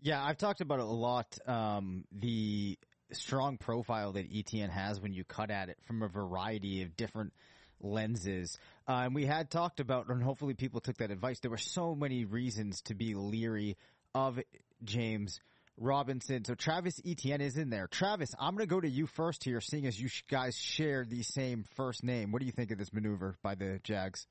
Yeah, 0.00 0.22
I've 0.22 0.38
talked 0.38 0.60
about 0.60 0.78
it 0.78 0.84
a 0.84 0.86
lot. 0.86 1.38
Um, 1.46 2.04
the 2.12 2.78
strong 3.12 3.56
profile 3.56 4.12
that 4.12 4.32
ETN 4.32 4.70
has 4.70 5.00
when 5.00 5.12
you 5.12 5.24
cut 5.24 5.50
at 5.50 5.68
it 5.68 5.78
from 5.86 6.02
a 6.02 6.08
variety 6.08 6.82
of 6.82 6.96
different 6.96 7.32
lenses. 7.80 8.58
Uh, 8.88 9.02
and 9.04 9.14
we 9.14 9.26
had 9.26 9.50
talked 9.50 9.80
about, 9.80 10.08
and 10.08 10.22
hopefully 10.22 10.54
people 10.54 10.80
took 10.80 10.98
that 10.98 11.10
advice. 11.10 11.40
There 11.40 11.50
were 11.50 11.58
so 11.58 11.94
many 11.94 12.24
reasons 12.24 12.82
to 12.82 12.94
be 12.94 13.14
leery 13.14 13.76
of 14.14 14.38
James 14.84 15.40
Robinson. 15.76 16.44
So 16.44 16.54
Travis 16.54 17.00
Etienne 17.06 17.40
is 17.40 17.56
in 17.56 17.70
there. 17.70 17.86
Travis, 17.86 18.34
I'm 18.38 18.54
going 18.54 18.68
to 18.68 18.74
go 18.74 18.80
to 18.80 18.88
you 18.88 19.06
first 19.06 19.44
here, 19.44 19.60
seeing 19.60 19.86
as 19.86 19.98
you 19.98 20.08
guys 20.28 20.56
share 20.56 21.04
the 21.04 21.22
same 21.22 21.64
first 21.74 22.04
name. 22.04 22.32
What 22.32 22.40
do 22.40 22.46
you 22.46 22.52
think 22.52 22.70
of 22.70 22.78
this 22.78 22.92
maneuver 22.92 23.36
by 23.42 23.54
the 23.54 23.80
Jags? 23.82 24.26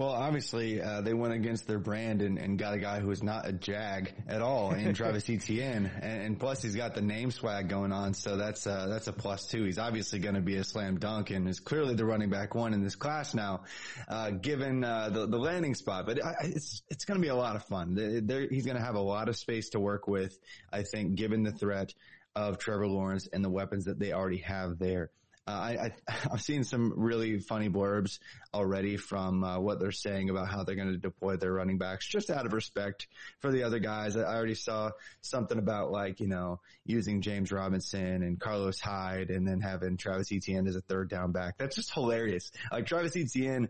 Well, 0.00 0.12
obviously, 0.12 0.80
uh, 0.80 1.02
they 1.02 1.12
went 1.12 1.34
against 1.34 1.66
their 1.66 1.78
brand 1.78 2.22
and, 2.22 2.38
and, 2.38 2.58
got 2.58 2.72
a 2.72 2.78
guy 2.78 3.00
who 3.00 3.10
is 3.10 3.22
not 3.22 3.46
a 3.46 3.52
jag 3.52 4.10
at 4.26 4.40
all 4.40 4.72
in 4.72 4.94
Travis 4.94 5.28
Etienne. 5.28 5.90
And, 6.00 6.22
and, 6.22 6.40
plus 6.40 6.62
he's 6.62 6.74
got 6.74 6.94
the 6.94 7.02
name 7.02 7.30
swag 7.30 7.68
going 7.68 7.92
on. 7.92 8.14
So 8.14 8.38
that's, 8.38 8.66
uh, 8.66 8.86
that's 8.86 9.08
a 9.08 9.12
plus 9.12 9.48
too. 9.48 9.62
He's 9.62 9.78
obviously 9.78 10.18
going 10.18 10.36
to 10.36 10.40
be 10.40 10.56
a 10.56 10.64
slam 10.64 10.98
dunk 10.98 11.28
and 11.28 11.46
is 11.46 11.60
clearly 11.60 11.96
the 11.96 12.06
running 12.06 12.30
back 12.30 12.54
one 12.54 12.72
in 12.72 12.82
this 12.82 12.96
class 12.96 13.34
now, 13.34 13.64
uh, 14.08 14.30
given, 14.30 14.84
uh, 14.84 15.10
the, 15.10 15.26
the 15.26 15.38
landing 15.38 15.74
spot. 15.74 16.06
But 16.06 16.18
it's, 16.44 16.80
it's 16.88 17.04
going 17.04 17.20
to 17.20 17.22
be 17.22 17.28
a 17.28 17.36
lot 17.36 17.54
of 17.54 17.64
fun. 17.64 18.22
They're, 18.24 18.48
he's 18.48 18.64
going 18.64 18.78
to 18.78 18.82
have 18.82 18.94
a 18.94 19.02
lot 19.02 19.28
of 19.28 19.36
space 19.36 19.68
to 19.70 19.80
work 19.80 20.08
with, 20.08 20.34
I 20.72 20.82
think, 20.82 21.16
given 21.16 21.42
the 21.42 21.52
threat 21.52 21.92
of 22.34 22.56
Trevor 22.56 22.86
Lawrence 22.86 23.28
and 23.30 23.44
the 23.44 23.50
weapons 23.50 23.84
that 23.84 23.98
they 23.98 24.12
already 24.12 24.38
have 24.38 24.78
there. 24.78 25.10
Uh, 25.50 25.52
I, 25.52 25.92
I, 26.08 26.12
have 26.30 26.40
seen 26.40 26.64
some 26.64 26.92
really 26.96 27.38
funny 27.40 27.68
blurbs 27.68 28.18
already 28.54 28.96
from 28.96 29.42
uh, 29.42 29.58
what 29.58 29.80
they're 29.80 29.90
saying 29.90 30.30
about 30.30 30.48
how 30.48 30.62
they're 30.62 30.76
going 30.76 30.92
to 30.92 30.98
deploy 30.98 31.36
their 31.36 31.52
running 31.52 31.78
backs, 31.78 32.06
just 32.06 32.30
out 32.30 32.46
of 32.46 32.52
respect 32.52 33.08
for 33.40 33.50
the 33.50 33.64
other 33.64 33.80
guys. 33.80 34.16
I 34.16 34.22
already 34.22 34.54
saw 34.54 34.90
something 35.22 35.58
about 35.58 35.90
like 35.90 36.20
you 36.20 36.28
know 36.28 36.60
using 36.84 37.20
James 37.20 37.50
Robinson 37.50 38.22
and 38.22 38.38
Carlos 38.38 38.80
Hyde, 38.80 39.30
and 39.30 39.46
then 39.46 39.60
having 39.60 39.96
Travis 39.96 40.30
Etienne 40.32 40.68
as 40.68 40.76
a 40.76 40.80
third 40.80 41.10
down 41.10 41.32
back. 41.32 41.58
That's 41.58 41.76
just 41.76 41.92
hilarious. 41.92 42.52
Like 42.70 42.86
Travis 42.86 43.16
Etienne 43.16 43.68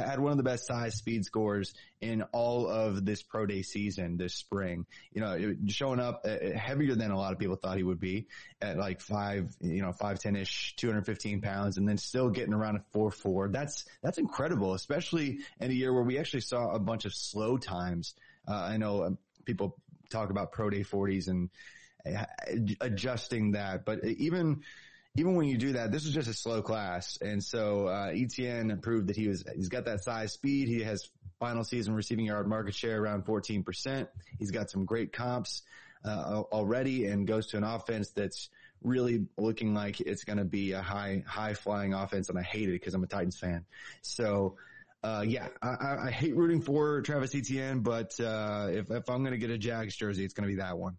had 0.00 0.20
one 0.20 0.32
of 0.32 0.36
the 0.36 0.44
best 0.44 0.66
size 0.66 0.94
speed 0.94 1.24
scores 1.24 1.74
in 2.00 2.22
all 2.32 2.68
of 2.68 3.04
this 3.04 3.22
pro 3.22 3.46
day 3.46 3.62
season 3.62 4.16
this 4.16 4.34
spring. 4.34 4.86
You 5.12 5.20
know, 5.20 5.56
showing 5.68 6.00
up 6.00 6.24
uh, 6.24 6.56
heavier 6.56 6.94
than 6.94 7.10
a 7.10 7.16
lot 7.16 7.32
of 7.32 7.38
people 7.38 7.56
thought 7.56 7.76
he 7.76 7.82
would 7.82 8.00
be 8.00 8.26
at 8.60 8.76
like 8.76 9.00
five, 9.00 9.54
you 9.60 9.82
know, 9.82 9.92
five 9.92 10.18
ten 10.18 10.36
ish, 10.36 10.74
two 10.76 10.88
hundred 10.88 11.06
fifteen 11.06 11.40
pounds, 11.40 11.78
and 11.78 11.88
then 11.88 11.98
still 11.98 12.30
getting 12.30 12.54
around 12.54 12.76
a 12.76 12.84
four 12.92 13.10
four. 13.10 13.48
That's 13.48 13.84
that's 14.02 14.18
incredible, 14.18 14.74
especially 14.74 15.40
in 15.60 15.70
a 15.70 15.74
year 15.74 15.92
where 15.92 16.02
we 16.02 16.18
actually 16.18 16.42
saw 16.42 16.70
a 16.70 16.78
bunch 16.78 17.04
of 17.04 17.14
slow 17.14 17.56
times. 17.56 18.14
Uh, 18.46 18.54
I 18.54 18.76
know 18.76 19.04
um, 19.04 19.18
people 19.44 19.76
talk 20.10 20.30
about 20.30 20.52
pro 20.52 20.70
day 20.70 20.82
forties 20.82 21.28
and 21.28 21.50
uh, 22.06 22.24
adjusting 22.80 23.52
that, 23.52 23.84
but 23.84 24.04
even 24.04 24.62
even 25.16 25.34
when 25.34 25.46
you 25.46 25.56
do 25.56 25.72
that, 25.72 25.90
this 25.90 26.04
is 26.04 26.12
just 26.12 26.28
a 26.28 26.34
slow 26.34 26.62
class. 26.62 27.18
And 27.20 27.42
so, 27.42 27.88
uh, 27.88 28.10
Etienne 28.12 28.78
proved 28.82 29.08
that 29.08 29.16
he 29.16 29.28
was, 29.28 29.44
he's 29.54 29.68
got 29.68 29.86
that 29.86 30.04
size 30.04 30.32
speed. 30.32 30.68
He 30.68 30.82
has 30.82 31.08
final 31.38 31.64
season 31.64 31.94
receiving 31.94 32.26
yard 32.26 32.46
market 32.46 32.74
share 32.74 33.00
around 33.00 33.24
14%. 33.24 34.08
He's 34.38 34.50
got 34.50 34.70
some 34.70 34.84
great 34.84 35.12
comps, 35.12 35.62
uh, 36.04 36.42
already 36.52 37.06
and 37.06 37.26
goes 37.26 37.48
to 37.48 37.56
an 37.56 37.64
offense 37.64 38.10
that's 38.10 38.50
really 38.82 39.26
looking 39.38 39.74
like 39.74 40.00
it's 40.00 40.24
going 40.24 40.38
to 40.38 40.44
be 40.44 40.72
a 40.72 40.82
high, 40.82 41.24
high 41.26 41.54
flying 41.54 41.94
offense. 41.94 42.28
And 42.28 42.38
I 42.38 42.42
hate 42.42 42.68
it 42.68 42.72
because 42.72 42.94
I'm 42.94 43.02
a 43.02 43.06
Titans 43.06 43.38
fan. 43.38 43.64
So, 44.02 44.56
uh, 45.02 45.24
yeah, 45.26 45.48
I, 45.62 46.06
I, 46.06 46.10
hate 46.10 46.34
rooting 46.34 46.60
for 46.60 47.00
Travis 47.02 47.34
Etienne, 47.34 47.80
but, 47.80 48.18
uh, 48.18 48.68
if, 48.70 48.90
if 48.90 49.08
I'm 49.08 49.22
going 49.22 49.32
to 49.32 49.38
get 49.38 49.50
a 49.50 49.58
Jags 49.58 49.94
jersey, 49.94 50.24
it's 50.24 50.34
going 50.34 50.48
to 50.48 50.54
be 50.54 50.60
that 50.60 50.78
one. 50.78 50.96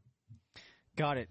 Got 0.96 1.18
it. 1.18 1.30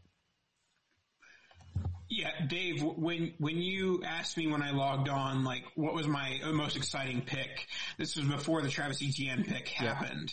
Yeah, 2.08 2.30
Dave, 2.46 2.82
when, 2.82 3.34
when 3.38 3.58
you 3.58 4.02
asked 4.04 4.36
me 4.36 4.46
when 4.46 4.62
I 4.62 4.70
logged 4.70 5.08
on, 5.08 5.42
like, 5.42 5.64
what 5.74 5.92
was 5.92 6.06
my 6.06 6.40
most 6.52 6.76
exciting 6.76 7.22
pick? 7.22 7.66
This 7.98 8.14
was 8.14 8.26
before 8.26 8.62
the 8.62 8.68
Travis 8.68 9.02
Etienne 9.02 9.44
pick 9.44 9.68
happened. 9.68 10.32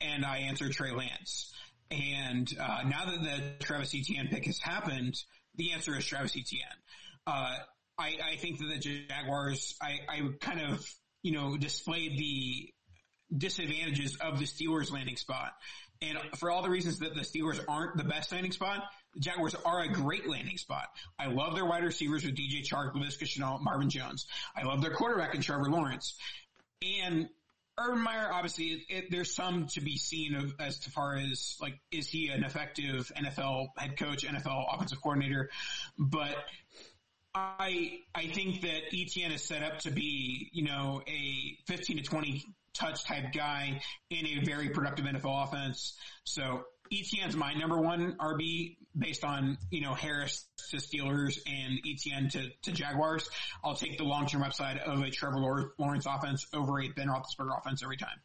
Yeah. 0.00 0.14
And 0.14 0.24
I 0.24 0.38
answered 0.38 0.72
Trey 0.72 0.92
Lance. 0.92 1.52
And, 1.90 2.50
uh, 2.58 2.84
now 2.88 3.04
that 3.04 3.22
the 3.22 3.64
Travis 3.64 3.94
Etienne 3.94 4.28
pick 4.28 4.46
has 4.46 4.58
happened, 4.58 5.14
the 5.56 5.72
answer 5.72 5.94
is 5.96 6.06
Travis 6.06 6.32
Etienne. 6.36 6.66
Uh, 7.26 7.56
I, 7.98 8.16
I 8.32 8.36
think 8.36 8.58
that 8.60 8.68
the 8.68 8.78
Jaguars, 8.78 9.76
I, 9.82 9.98
I 10.08 10.22
kind 10.40 10.60
of, 10.62 10.88
you 11.22 11.32
know, 11.32 11.58
displayed 11.58 12.18
the 12.18 12.72
disadvantages 13.36 14.16
of 14.16 14.38
the 14.38 14.46
Steelers 14.46 14.90
landing 14.90 15.16
spot. 15.16 15.52
And 16.00 16.18
for 16.38 16.50
all 16.50 16.62
the 16.62 16.70
reasons 16.70 17.00
that 17.00 17.14
the 17.14 17.20
Steelers 17.20 17.62
aren't 17.68 17.98
the 17.98 18.04
best 18.04 18.32
landing 18.32 18.52
spot, 18.52 18.84
the 19.14 19.20
Jaguars 19.20 19.54
are 19.64 19.82
a 19.82 19.88
great 19.88 20.28
landing 20.28 20.58
spot. 20.58 20.88
I 21.18 21.26
love 21.26 21.54
their 21.54 21.64
wide 21.64 21.84
receivers 21.84 22.24
with 22.24 22.36
DJ 22.36 22.66
Chark, 22.66 22.94
Laviska 22.94 23.24
Shenault, 23.24 23.60
Marvin 23.62 23.90
Jones. 23.90 24.26
I 24.56 24.64
love 24.64 24.82
their 24.82 24.92
quarterback 24.92 25.34
in 25.34 25.40
Trevor 25.40 25.70
Lawrence. 25.70 26.16
And 26.82 27.28
Urban 27.78 28.00
Meyer, 28.00 28.30
obviously, 28.32 28.66
it, 28.66 28.82
it, 28.88 29.10
there's 29.10 29.34
some 29.34 29.66
to 29.68 29.80
be 29.80 29.96
seen 29.96 30.34
of, 30.34 30.54
as 30.60 30.78
far 30.78 31.16
as 31.16 31.56
like, 31.60 31.78
is 31.90 32.08
he 32.08 32.28
an 32.28 32.44
effective 32.44 33.10
NFL 33.16 33.68
head 33.76 33.98
coach, 33.98 34.24
NFL 34.24 34.66
offensive 34.74 35.00
coordinator? 35.00 35.50
But 35.98 36.36
I 37.34 38.00
I 38.14 38.26
think 38.26 38.62
that 38.62 38.92
Etienne 38.92 39.32
is 39.32 39.42
set 39.42 39.62
up 39.62 39.78
to 39.80 39.90
be, 39.90 40.50
you 40.52 40.64
know, 40.64 41.02
a 41.06 41.56
15 41.66 41.98
to 41.98 42.02
20 42.02 42.44
touch 42.74 43.04
type 43.04 43.32
guy 43.32 43.80
in 44.10 44.26
a 44.26 44.44
very 44.44 44.70
productive 44.70 45.04
NFL 45.04 45.44
offense. 45.44 45.96
So 46.24 46.64
Etienne's 46.92 47.36
my 47.36 47.54
number 47.54 47.78
one 47.78 48.16
RB 48.18 48.76
based 48.96 49.24
on, 49.24 49.56
you 49.70 49.80
know, 49.80 49.94
Harris 49.94 50.46
to 50.70 50.78
Steelers 50.78 51.38
and 51.46 51.78
Etienne 51.86 52.28
to, 52.30 52.50
to 52.62 52.72
Jaguars. 52.72 53.28
I'll 53.62 53.76
take 53.76 53.98
the 53.98 54.04
long-term 54.04 54.42
upside 54.42 54.78
of 54.78 55.00
a 55.02 55.10
Trevor 55.10 55.70
Lawrence 55.78 56.06
offense 56.06 56.46
over 56.52 56.80
a 56.80 56.88
Ben 56.88 57.08
Roethlisberger 57.08 57.58
offense 57.58 57.82
every 57.82 57.96
time. 57.96 58.18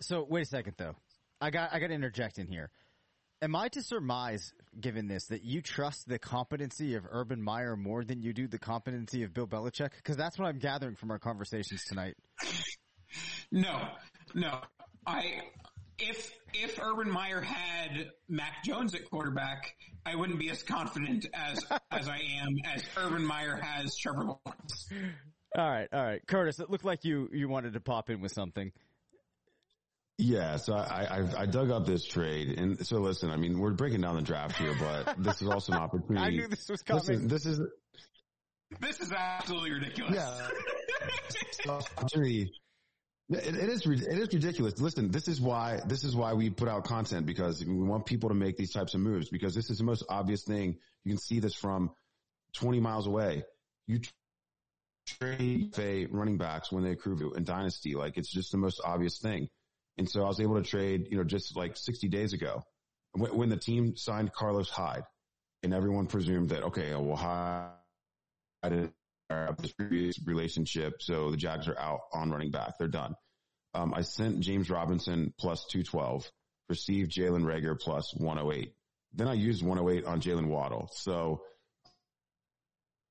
So 0.00 0.24
wait 0.28 0.42
a 0.42 0.46
second 0.46 0.74
though. 0.78 0.94
I 1.40 1.50
got, 1.50 1.72
I 1.72 1.80
got 1.80 1.88
to 1.88 1.94
interject 1.94 2.38
in 2.38 2.46
here. 2.46 2.70
Am 3.40 3.56
I 3.56 3.66
to 3.70 3.82
surmise, 3.82 4.52
given 4.80 5.08
this, 5.08 5.26
that 5.26 5.42
you 5.42 5.62
trust 5.62 6.08
the 6.08 6.20
competency 6.20 6.94
of 6.94 7.04
Urban 7.10 7.42
Meyer 7.42 7.74
more 7.76 8.04
than 8.04 8.22
you 8.22 8.32
do 8.32 8.46
the 8.46 8.58
competency 8.58 9.24
of 9.24 9.34
Bill 9.34 9.48
Belichick? 9.48 9.90
Because 9.96 10.16
that's 10.16 10.38
what 10.38 10.46
I'm 10.46 10.60
gathering 10.60 10.94
from 10.94 11.10
our 11.10 11.18
conversations 11.18 11.84
tonight. 11.84 12.14
No, 13.52 13.86
no. 14.34 14.60
I 15.06 15.42
if 16.02 16.32
if 16.54 16.78
Urban 16.82 17.10
Meyer 17.10 17.40
had 17.40 18.10
Mac 18.28 18.62
Jones 18.64 18.94
at 18.94 19.08
quarterback, 19.08 19.74
I 20.04 20.16
wouldn't 20.16 20.38
be 20.38 20.50
as 20.50 20.62
confident 20.62 21.26
as 21.32 21.64
as 21.90 22.08
I 22.08 22.18
am 22.18 22.56
as 22.74 22.84
Urban 22.96 23.24
Meyer 23.24 23.56
has 23.56 23.96
Trevor 23.96 24.24
Lawrence. 24.24 24.88
All 25.56 25.68
right, 25.68 25.88
all 25.92 26.02
right, 26.02 26.20
Curtis. 26.26 26.60
It 26.60 26.70
looked 26.70 26.84
like 26.84 27.04
you 27.04 27.28
you 27.32 27.48
wanted 27.48 27.74
to 27.74 27.80
pop 27.80 28.10
in 28.10 28.20
with 28.20 28.32
something. 28.32 28.72
Yeah, 30.18 30.56
so 30.56 30.74
I, 30.74 31.06
I, 31.10 31.42
I 31.42 31.46
dug 31.46 31.70
up 31.70 31.86
this 31.86 32.04
trade, 32.04 32.58
and 32.58 32.86
so 32.86 32.98
listen. 32.98 33.30
I 33.30 33.36
mean, 33.36 33.58
we're 33.58 33.72
breaking 33.72 34.02
down 34.02 34.14
the 34.16 34.22
draft 34.22 34.56
here, 34.56 34.74
but 34.78 35.22
this 35.22 35.40
is 35.42 35.48
also 35.48 35.72
an 35.72 35.78
opportunity. 35.78 36.24
I 36.24 36.30
knew 36.30 36.48
this 36.48 36.68
was 36.68 36.82
coming. 36.82 37.02
Listen, 37.06 37.28
this 37.28 37.46
is 37.46 37.60
this 38.80 39.00
is 39.00 39.12
absolutely 39.12 39.72
ridiculous. 39.72 40.14
Yeah, 40.14 41.72
opportunity 41.96 42.52
it, 43.34 43.56
it 43.56 43.68
is 43.68 43.86
it 43.86 44.18
is 44.18 44.32
ridiculous. 44.32 44.80
Listen, 44.80 45.10
this 45.10 45.28
is 45.28 45.40
why 45.40 45.80
this 45.86 46.04
is 46.04 46.14
why 46.14 46.34
we 46.34 46.50
put 46.50 46.68
out 46.68 46.84
content 46.84 47.26
because 47.26 47.64
we 47.64 47.74
want 47.74 48.06
people 48.06 48.28
to 48.28 48.34
make 48.34 48.56
these 48.56 48.72
types 48.72 48.94
of 48.94 49.00
moves 49.00 49.28
because 49.28 49.54
this 49.54 49.70
is 49.70 49.78
the 49.78 49.84
most 49.84 50.04
obvious 50.08 50.42
thing. 50.42 50.76
You 51.04 51.12
can 51.12 51.18
see 51.18 51.40
this 51.40 51.54
from 51.54 51.90
20 52.54 52.80
miles 52.80 53.06
away. 53.06 53.44
You 53.86 54.00
trade 55.06 56.08
running 56.10 56.38
backs 56.38 56.70
when 56.70 56.84
they 56.84 56.92
accrue 56.92 57.32
in 57.34 57.44
dynasty, 57.44 57.94
like 57.94 58.16
it's 58.16 58.30
just 58.30 58.52
the 58.52 58.58
most 58.58 58.80
obvious 58.84 59.18
thing. 59.18 59.48
And 59.98 60.08
so 60.08 60.22
I 60.24 60.28
was 60.28 60.40
able 60.40 60.54
to 60.54 60.68
trade, 60.68 61.08
you 61.10 61.18
know, 61.18 61.24
just 61.24 61.56
like 61.56 61.76
60 61.76 62.08
days 62.08 62.32
ago 62.32 62.62
when, 63.12 63.36
when 63.36 63.48
the 63.48 63.56
team 63.56 63.96
signed 63.96 64.32
Carlos 64.32 64.70
Hyde 64.70 65.04
and 65.62 65.74
everyone 65.74 66.06
presumed 66.06 66.50
that, 66.50 66.62
okay, 66.64 66.94
well, 66.94 67.16
Hyde 67.16 68.92
of 69.32 69.56
this 69.56 69.72
previous 69.72 70.18
relationship. 70.26 71.02
So 71.02 71.30
the 71.30 71.36
Jags 71.36 71.68
are 71.68 71.78
out 71.78 72.00
on 72.12 72.30
running 72.30 72.50
back. 72.50 72.78
They're 72.78 72.88
done. 72.88 73.14
Um, 73.74 73.94
I 73.94 74.02
sent 74.02 74.40
James 74.40 74.70
Robinson 74.70 75.32
plus 75.38 75.64
212, 75.66 76.30
received 76.68 77.12
Jalen 77.12 77.44
Reagor 77.44 77.78
plus 77.78 78.14
108. 78.16 78.72
Then 79.14 79.28
I 79.28 79.34
used 79.34 79.64
108 79.64 80.04
on 80.06 80.20
Jaylen 80.20 80.48
Waddle. 80.48 80.90
So 80.92 81.42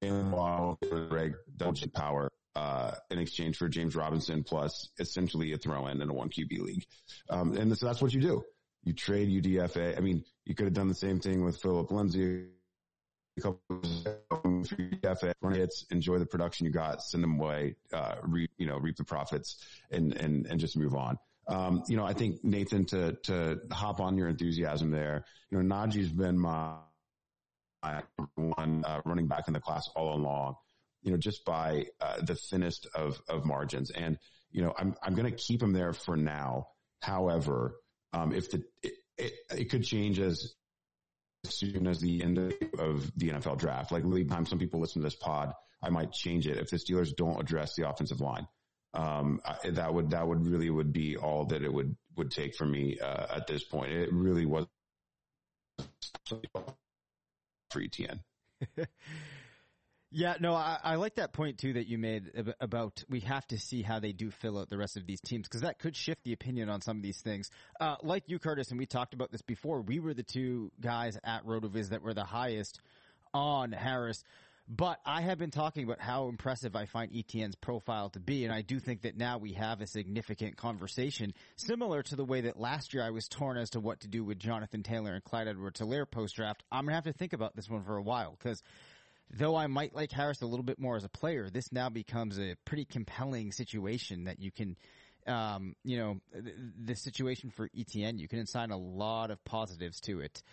Jaylen 0.03 0.29
Waddle, 0.29 0.77
Reg, 1.09 1.33
double 1.55 1.77
power, 1.93 2.29
uh, 2.55 2.91
in 3.09 3.19
exchange 3.19 3.57
for 3.57 3.69
James 3.69 3.95
Robinson 3.95 4.43
plus 4.43 4.89
essentially 4.99 5.53
a 5.53 5.57
throw 5.57 5.87
in 5.87 6.01
in 6.01 6.09
a 6.09 6.13
one 6.13 6.29
QB 6.29 6.59
league. 6.59 6.85
Um, 7.29 7.55
and 7.55 7.75
so 7.77 7.85
that's 7.85 8.01
what 8.01 8.13
you 8.13 8.21
do. 8.21 8.43
You 8.83 8.93
trade 8.93 9.29
UDFA. 9.29 9.97
I 9.97 10.01
mean, 10.01 10.23
you 10.45 10.55
could 10.55 10.65
have 10.65 10.73
done 10.73 10.87
the 10.87 10.95
same 10.95 11.19
thing 11.19 11.43
with 11.43 11.61
Phillip 11.61 11.91
Lindsay 11.91 12.47
a 13.37 13.41
couple 13.41 13.59
run 15.41 15.53
hits, 15.53 15.85
enjoy 15.91 16.19
the 16.19 16.25
production 16.25 16.65
you 16.65 16.71
got, 16.71 17.01
send 17.01 17.23
them 17.23 17.39
away, 17.39 17.75
uh, 17.93 18.15
reap, 18.23 18.51
you 18.57 18.65
know, 18.65 18.77
reap 18.77 18.97
the 18.97 19.03
profits 19.03 19.63
and, 19.89 20.13
and, 20.13 20.45
and 20.47 20.59
just 20.59 20.77
move 20.77 20.95
on. 20.95 21.17
Um, 21.47 21.83
you 21.87 21.97
know, 21.97 22.05
I 22.05 22.13
think 22.13 22.43
Nathan 22.43 22.85
to, 22.85 23.13
to 23.23 23.59
hop 23.71 23.99
on 23.99 24.17
your 24.17 24.29
enthusiasm 24.29 24.91
there, 24.91 25.25
you 25.49 25.61
know, 25.61 25.75
Najee's 25.75 26.11
been 26.11 26.39
my, 26.39 26.75
my 27.83 28.03
one, 28.35 28.83
uh, 28.85 29.01
running 29.05 29.27
back 29.27 29.47
in 29.47 29.53
the 29.53 29.59
class 29.59 29.89
all 29.95 30.15
along, 30.15 30.55
you 31.01 31.11
know, 31.11 31.17
just 31.17 31.43
by, 31.45 31.85
uh, 31.99 32.21
the 32.21 32.35
thinnest 32.35 32.87
of, 32.93 33.19
of 33.27 33.43
margins. 33.43 33.89
And, 33.91 34.17
you 34.51 34.61
know, 34.61 34.73
I'm, 34.77 34.95
I'm 35.01 35.15
going 35.15 35.29
to 35.29 35.35
keep 35.35 35.61
him 35.61 35.73
there 35.73 35.93
for 35.93 36.15
now. 36.15 36.67
However, 37.01 37.75
um, 38.13 38.33
if 38.33 38.51
the, 38.51 38.63
it, 38.83 39.33
it 39.49 39.69
could 39.69 39.83
change 39.83 40.19
as 40.19 40.53
soon 41.45 41.87
as 41.87 41.99
the 41.99 42.23
end 42.23 42.37
of 42.37 43.11
the 43.17 43.29
NFL 43.29 43.57
draft. 43.57 43.91
Like 43.91 44.03
lead 44.03 44.29
time, 44.29 44.45
some 44.45 44.59
people 44.59 44.79
listen 44.79 45.01
to 45.01 45.05
this 45.05 45.15
pod, 45.15 45.53
I 45.81 45.89
might 45.89 46.11
change 46.11 46.47
it 46.47 46.57
if 46.57 46.69
the 46.69 46.77
Steelers 46.77 47.15
don't 47.15 47.39
address 47.39 47.75
the 47.75 47.89
offensive 47.89 48.21
line. 48.21 48.47
Um, 48.93 49.41
I, 49.45 49.69
that 49.71 49.93
would 49.93 50.11
that 50.11 50.27
would 50.27 50.45
really 50.45 50.69
would 50.69 50.91
be 50.91 51.15
all 51.17 51.45
that 51.45 51.63
it 51.63 51.73
would 51.73 51.95
would 52.17 52.29
take 52.29 52.55
for 52.55 52.65
me 52.65 52.99
uh, 52.99 53.37
at 53.37 53.47
this 53.47 53.63
point. 53.63 53.91
It 53.91 54.11
really 54.11 54.45
was 54.45 54.67
for 56.27 57.79
ETN. 57.79 58.19
Yeah, 60.13 60.35
no, 60.41 60.53
I, 60.53 60.77
I 60.83 60.95
like 60.95 61.15
that 61.15 61.31
point 61.31 61.57
too 61.57 61.73
that 61.73 61.87
you 61.87 61.97
made 61.97 62.31
about 62.59 63.01
we 63.09 63.21
have 63.21 63.47
to 63.47 63.57
see 63.57 63.81
how 63.81 63.99
they 63.99 64.11
do 64.11 64.29
fill 64.29 64.59
out 64.59 64.69
the 64.69 64.77
rest 64.77 64.97
of 64.97 65.07
these 65.07 65.21
teams 65.21 65.47
because 65.47 65.61
that 65.61 65.79
could 65.79 65.95
shift 65.95 66.25
the 66.25 66.33
opinion 66.33 66.69
on 66.69 66.81
some 66.81 66.97
of 66.97 67.03
these 67.03 67.21
things. 67.21 67.49
Uh, 67.79 67.95
like 68.03 68.23
you, 68.27 68.37
Curtis, 68.37 68.71
and 68.71 68.77
we 68.77 68.85
talked 68.85 69.13
about 69.13 69.31
this 69.31 69.41
before. 69.41 69.81
We 69.81 70.01
were 70.01 70.13
the 70.13 70.23
two 70.23 70.69
guys 70.81 71.17
at 71.23 71.45
Rotoviz 71.45 71.89
that 71.89 72.01
were 72.01 72.13
the 72.13 72.25
highest 72.25 72.81
on 73.33 73.71
Harris. 73.71 74.21
But 74.67 74.99
I 75.05 75.21
have 75.21 75.37
been 75.37 75.51
talking 75.51 75.83
about 75.83 75.99
how 75.99 76.27
impressive 76.27 76.75
I 76.75 76.85
find 76.85 77.11
ETN's 77.11 77.55
profile 77.55 78.09
to 78.11 78.19
be, 78.19 78.45
and 78.45 78.53
I 78.53 78.61
do 78.61 78.79
think 78.79 79.01
that 79.01 79.17
now 79.17 79.37
we 79.37 79.53
have 79.53 79.81
a 79.81 79.87
significant 79.87 80.55
conversation, 80.55 81.33
similar 81.57 82.03
to 82.03 82.15
the 82.15 82.23
way 82.23 82.41
that 82.41 82.59
last 82.59 82.93
year 82.93 83.03
I 83.03 83.09
was 83.09 83.27
torn 83.27 83.57
as 83.57 83.71
to 83.71 83.81
what 83.81 84.01
to 84.01 84.07
do 84.07 84.23
with 84.23 84.39
Jonathan 84.39 84.83
Taylor 84.83 85.13
and 85.13 85.23
Clyde 85.23 85.49
Edwards-Helaire 85.49 86.09
post-draft. 86.09 86.63
I'm 86.71 86.85
gonna 86.85 86.95
have 86.95 87.03
to 87.05 87.11
think 87.11 87.33
about 87.33 87.55
this 87.55 87.69
one 87.69 87.83
for 87.83 87.97
a 87.97 88.01
while, 88.01 88.37
because 88.37 88.63
though 89.33 89.55
I 89.55 89.67
might 89.67 89.95
like 89.95 90.11
Harris 90.11 90.41
a 90.41 90.45
little 90.45 90.63
bit 90.63 90.79
more 90.79 90.95
as 90.95 91.03
a 91.03 91.09
player, 91.09 91.49
this 91.49 91.71
now 91.71 91.89
becomes 91.89 92.39
a 92.39 92.55
pretty 92.65 92.85
compelling 92.85 93.51
situation 93.51 94.25
that 94.25 94.39
you 94.39 94.51
can, 94.51 94.77
um, 95.27 95.75
you 95.83 95.97
know, 95.97 96.19
the 96.83 96.95
situation 96.95 97.49
for 97.49 97.69
ETN, 97.69 98.19
you 98.19 98.27
can 98.27 98.39
assign 98.39 98.71
a 98.71 98.77
lot 98.77 99.31
of 99.31 99.43
positives 99.43 99.99
to 100.01 100.19
it. 100.19 100.43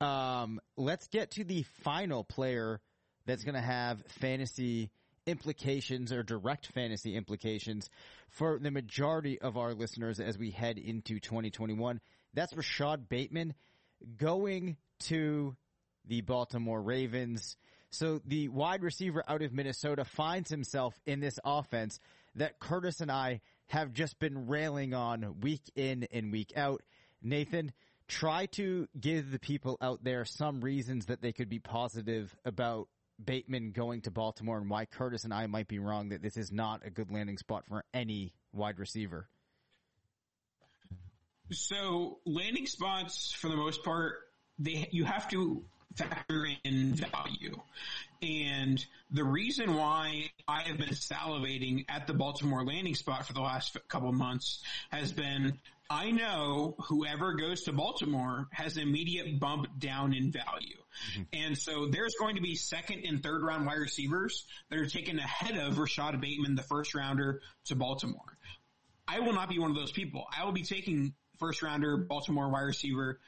Um, 0.00 0.60
let's 0.76 1.06
get 1.08 1.32
to 1.32 1.44
the 1.44 1.64
final 1.82 2.24
player 2.24 2.80
that's 3.26 3.44
going 3.44 3.54
to 3.54 3.60
have 3.60 4.02
fantasy 4.20 4.90
implications 5.26 6.12
or 6.12 6.22
direct 6.22 6.66
fantasy 6.66 7.16
implications 7.16 7.88
for 8.28 8.58
the 8.58 8.70
majority 8.70 9.40
of 9.40 9.56
our 9.56 9.72
listeners 9.72 10.20
as 10.20 10.36
we 10.36 10.50
head 10.50 10.78
into 10.78 11.18
2021. 11.20 12.00
That's 12.34 12.54
Rashod 12.54 13.08
Bateman 13.08 13.54
going 14.18 14.76
to 15.00 15.56
the 16.06 16.20
Baltimore 16.20 16.82
Ravens. 16.82 17.56
So 17.94 18.20
the 18.26 18.48
wide 18.48 18.82
receiver 18.82 19.22
out 19.28 19.40
of 19.42 19.52
Minnesota 19.52 20.04
finds 20.04 20.50
himself 20.50 20.98
in 21.06 21.20
this 21.20 21.38
offense 21.44 22.00
that 22.34 22.58
Curtis 22.58 23.00
and 23.00 23.10
I 23.10 23.40
have 23.68 23.92
just 23.92 24.18
been 24.18 24.48
railing 24.48 24.94
on 24.94 25.40
week 25.40 25.62
in 25.76 26.08
and 26.12 26.32
week 26.32 26.52
out. 26.56 26.82
Nathan, 27.22 27.72
try 28.08 28.46
to 28.46 28.88
give 29.00 29.30
the 29.30 29.38
people 29.38 29.78
out 29.80 30.02
there 30.02 30.24
some 30.24 30.60
reasons 30.60 31.06
that 31.06 31.22
they 31.22 31.30
could 31.30 31.48
be 31.48 31.60
positive 31.60 32.34
about 32.44 32.88
Bateman 33.24 33.70
going 33.70 34.00
to 34.02 34.10
Baltimore 34.10 34.58
and 34.58 34.68
why 34.68 34.86
Curtis 34.86 35.22
and 35.22 35.32
I 35.32 35.46
might 35.46 35.68
be 35.68 35.78
wrong 35.78 36.08
that 36.08 36.20
this 36.20 36.36
is 36.36 36.50
not 36.50 36.84
a 36.84 36.90
good 36.90 37.12
landing 37.12 37.38
spot 37.38 37.64
for 37.68 37.84
any 37.94 38.34
wide 38.52 38.80
receiver. 38.80 39.28
So 41.52 42.18
landing 42.26 42.66
spots, 42.66 43.30
for 43.30 43.48
the 43.48 43.56
most 43.56 43.84
part, 43.84 44.16
they 44.58 44.88
you 44.90 45.04
have 45.04 45.28
to 45.28 45.64
factor 45.94 46.46
in 46.64 46.94
value. 46.94 47.60
And 48.22 48.84
the 49.10 49.24
reason 49.24 49.76
why 49.76 50.30
I 50.48 50.62
have 50.62 50.78
been 50.78 50.90
salivating 50.90 51.84
at 51.88 52.06
the 52.06 52.14
Baltimore 52.14 52.64
landing 52.64 52.94
spot 52.94 53.26
for 53.26 53.32
the 53.32 53.40
last 53.40 53.76
couple 53.88 54.08
of 54.08 54.14
months 54.14 54.62
has 54.90 55.12
been 55.12 55.58
I 55.90 56.12
know 56.12 56.76
whoever 56.88 57.34
goes 57.34 57.62
to 57.64 57.72
Baltimore 57.72 58.48
has 58.52 58.76
an 58.76 58.82
immediate 58.82 59.38
bump 59.38 59.66
down 59.78 60.14
in 60.14 60.32
value. 60.32 60.78
Mm-hmm. 61.12 61.22
And 61.32 61.58
so 61.58 61.86
there's 61.86 62.14
going 62.18 62.36
to 62.36 62.42
be 62.42 62.54
second 62.54 63.04
and 63.04 63.22
third 63.22 63.42
round 63.42 63.66
wide 63.66 63.78
receivers 63.78 64.46
that 64.70 64.78
are 64.78 64.86
taken 64.86 65.18
ahead 65.18 65.58
of 65.58 65.78
Rashod 65.78 66.20
Bateman, 66.20 66.54
the 66.54 66.62
first 66.62 66.94
rounder 66.94 67.42
to 67.66 67.76
Baltimore. 67.76 68.38
I 69.06 69.20
will 69.20 69.34
not 69.34 69.50
be 69.50 69.58
one 69.58 69.70
of 69.70 69.76
those 69.76 69.92
people. 69.92 70.26
I 70.36 70.44
will 70.44 70.52
be 70.52 70.62
taking 70.62 71.14
first 71.38 71.62
rounder 71.62 71.98
Baltimore 71.98 72.48
wide 72.48 72.62
receiver 72.62 73.20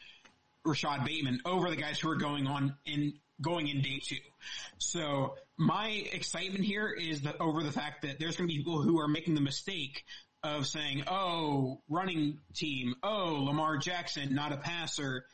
Rashod 0.66 1.04
Bateman 1.04 1.40
over 1.44 1.70
the 1.70 1.76
guys 1.76 1.98
who 1.98 2.10
are 2.10 2.16
going 2.16 2.46
on 2.46 2.74
in 2.84 3.14
going 3.40 3.68
in 3.68 3.82
day 3.82 4.00
two. 4.02 4.16
So 4.78 5.36
my 5.56 5.88
excitement 5.88 6.64
here 6.64 6.88
is 6.88 7.22
that 7.22 7.40
over 7.40 7.62
the 7.62 7.72
fact 7.72 8.02
that 8.02 8.18
there's 8.18 8.36
going 8.36 8.48
to 8.48 8.52
be 8.54 8.58
people 8.58 8.82
who 8.82 9.00
are 9.00 9.08
making 9.08 9.34
the 9.34 9.40
mistake 9.40 10.04
of 10.42 10.66
saying, 10.66 11.04
"Oh, 11.06 11.82
running 11.88 12.40
team, 12.54 12.94
oh, 13.02 13.44
Lamar 13.44 13.78
Jackson, 13.78 14.34
not 14.34 14.52
a 14.52 14.56
passer," 14.56 15.26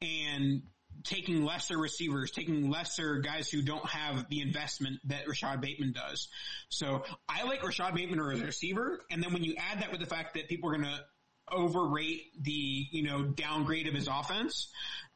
and 0.00 0.62
taking 1.04 1.44
lesser 1.44 1.76
receivers, 1.76 2.30
taking 2.30 2.70
lesser 2.70 3.18
guys 3.18 3.50
who 3.50 3.62
don't 3.62 3.84
have 3.86 4.28
the 4.28 4.40
investment 4.40 4.98
that 5.04 5.28
Rashod 5.28 5.60
Bateman 5.60 5.92
does. 5.92 6.28
So 6.68 7.04
I 7.28 7.44
like 7.44 7.62
Rashod 7.62 7.94
Bateman 7.94 8.20
as 8.20 8.40
a 8.40 8.46
receiver, 8.46 9.00
and 9.10 9.22
then 9.22 9.32
when 9.32 9.44
you 9.44 9.54
add 9.56 9.82
that 9.82 9.90
with 9.90 10.00
the 10.00 10.06
fact 10.06 10.34
that 10.34 10.48
people 10.48 10.70
are 10.70 10.76
going 10.76 10.88
to 10.88 11.04
overrate 11.50 12.22
the, 12.42 12.86
you 12.90 13.02
know, 13.02 13.22
downgrade 13.22 13.86
of 13.86 13.94
his 13.94 14.08
offense, 14.08 14.68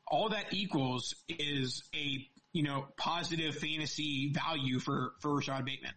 all 0.06 0.30
that 0.30 0.52
equals 0.52 1.14
is 1.28 1.84
a, 1.94 2.26
you 2.52 2.62
know, 2.62 2.86
positive 2.96 3.54
fantasy 3.54 4.32
value 4.32 4.78
for, 4.78 5.12
for 5.20 5.34
Rashod 5.34 5.64
Bateman. 5.64 5.92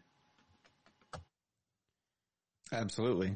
Absolutely. 2.72 3.36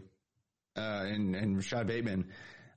Uh, 0.75 1.05
and, 1.07 1.35
and 1.35 1.55
Rashod 1.55 1.87
Bateman, 1.87 2.27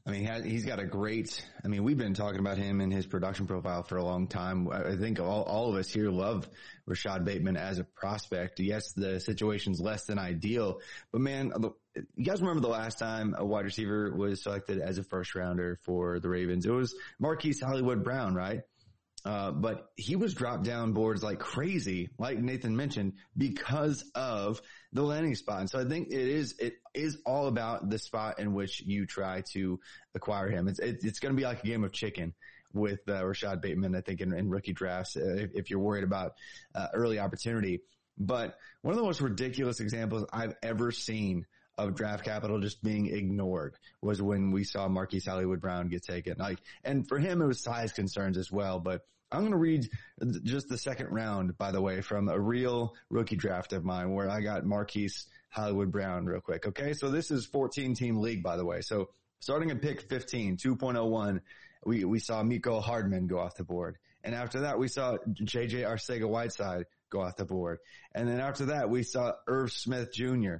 I 0.07 0.11
mean, 0.11 0.45
he's 0.45 0.65
got 0.65 0.79
a 0.79 0.87
great, 0.87 1.47
I 1.63 1.69
mean, 1.69 1.85
we've 1.85 1.99
been 1.99 2.15
talking 2.15 2.41
about 2.41 2.57
him 2.57 2.81
and 2.81 2.91
his 2.91 3.07
production 3.07 3.47
profile 3.47 3.83
for 3.83 3.99
a 3.99 4.03
long 4.03 4.27
time. 4.27 4.69
I 4.71 4.97
think 4.97 5.21
all, 5.21 5.43
all 5.43 5.69
of 5.69 5.77
us 5.77 5.91
here 5.91 6.11
love 6.11 6.49
Rashod 6.87 7.27
Bateman 7.27 7.59
as 7.59 7.79
a 7.79 7.85
prospect. 7.85 8.61
Yes, 8.61 8.93
the 8.93 9.21
situation's 9.21 9.79
less 9.79 10.07
than 10.07 10.19
ideal, 10.19 10.81
but 11.13 11.21
man, 11.21 11.53
you 11.95 12.25
guys 12.25 12.41
remember 12.41 12.61
the 12.61 12.69
last 12.69 12.99
time 12.99 13.35
a 13.37 13.45
wide 13.45 13.65
receiver 13.65 14.15
was 14.15 14.43
selected 14.43 14.79
as 14.81 14.99
a 14.99 15.03
first 15.03 15.35
rounder 15.35 15.79
for 15.83 16.21
the 16.21 16.29
Ravens? 16.29 16.67
It 16.67 16.71
was 16.71 16.95
Marquise 17.19 17.61
Hollywood 17.61 18.05
Brown, 18.05 18.35
right? 18.35 18.63
Uh, 19.25 19.51
but 19.51 19.91
he 19.97 20.17
was 20.17 20.33
dropped 20.33 20.65
down 20.65 20.93
boards 20.93 21.23
like 21.23 21.39
crazy, 21.39 22.09
like 22.19 22.39
Nathan 22.39 22.75
mentioned, 22.75 23.15
because 23.37 24.05
of 24.15 24.63
the 24.93 25.03
landing 25.03 25.35
spot. 25.35 25.61
And 25.61 25.71
so 25.71 25.79
I 25.79 25.85
think 25.85 26.09
it 26.09 26.27
is, 26.27 26.55
it 26.59 26.75
is 26.95 27.19
all 27.27 27.47
about 27.47 27.91
the 27.91 27.99
spot 27.99 28.39
in 28.39 28.55
which 28.55 28.81
you 28.81 29.05
try 29.05 29.43
to 29.53 29.79
acquire 30.15 30.49
him. 30.49 30.69
It's, 30.69 30.79
it, 30.79 31.01
it's 31.03 31.19
going 31.19 31.35
to 31.35 31.37
be 31.37 31.45
like 31.45 31.63
a 31.63 31.67
game 31.67 31.85
of 31.85 31.93
chicken 31.93 32.33
with 32.73 33.01
uh, 33.09 33.27
Rashod 33.27 33.61
Bateman, 33.61 33.95
I 33.95 34.01
think, 34.01 34.21
in, 34.21 34.33
in 34.33 34.49
rookie 34.49 34.73
drafts, 34.73 35.17
uh, 35.17 35.37
if, 35.37 35.51
if, 35.55 35.71
you're 35.71 35.81
worried 35.81 36.05
about 36.05 36.35
uh, 36.75 36.87
early 36.95 37.19
opportunity. 37.19 37.81
But 38.17 38.57
one 38.81 38.93
of 38.93 38.99
the 38.99 39.05
most 39.05 39.21
ridiculous 39.21 39.81
examples 39.81 40.27
I've 40.33 40.55
ever 40.63 40.93
seen 40.93 41.47
of 41.89 41.95
draft 41.95 42.25
capital 42.25 42.61
just 42.61 42.83
being 42.83 43.07
ignored 43.07 43.75
was 44.03 44.21
when 44.21 44.51
we 44.51 44.65
saw 44.65 44.89
Marquise 44.89 45.27
Hollywood 45.27 45.61
Brown 45.61 45.89
get 45.89 46.03
taken. 46.03 46.37
Like, 46.39 46.59
and 46.85 47.07
for 47.09 47.19
him, 47.19 47.43
it 47.43 47.47
was 47.47 47.61
size 47.61 47.93
concerns 47.93 48.37
as 48.37 48.51
well, 48.51 48.79
but 48.79 49.03
I'm 49.33 49.41
going 49.41 49.53
to 49.53 49.59
read 49.59 49.89
just 50.43 50.69
the 50.69 50.79
second 50.79 51.09
round, 51.11 51.57
by 51.57 51.71
the 51.71 51.81
way, 51.81 52.01
from 52.01 52.29
a 52.29 52.39
real 52.39 52.95
rookie 53.11 53.37
draft 53.37 53.73
of 53.73 53.85
mine 53.85 54.13
where 54.13 54.29
I 54.29 54.41
got 54.41 54.67
Marquise 54.67 55.27
Hollywood 55.51 55.93
Brown 55.93 56.27
real 56.27 56.41
quick. 56.41 56.67
Okay. 56.67 56.95
So 56.95 57.11
this 57.11 57.31
is 57.31 57.47
14 57.47 57.95
team 57.95 58.21
league, 58.21 58.43
by 58.43 58.57
the 58.57 58.65
way. 58.65 58.81
So 58.81 59.11
starting 59.39 59.71
at 59.71 59.83
pick 59.83 60.03
15, 60.03 60.57
2.01, 60.57 61.41
we, 61.85 62.05
we 62.05 62.19
saw 62.19 62.43
Mecole 62.43 62.83
Hardman 62.83 63.27
go 63.27 63.39
off 63.39 63.55
the 63.55 63.65
board. 63.65 63.99
And 64.23 64.35
after 64.35 64.61
that, 64.61 64.79
we 64.79 64.89
saw 64.89 65.17
JJ 65.29 65.87
Arcega 65.87 66.29
Whiteside 66.29 66.85
go 67.09 67.23
off 67.23 67.37
the 67.37 67.45
board. 67.45 67.79
And 68.15 68.29
then 68.29 68.41
after 68.41 68.67
that, 68.67 68.91
we 68.91 69.03
saw 69.03 69.33
Irv 69.47 69.73
Smith 69.73 70.13
Jr., 70.13 70.57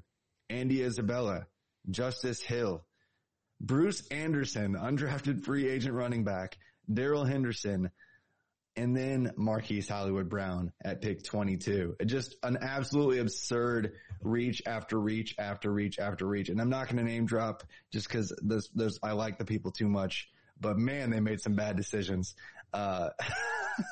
Andy 0.51 0.83
Isabella, 0.83 1.47
Justice 1.91 2.41
Hill, 2.41 2.85
Bruce 3.61 4.07
Anderson, 4.09 4.75
undrafted 4.75 5.45
free 5.45 5.69
agent 5.69 5.95
running 5.95 6.25
back, 6.25 6.59
Darrell 6.93 7.25
Henderson, 7.25 7.91
and 8.77 8.97
then 8.97 9.33
Marquise 9.37 9.89
Hollywood 9.89 10.29
Brown 10.29 10.73
at 10.83 11.03
pick 11.03 11.23
22. 11.23 11.97
Just 12.07 12.37
an 12.43 12.59
absolutely 12.61 13.19
absurd 13.19 13.93
reach 14.23 14.63
after 14.67 14.99
reach 14.99 15.35
after 15.39 15.73
reach 15.73 15.99
after 15.99 16.27
reach. 16.27 16.49
And 16.49 16.61
I'm 16.61 16.71
not 16.71 16.87
going 16.87 16.97
to 16.97 17.11
name 17.11 17.27
drop 17.27 17.65
just 17.93 18.09
cause 18.09 18.33
there's, 18.43 18.71
there's, 18.75 18.99
I 19.03 19.13
like 19.13 19.39
the 19.39 19.45
people 19.45 19.71
too 19.71 19.89
much, 19.89 20.31
but 20.61 20.79
man, 20.79 21.11
they 21.11 21.21
made 21.21 21.41
some 21.41 21.55
bad 21.55 21.77
decisions. 21.77 22.35
Uh, 22.73 23.11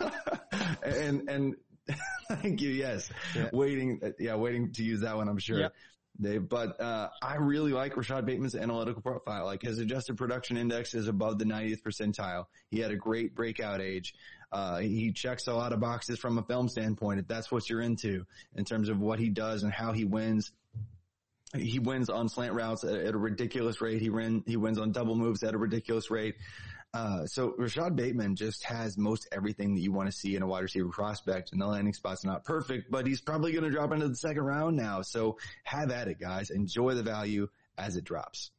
and, 0.82 1.28
and 1.28 1.56
thank 2.28 2.60
you. 2.60 2.70
Yes. 2.70 3.10
Yeah. 3.34 3.50
Waiting. 3.52 4.00
Yeah. 4.18 4.36
Waiting 4.36 4.72
to 4.74 4.84
use 4.84 5.00
that 5.00 5.16
one. 5.16 5.28
I'm 5.28 5.38
sure. 5.38 5.60
Yep. 5.60 5.74
They, 6.20 6.38
but 6.38 6.80
uh, 6.80 7.10
I 7.22 7.36
really 7.36 7.72
like 7.72 7.96
Rashod 7.96 8.26
Bateman's 8.26 8.56
analytical 8.56 9.00
profile. 9.02 9.44
Like 9.44 9.62
his 9.62 9.78
adjusted 9.78 10.16
production 10.16 10.56
index 10.56 10.94
is 10.94 11.06
above 11.06 11.38
the 11.38 11.44
90th 11.44 11.82
percentile. 11.82 12.46
He 12.70 12.80
had 12.80 12.90
a 12.90 12.96
great 12.96 13.36
breakout 13.36 13.80
age. 13.80 14.14
Uh, 14.50 14.78
he 14.78 15.12
checks 15.12 15.46
a 15.46 15.54
lot 15.54 15.72
of 15.72 15.78
boxes 15.78 16.18
from 16.18 16.38
a 16.38 16.42
film 16.42 16.68
standpoint. 16.68 17.20
If 17.20 17.28
that's 17.28 17.52
what 17.52 17.70
you're 17.70 17.82
into 17.82 18.24
in 18.56 18.64
terms 18.64 18.88
of 18.88 18.98
what 18.98 19.20
he 19.20 19.28
does 19.28 19.62
and 19.62 19.72
how 19.72 19.92
he 19.92 20.04
wins. 20.04 20.50
He 21.56 21.78
wins 21.78 22.10
on 22.10 22.28
slant 22.28 22.52
routes 22.52 22.84
at, 22.84 22.94
at 22.94 23.14
a 23.14 23.18
ridiculous 23.18 23.80
rate. 23.80 24.02
He 24.02 24.10
ran, 24.10 24.42
he 24.46 24.56
wins 24.56 24.78
on 24.78 24.92
double 24.92 25.14
moves 25.14 25.42
at 25.42 25.54
a 25.54 25.58
ridiculous 25.58 26.10
rate. 26.10 26.34
Uh, 26.94 27.26
so 27.26 27.54
Rashod 27.58 27.96
Bateman 27.96 28.34
just 28.34 28.64
has 28.64 28.96
most 28.96 29.28
everything 29.30 29.74
that 29.74 29.82
you 29.82 29.92
want 29.92 30.10
to 30.10 30.16
see 30.16 30.36
in 30.36 30.42
a 30.42 30.46
wide 30.46 30.62
receiver 30.62 30.88
prospect 30.88 31.52
and 31.52 31.60
the 31.60 31.66
landing 31.66 31.92
spot's 31.92 32.24
not 32.24 32.44
perfect, 32.44 32.90
but 32.90 33.06
he's 33.06 33.20
probably 33.20 33.52
going 33.52 33.64
to 33.64 33.70
drop 33.70 33.92
into 33.92 34.08
the 34.08 34.16
second 34.16 34.42
round 34.42 34.76
now. 34.76 35.02
So 35.02 35.36
have 35.64 35.90
at 35.90 36.08
it 36.08 36.18
guys. 36.18 36.50
Enjoy 36.50 36.94
the 36.94 37.02
value 37.02 37.48
as 37.76 37.96
it 37.96 38.04
drops. 38.04 38.50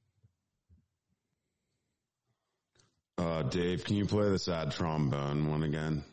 Uh, 3.17 3.43
Dave, 3.43 3.83
can 3.83 3.95
you 3.97 4.05
play 4.05 4.29
the 4.29 4.39
sad 4.39 4.71
trombone 4.71 5.49
one 5.49 5.63
again? 5.63 6.03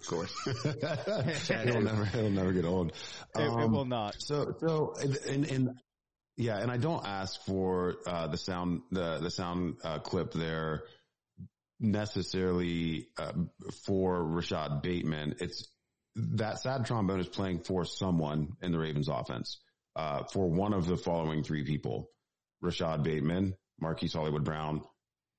Of 0.00 0.06
course. 0.06 0.32
it'll 1.50 1.82
never, 1.82 2.08
it'll 2.18 2.30
never 2.30 2.52
get 2.52 2.64
old. 2.64 2.92
It, 3.36 3.42
it 3.42 3.48
Um, 3.50 3.72
will 3.72 3.84
not. 3.84 4.16
So, 4.18 4.54
so, 4.58 4.94
and, 5.28 5.44
and 5.50 5.70
yeah, 6.38 6.58
and 6.58 6.70
I 6.70 6.78
don't 6.78 7.04
ask 7.04 7.44
for, 7.44 7.96
uh, 8.06 8.28
the 8.28 8.38
sound, 8.38 8.82
the, 8.90 9.18
the 9.18 9.30
sound, 9.30 9.76
uh, 9.84 9.98
clip 9.98 10.32
there 10.32 10.84
necessarily, 11.80 13.08
uh, 13.18 13.32
for 13.84 14.24
Rashod 14.24 14.80
Bateman. 14.82 15.34
It's 15.40 15.68
that 16.16 16.60
sad 16.60 16.86
trombone 16.86 17.20
is 17.20 17.28
playing 17.28 17.60
for 17.60 17.84
someone 17.84 18.56
in 18.62 18.72
the 18.72 18.78
Ravens 18.78 19.08
offense, 19.08 19.60
uh, 19.96 20.24
for 20.32 20.48
one 20.48 20.72
of 20.72 20.86
the 20.86 20.96
following 20.96 21.42
three 21.42 21.64
people, 21.64 22.10
Rashod 22.62 23.02
Bateman, 23.02 23.54
Marquise 23.80 24.14
Hollywood 24.14 24.44
Brown, 24.44 24.82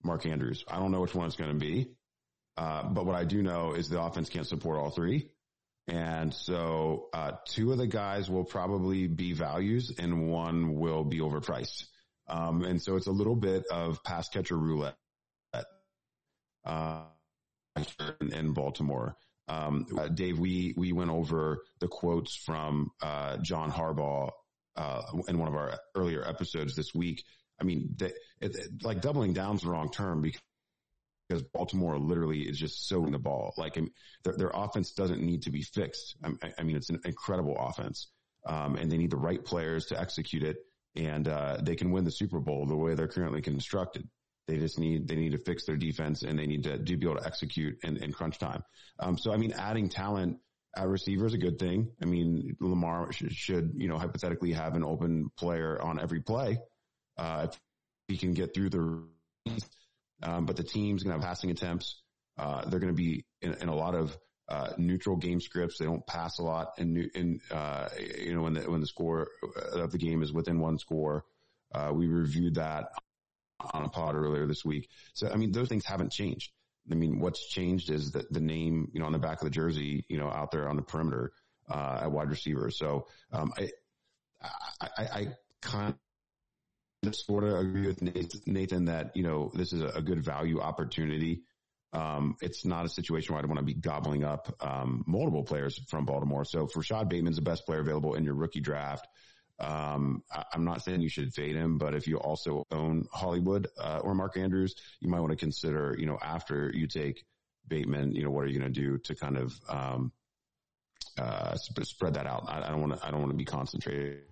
Mark 0.04 0.26
Andrews. 0.26 0.64
I 0.68 0.78
don't 0.80 0.92
know 0.92 1.02
which 1.02 1.16
one 1.16 1.28
it's 1.28 1.36
going 1.36 1.52
to 1.52 1.66
be. 1.66 1.92
Uh, 2.58 2.84
but 2.90 3.06
what 3.06 3.16
I 3.16 3.24
do 3.24 3.42
know 3.42 3.74
is 3.74 3.88
the 3.88 4.02
offense 4.02 4.28
can't 4.30 4.46
support 4.46 4.78
all 4.78 4.90
three. 4.90 5.30
And 5.90 6.32
so, 6.34 7.10
uh, 7.14 7.32
two 7.48 7.72
of 7.72 7.80
the 7.80 7.88
guys 7.88 8.30
will 8.30 8.44
probably 8.44 9.08
be 9.08 9.34
values 9.34 9.92
and 9.98 10.30
one 10.30 10.76
will 10.76 11.04
be 11.04 11.18
overpriced. 11.20 11.86
Um, 12.28 12.64
and 12.64 12.80
so 12.80 12.96
it's 12.96 13.08
a 13.08 13.12
little 13.12 13.36
bit 13.36 13.66
of 13.72 14.04
pass 14.04 14.30
catcher 14.30 14.56
roulette, 14.56 14.96
uh, 16.64 17.06
in, 18.22 18.54
Baltimore. 18.54 19.16
Um, 19.48 19.88
uh, 19.98 20.10
Dave, 20.10 20.38
we, 20.38 20.76
we 20.78 20.92
went 20.94 21.10
over 21.10 21.64
the 21.80 21.88
quotes 21.88 22.36
from, 22.36 22.92
uh, 23.02 23.38
John 23.38 23.72
Harbaugh, 23.72 24.30
uh, 24.76 25.02
in 25.28 25.40
one 25.40 25.48
of 25.48 25.56
our 25.56 25.80
earlier 25.96 26.24
episodes 26.28 26.76
this 26.76 26.94
week. 26.94 27.24
I 27.60 27.64
mean, 27.64 27.96
it, 28.00 28.14
it- 28.42 28.84
like 28.84 29.02
doubling 29.02 29.34
down's 29.34 29.62
the 29.64 29.70
wrong 29.70 29.90
term 29.92 30.22
because 30.22 30.42
because 31.30 31.44
Baltimore 31.44 31.98
literally 32.00 32.42
is 32.42 32.58
just 32.58 32.88
so 32.88 33.06
in 33.06 33.12
the 33.12 33.20
ball. 33.20 33.54
Like 33.56 33.78
I 33.78 33.82
mean, 33.82 33.92
their, 34.24 34.34
their 34.34 34.52
offense 34.54 34.92
doesn't 34.92 35.22
need 35.22 35.44
to 35.44 35.52
be 35.52 35.62
fixed. 35.62 36.16
I, 36.24 36.52
I 36.58 36.64
mean, 36.64 36.76
it's 36.76 36.90
an 36.90 37.00
incredible 37.06 37.56
offense, 37.58 38.08
um, 38.46 38.76
and 38.76 38.92
they 38.92 38.98
need 38.98 39.12
the 39.12 39.18
right 39.18 39.44
players 39.44 39.86
to 39.88 40.00
execute 40.00 40.44
it, 40.44 40.58
and 40.96 41.28
uh, 41.28 41.58
they 41.62 41.76
can 41.76 41.92
win 41.92 42.04
the 42.04 42.12
Super 42.12 42.40
Bowl 42.40 42.66
the 42.66 42.76
way 42.76 42.96
they're 42.96 43.08
currently 43.08 43.42
constructed. 43.42 44.08
They 44.48 44.58
just 44.58 44.80
need 44.80 45.08
they 45.08 45.16
need 45.16 45.34
to 45.34 45.38
fix 45.38 45.66
their 45.66 45.78
defense, 45.78 46.24
and 46.24 46.38
they 46.38 46.48
need 46.48 46.64
to 46.64 46.78
do 46.80 46.98
be 46.98 47.06
able 47.06 47.20
to 47.20 47.26
execute 47.26 47.78
in, 47.84 47.98
in 47.98 48.12
crunch 48.12 48.40
time. 48.40 48.64
Um, 49.00 49.18
so 49.18 49.32
I 49.32 49.38
mean, 49.38 49.54
adding 49.54 49.90
talent 49.90 50.40
at 50.76 50.88
receiver 50.88 51.28
is 51.28 51.34
a 51.34 51.38
good 51.38 51.60
thing. 51.60 51.92
I 52.02 52.06
mean, 52.06 52.58
Lamar 52.60 53.12
should, 53.12 53.32
should 53.32 53.74
you 53.76 53.88
know 53.88 54.00
hypothetically 54.00 54.54
have 54.54 54.76
an 54.76 54.84
open 54.84 55.30
player 55.38 55.80
on 55.80 56.00
every 56.00 56.22
play. 56.22 56.60
Uh, 57.18 57.48
if 57.50 57.60
he 58.08 58.18
can 58.18 58.34
get 58.34 58.56
through 58.56 58.70
the 58.70 59.04
um, 60.22 60.46
but 60.46 60.56
the 60.56 60.64
team's 60.64 61.04
going 61.04 61.14
to 61.14 61.20
have 61.20 61.28
passing 61.28 61.52
attempts. 61.52 62.02
Uh, 62.38 62.66
they're 62.66 62.80
going 62.80 62.94
to 62.94 62.98
be 62.98 63.26
in, 63.42 63.54
in 63.56 63.70
a 63.70 63.76
lot 63.76 63.96
of 63.96 64.18
uh, 64.48 64.70
neutral 64.78 65.16
game 65.16 65.40
scripts. 65.40 65.78
They 65.78 65.86
don't 65.86 66.06
pass 66.06 66.40
a 66.40 66.44
lot, 66.44 66.74
and 66.78 66.98
in, 66.98 67.40
uh, 67.52 67.90
you 68.20 68.34
know 68.34 68.42
when 68.42 68.54
the 68.54 68.62
when 68.70 68.82
the 68.82 68.88
score 68.88 69.28
of 69.74 69.92
the 69.92 69.98
game 69.98 70.24
is 70.24 70.34
within 70.34 70.60
one 70.60 70.78
score. 70.78 71.26
Uh, 71.72 71.92
we 71.94 72.08
reviewed 72.08 72.56
that 72.56 72.90
on 73.74 73.84
a 73.84 73.90
pod 73.90 74.16
earlier 74.16 74.48
this 74.48 74.66
week. 74.66 74.90
So 75.14 75.30
I 75.30 75.36
mean, 75.36 75.52
those 75.52 75.70
things 75.70 75.86
haven't 75.86 76.12
changed. 76.12 76.52
I 76.92 76.96
mean, 76.96 77.20
what's 77.20 77.48
changed 77.48 77.92
is 77.92 78.14
that 78.14 78.32
the 78.32 78.40
name, 78.40 78.90
you 78.94 79.00
know, 79.00 79.06
on 79.06 79.12
the 79.12 79.20
back 79.20 79.42
of 79.42 79.46
the 79.46 79.52
jersey, 79.52 80.06
you 80.10 80.18
know, 80.18 80.30
out 80.30 80.52
there 80.52 80.68
on 80.68 80.76
the 80.76 80.82
perimeter 80.82 81.32
uh, 81.70 82.00
at 82.02 82.12
wide 82.12 82.30
receiver. 82.30 82.72
So 82.72 83.08
um, 83.32 83.54
I, 83.58 83.70
I, 84.82 84.88
I, 84.98 85.28
kind 85.62 85.96
of 87.04 87.16
sort 87.16 87.44
of 87.44 87.54
agree 87.54 87.88
with 87.88 88.02
Nathan, 88.46 88.86
that, 88.86 89.16
you 89.16 89.24
know, 89.24 89.52
this 89.54 89.74
is 89.74 89.82
a, 89.82 90.02
good 90.02 90.24
value 90.24 90.60
opportunity. 90.60 91.44
Um, 91.94 92.36
it's 92.42 92.66
not 92.66 92.86
a 92.86 92.90
situation 92.90 93.34
where 93.34 93.42
I'd 93.42 93.48
want 93.48 93.60
to 93.60 93.66
be 93.66 93.74
gobbling 93.74 94.24
up, 94.24 94.54
um, 94.60 95.04
multiple 95.08 95.44
players 95.44 95.80
from 95.88 96.06
Baltimore. 96.06 96.46
So 96.46 96.68
for 96.68 96.84
Shad 96.84 97.10
Bateman's 97.10 97.38
the 97.38 97.42
best 97.42 97.66
player 97.66 97.80
available 97.80 98.16
in 98.16 98.24
your 98.24 98.36
rookie 98.36 98.60
draft. 98.60 99.08
Um, 99.60 100.24
I, 100.32 100.44
I'm 100.54 100.66
not 100.66 100.84
saying 100.84 101.02
you 101.02 101.10
should 101.10 101.34
fade 101.34 101.56
him, 101.56 101.78
but 101.78 101.96
if 101.96 102.08
you 102.08 102.18
also 102.18 102.66
own 102.72 103.06
Hollywood, 103.12 103.68
uh, 103.78 104.02
or 104.04 104.14
Mark 104.14 104.38
Andrews, 104.38 104.76
you 105.00 105.10
might 105.10 105.20
want 105.22 105.32
to 105.32 105.38
consider, 105.38 105.96
you 105.98 106.06
know, 106.06 106.18
after 106.22 106.72
you 106.74 106.88
take 106.88 107.26
Bateman, 107.68 108.14
you 108.14 108.24
know, 108.24 108.32
what 108.32 108.44
are 108.44 108.48
you 108.48 108.60
going 108.60 108.72
to 108.72 108.82
do 108.82 108.98
to 109.00 109.16
kind 109.16 109.38
of, 109.38 109.54
um, 109.68 110.12
uh, 111.18 111.56
sp- 111.56 111.86
spread 111.86 112.14
that 112.16 112.28
out? 112.28 112.46
I, 112.48 112.62
I 112.62 112.70
don't 112.70 112.82
want 112.82 113.00
to, 113.00 113.06
I 113.06 113.12
don't 113.12 113.22
want 113.22 113.32
to 113.32 113.38
be 113.38 113.46
concentrated. 113.46 114.29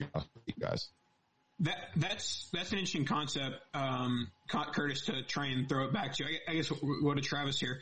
You 0.00 0.54
guys. 0.58 0.88
That 1.60 1.76
that's 1.96 2.48
that's 2.52 2.70
an 2.70 2.78
interesting 2.78 3.04
concept, 3.04 3.56
um, 3.74 4.30
Curtis, 4.48 5.06
to 5.06 5.22
try 5.22 5.46
and 5.46 5.68
throw 5.68 5.86
it 5.86 5.92
back 5.92 6.14
to. 6.14 6.24
I, 6.24 6.52
I 6.52 6.54
guess 6.54 6.70
we'll 6.70 7.02
go 7.02 7.14
to 7.14 7.20
Travis 7.20 7.58
here. 7.58 7.80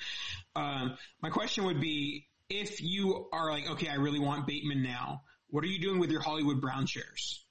Um, 0.54 0.96
my 1.20 1.28
question 1.28 1.64
would 1.64 1.80
be: 1.80 2.26
If 2.48 2.80
you 2.80 3.28
are 3.32 3.50
like, 3.50 3.70
okay, 3.72 3.88
I 3.88 3.96
really 3.96 4.18
want 4.18 4.46
Bateman 4.46 4.82
now, 4.82 5.22
what 5.48 5.62
are 5.62 5.66
you 5.66 5.78
doing 5.78 6.00
with 6.00 6.10
your 6.10 6.22
Hollywood 6.22 6.60
Brown 6.60 6.86
shares? 6.86 7.44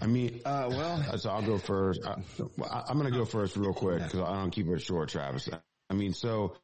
I 0.00 0.06
mean, 0.06 0.40
Uh, 0.44 0.66
well, 0.70 1.18
so 1.18 1.30
I'll 1.30 1.42
go 1.42 1.58
first. 1.58 2.00
I, 2.04 2.14
I'm 2.88 2.98
going 2.98 3.10
to 3.10 3.18
go 3.18 3.24
first 3.24 3.56
real 3.56 3.72
quick 3.72 4.02
because 4.02 4.20
I 4.20 4.34
don't 4.34 4.50
keep 4.50 4.68
it 4.68 4.80
short, 4.80 5.08
Travis. 5.08 5.48
I 5.90 5.94
mean, 5.94 6.12
so 6.12 6.56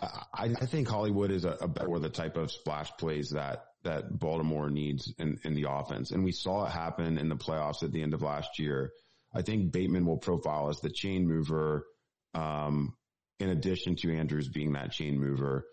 I, 0.00 0.54
I 0.60 0.66
think 0.66 0.88
Hollywood 0.88 1.30
is 1.30 1.44
a, 1.44 1.56
a 1.60 1.68
better 1.68 1.88
or 1.88 1.98
the 1.98 2.08
type 2.08 2.36
of 2.36 2.52
splash 2.52 2.90
plays 2.98 3.30
that 3.30 3.64
that 3.84 4.18
Baltimore 4.18 4.70
needs 4.70 5.12
in, 5.18 5.38
in 5.44 5.54
the 5.54 5.66
offense, 5.70 6.10
and 6.10 6.24
we 6.24 6.32
saw 6.32 6.66
it 6.66 6.70
happen 6.70 7.16
in 7.16 7.28
the 7.28 7.36
playoffs 7.36 7.82
at 7.82 7.92
the 7.92 8.02
end 8.02 8.14
of 8.14 8.22
last 8.22 8.58
year. 8.58 8.92
I 9.34 9.42
think 9.42 9.72
Bateman 9.72 10.06
will 10.06 10.18
profile 10.18 10.68
as 10.68 10.80
the 10.80 10.90
chain 10.90 11.28
mover, 11.28 11.86
um, 12.34 12.94
in 13.38 13.50
addition 13.50 13.96
to 13.96 14.16
Andrews 14.16 14.48
being 14.48 14.72
that 14.72 14.92
chain 14.92 15.18
mover. 15.18 15.64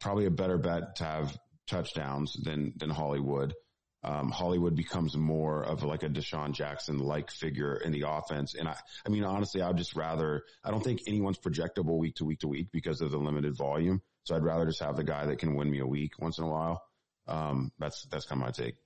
Probably 0.00 0.26
a 0.26 0.30
better 0.30 0.58
bet 0.58 0.96
to 0.96 1.04
have 1.04 1.36
touchdowns 1.66 2.34
than 2.42 2.72
than 2.76 2.90
Hollywood 2.90 3.54
um, 4.02 4.30
Hollywood 4.30 4.74
becomes 4.74 5.16
more 5.16 5.62
of 5.62 5.82
like 5.82 6.02
a 6.02 6.08
DeSean 6.08 6.52
Jackson 6.52 6.98
like 6.98 7.30
figure 7.30 7.76
in 7.76 7.92
the 7.92 8.04
offense. 8.06 8.54
And 8.54 8.66
I, 8.68 8.76
I 9.06 9.10
mean, 9.10 9.24
honestly, 9.24 9.60
I'd 9.60 9.76
just 9.76 9.94
rather, 9.94 10.44
I 10.64 10.70
don't 10.70 10.82
think 10.82 11.02
anyone's 11.06 11.38
projectable 11.38 11.98
week 11.98 12.16
to 12.16 12.24
week 12.24 12.40
to 12.40 12.48
week 12.48 12.68
because 12.72 13.00
of 13.02 13.10
the 13.10 13.18
limited 13.18 13.56
volume. 13.56 14.00
So 14.24 14.34
I'd 14.34 14.42
rather 14.42 14.66
just 14.66 14.82
have 14.82 14.96
the 14.96 15.04
guy 15.04 15.26
that 15.26 15.38
can 15.38 15.54
win 15.54 15.70
me 15.70 15.80
a 15.80 15.86
week 15.86 16.12
once 16.18 16.38
in 16.38 16.44
a 16.44 16.48
while. 16.48 16.82
Um, 17.26 17.72
that's, 17.78 18.04
that's 18.10 18.26
kind 18.26 18.40
of 18.40 18.46
my 18.46 18.52
take. 18.52 18.76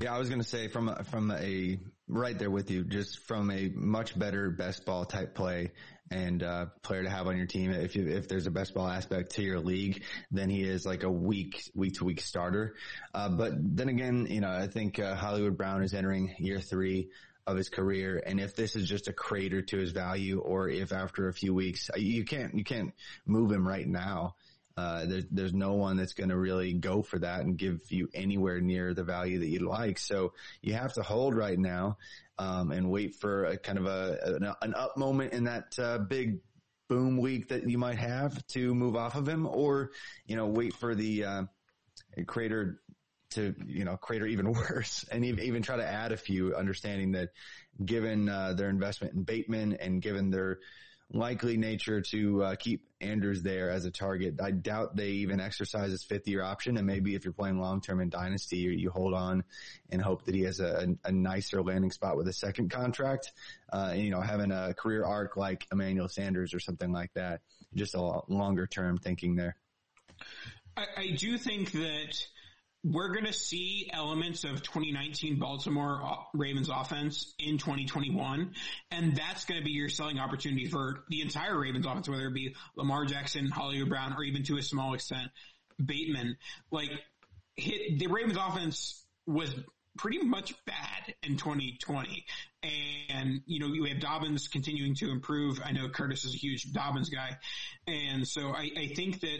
Yeah, 0.00 0.14
I 0.14 0.18
was 0.18 0.28
going 0.28 0.40
to 0.40 0.46
say 0.46 0.68
from 0.68 0.88
a, 0.88 1.04
from 1.04 1.30
a 1.30 1.78
right 2.08 2.38
there 2.38 2.50
with 2.50 2.70
you, 2.70 2.84
just 2.84 3.26
from 3.26 3.50
a 3.50 3.68
much 3.74 4.18
better 4.18 4.50
best 4.50 4.84
ball 4.84 5.04
type 5.04 5.34
play 5.34 5.72
and 6.10 6.42
uh, 6.42 6.66
player 6.82 7.02
to 7.02 7.10
have 7.10 7.26
on 7.26 7.36
your 7.36 7.46
team. 7.46 7.70
If 7.72 7.96
you 7.96 8.06
if 8.06 8.28
there's 8.28 8.46
a 8.46 8.50
best 8.50 8.74
ball 8.74 8.88
aspect 8.88 9.32
to 9.36 9.42
your 9.42 9.60
league, 9.60 10.02
then 10.30 10.48
he 10.48 10.62
is 10.62 10.86
like 10.86 11.02
a 11.02 11.10
week 11.10 11.70
week 11.74 11.94
to 11.94 12.04
week 12.04 12.20
starter. 12.20 12.74
Uh, 13.12 13.28
but 13.30 13.52
then 13.56 13.88
again, 13.88 14.26
you 14.30 14.40
know, 14.40 14.50
I 14.50 14.68
think 14.68 14.98
uh, 14.98 15.14
Hollywood 15.14 15.56
Brown 15.56 15.82
is 15.82 15.94
entering 15.94 16.34
year 16.38 16.60
three 16.60 17.10
of 17.46 17.56
his 17.56 17.68
career, 17.68 18.22
and 18.24 18.40
if 18.40 18.56
this 18.56 18.76
is 18.76 18.88
just 18.88 19.08
a 19.08 19.12
crater 19.12 19.62
to 19.62 19.78
his 19.78 19.92
value, 19.92 20.40
or 20.40 20.68
if 20.68 20.92
after 20.92 21.28
a 21.28 21.32
few 21.32 21.54
weeks 21.54 21.90
you 21.96 22.24
can't 22.24 22.54
you 22.54 22.64
can't 22.64 22.92
move 23.24 23.50
him 23.50 23.66
right 23.66 23.86
now. 23.86 24.34
Uh, 24.76 25.06
there's, 25.06 25.24
there's 25.30 25.54
no 25.54 25.72
one 25.72 25.96
that's 25.96 26.12
going 26.12 26.28
to 26.28 26.36
really 26.36 26.74
go 26.74 27.02
for 27.02 27.18
that 27.18 27.40
and 27.40 27.56
give 27.56 27.80
you 27.90 28.08
anywhere 28.12 28.60
near 28.60 28.92
the 28.92 29.02
value 29.02 29.38
that 29.38 29.46
you'd 29.46 29.62
like. 29.62 29.98
So 29.98 30.34
you 30.60 30.74
have 30.74 30.92
to 30.94 31.02
hold 31.02 31.34
right 31.34 31.58
now, 31.58 31.96
um, 32.38 32.70
and 32.72 32.90
wait 32.90 33.14
for 33.14 33.46
a 33.46 33.56
kind 33.56 33.78
of 33.78 33.86
a, 33.86 34.18
an, 34.22 34.54
an 34.60 34.74
up 34.74 34.98
moment 34.98 35.32
in 35.32 35.44
that, 35.44 35.78
uh, 35.78 35.98
big 35.98 36.40
boom 36.88 37.16
week 37.16 37.48
that 37.48 37.68
you 37.68 37.78
might 37.78 37.98
have 37.98 38.46
to 38.48 38.74
move 38.74 38.96
off 38.96 39.16
of 39.16 39.26
him 39.26 39.46
or, 39.46 39.92
you 40.26 40.36
know, 40.36 40.46
wait 40.46 40.74
for 40.74 40.94
the, 40.94 41.24
uh, 41.24 41.42
crater 42.26 42.82
to, 43.30 43.54
you 43.66 43.84
know, 43.84 43.96
crater 43.96 44.26
even 44.26 44.52
worse 44.52 45.06
and 45.10 45.24
even, 45.24 45.62
try 45.62 45.76
to 45.76 45.86
add 45.86 46.12
a 46.12 46.18
few 46.18 46.54
understanding 46.54 47.12
that 47.12 47.30
given, 47.82 48.28
uh, 48.28 48.52
their 48.52 48.68
investment 48.68 49.14
in 49.14 49.22
Bateman 49.22 49.72
and 49.80 50.02
given 50.02 50.30
their, 50.30 50.58
likely 51.12 51.56
nature 51.56 52.00
to 52.00 52.42
uh, 52.42 52.54
keep 52.56 52.86
Andrews 53.00 53.42
there 53.42 53.70
as 53.70 53.84
a 53.84 53.90
target. 53.90 54.40
I 54.40 54.50
doubt 54.50 54.96
they 54.96 55.10
even 55.10 55.40
exercise 55.40 55.90
his 55.90 56.02
fifth 56.02 56.26
year 56.26 56.42
option. 56.42 56.76
And 56.76 56.86
maybe 56.86 57.14
if 57.14 57.24
you're 57.24 57.32
playing 57.32 57.60
long 57.60 57.80
term 57.80 58.00
in 58.00 58.08
dynasty, 58.08 58.56
you, 58.56 58.70
you, 58.70 58.90
hold 58.90 59.14
on 59.14 59.44
and 59.90 60.02
hope 60.02 60.24
that 60.24 60.34
he 60.34 60.42
has 60.42 60.60
a, 60.60 60.96
a, 61.04 61.08
a 61.08 61.12
nicer 61.12 61.62
landing 61.62 61.92
spot 61.92 62.16
with 62.16 62.26
a 62.28 62.32
second 62.32 62.70
contract. 62.70 63.32
Uh, 63.72 63.90
and, 63.92 64.02
you 64.02 64.10
know, 64.10 64.20
having 64.20 64.50
a 64.50 64.74
career 64.74 65.04
arc 65.04 65.36
like 65.36 65.66
Emmanuel 65.70 66.08
Sanders 66.08 66.54
or 66.54 66.60
something 66.60 66.92
like 66.92 67.12
that. 67.14 67.40
Just 67.74 67.94
a 67.94 68.20
longer 68.28 68.66
term 68.66 68.98
thinking 68.98 69.36
there. 69.36 69.56
I, 70.76 70.84
I 70.96 71.10
do 71.10 71.38
think 71.38 71.72
that 71.72 72.26
we're 72.88 73.08
going 73.08 73.24
to 73.24 73.32
see 73.32 73.90
elements 73.92 74.44
of 74.44 74.62
2019 74.62 75.38
Baltimore 75.38 76.00
uh, 76.04 76.16
Ravens 76.34 76.68
offense 76.68 77.34
in 77.38 77.58
2021, 77.58 78.52
and 78.92 79.16
that's 79.16 79.44
going 79.44 79.60
to 79.60 79.64
be 79.64 79.72
your 79.72 79.88
selling 79.88 80.18
opportunity 80.20 80.66
for 80.66 81.04
the 81.08 81.20
entire 81.20 81.58
Ravens 81.58 81.84
offense, 81.84 82.08
whether 82.08 82.28
it 82.28 82.34
be 82.34 82.54
Lamar 82.76 83.04
Jackson, 83.04 83.48
Hollywood 83.48 83.88
Brown, 83.88 84.14
or 84.14 84.22
even 84.22 84.44
to 84.44 84.56
a 84.56 84.62
small 84.62 84.94
extent 84.94 85.30
Bateman. 85.84 86.36
Like 86.70 86.90
hit 87.56 87.98
the 87.98 88.06
Ravens 88.06 88.36
offense 88.36 89.04
was 89.26 89.52
pretty 89.98 90.22
much 90.22 90.54
bad 90.66 91.14
in 91.22 91.36
2020. 91.36 92.24
And, 93.08 93.40
you 93.46 93.60
know, 93.60 93.68
you 93.68 93.84
have 93.84 94.00
Dobbins 94.00 94.48
continuing 94.48 94.94
to 94.96 95.10
improve. 95.10 95.60
I 95.64 95.72
know 95.72 95.88
Curtis 95.88 96.24
is 96.24 96.34
a 96.34 96.38
huge 96.38 96.72
Dobbins 96.72 97.08
guy. 97.08 97.36
And 97.86 98.26
so 98.26 98.50
I, 98.50 98.70
I 98.76 98.92
think 98.94 99.20
that, 99.20 99.38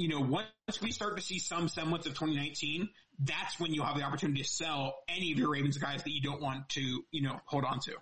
you 0.00 0.08
know, 0.08 0.20
once 0.20 0.80
we 0.80 0.92
start 0.92 1.18
to 1.18 1.22
see 1.22 1.38
some 1.38 1.68
semblance 1.68 2.06
of 2.06 2.14
2019, 2.14 2.88
that's 3.18 3.60
when 3.60 3.74
you'll 3.74 3.84
have 3.84 3.98
the 3.98 4.02
opportunity 4.02 4.40
to 4.40 4.48
sell 4.48 4.94
any 5.08 5.30
of 5.30 5.38
your 5.38 5.50
Ravens 5.50 5.76
guys 5.76 6.02
that 6.02 6.10
you 6.10 6.22
don't 6.22 6.40
want 6.40 6.70
to, 6.70 7.04
you 7.10 7.20
know, 7.20 7.38
hold 7.44 7.66
on 7.66 7.80
to. 7.80 7.92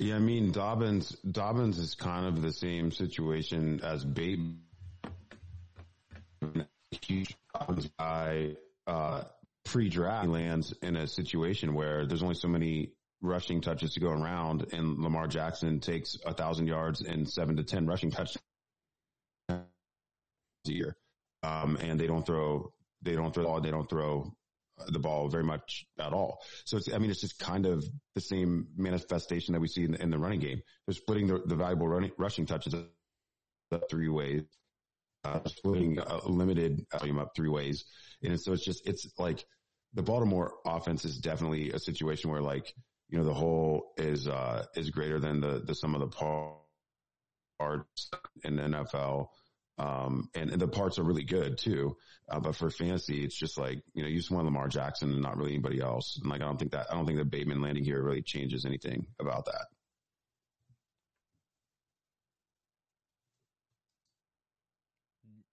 Yeah, 0.00 0.16
I 0.16 0.18
mean 0.18 0.50
Dobbins. 0.50 1.10
Dobbins 1.20 1.78
is 1.78 1.94
kind 1.94 2.26
of 2.26 2.42
the 2.42 2.52
same 2.52 2.90
situation 2.90 3.80
as 3.84 4.04
Bateman. 4.04 4.58
Huge 7.02 7.36
Dobbins 7.54 7.88
guy. 7.96 8.56
Uh, 8.88 9.22
pre-draft 9.64 10.28
lands 10.28 10.74
in 10.82 10.96
a 10.96 11.06
situation 11.06 11.74
where 11.74 12.06
there's 12.06 12.24
only 12.24 12.34
so 12.34 12.48
many 12.48 12.90
rushing 13.22 13.60
touches 13.60 13.94
to 13.94 14.00
go 14.00 14.10
around 14.10 14.66
and 14.72 14.98
Lamar 14.98 15.28
Jackson 15.28 15.78
takes 15.78 16.18
a 16.26 16.34
thousand 16.34 16.66
yards 16.66 17.00
and 17.00 17.26
seven 17.26 17.56
to 17.56 17.62
10 17.62 17.86
rushing 17.86 18.10
touches 18.10 18.36
a 18.36 18.40
year. 20.72 20.96
Um, 21.42 21.76
and 21.76 22.00
they 22.00 22.06
don't 22.06 22.24
throw, 22.24 22.72
they 23.02 23.14
don't 23.14 23.34
throw, 23.34 23.60
they 23.60 23.70
don't 23.70 23.88
throw 23.88 24.34
the 24.88 24.98
ball 24.98 25.28
very 25.28 25.44
much 25.44 25.86
at 25.98 26.12
all. 26.12 26.40
So 26.64 26.76
it's, 26.76 26.92
I 26.92 26.98
mean, 26.98 27.10
it's 27.10 27.20
just 27.20 27.38
kind 27.38 27.66
of 27.66 27.84
the 28.14 28.20
same 28.20 28.68
manifestation 28.76 29.52
that 29.52 29.60
we 29.60 29.68
see 29.68 29.84
in 29.84 29.92
the, 29.92 30.02
in 30.02 30.10
the 30.10 30.18
running 30.18 30.40
game. 30.40 30.62
They're 30.86 30.94
splitting 30.94 31.28
the, 31.28 31.42
the 31.44 31.56
valuable 31.56 31.88
running, 31.88 32.12
rushing 32.18 32.46
touches 32.46 32.74
up 32.74 33.84
three 33.90 34.08
ways, 34.08 34.42
uh, 35.24 35.40
splitting 35.46 35.98
a 35.98 36.28
limited 36.28 36.86
volume 36.92 37.18
up 37.18 37.32
three 37.36 37.48
ways. 37.48 37.84
And 38.22 38.40
so 38.40 38.52
it's 38.52 38.64
just, 38.64 38.86
it's 38.86 39.06
like 39.18 39.44
the 39.94 40.02
Baltimore 40.02 40.54
offense 40.66 41.04
is 41.04 41.18
definitely 41.18 41.70
a 41.70 41.78
situation 41.78 42.30
where 42.30 42.42
like, 42.42 42.74
you 43.08 43.18
know, 43.18 43.24
the 43.24 43.34
whole 43.34 43.92
is, 43.96 44.26
uh, 44.26 44.64
is 44.74 44.90
greater 44.90 45.20
than 45.20 45.40
the, 45.40 45.62
the 45.64 45.74
sum 45.74 45.94
of 45.94 46.00
the 46.00 46.08
parts 47.58 48.10
in 48.42 48.56
the 48.56 48.62
NFL. 48.62 49.28
Um, 49.76 50.28
and, 50.34 50.50
and, 50.50 50.60
the 50.60 50.68
parts 50.68 50.98
are 51.00 51.02
really 51.02 51.24
good 51.24 51.58
too. 51.58 51.96
Uh, 52.28 52.38
but 52.38 52.54
for 52.54 52.70
fantasy, 52.70 53.24
it's 53.24 53.36
just 53.36 53.58
like, 53.58 53.82
you 53.92 54.02
know, 54.02 54.08
you 54.08 54.18
just 54.18 54.30
want 54.30 54.44
Lamar 54.44 54.68
Jackson 54.68 55.10
and 55.10 55.20
not 55.20 55.36
really 55.36 55.52
anybody 55.52 55.80
else. 55.80 56.16
And 56.20 56.30
like, 56.30 56.40
I 56.40 56.44
don't 56.44 56.58
think 56.58 56.72
that, 56.72 56.86
I 56.90 56.94
don't 56.94 57.06
think 57.06 57.18
the 57.18 57.24
Bateman 57.24 57.60
landing 57.60 57.84
here 57.84 58.00
really 58.00 58.22
changes 58.22 58.64
anything 58.64 59.06
about 59.18 59.46
that. 59.46 59.66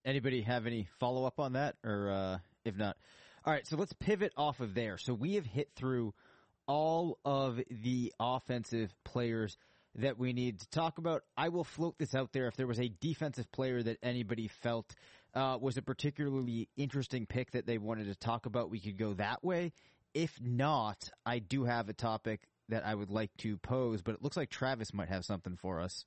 Anybody 0.06 0.42
have 0.42 0.68
any 0.68 0.88
follow 1.00 1.26
up 1.26 1.40
on 1.40 1.54
that 1.54 1.76
or, 1.84 2.12
uh, 2.12 2.38
if 2.64 2.78
not, 2.78 2.98
all 3.44 3.54
right. 3.54 3.66
So 3.66 3.76
let's 3.76 3.94
pivot 3.94 4.34
off 4.38 4.60
of 4.60 4.76
there. 4.76 4.98
So 4.98 5.14
we 5.14 5.36
have 5.36 5.46
hit 5.46 5.70
through 5.76 6.14
all 6.68 7.18
of 7.26 7.60
the 7.70 8.14
offensive 8.20 8.94
players 9.04 9.58
that 9.96 10.18
we 10.18 10.34
need 10.34 10.60
to 10.60 10.70
talk 10.70 10.98
about. 10.98 11.24
I 11.36 11.50
will 11.50 11.64
float 11.64 11.98
this 11.98 12.16
out 12.16 12.32
there. 12.32 12.48
If 12.48 12.56
there 12.56 12.68
was 12.68 12.80
a 12.80 12.88
defensive 12.88 13.52
player 13.52 13.84
that 13.84 13.98
anybody 14.02 14.48
felt 14.48 14.96
uh, 15.34 15.58
was 15.60 15.78
a 15.78 15.82
particularly 15.82 16.70
interesting 16.78 17.26
pick 17.26 17.52
that 17.52 17.66
they 17.66 17.78
wanted 17.78 18.08
to 18.08 18.16
talk 18.16 18.46
about, 18.46 18.70
we 18.70 18.80
could 18.80 18.98
go 18.98 19.14
that 19.16 19.44
way. 19.44 19.74
If 20.14 20.40
not, 20.42 21.10
I 21.26 21.40
do 21.40 21.64
have 21.66 21.90
a 21.90 21.94
topic 21.94 22.42
that 22.70 22.86
I 22.86 22.96
would 22.96 23.10
like 23.10 23.32
to 23.40 23.58
pose, 23.58 24.02
but 24.02 24.16
it 24.16 24.22
looks 24.22 24.38
like 24.38 24.50
Travis 24.50 24.94
might 24.94 25.10
have 25.10 25.26
something 25.26 25.56
for 25.56 25.82
us. 25.82 26.06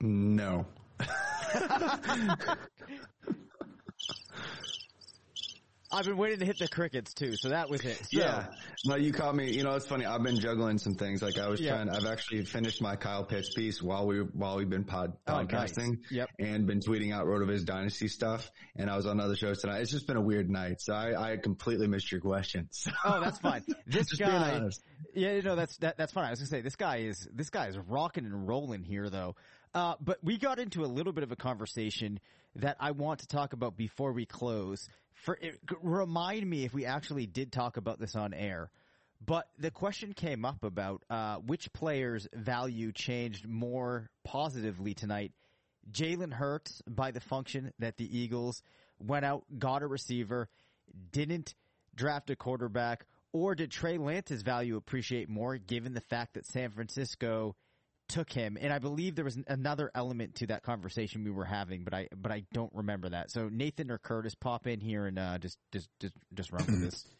No. 0.00 0.66
I've 5.90 6.04
been 6.04 6.16
waiting 6.16 6.40
to 6.40 6.44
hit 6.44 6.58
the 6.58 6.68
crickets 6.68 7.14
too, 7.14 7.34
so 7.36 7.48
that 7.48 7.70
was 7.70 7.82
it. 7.82 7.96
So, 7.96 8.06
yeah, 8.10 8.46
no, 8.84 8.96
you 8.96 9.12
caught 9.12 9.34
me. 9.34 9.50
You 9.50 9.62
know, 9.62 9.74
it's 9.74 9.86
funny. 9.86 10.04
I've 10.04 10.22
been 10.22 10.38
juggling 10.38 10.78
some 10.78 10.94
things. 10.94 11.22
Like 11.22 11.38
I 11.38 11.48
was 11.48 11.60
yeah. 11.60 11.76
trying. 11.76 11.88
I've 11.88 12.04
actually 12.04 12.44
finished 12.44 12.82
my 12.82 12.96
Kyle 12.96 13.24
Pitts 13.24 13.54
piece 13.54 13.82
while 13.82 14.06
we 14.06 14.20
while 14.20 14.56
we've 14.56 14.68
been 14.68 14.84
pod, 14.84 15.14
oh, 15.26 15.32
podcasting. 15.32 15.88
Nice. 15.88 16.10
Yep. 16.10 16.30
And 16.38 16.66
been 16.66 16.80
tweeting 16.80 17.14
out 17.14 17.26
Rotoviz 17.26 17.64
Dynasty 17.64 18.08
stuff. 18.08 18.50
And 18.76 18.90
I 18.90 18.96
was 18.96 19.06
on 19.06 19.18
other 19.18 19.36
shows 19.36 19.62
tonight. 19.62 19.80
It's 19.80 19.90
just 19.90 20.06
been 20.06 20.16
a 20.16 20.22
weird 20.22 20.50
night. 20.50 20.80
So 20.80 20.92
I, 20.92 21.32
I 21.32 21.36
completely 21.36 21.86
missed 21.86 22.12
your 22.12 22.20
questions. 22.20 22.86
oh, 23.04 23.20
that's 23.20 23.38
fine. 23.38 23.64
This 23.86 24.12
guy. 24.18 24.60
Yeah, 25.14 25.32
you 25.32 25.42
know 25.42 25.56
that's 25.56 25.76
that, 25.78 25.96
that's 25.96 26.12
fine. 26.12 26.26
I 26.26 26.30
was 26.30 26.40
gonna 26.40 26.48
say 26.48 26.60
this 26.60 26.76
guy 26.76 26.98
is 26.98 27.26
this 27.32 27.50
guy 27.50 27.68
is 27.68 27.78
rocking 27.78 28.26
and 28.26 28.46
rolling 28.46 28.82
here 28.82 29.08
though. 29.08 29.36
Uh, 29.74 29.94
but 30.00 30.18
we 30.22 30.38
got 30.38 30.58
into 30.58 30.84
a 30.84 30.86
little 30.86 31.12
bit 31.12 31.24
of 31.24 31.32
a 31.32 31.36
conversation 31.36 32.20
that 32.56 32.76
I 32.80 32.92
want 32.92 33.20
to 33.20 33.26
talk 33.26 33.52
about 33.52 33.76
before 33.76 34.12
we 34.12 34.26
close. 34.26 34.88
For 35.22 35.38
remind 35.82 36.48
me 36.48 36.64
if 36.64 36.72
we 36.72 36.84
actually 36.86 37.26
did 37.26 37.52
talk 37.52 37.76
about 37.76 37.98
this 37.98 38.14
on 38.14 38.32
air. 38.32 38.70
But 39.24 39.48
the 39.58 39.70
question 39.70 40.12
came 40.12 40.44
up 40.44 40.62
about 40.62 41.02
uh, 41.10 41.36
which 41.36 41.72
players' 41.72 42.28
value 42.32 42.92
changed 42.92 43.48
more 43.48 44.10
positively 44.24 44.94
tonight. 44.94 45.32
Jalen 45.90 46.32
Hurts, 46.32 46.82
by 46.86 47.10
the 47.10 47.20
function 47.20 47.72
that 47.78 47.96
the 47.96 48.18
Eagles 48.18 48.62
went 49.00 49.24
out, 49.24 49.44
got 49.58 49.82
a 49.82 49.86
receiver, 49.86 50.48
didn't 51.10 51.54
draft 51.94 52.30
a 52.30 52.36
quarterback, 52.36 53.06
or 53.32 53.54
did 53.54 53.70
Trey 53.70 53.98
Lance's 53.98 54.42
value 54.42 54.76
appreciate 54.76 55.28
more 55.28 55.56
given 55.56 55.94
the 55.94 56.00
fact 56.00 56.34
that 56.34 56.46
San 56.46 56.70
Francisco 56.70 57.56
took 58.08 58.32
him, 58.32 58.58
and 58.60 58.72
I 58.72 58.78
believe 58.78 59.14
there 59.14 59.24
was 59.24 59.38
another 59.46 59.90
element 59.94 60.36
to 60.36 60.46
that 60.48 60.62
conversation 60.62 61.24
we 61.24 61.30
were 61.30 61.44
having, 61.44 61.84
but 61.84 61.94
I 61.94 62.08
but 62.14 62.32
I 62.32 62.44
don't 62.52 62.72
remember 62.74 63.10
that. 63.10 63.30
So 63.30 63.48
Nathan 63.50 63.90
or 63.90 63.98
Curtis, 63.98 64.34
pop 64.34 64.66
in 64.66 64.80
here 64.80 65.06
and 65.06 65.18
uh, 65.18 65.38
just 65.38 65.58
just 65.72 65.88
just 66.00 66.14
just 66.34 66.52
run 66.52 66.66
with 66.66 66.80
this. 66.82 67.04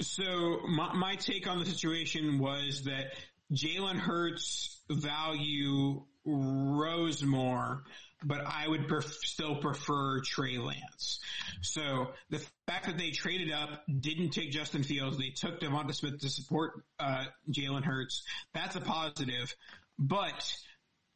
So 0.00 0.60
my 0.68 0.92
my 0.92 1.14
take 1.16 1.48
on 1.48 1.58
the 1.58 1.64
situation 1.64 2.38
was 2.38 2.84
that 2.84 3.14
Jalen 3.52 3.98
Hurts' 3.98 4.78
value 4.90 6.04
rose 6.24 7.24
more, 7.24 7.84
but 8.24 8.40
I 8.44 8.66
would 8.66 8.86
still 9.02 9.56
prefer 9.56 10.20
Trey 10.20 10.58
Lance. 10.58 11.20
So 11.62 12.08
the 12.30 12.44
fact 12.66 12.86
that 12.86 12.98
they 12.98 13.10
traded 13.10 13.52
up, 13.52 13.82
didn't 13.88 14.30
take 14.30 14.50
Justin 14.50 14.82
Fields, 14.82 15.18
they 15.18 15.30
took 15.30 15.60
DeVonta 15.60 15.94
Smith 15.94 16.20
to 16.20 16.28
support 16.28 16.82
uh, 16.98 17.26
Jalen 17.50 17.84
Hurts. 17.84 18.24
That's 18.54 18.76
a 18.76 18.80
positive, 18.80 19.54
but 19.98 20.52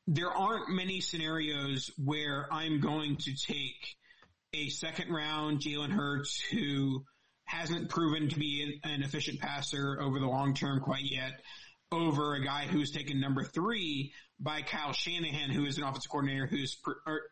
there 0.06 0.30
aren't 0.30 0.68
many 0.68 1.00
scenarios 1.00 1.90
where 1.96 2.46
I'm 2.50 2.80
going 2.80 3.16
to 3.16 3.34
take 3.34 3.96
a 4.52 4.68
second 4.68 5.12
round 5.12 5.60
Jalen 5.60 5.90
Hurts 5.90 6.40
who 6.40 7.04
hasn't 7.44 7.88
proven 7.88 8.28
to 8.28 8.38
be 8.38 8.80
an 8.84 9.02
efficient 9.02 9.40
passer 9.40 10.00
over 10.00 10.18
the 10.18 10.26
long 10.26 10.54
term 10.54 10.80
quite 10.80 11.04
yet 11.04 11.40
over 11.92 12.34
a 12.34 12.44
guy 12.44 12.66
who's 12.66 12.90
taken 12.90 13.20
number 13.20 13.44
three 13.44 14.12
by 14.40 14.62
Kyle 14.62 14.92
Shanahan, 14.92 15.50
who 15.50 15.64
is 15.66 15.78
an 15.78 15.84
offensive 15.84 16.10
coordinator, 16.10 16.46
who's 16.46 16.76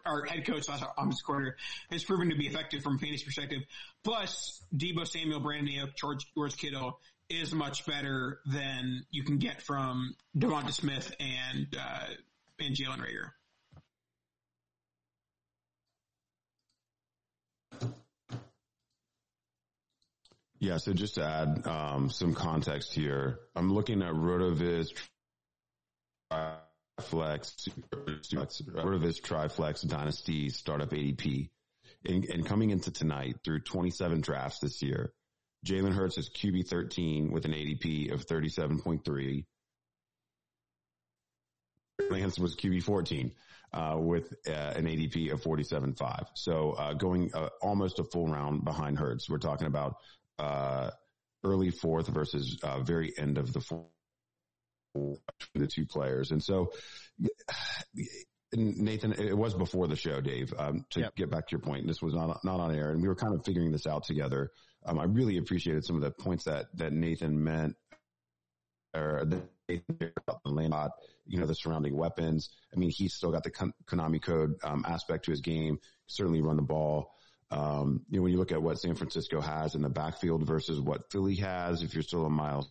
or 0.06 0.24
head 0.26 0.46
coach 0.46 0.64
slash 0.64 0.80
offensive 0.96 1.24
coordinator, 1.26 1.56
has 1.90 2.04
proven 2.04 2.30
to 2.30 2.36
be 2.36 2.46
effective 2.46 2.82
from 2.82 2.96
a 2.96 2.98
fantasy 2.98 3.24
perspective. 3.24 3.62
Plus, 4.04 4.62
Deebo 4.74 5.06
Samuel, 5.06 5.40
Brandon 5.40 5.74
Aiyuk, 5.74 5.96
George, 5.96 6.26
George 6.34 6.56
Kittle 6.56 7.00
is 7.28 7.52
much 7.52 7.86
better 7.86 8.40
than 8.46 9.04
you 9.10 9.22
can 9.24 9.38
get 9.38 9.62
from 9.62 10.14
DeVonta 10.36 10.72
Smith 10.72 11.14
and 11.20 11.76
uh, 11.78 12.06
and 12.58 12.76
Jalen 12.76 12.98
Reagor. 12.98 13.30
Yeah, 20.60 20.76
so 20.76 20.92
just 20.92 21.14
to 21.14 21.24
add 21.24 21.66
um, 21.66 22.10
some 22.10 22.34
context 22.34 22.92
here, 22.92 23.40
I'm 23.56 23.72
looking 23.72 24.02
at 24.02 24.12
Rotoviz 24.12 24.92
Flex, 27.00 27.66
Rotoviz 27.90 29.22
Triflex 29.22 29.88
Dynasty 29.88 30.50
Startup 30.50 30.90
ADP. 30.90 31.48
And, 32.04 32.24
and, 32.26 32.46
coming 32.46 32.70
into 32.70 32.90
tonight 32.90 33.36
through 33.44 33.60
27 33.60 34.20
drafts 34.20 34.60
this 34.60 34.82
year, 34.82 35.12
Jalen 35.66 35.94
Hurts 35.94 36.18
is 36.18 36.30
QB 36.30 36.68
13 36.68 37.30
with 37.30 37.46
an 37.46 37.52
ADP 37.52 38.12
of 38.12 38.26
37.3. 38.26 39.44
Lance 42.10 42.38
was 42.38 42.56
QB 42.56 42.82
14 42.82 43.32
uh, 43.72 43.96
with 43.98 44.32
uh, 44.46 44.50
an 44.50 44.86
ADP 44.86 45.32
of 45.32 45.42
47.5. 45.42 46.26
So 46.34 46.72
uh, 46.72 46.94
going 46.94 47.30
uh, 47.34 47.48
almost 47.60 47.98
a 47.98 48.04
full 48.04 48.28
round 48.28 48.64
behind 48.64 48.98
Hurts. 48.98 49.28
We're 49.28 49.38
talking 49.38 49.66
about 49.66 49.96
uh, 50.40 50.90
early 51.44 51.70
fourth 51.70 52.08
versus 52.08 52.58
uh, 52.62 52.80
very 52.80 53.12
end 53.16 53.38
of 53.38 53.52
the 53.52 53.60
fourth 53.60 53.86
between 54.94 55.20
the 55.54 55.66
two 55.66 55.86
players. 55.86 56.30
And 56.30 56.42
so, 56.42 56.72
Nathan, 58.52 59.12
it 59.12 59.36
was 59.36 59.54
before 59.54 59.86
the 59.86 59.94
show, 59.94 60.20
Dave, 60.20 60.52
um, 60.58 60.84
to 60.90 61.00
Yep. 61.00 61.14
get 61.14 61.30
back 61.30 61.46
to 61.46 61.52
your 61.52 61.60
point. 61.60 61.86
This 61.86 62.02
was 62.02 62.14
not, 62.14 62.44
not 62.44 62.58
on 62.58 62.74
air 62.74 62.90
and 62.90 63.00
we 63.00 63.06
were 63.06 63.14
kind 63.14 63.34
of 63.34 63.44
figuring 63.44 63.70
this 63.70 63.86
out 63.86 64.04
together. 64.04 64.50
Um, 64.84 64.98
I 64.98 65.04
really 65.04 65.36
appreciated 65.36 65.84
some 65.84 65.96
of 65.96 66.02
the 66.02 66.10
points 66.10 66.44
that, 66.44 66.66
that 66.74 66.92
Nathan 66.92 67.44
meant 67.44 67.76
or 68.96 69.24
the 69.24 69.42
you 71.26 71.38
know, 71.38 71.46
the 71.46 71.54
surrounding 71.54 71.96
weapons. 71.96 72.50
I 72.74 72.78
mean, 72.78 72.90
he's 72.90 73.14
still 73.14 73.30
got 73.30 73.44
the 73.44 73.52
Konami 73.86 74.20
code, 74.20 74.54
um, 74.64 74.84
aspect 74.86 75.26
to 75.26 75.30
his 75.30 75.40
game, 75.40 75.78
certainly 76.08 76.42
run 76.42 76.56
the 76.56 76.62
ball. 76.62 77.12
Um, 77.50 78.02
you 78.08 78.18
know, 78.18 78.22
when 78.22 78.32
you 78.32 78.38
look 78.38 78.52
at 78.52 78.62
what 78.62 78.78
San 78.78 78.94
Francisco 78.94 79.40
has 79.40 79.74
in 79.74 79.82
the 79.82 79.88
backfield 79.88 80.46
versus 80.46 80.80
what 80.80 81.10
Philly 81.10 81.34
has, 81.36 81.82
if 81.82 81.94
you're 81.94 82.02
still 82.02 82.24
a 82.24 82.30
Miles 82.30 82.70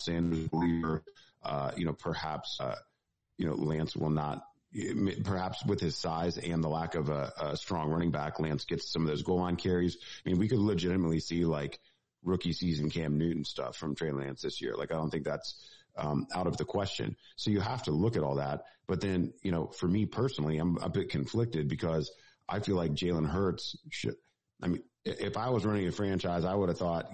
Sanders 0.00 0.48
believer, 0.48 1.02
uh, 1.42 1.70
you 1.76 1.86
know, 1.86 1.94
perhaps, 1.94 2.58
uh, 2.60 2.76
you 3.38 3.46
know, 3.46 3.54
Lance 3.54 3.96
will 3.96 4.10
not, 4.10 4.44
perhaps 5.24 5.64
with 5.64 5.80
his 5.80 5.96
size 5.96 6.36
and 6.36 6.62
the 6.62 6.68
lack 6.68 6.94
of 6.94 7.08
a, 7.08 7.32
a 7.40 7.56
strong 7.56 7.88
running 7.88 8.10
back, 8.10 8.38
Lance 8.38 8.64
gets 8.64 8.92
some 8.92 9.02
of 9.02 9.08
those 9.08 9.22
goal 9.22 9.38
line 9.38 9.56
carries. 9.56 9.96
I 10.26 10.28
mean, 10.28 10.38
we 10.38 10.48
could 10.48 10.58
legitimately 10.58 11.20
see 11.20 11.46
like 11.46 11.80
rookie 12.22 12.52
season 12.52 12.90
Cam 12.90 13.16
Newton 13.16 13.44
stuff 13.44 13.76
from 13.76 13.94
Trey 13.94 14.12
Lance 14.12 14.42
this 14.42 14.60
year. 14.60 14.76
Like, 14.76 14.92
I 14.92 14.96
don't 14.96 15.10
think 15.10 15.24
that's, 15.24 15.54
um, 15.96 16.26
out 16.34 16.46
of 16.46 16.58
the 16.58 16.66
question. 16.66 17.16
So 17.36 17.50
you 17.50 17.60
have 17.60 17.84
to 17.84 17.92
look 17.92 18.16
at 18.16 18.22
all 18.22 18.34
that. 18.34 18.64
But 18.86 19.00
then, 19.00 19.32
you 19.42 19.52
know, 19.52 19.68
for 19.68 19.88
me 19.88 20.04
personally, 20.04 20.58
I'm 20.58 20.76
a 20.78 20.90
bit 20.90 21.08
conflicted 21.08 21.68
because 21.68 22.12
I 22.48 22.60
feel 22.60 22.76
like 22.76 22.92
Jalen 22.92 23.28
Hurts 23.28 23.76
should, 23.90 24.16
I 24.62 24.68
mean, 24.68 24.82
if 25.04 25.36
I 25.36 25.50
was 25.50 25.64
running 25.64 25.86
a 25.86 25.92
franchise, 25.92 26.44
I 26.44 26.54
would 26.54 26.68
have 26.68 26.78
thought, 26.78 27.10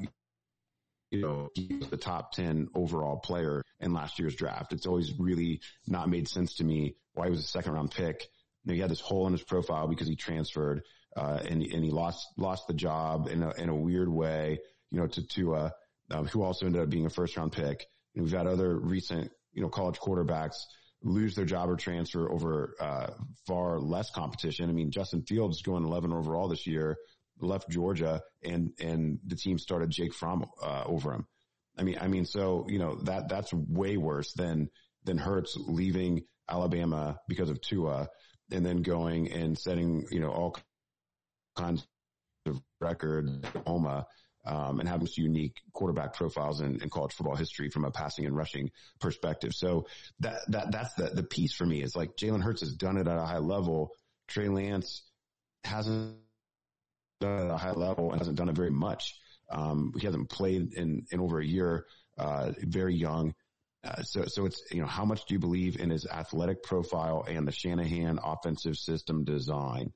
you 1.11 1.21
know, 1.21 1.49
he 1.55 1.77
was 1.79 1.89
the 1.89 1.97
top 1.97 2.33
10 2.33 2.69
overall 2.75 3.19
player 3.19 3.63
in 3.81 3.93
last 3.93 4.19
year's 4.19 4.35
draft. 4.35 4.73
It's 4.73 4.87
always 4.87 5.13
really 5.19 5.61
not 5.87 6.09
made 6.09 6.29
sense 6.29 6.55
to 6.55 6.65
me 6.65 6.97
why 7.13 7.27
he 7.27 7.31
was 7.31 7.41
a 7.41 7.49
second 7.49 7.73
round 7.73 7.91
pick. 7.91 8.29
He 8.67 8.79
had 8.79 8.91
this 8.91 9.01
hole 9.01 9.27
in 9.27 9.33
his 9.33 9.43
profile 9.43 9.89
because 9.89 10.09
he 10.09 10.17
transferred, 10.17 10.83
uh, 11.17 11.41
and, 11.49 11.63
and 11.63 11.85
he 11.85 11.91
lost, 11.91 12.27
lost 12.37 12.67
the 12.67 12.75
job 12.75 13.29
in 13.29 13.43
a, 13.43 13.51
in 13.53 13.69
a 13.69 13.75
weird 13.75 14.09
way, 14.09 14.59
you 14.91 14.99
know, 14.99 15.07
to, 15.07 15.55
uh, 15.55 15.71
um, 16.11 16.27
who 16.27 16.43
also 16.43 16.67
ended 16.67 16.83
up 16.83 16.89
being 16.89 17.07
a 17.07 17.11
first 17.11 17.37
round 17.37 17.53
pick. 17.53 17.87
And 18.15 18.25
we've 18.25 18.33
had 18.33 18.47
other 18.47 18.77
recent, 18.77 19.31
you 19.53 19.63
know, 19.63 19.69
college 19.69 19.99
quarterbacks 19.99 20.57
lose 21.05 21.35
their 21.35 21.45
job 21.45 21.71
or 21.71 21.77
transfer 21.77 22.31
over, 22.31 22.75
uh, 22.81 23.11
far 23.47 23.79
less 23.79 24.11
competition. 24.11 24.69
I 24.69 24.73
mean, 24.73 24.91
Justin 24.91 25.23
Fields 25.23 25.63
going 25.63 25.85
11 25.85 26.13
overall 26.13 26.49
this 26.49 26.67
year, 26.67 26.97
left 27.41 27.69
Georgia 27.69 28.23
and, 28.43 28.73
and 28.81 29.19
the 29.27 29.37
team 29.37 29.59
started 29.59 29.91
Jake 29.91 30.15
Fromm, 30.15 30.47
uh, 30.63 30.85
over 30.87 31.13
him. 31.13 31.27
I 31.77 31.83
mean, 31.83 31.99
I 32.01 32.09
mean, 32.09 32.25
so, 32.25 32.67
you 32.69 32.79
know, 32.79 32.97
that, 33.03 33.29
that's 33.29 33.53
way 33.53 33.97
worse 33.97 34.33
than, 34.33 34.71
than 35.05 35.19
Hurts 35.19 35.57
leaving 35.59 36.25
Alabama 36.49 37.19
because 37.29 37.51
of 37.51 37.61
Tua 37.61 38.09
and 38.51 38.65
then 38.65 38.83
going 38.83 39.31
and 39.33 39.59
setting, 39.59 40.07
you 40.11 40.21
know, 40.21 40.31
all 40.31 40.57
kinds 41.57 41.87
of 42.47 42.61
records 42.81 43.31
Oklahoma, 43.57 44.07
um, 44.47 44.81
and 44.81 44.89
having 44.89 45.07
some 45.07 45.25
unique 45.25 45.57
quarterback 45.73 46.15
profiles 46.15 46.61
in, 46.61 46.83
in 46.83 46.91
college 46.91 47.13
football 47.13 47.37
history 47.37 47.71
from 47.71 47.85
a 47.85 47.91
passing 47.91 48.27
and 48.27 48.37
rushing 48.37 48.71
perspective. 49.01 49.53
So 49.55 49.87
that, 50.21 50.41
that, 50.49 50.71
that's 50.71 50.95
the, 50.95 51.11
the 51.15 51.23
piece 51.23 51.55
for 51.55 51.65
me 51.65 51.83
is 51.83 51.97
like 51.97 52.17
Jalen 52.17 52.43
Hurts 52.43 52.61
has 52.61 52.75
done 52.75 52.99
it 52.99 53.09
at 53.09 53.17
a 53.17 53.25
high 53.25 53.39
level. 53.39 53.93
Trey 54.29 54.49
Lance 54.49 55.03
hasn't 55.65 56.17
done 57.21 57.39
it 57.39 57.45
at 57.45 57.51
a 57.51 57.57
high 57.57 57.73
level 57.73 58.11
and 58.11 58.21
hasn't 58.21 58.37
done 58.37 58.49
it 58.49 58.57
very 58.57 58.71
much. 58.71 59.15
Um, 59.51 59.93
he 59.99 60.07
hasn't 60.07 60.29
played 60.29 60.75
in, 60.75 61.07
in 61.11 61.21
over 61.21 61.39
a 61.39 61.47
year, 61.47 61.87
uh, 62.19 62.53
very 62.59 62.95
young. 62.95 63.35
Uh, 63.83 64.03
so, 64.03 64.25
so 64.27 64.47
it's, 64.47 64.63
you 64.71 64.81
know, 64.81 64.87
how 64.87 65.05
much 65.05 65.27
do 65.27 65.35
you 65.35 65.41
believe 65.41 65.79
in 65.79 65.91
his 65.91 66.07
athletic 66.07 66.63
profile 66.63 67.25
and 67.29 67.47
the 67.47 67.53
Shanahan 67.53 68.19
offensive 68.23 68.77
system 68.77 69.25
design? 69.25 69.93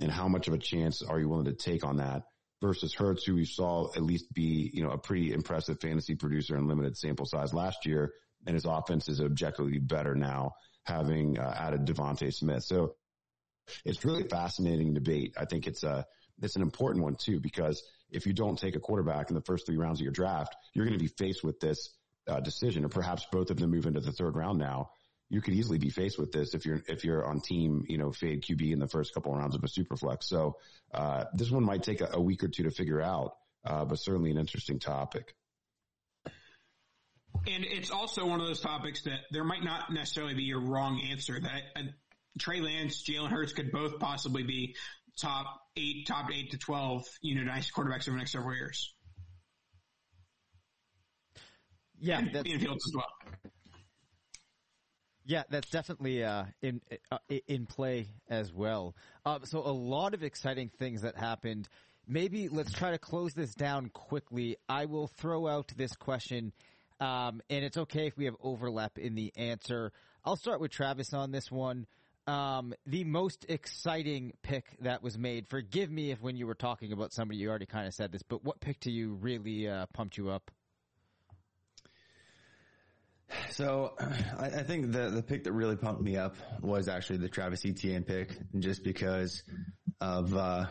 And 0.00 0.10
how 0.10 0.28
much 0.28 0.48
of 0.48 0.54
a 0.54 0.58
chance 0.58 1.02
are 1.02 1.18
you 1.18 1.28
willing 1.28 1.46
to 1.46 1.52
take 1.52 1.84
on 1.84 1.96
that 1.98 2.24
versus 2.64 2.94
Hurts, 2.94 3.24
who 3.24 3.34
we 3.34 3.44
saw 3.44 3.90
at 3.94 4.02
least 4.02 4.32
be, 4.32 4.70
you 4.72 4.82
know, 4.82 4.90
a 4.90 4.98
pretty 4.98 5.34
impressive 5.34 5.78
fantasy 5.80 6.14
producer 6.14 6.56
in 6.56 6.66
limited 6.66 6.96
sample 6.96 7.26
size 7.26 7.52
last 7.52 7.84
year. 7.84 8.12
And 8.46 8.54
his 8.54 8.64
offense 8.64 9.08
is 9.08 9.20
objectively 9.20 9.78
better 9.78 10.14
now 10.14 10.52
having 10.84 11.38
uh, 11.38 11.54
added 11.56 11.84
DeVonta 11.84 12.32
Smith. 12.32 12.64
So 12.64 12.94
it's 13.84 14.04
really 14.04 14.22
fascinating 14.22 14.94
debate. 14.94 15.34
I 15.36 15.44
think 15.44 15.66
it's 15.66 15.82
a, 15.82 16.06
it's 16.40 16.56
an 16.56 16.62
important 16.62 17.04
one 17.04 17.16
too, 17.16 17.38
because 17.38 17.82
if 18.10 18.26
you 18.26 18.32
don't 18.32 18.58
take 18.58 18.76
a 18.76 18.80
quarterback 18.80 19.28
in 19.28 19.34
the 19.34 19.42
first 19.42 19.66
three 19.66 19.76
rounds 19.76 20.00
of 20.00 20.04
your 20.04 20.12
draft, 20.12 20.56
you're 20.72 20.86
going 20.86 20.98
to 20.98 21.04
be 21.04 21.12
faced 21.18 21.44
with 21.44 21.60
this 21.60 21.90
uh, 22.26 22.40
decision, 22.40 22.84
or 22.84 22.88
perhaps 22.88 23.26
both 23.30 23.50
of 23.50 23.58
them 23.58 23.70
move 23.70 23.86
into 23.86 24.00
the 24.00 24.12
third 24.12 24.36
round 24.36 24.58
now. 24.58 24.90
You 25.34 25.40
could 25.40 25.54
easily 25.54 25.78
be 25.78 25.90
faced 25.90 26.16
with 26.16 26.30
this 26.30 26.54
if 26.54 26.64
you're 26.64 26.80
if 26.86 27.04
you're 27.04 27.26
on 27.26 27.40
team, 27.40 27.84
you 27.88 27.98
know, 27.98 28.12
fade 28.12 28.44
QB 28.44 28.72
in 28.72 28.78
the 28.78 28.86
first 28.86 29.12
couple 29.12 29.32
of 29.32 29.38
rounds 29.38 29.56
of 29.56 29.64
a 29.64 29.68
super 29.68 29.96
flex. 29.96 30.28
So 30.28 30.58
uh, 30.92 31.24
this 31.34 31.50
one 31.50 31.64
might 31.64 31.82
take 31.82 32.00
a, 32.00 32.10
a 32.12 32.20
week 32.20 32.44
or 32.44 32.48
two 32.48 32.62
to 32.62 32.70
figure 32.70 33.02
out, 33.02 33.34
uh, 33.64 33.84
but 33.84 33.96
certainly 33.96 34.30
an 34.30 34.38
interesting 34.38 34.78
topic. 34.78 35.34
And 36.24 37.64
it's 37.64 37.90
also 37.90 38.24
one 38.26 38.40
of 38.40 38.46
those 38.46 38.60
topics 38.60 39.02
that 39.02 39.22
there 39.32 39.42
might 39.42 39.64
not 39.64 39.92
necessarily 39.92 40.34
be 40.34 40.52
a 40.52 40.56
wrong 40.56 41.02
answer. 41.10 41.40
That 41.40 41.62
uh, 41.74 41.82
Trey 42.38 42.60
Lance, 42.60 43.02
Jalen 43.02 43.30
Hurts 43.30 43.52
could 43.52 43.72
both 43.72 43.98
possibly 43.98 44.44
be 44.44 44.76
top 45.20 45.46
eight, 45.76 46.06
top 46.06 46.28
eight 46.32 46.52
to 46.52 46.58
twelve, 46.58 47.02
you 47.22 47.34
know, 47.34 47.42
nice 47.42 47.72
quarterbacks 47.72 48.06
over 48.06 48.12
the 48.12 48.18
next 48.18 48.30
several 48.30 48.54
years. 48.54 48.94
Yeah, 51.98 52.18
And 52.18 52.32
that's, 52.32 52.48
Ian 52.48 52.60
Fields 52.60 52.86
as 52.86 52.94
well. 52.94 53.52
Yeah, 55.26 55.44
that's 55.48 55.70
definitely 55.70 56.22
uh, 56.22 56.44
in 56.60 56.82
uh, 57.10 57.18
in 57.48 57.64
play 57.66 58.08
as 58.28 58.52
well. 58.52 58.94
Uh, 59.24 59.38
so 59.44 59.60
a 59.60 59.72
lot 59.72 60.12
of 60.12 60.22
exciting 60.22 60.70
things 60.78 61.02
that 61.02 61.16
happened. 61.16 61.68
Maybe 62.06 62.50
let's 62.50 62.72
try 62.72 62.90
to 62.90 62.98
close 62.98 63.32
this 63.32 63.54
down 63.54 63.88
quickly. 63.88 64.58
I 64.68 64.84
will 64.84 65.06
throw 65.06 65.48
out 65.48 65.72
this 65.74 65.96
question, 65.96 66.52
um, 67.00 67.40
and 67.48 67.64
it's 67.64 67.78
okay 67.78 68.06
if 68.06 68.18
we 68.18 68.26
have 68.26 68.36
overlap 68.42 68.98
in 68.98 69.14
the 69.14 69.32
answer. 69.36 69.92
I'll 70.26 70.36
start 70.36 70.60
with 70.60 70.70
Travis 70.70 71.14
on 71.14 71.30
this 71.30 71.50
one. 71.50 71.86
Um, 72.26 72.74
the 72.86 73.04
most 73.04 73.46
exciting 73.48 74.32
pick 74.42 74.64
that 74.80 75.02
was 75.02 75.16
made. 75.16 75.46
Forgive 75.48 75.90
me 75.90 76.10
if 76.10 76.20
when 76.20 76.36
you 76.36 76.46
were 76.46 76.54
talking 76.54 76.92
about 76.92 77.12
somebody 77.12 77.38
you 77.38 77.48
already 77.48 77.66
kind 77.66 77.86
of 77.86 77.94
said 77.94 78.12
this, 78.12 78.22
but 78.22 78.44
what 78.44 78.60
pick 78.60 78.80
to 78.80 78.90
you 78.90 79.14
really 79.14 79.68
uh, 79.68 79.86
pumped 79.94 80.18
you 80.18 80.28
up? 80.28 80.50
So 83.50 83.94
I, 84.38 84.46
I 84.46 84.62
think 84.62 84.92
the 84.92 85.10
the 85.10 85.22
pick 85.22 85.44
that 85.44 85.52
really 85.52 85.76
pumped 85.76 86.02
me 86.02 86.16
up 86.16 86.36
was 86.60 86.88
actually 86.88 87.18
the 87.18 87.28
Travis 87.28 87.64
Etienne 87.64 88.04
pick, 88.04 88.36
just 88.58 88.82
because 88.84 89.42
of 90.00 90.34
uh, 90.34 90.66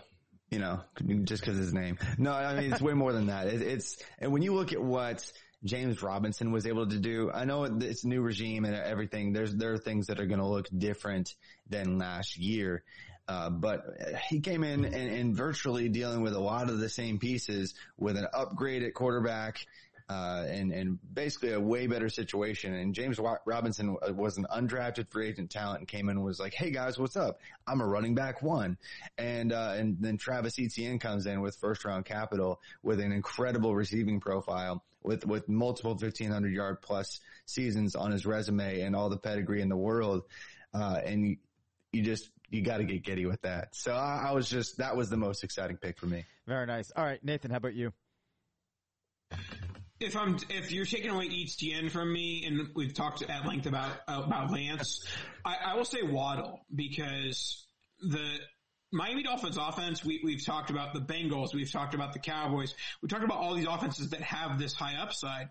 you 0.49 0.59
know 0.59 0.81
just 1.23 1.41
because 1.41 1.57
his 1.57 1.73
name. 1.73 1.97
No, 2.17 2.31
I 2.31 2.59
mean 2.59 2.71
it's 2.71 2.81
way 2.81 2.93
more 2.93 3.13
than 3.13 3.27
that. 3.27 3.47
It, 3.47 3.61
it's 3.61 3.97
and 4.19 4.31
when 4.31 4.41
you 4.41 4.53
look 4.53 4.73
at 4.73 4.81
what 4.81 5.31
James 5.63 6.03
Robinson 6.03 6.51
was 6.51 6.67
able 6.67 6.87
to 6.87 6.99
do, 6.99 7.31
I 7.33 7.45
know 7.45 7.63
it's 7.63 8.03
new 8.03 8.21
regime 8.21 8.65
and 8.65 8.75
everything. 8.75 9.33
There's 9.33 9.55
there 9.55 9.73
are 9.73 9.77
things 9.77 10.07
that 10.07 10.19
are 10.19 10.25
going 10.25 10.39
to 10.39 10.47
look 10.47 10.67
different 10.75 11.35
than 11.69 11.97
last 11.97 12.37
year. 12.37 12.83
Uh, 13.25 13.49
but 13.49 13.85
he 14.29 14.41
came 14.41 14.65
in 14.65 14.83
and, 14.83 14.95
and 14.95 15.35
virtually 15.35 15.87
dealing 15.87 16.21
with 16.21 16.33
a 16.33 16.39
lot 16.39 16.69
of 16.69 16.79
the 16.79 16.89
same 16.89 17.19
pieces 17.19 17.73
with 17.97 18.17
an 18.17 18.27
upgrade 18.33 18.83
at 18.83 18.93
quarterback, 18.93 19.65
uh, 20.13 20.45
and, 20.47 20.71
and 20.71 20.99
basically 21.13 21.53
a 21.53 21.59
way 21.59 21.87
better 21.87 22.07
situation. 22.07 22.73
And 22.73 22.93
James 22.93 23.19
Robinson 23.45 23.97
was 24.09 24.37
an 24.37 24.45
undrafted 24.53 25.09
free 25.09 25.29
agent 25.29 25.49
talent 25.49 25.79
and 25.79 25.87
came 25.87 26.07
in 26.09 26.17
and 26.17 26.25
was 26.25 26.39
like, 26.39 26.53
Hey 26.53 26.69
guys, 26.69 26.99
what's 26.99 27.17
up? 27.17 27.39
I'm 27.65 27.81
a 27.81 27.87
running 27.87 28.13
back 28.13 28.43
one. 28.43 28.77
And, 29.17 29.51
uh, 29.51 29.73
and 29.75 29.97
then 29.99 30.17
Travis 30.17 30.59
Etienne 30.59 30.99
comes 30.99 31.25
in 31.25 31.41
with 31.41 31.55
first 31.55 31.83
round 31.83 32.05
capital 32.05 32.61
with 32.83 32.99
an 32.99 33.11
incredible 33.11 33.73
receiving 33.73 34.19
profile 34.19 34.83
with, 35.01 35.25
with 35.25 35.49
multiple 35.49 35.93
1500 35.93 36.53
yard 36.53 36.81
plus 36.83 37.19
seasons 37.47 37.95
on 37.95 38.11
his 38.11 38.25
resume 38.25 38.81
and 38.81 38.95
all 38.95 39.09
the 39.09 39.17
pedigree 39.17 39.61
in 39.61 39.69
the 39.69 39.77
world. 39.77 40.23
Uh, 40.75 40.99
and 41.03 41.27
you, 41.27 41.37
you 41.91 42.03
just, 42.03 42.29
you 42.51 42.61
got 42.61 42.77
to 42.77 42.83
get 42.83 43.03
giddy 43.03 43.25
with 43.25 43.41
that. 43.41 43.75
So 43.75 43.95
I, 43.95 44.27
I 44.27 44.31
was 44.33 44.47
just, 44.47 44.77
that 44.77 44.95
was 44.95 45.09
the 45.09 45.17
most 45.17 45.43
exciting 45.43 45.77
pick 45.77 45.97
for 45.97 46.05
me. 46.05 46.25
Very 46.45 46.67
nice. 46.67 46.91
All 46.95 47.03
right, 47.03 47.23
Nathan, 47.23 47.49
how 47.49 47.57
about 47.57 47.73
you? 47.73 47.93
If 50.03 50.17
I'm, 50.17 50.37
if 50.49 50.71
you're 50.71 50.85
taking 50.85 51.11
away 51.11 51.27
Etienne 51.27 51.89
from 51.89 52.11
me, 52.11 52.43
and 52.45 52.67
we've 52.75 52.93
talked 52.93 53.21
at 53.21 53.45
length 53.45 53.67
about 53.67 53.91
about 54.07 54.51
Lance, 54.51 55.05
I, 55.45 55.55
I 55.67 55.75
will 55.75 55.85
say 55.85 56.01
Waddle 56.01 56.59
because 56.75 57.65
the 58.01 58.37
Miami 58.91 59.23
Dolphins 59.23 59.57
offense. 59.57 60.03
We, 60.03 60.21
we've 60.23 60.45
talked 60.45 60.69
about 60.69 60.93
the 60.93 60.99
Bengals. 60.99 61.53
We've 61.53 61.71
talked 61.71 61.95
about 61.95 62.13
the 62.13 62.19
Cowboys. 62.19 62.75
We 63.01 63.07
talked 63.07 63.23
about 63.23 63.39
all 63.39 63.55
these 63.55 63.67
offenses 63.67 64.09
that 64.09 64.21
have 64.21 64.59
this 64.59 64.73
high 64.73 65.01
upside. 65.01 65.47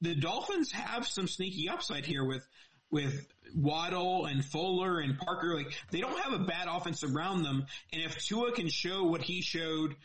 The 0.00 0.14
Dolphins 0.14 0.72
have 0.72 1.06
some 1.06 1.28
sneaky 1.28 1.68
upside 1.68 2.06
here 2.06 2.24
with 2.24 2.46
with 2.90 3.26
Waddle 3.54 4.26
and 4.26 4.44
Fuller 4.44 5.00
and 5.00 5.18
Parker. 5.18 5.56
Like 5.56 5.72
they 5.90 6.00
don't 6.00 6.18
have 6.20 6.32
a 6.32 6.44
bad 6.44 6.68
offense 6.68 7.04
around 7.04 7.42
them. 7.42 7.66
And 7.92 8.02
if 8.02 8.16
Tua 8.24 8.52
can 8.52 8.68
show 8.68 9.04
what 9.04 9.22
he 9.22 9.42
showed 9.42 9.96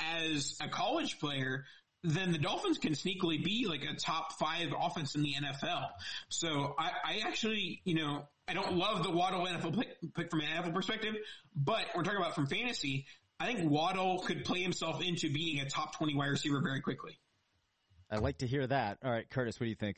as 0.00 0.56
a 0.60 0.68
college 0.68 1.20
player, 1.20 1.66
then 2.04 2.32
the 2.32 2.38
Dolphins 2.38 2.78
can 2.78 2.92
sneakily 2.92 3.42
be 3.42 3.66
like 3.66 3.82
a 3.82 3.94
top 3.94 4.34
five 4.34 4.68
offense 4.78 5.14
in 5.14 5.22
the 5.22 5.34
NFL. 5.34 5.88
So 6.28 6.74
I, 6.78 6.90
I 7.04 7.20
actually, 7.26 7.80
you 7.84 7.94
know, 7.94 8.28
I 8.46 8.52
don't 8.52 8.76
love 8.76 9.02
the 9.02 9.10
Waddle 9.10 9.46
NFL 9.46 9.78
pick, 9.78 10.14
pick 10.14 10.30
from 10.30 10.40
an 10.40 10.46
NFL 10.46 10.74
perspective, 10.74 11.14
but 11.56 11.86
we're 11.96 12.02
talking 12.02 12.20
about 12.20 12.34
from 12.34 12.46
fantasy. 12.46 13.06
I 13.40 13.46
think 13.46 13.70
Waddle 13.70 14.20
could 14.20 14.44
play 14.44 14.60
himself 14.60 15.02
into 15.02 15.32
being 15.32 15.60
a 15.60 15.68
top 15.68 15.96
20 15.96 16.14
wide 16.14 16.26
receiver 16.26 16.60
very 16.62 16.82
quickly. 16.82 17.18
I 18.10 18.18
like 18.18 18.38
to 18.38 18.46
hear 18.46 18.66
that. 18.66 18.98
All 19.02 19.10
right, 19.10 19.28
Curtis, 19.28 19.58
what 19.58 19.64
do 19.64 19.70
you 19.70 19.74
think? 19.74 19.96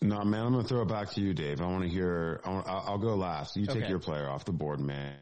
No, 0.00 0.22
man, 0.22 0.46
I'm 0.46 0.52
going 0.52 0.62
to 0.62 0.68
throw 0.68 0.82
it 0.82 0.88
back 0.88 1.10
to 1.12 1.20
you, 1.20 1.34
Dave. 1.34 1.60
I 1.60 1.66
want 1.66 1.82
to 1.82 1.88
hear, 1.88 2.40
I 2.44 2.50
will 2.50 2.64
I'll 2.66 2.98
go 2.98 3.16
last. 3.16 3.56
You 3.56 3.66
take 3.66 3.88
your 3.88 3.98
player 3.98 4.28
off 4.28 4.44
the 4.44 4.52
board, 4.52 4.78
man. 4.78 5.16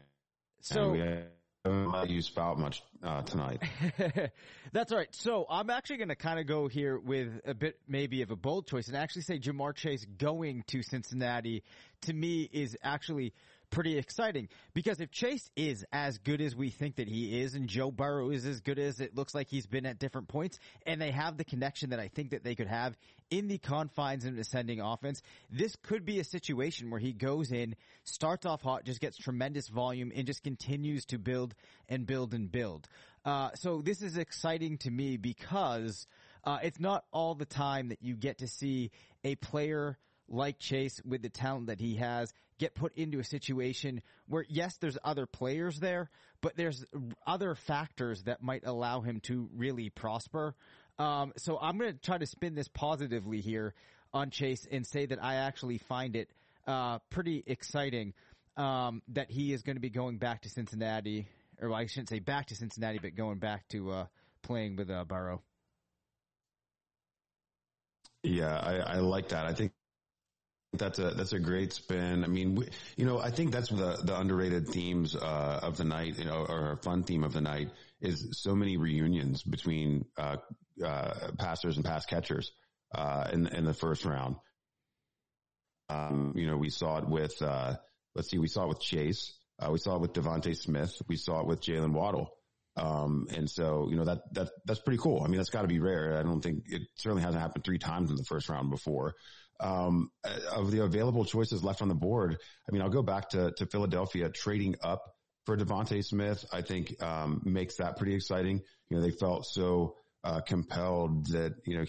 So 0.61 0.83
And 0.83 0.91
we 0.91 0.99
haven't 0.99 1.36
let 1.67 2.09
you 2.09 2.21
spout 2.21 2.59
much 2.59 2.83
uh, 3.03 3.21
tonight. 3.23 3.61
That's 4.73 4.91
all 4.91 4.97
right. 4.97 5.13
So 5.13 5.45
I'm 5.49 5.69
actually 5.69 5.97
going 5.97 6.09
to 6.09 6.15
kind 6.15 6.39
of 6.39 6.47
go 6.47 6.67
here 6.67 6.97
with 6.97 7.41
a 7.45 7.53
bit 7.53 7.79
maybe 7.87 8.21
of 8.21 8.31
a 8.31 8.35
bold 8.35 8.67
choice 8.67 8.87
and 8.87 8.97
actually 8.97 9.23
say 9.23 9.39
Ja'Marr 9.39 9.75
Chase 9.75 10.05
going 10.17 10.63
to 10.67 10.83
Cincinnati 10.83 11.63
to 12.01 12.13
me 12.13 12.49
is 12.51 12.77
actually 12.83 13.33
pretty 13.69 13.97
exciting 13.97 14.49
because 14.73 14.99
if 14.99 15.11
Chase 15.11 15.49
is 15.55 15.85
as 15.91 16.17
good 16.17 16.41
as 16.41 16.55
we 16.55 16.69
think 16.69 16.95
that 16.95 17.07
he 17.07 17.41
is 17.41 17.53
and 17.53 17.67
Joe 17.67 17.91
Burrow 17.91 18.29
is 18.29 18.45
as 18.45 18.61
good 18.61 18.79
as 18.79 18.99
it 18.99 19.15
looks 19.15 19.35
like 19.35 19.47
he's 19.49 19.67
been 19.67 19.85
at 19.85 19.99
different 19.99 20.27
points 20.27 20.59
and 20.85 21.01
they 21.01 21.11
have 21.11 21.37
the 21.37 21.43
connection 21.43 21.91
that 21.91 21.99
I 21.99 22.07
think 22.07 22.31
that 22.31 22.43
they 22.43 22.55
could 22.55 22.67
have 22.67 22.95
in 23.29 23.47
the 23.47 23.57
confines 23.57 24.25
of 24.25 24.33
an 24.33 24.39
ascending 24.39 24.79
offense, 24.79 25.21
this 25.49 25.75
could 25.83 26.05
be 26.05 26.19
a 26.19 26.23
situation 26.23 26.89
where 26.89 26.99
he 26.99 27.11
goes 27.13 27.51
in, 27.51 27.75
starts 28.03 28.45
off 28.45 28.61
hot, 28.61 28.85
just 28.85 29.01
gets 29.01 29.17
tremendous 29.17 29.67
volume 29.67 30.11
and 30.15 30.25
just 30.25 30.43
continues 30.43 31.05
to 31.05 31.17
build 31.17 31.53
and 31.89 32.05
build 32.05 32.33
and 32.33 32.51
build. 32.51 32.87
Uh, 33.25 33.49
so 33.55 33.81
this 33.81 34.01
is 34.01 34.17
exciting 34.17 34.77
to 34.77 34.89
me 34.89 35.17
because 35.17 36.07
uh, 36.43 36.59
it's 36.63 36.79
not 36.79 37.03
all 37.11 37.35
the 37.35 37.45
time 37.45 37.89
that 37.89 38.01
you 38.01 38.15
get 38.15 38.37
to 38.39 38.47
see 38.47 38.91
a 39.23 39.35
player 39.35 39.97
like 40.29 40.59
Chase 40.59 41.01
with 41.05 41.21
the 41.21 41.29
talent 41.29 41.67
that 41.67 41.79
he 41.79 41.95
has 41.95 42.33
get 42.59 42.75
put 42.75 42.95
into 42.95 43.19
a 43.19 43.23
situation 43.23 44.01
where 44.27 44.45
yes, 44.49 44.77
there's 44.77 44.97
other 45.03 45.25
players 45.25 45.79
there, 45.79 46.09
but 46.41 46.55
there's 46.55 46.85
other 47.25 47.55
factors 47.55 48.23
that 48.23 48.41
might 48.41 48.65
allow 48.65 49.01
him 49.01 49.19
to 49.21 49.49
really 49.55 49.89
prosper. 49.89 50.55
Um, 50.99 51.33
so 51.37 51.57
I'm 51.59 51.77
going 51.77 51.93
to 51.93 51.99
try 51.99 52.17
to 52.17 52.25
spin 52.25 52.55
this 52.55 52.67
positively 52.67 53.41
here 53.41 53.73
on 54.13 54.31
Chase 54.31 54.67
and 54.71 54.85
say 54.85 55.05
that 55.05 55.23
I 55.23 55.35
actually 55.35 55.77
find 55.77 56.15
it 56.15 56.29
uh, 56.65 56.99
pretty 57.09 57.43
exciting 57.45 58.13
um, 58.55 59.01
that 59.09 59.29
he 59.29 59.53
is 59.53 59.61
going 59.61 59.75
to 59.75 59.81
be 59.81 59.89
going 59.89 60.17
back 60.17 60.41
to 60.41 60.49
Cincinnati, 60.49 61.27
or 61.61 61.71
I 61.73 61.85
shouldn't 61.85 62.09
say 62.09 62.19
back 62.19 62.47
to 62.47 62.55
Cincinnati, 62.55 62.99
but 62.99 63.15
going 63.15 63.37
back 63.37 63.67
to 63.69 63.91
uh, 63.91 64.05
playing 64.41 64.75
with 64.75 64.89
uh, 64.89 65.05
Burrow. 65.05 65.41
Yeah, 68.23 68.57
I, 68.57 68.75
I 68.77 68.95
like 68.97 69.29
that. 69.29 69.45
I 69.45 69.53
think 69.53 69.71
that's 70.73 70.99
a 70.99 71.11
that's 71.11 71.33
a 71.33 71.39
great 71.39 71.73
spin. 71.73 72.23
I 72.23 72.27
mean, 72.27 72.55
we, 72.55 72.67
you 72.95 73.05
know, 73.05 73.19
I 73.19 73.31
think 73.31 73.51
that's 73.51 73.69
the 73.69 73.99
the 74.03 74.19
underrated 74.19 74.67
themes 74.67 75.15
uh, 75.15 75.59
of 75.63 75.77
the 75.77 75.85
night, 75.85 76.17
you 76.17 76.25
know, 76.25 76.45
or 76.47 76.73
a 76.73 76.77
fun 76.77 77.03
theme 77.03 77.23
of 77.23 77.33
the 77.33 77.41
night 77.41 77.69
is 78.01 78.29
so 78.33 78.53
many 78.55 78.77
reunions 78.77 79.43
between 79.43 80.05
uh, 80.17 80.37
uh, 80.83 81.31
passers 81.37 81.77
and 81.77 81.85
pass 81.85 82.05
catchers 82.05 82.51
uh, 82.93 83.29
in 83.31 83.47
in 83.47 83.65
the 83.65 83.73
first 83.73 84.05
round. 84.05 84.35
Um, 85.89 86.33
you 86.35 86.47
know, 86.47 86.57
we 86.57 86.69
saw 86.69 86.97
it 86.97 87.07
with 87.07 87.41
uh, 87.41 87.75
let's 88.15 88.29
see, 88.29 88.39
we 88.39 88.47
saw 88.47 88.65
it 88.65 88.69
with 88.69 88.81
Chase, 88.81 89.33
uh, 89.59 89.71
we 89.71 89.79
saw 89.79 89.95
it 89.95 90.01
with 90.01 90.13
DeVonta 90.13 90.55
Smith, 90.55 91.01
we 91.07 91.15
saw 91.15 91.39
it 91.39 91.47
with 91.47 91.61
Jaylen 91.61 91.93
Waddle. 91.93 92.33
Um, 92.75 93.27
and 93.35 93.49
so, 93.49 93.87
you 93.89 93.95
know, 93.95 94.05
that, 94.05 94.21
that, 94.33 94.49
that's 94.65 94.79
pretty 94.79 94.99
cool. 94.99 95.23
I 95.23 95.27
mean, 95.27 95.37
that's 95.37 95.49
gotta 95.49 95.67
be 95.67 95.79
rare. 95.79 96.17
I 96.17 96.23
don't 96.23 96.41
think 96.41 96.65
it 96.67 96.83
certainly 96.95 97.23
hasn't 97.23 97.41
happened 97.41 97.63
three 97.63 97.79
times 97.79 98.11
in 98.11 98.17
the 98.17 98.23
first 98.23 98.49
round 98.49 98.69
before. 98.69 99.15
Um, 99.59 100.11
of 100.51 100.69
the 100.69 100.83
available 100.83 101.25
choices 101.25 101.63
left 101.63 101.81
on 101.81 101.87
the 101.87 101.95
board, 101.95 102.37
I 102.67 102.71
mean, 102.71 102.83
I'll 102.83 102.89
go 102.89 103.01
back 103.01 103.29
to, 103.29 103.51
to 103.57 103.65
Philadelphia 103.65 104.29
trading 104.29 104.75
up 104.83 105.01
for 105.47 105.57
DeVonta 105.57 106.05
Smith. 106.05 106.45
I 106.53 106.61
think, 106.61 107.01
um, 107.01 107.41
makes 107.43 107.77
that 107.77 107.97
pretty 107.97 108.13
exciting. 108.13 108.61
You 108.89 108.97
know, 108.97 109.01
they 109.01 109.11
felt 109.11 109.47
so, 109.47 109.95
uh, 110.23 110.41
compelled 110.41 111.27
that, 111.27 111.55
you 111.65 111.79
know, 111.79 111.85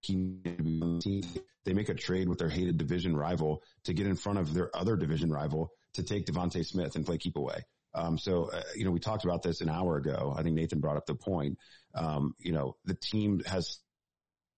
he, 0.00 1.22
they 1.64 1.72
make 1.72 1.88
a 1.88 1.94
trade 1.94 2.28
with 2.28 2.38
their 2.38 2.48
hated 2.48 2.78
division 2.78 3.16
rival 3.16 3.62
to 3.84 3.94
get 3.94 4.06
in 4.06 4.16
front 4.16 4.38
of 4.38 4.52
their 4.52 4.76
other 4.76 4.96
division 4.96 5.30
rival 5.30 5.70
to 5.94 6.02
take 6.02 6.26
DeVonta 6.26 6.66
Smith 6.66 6.96
and 6.96 7.06
play 7.06 7.16
keep 7.16 7.36
away. 7.36 7.62
Um, 7.94 8.18
so, 8.18 8.50
uh, 8.52 8.60
you 8.74 8.84
know, 8.84 8.90
we 8.90 8.98
talked 8.98 9.24
about 9.24 9.42
this 9.42 9.60
an 9.60 9.68
hour 9.68 9.96
ago. 9.96 10.34
I 10.36 10.42
think 10.42 10.56
Nathan 10.56 10.80
brought 10.80 10.96
up 10.96 11.06
the 11.06 11.14
point. 11.14 11.58
Um, 11.94 12.34
you 12.38 12.52
know, 12.52 12.74
the 12.84 12.96
team 13.00 13.40
has 13.46 13.78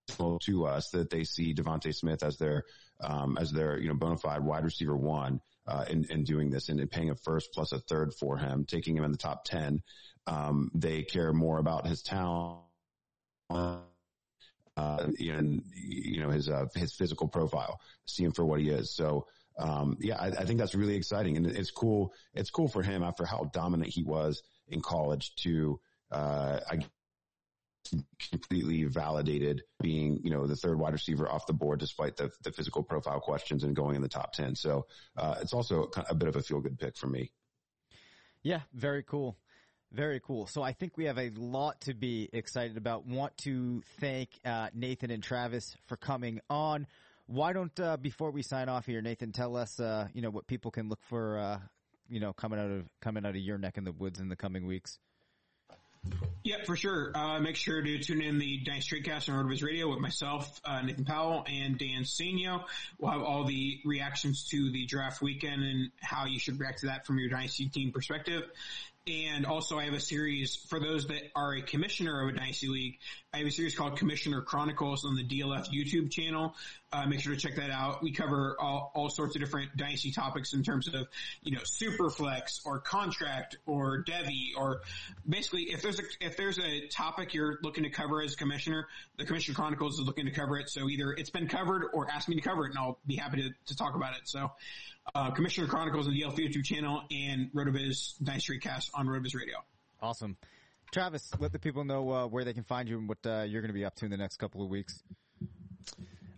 to 0.06 0.66
us 0.66 0.90
that 0.90 1.10
they 1.10 1.24
see 1.24 1.54
DeVonta 1.54 1.94
Smith 1.94 2.22
as 2.22 2.36
their, 2.38 2.64
um, 3.00 3.36
as 3.38 3.52
their, 3.52 3.78
you 3.78 3.88
know, 3.88 3.94
bona 3.94 4.16
fide 4.16 4.44
wide 4.44 4.64
receiver 4.64 4.96
one, 4.96 5.40
uh, 5.66 5.84
in, 5.88 6.04
in 6.10 6.24
doing 6.24 6.50
this 6.50 6.68
and 6.68 6.80
in 6.80 6.88
paying 6.88 7.10
a 7.10 7.16
first 7.16 7.50
plus 7.52 7.72
a 7.72 7.78
third 7.80 8.12
for 8.14 8.38
him, 8.38 8.64
taking 8.64 8.96
him 8.96 9.04
in 9.04 9.12
the 9.12 9.18
top 9.18 9.44
10. 9.44 9.82
Um, 10.26 10.70
they 10.74 11.02
care 11.02 11.32
more 11.32 11.58
about 11.58 11.86
his 11.86 12.02
talent 12.02 12.62
uh, 13.50 13.78
and 14.76 15.62
you 15.74 16.20
know 16.20 16.30
his 16.30 16.48
uh, 16.48 16.66
his 16.74 16.92
physical 16.94 17.28
profile, 17.28 17.80
see 18.04 18.24
him 18.24 18.32
for 18.32 18.44
what 18.44 18.60
he 18.60 18.68
is. 18.68 18.94
So 18.94 19.26
um, 19.58 19.96
yeah, 20.00 20.16
I, 20.20 20.26
I 20.26 20.44
think 20.44 20.58
that's 20.58 20.74
really 20.74 20.96
exciting, 20.96 21.36
and 21.36 21.46
it's 21.46 21.70
cool. 21.70 22.12
It's 22.34 22.50
cool 22.50 22.68
for 22.68 22.82
him 22.82 23.02
after 23.02 23.24
how 23.24 23.50
dominant 23.52 23.90
he 23.90 24.02
was 24.02 24.42
in 24.68 24.80
college 24.80 25.34
to 25.36 25.80
uh, 26.10 26.60
I 26.70 26.78
completely 28.30 28.84
validated 28.84 29.62
being 29.80 30.20
you 30.22 30.30
know 30.30 30.46
the 30.46 30.56
third 30.56 30.78
wide 30.78 30.92
receiver 30.92 31.28
off 31.28 31.46
the 31.46 31.52
board 31.52 31.80
despite 31.80 32.16
the 32.16 32.30
the 32.42 32.52
physical 32.52 32.82
profile 32.82 33.20
questions 33.20 33.64
and 33.64 33.74
going 33.76 33.96
in 33.96 34.02
the 34.02 34.08
top 34.08 34.32
ten. 34.32 34.54
So 34.54 34.86
uh, 35.16 35.36
it's 35.40 35.52
also 35.52 35.90
a 36.08 36.14
bit 36.14 36.28
of 36.28 36.36
a 36.36 36.42
feel 36.42 36.60
good 36.60 36.78
pick 36.78 36.96
for 36.96 37.06
me. 37.06 37.32
Yeah, 38.42 38.60
very 38.72 39.02
cool. 39.02 39.36
Very 39.92 40.20
cool. 40.20 40.46
So 40.46 40.62
I 40.62 40.72
think 40.72 40.96
we 40.96 41.04
have 41.04 41.18
a 41.18 41.30
lot 41.30 41.80
to 41.82 41.94
be 41.94 42.28
excited 42.32 42.76
about. 42.76 43.06
Want 43.06 43.36
to 43.38 43.82
thank 44.00 44.30
uh, 44.44 44.68
Nathan 44.74 45.10
and 45.10 45.22
Travis 45.22 45.76
for 45.86 45.96
coming 45.96 46.40
on. 46.50 46.86
Why 47.26 47.52
don't 47.52 47.78
uh, 47.80 47.96
before 47.96 48.30
we 48.30 48.42
sign 48.42 48.68
off 48.68 48.86
here, 48.86 49.00
Nathan, 49.00 49.32
tell 49.32 49.56
us 49.56 49.80
uh, 49.80 50.08
you 50.12 50.22
know 50.22 50.30
what 50.30 50.46
people 50.46 50.70
can 50.70 50.88
look 50.88 51.02
for 51.08 51.38
uh, 51.38 51.58
you 52.08 52.20
know 52.20 52.32
coming 52.32 52.58
out 52.58 52.70
of 52.70 52.88
coming 53.00 53.24
out 53.24 53.30
of 53.30 53.40
your 53.40 53.58
neck 53.58 53.78
in 53.78 53.84
the 53.84 53.92
woods 53.92 54.20
in 54.20 54.28
the 54.28 54.36
coming 54.36 54.66
weeks. 54.66 54.98
Yeah, 56.46 56.62
for 56.64 56.76
sure. 56.76 57.10
Uh, 57.12 57.40
make 57.40 57.56
sure 57.56 57.82
to 57.82 57.98
tune 57.98 58.22
in 58.22 58.38
the 58.38 58.58
Dynasty 58.58 59.02
Tradecast 59.02 59.28
on 59.28 59.44
RotoViz 59.44 59.64
Radio 59.64 59.90
with 59.90 59.98
myself, 59.98 60.60
uh, 60.64 60.80
Nathan 60.80 61.04
Powell, 61.04 61.44
and 61.48 61.76
Dan 61.76 62.04
Senio. 62.04 62.62
We'll 63.00 63.10
have 63.10 63.22
all 63.22 63.44
the 63.44 63.80
reactions 63.84 64.48
to 64.50 64.70
the 64.70 64.86
draft 64.86 65.20
weekend 65.20 65.64
and 65.64 65.90
how 66.00 66.26
you 66.26 66.38
should 66.38 66.60
react 66.60 66.80
to 66.80 66.86
that 66.86 67.04
from 67.04 67.18
your 67.18 67.30
Dynasty 67.30 67.68
team 67.68 67.90
perspective. 67.90 68.44
And 69.08 69.44
also 69.44 69.76
I 69.78 69.86
have 69.86 69.94
a 69.94 70.00
series 70.00 70.54
for 70.54 70.78
those 70.78 71.08
that 71.08 71.22
are 71.34 71.54
a 71.54 71.62
commissioner 71.62 72.22
of 72.22 72.34
a 72.34 72.38
Dynasty 72.38 72.68
League. 72.68 72.98
I 73.36 73.40
have 73.40 73.48
a 73.48 73.50
series 73.50 73.76
called 73.76 73.98
Commissioner 73.98 74.40
Chronicles 74.40 75.04
on 75.04 75.14
the 75.14 75.22
DLF 75.22 75.66
YouTube 75.68 76.10
channel. 76.10 76.54
Uh, 76.90 77.04
make 77.04 77.20
sure 77.20 77.34
to 77.34 77.38
check 77.38 77.56
that 77.56 77.68
out. 77.68 78.02
We 78.02 78.10
cover 78.10 78.56
all, 78.58 78.90
all 78.94 79.10
sorts 79.10 79.36
of 79.36 79.42
different 79.42 79.76
Dynasty 79.76 80.10
topics 80.10 80.54
in 80.54 80.62
terms 80.62 80.88
of, 80.88 81.06
you 81.42 81.52
know, 81.52 81.60
Superflex 81.60 82.64
or 82.64 82.80
contract 82.80 83.58
or 83.66 84.02
devy 84.04 84.52
or 84.56 84.80
basically 85.28 85.64
if 85.64 85.82
there's 85.82 86.00
a, 86.00 86.04
if 86.22 86.38
there's 86.38 86.58
a 86.58 86.88
topic 86.88 87.34
you're 87.34 87.58
looking 87.62 87.84
to 87.84 87.90
cover 87.90 88.22
as 88.22 88.36
commissioner, 88.36 88.88
the 89.18 89.26
Commissioner 89.26 89.54
Chronicles 89.54 89.98
is 89.98 90.06
looking 90.06 90.24
to 90.24 90.32
cover 90.32 90.58
it. 90.58 90.70
So 90.70 90.88
either 90.88 91.12
it's 91.12 91.28
been 91.28 91.46
covered 91.46 91.90
or 91.92 92.10
ask 92.10 92.30
me 92.30 92.36
to 92.36 92.40
cover 92.40 92.64
it 92.64 92.70
and 92.70 92.78
I'll 92.78 93.00
be 93.06 93.16
happy 93.16 93.42
to, 93.42 93.50
to 93.66 93.76
talk 93.76 93.96
about 93.96 94.14
it. 94.14 94.22
So, 94.24 94.50
uh, 95.14 95.32
Commissioner 95.32 95.66
Chronicles 95.66 96.06
on 96.06 96.14
the 96.14 96.22
DLF 96.22 96.38
YouTube 96.38 96.64
channel 96.64 97.02
and 97.10 97.52
Rotoviz 97.52 98.14
Dynasty 98.24 98.60
Cast 98.60 98.92
on 98.94 99.06
Rotoviz 99.06 99.34
Radio. 99.34 99.58
Awesome. 100.00 100.38
Travis, 100.92 101.30
let 101.38 101.52
the 101.52 101.58
people 101.58 101.84
know 101.84 102.10
uh, 102.10 102.26
where 102.26 102.44
they 102.44 102.54
can 102.54 102.64
find 102.64 102.88
you 102.88 102.98
and 102.98 103.08
what 103.08 103.18
uh, 103.26 103.42
you're 103.42 103.62
going 103.62 103.72
to 103.72 103.78
be 103.78 103.84
up 103.84 103.94
to 103.96 104.04
in 104.04 104.10
the 104.10 104.16
next 104.16 104.38
couple 104.38 104.62
of 104.62 104.70
weeks. 104.70 105.02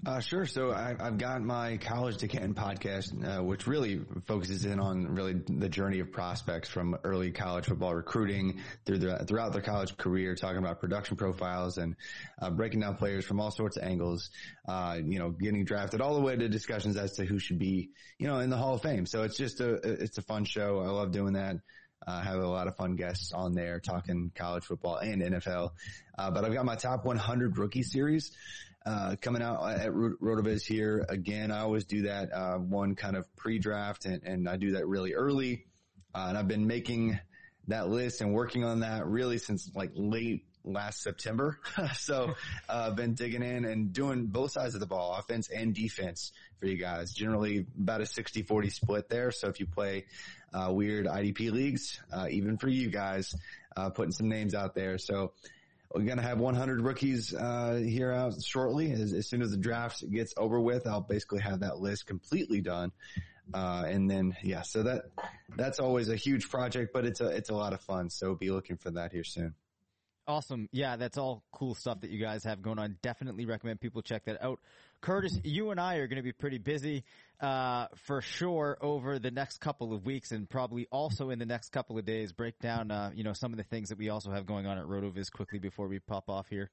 Uh, 0.07 0.21
sure. 0.21 0.47
So 0.47 0.71
I, 0.71 0.97
I've 0.99 1.19
got 1.19 1.43
my 1.43 1.77
college 1.77 2.19
to 2.19 2.29
Canton 2.29 2.55
podcast, 2.55 3.13
uh, 3.23 3.43
which 3.43 3.67
really 3.67 4.01
focuses 4.27 4.65
in 4.65 4.81
on 4.81 5.15
really 5.15 5.35
the 5.35 5.69
journey 5.69 5.99
of 5.99 6.13
prospects 6.13 6.69
from 6.69 6.97
early 7.05 7.31
college 7.31 7.67
football 7.67 7.95
recruiting 7.95 8.61
through 8.87 8.99
the, 8.99 9.19
throughout 9.27 9.53
their 9.53 9.61
college 9.61 9.97
career, 9.97 10.35
talking 10.35 10.59
about 10.59 10.81
production 10.81 11.17
profiles 11.17 11.79
and 11.79 11.95
uh, 12.41 12.49
breaking 12.49 12.81
down 12.81 12.97
players 12.97 13.27
from 13.27 13.39
all 13.39 13.51
sorts 13.51 13.77
of 13.77 13.83
angles. 13.83 14.31
Uh, 14.67 14.99
you 15.05 15.19
know, 15.19 15.31
getting 15.31 15.65
drafted 15.65 16.01
all 16.01 16.15
the 16.15 16.23
way 16.23 16.37
to 16.37 16.49
discussions 16.49 16.97
as 16.97 17.17
to 17.17 17.27
who 17.27 17.39
should 17.39 17.59
be, 17.59 17.91
you 18.19 18.29
know, 18.29 18.39
in 18.39 18.49
the 18.49 18.57
Hall 18.57 18.75
of 18.75 18.83
Fame. 18.83 19.05
So 19.05 19.25
it's 19.25 19.37
just 19.37 19.61
a 19.61 19.75
it's 19.75 20.17
a 20.17 20.23
fun 20.23 20.45
show. 20.45 20.81
I 20.81 20.89
love 20.89 21.13
doing 21.13 21.35
that. 21.35 21.57
Uh, 22.07 22.21
have 22.21 22.39
a 22.39 22.47
lot 22.47 22.67
of 22.67 22.77
fun 22.77 22.97
guests 22.97 23.33
on 23.33 23.55
there 23.55 23.81
talking 23.81 24.31
college 24.35 24.65
football 24.65 24.97
and 24.97 25.21
NFL. 25.21 25.73
Uh, 26.17 26.31
but 26.31 26.45
I've 26.45 26.55
got 26.55 26.65
my 26.65 26.77
top 26.77 27.05
100 27.05 27.59
rookie 27.59 27.83
series, 27.83 28.33
uh, 28.87 29.17
coming 29.21 29.43
out 29.43 29.63
at 29.69 29.93
Ro- 29.93 30.17
Rotoviz 30.23 30.63
here. 30.63 31.05
Again, 31.09 31.51
I 31.51 31.61
always 31.61 31.85
do 31.85 32.03
that, 32.03 32.33
uh, 32.33 32.57
one 32.57 32.95
kind 32.95 33.17
of 33.17 33.35
pre-draft 33.37 34.07
and, 34.07 34.23
and 34.23 34.49
I 34.49 34.57
do 34.57 34.73
that 34.73 34.87
really 34.87 35.15
early. 35.15 35.67
Uh, 36.15 36.27
and 36.29 36.39
I've 36.39 36.49
been 36.49 36.67
making 36.67 37.19
that 37.67 37.89
list 37.89 38.23
and 38.23 38.33
working 38.33 38.65
on 38.65 38.81
that 38.81 39.07
really 39.07 39.39
since 39.39 39.71
like 39.75 39.91
late, 39.95 40.47
last 40.69 41.03
September. 41.03 41.59
so, 41.97 42.35
uh, 42.69 42.91
been 42.91 43.15
digging 43.15 43.43
in 43.43 43.65
and 43.65 43.93
doing 43.93 44.27
both 44.27 44.53
sides 44.53 44.75
of 44.75 44.81
the 44.81 44.87
ball, 44.87 45.17
offense 45.19 45.49
and 45.49 45.75
defense 45.75 46.33
for 46.61 46.67
you 46.67 46.77
guys. 46.77 47.13
Generally 47.13 47.67
about 47.79 48.01
a 48.01 48.05
60-40 48.05 48.73
split 48.73 49.09
there. 49.09 49.31
So 49.31 49.49
if 49.49 49.61
you 49.61 49.67
play, 49.67 50.05
uh, 50.53 50.73
weird 50.73 51.07
IDP 51.07 51.51
leagues, 51.51 52.01
uh, 52.13 52.27
even 52.31 52.59
for 52.59 52.69
you 52.69 52.91
guys, 52.91 53.35
uh, 53.77 53.91
putting 53.91 54.13
some 54.13 54.29
names 54.29 54.55
out 54.55 54.75
there. 54.75 54.99
So, 54.99 55.33
we're 55.95 56.03
going 56.03 56.19
to 56.19 56.23
have 56.23 56.39
100 56.39 56.83
rookies 56.83 57.35
uh, 57.35 57.81
here 57.83 58.13
out 58.13 58.43
shortly. 58.43 58.93
As, 58.93 59.15
as, 59.15 59.27
soon 59.27 59.41
as 59.41 59.53
the 59.53 59.57
draft 59.57 60.05
gets 60.11 60.35
over 60.37 60.61
with, 60.61 60.87
I'll 60.87 61.01
basically 61.01 61.41
have 61.41 61.61
that 61.61 61.79
list 61.79 62.07
completely 62.07 62.61
done. 62.61 62.93
Uh, 63.55 63.85
and 63.87 64.11
then, 64.11 64.37
yeah, 64.43 64.63
so 64.63 64.83
that, 64.83 65.07
that's 65.57 65.81
always 65.81 66.11
a 66.11 66.17
huge 66.17 66.51
project, 66.51 66.93
but 66.93 67.07
it's 67.07 67.21
a, 67.21 67.29
it's 67.29 67.49
a 67.49 67.55
lot 67.55 67.73
of 67.73 67.81
fun. 67.81 68.11
So 68.11 68.35
be 68.35 68.51
looking 68.51 68.77
for 68.77 68.91
that 68.93 69.13
here 69.13 69.25
soon. 69.25 69.55
Awesome. 70.29 70.69
Yeah, 70.73 70.97
that's 70.97 71.17
all 71.17 71.43
cool 71.53 71.75
stuff 71.75 72.03
that 72.03 72.11
you 72.11 72.21
guys 72.21 72.45
have 72.45 72.61
going 72.61 72.79
on. 72.79 72.99
Definitely 73.01 73.47
recommend 73.47 73.81
people 73.81 74.03
check 74.03 74.27
that 74.27 74.45
out. 74.45 74.61
Curtis, 75.01 75.41
you 75.43 75.71
and 75.71 75.81
I 75.81 75.97
are 75.97 76.07
going 76.07 76.19
to 76.19 76.23
be 76.23 76.33
pretty 76.33 76.59
busy, 76.59 77.05
uh, 77.41 77.87
for 77.95 78.21
sure 78.21 78.77
over 78.83 79.19
the 79.19 79.31
next 79.31 79.63
couple 79.63 79.95
of 79.95 80.05
weeks 80.05 80.31
and 80.31 80.47
probably 80.49 80.87
also 80.91 81.31
in 81.31 81.39
the 81.39 81.47
next 81.47 81.71
couple 81.71 81.97
of 81.97 82.05
days. 82.05 82.33
Break 82.33 82.59
down, 82.59 82.91
uh, 82.91 83.11
you 83.15 83.25
know, 83.25 83.33
some 83.33 83.53
of 83.53 83.57
the 83.57 83.65
things 83.65 83.89
that 83.89 83.97
we 83.97 84.11
also 84.11 84.31
have 84.31 84.45
going 84.45 84.67
on 84.67 84.77
at 84.77 84.85
RotoViz 84.85 85.33
quickly 85.33 85.61
before 85.61 85.89
we 85.89 85.99
pop 85.99 86.29
off 86.29 86.47
here. 86.51 86.71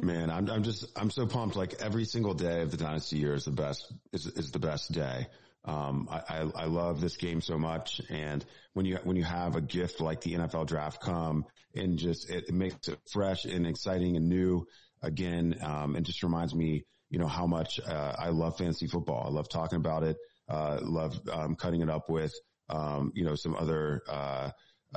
Man, 0.00 0.30
I'm 0.30 0.48
I'm 0.50 0.62
just 0.62 0.86
I'm 0.96 1.10
so 1.10 1.26
pumped. 1.26 1.54
Like 1.54 1.74
every 1.80 2.04
single 2.06 2.34
day 2.34 2.62
of 2.62 2.70
the 2.70 2.76
dynasty 2.76 3.18
year 3.18 3.34
is 3.34 3.44
the 3.44 3.50
best 3.50 3.92
is 4.12 4.26
is 4.26 4.50
the 4.52 4.58
best 4.58 4.90
day. 4.90 5.28
Um, 5.64 6.08
I, 6.10 6.20
I, 6.28 6.50
I 6.54 6.64
love 6.66 7.00
this 7.00 7.16
game 7.16 7.40
so 7.40 7.58
much. 7.58 8.00
And 8.10 8.44
when 8.74 8.86
you, 8.86 8.98
when 9.04 9.16
you 9.16 9.24
have 9.24 9.56
a 9.56 9.60
gift 9.60 10.00
like 10.00 10.20
the 10.20 10.34
NFL 10.34 10.66
draft 10.66 11.00
come 11.00 11.44
and 11.74 11.98
just, 11.98 12.30
it, 12.30 12.44
it 12.48 12.54
makes 12.54 12.88
it 12.88 12.98
fresh 13.10 13.44
and 13.44 13.66
exciting 13.66 14.16
and 14.16 14.28
new 14.28 14.66
again. 15.02 15.56
Um, 15.62 15.96
and 15.96 16.04
just 16.04 16.22
reminds 16.22 16.54
me, 16.54 16.84
you 17.10 17.18
know, 17.18 17.28
how 17.28 17.46
much, 17.46 17.80
uh, 17.80 18.14
I 18.18 18.28
love 18.28 18.58
fantasy 18.58 18.86
football. 18.86 19.24
I 19.26 19.30
love 19.30 19.48
talking 19.48 19.76
about 19.76 20.02
it. 20.02 20.16
Uh, 20.48 20.78
love, 20.82 21.18
um, 21.32 21.54
cutting 21.54 21.80
it 21.80 21.88
up 21.88 22.10
with, 22.10 22.34
um, 22.68 23.12
you 23.14 23.24
know, 23.24 23.34
some 23.34 23.54
other, 23.54 24.02
uh, 24.08 24.50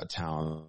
talent, 0.08 0.64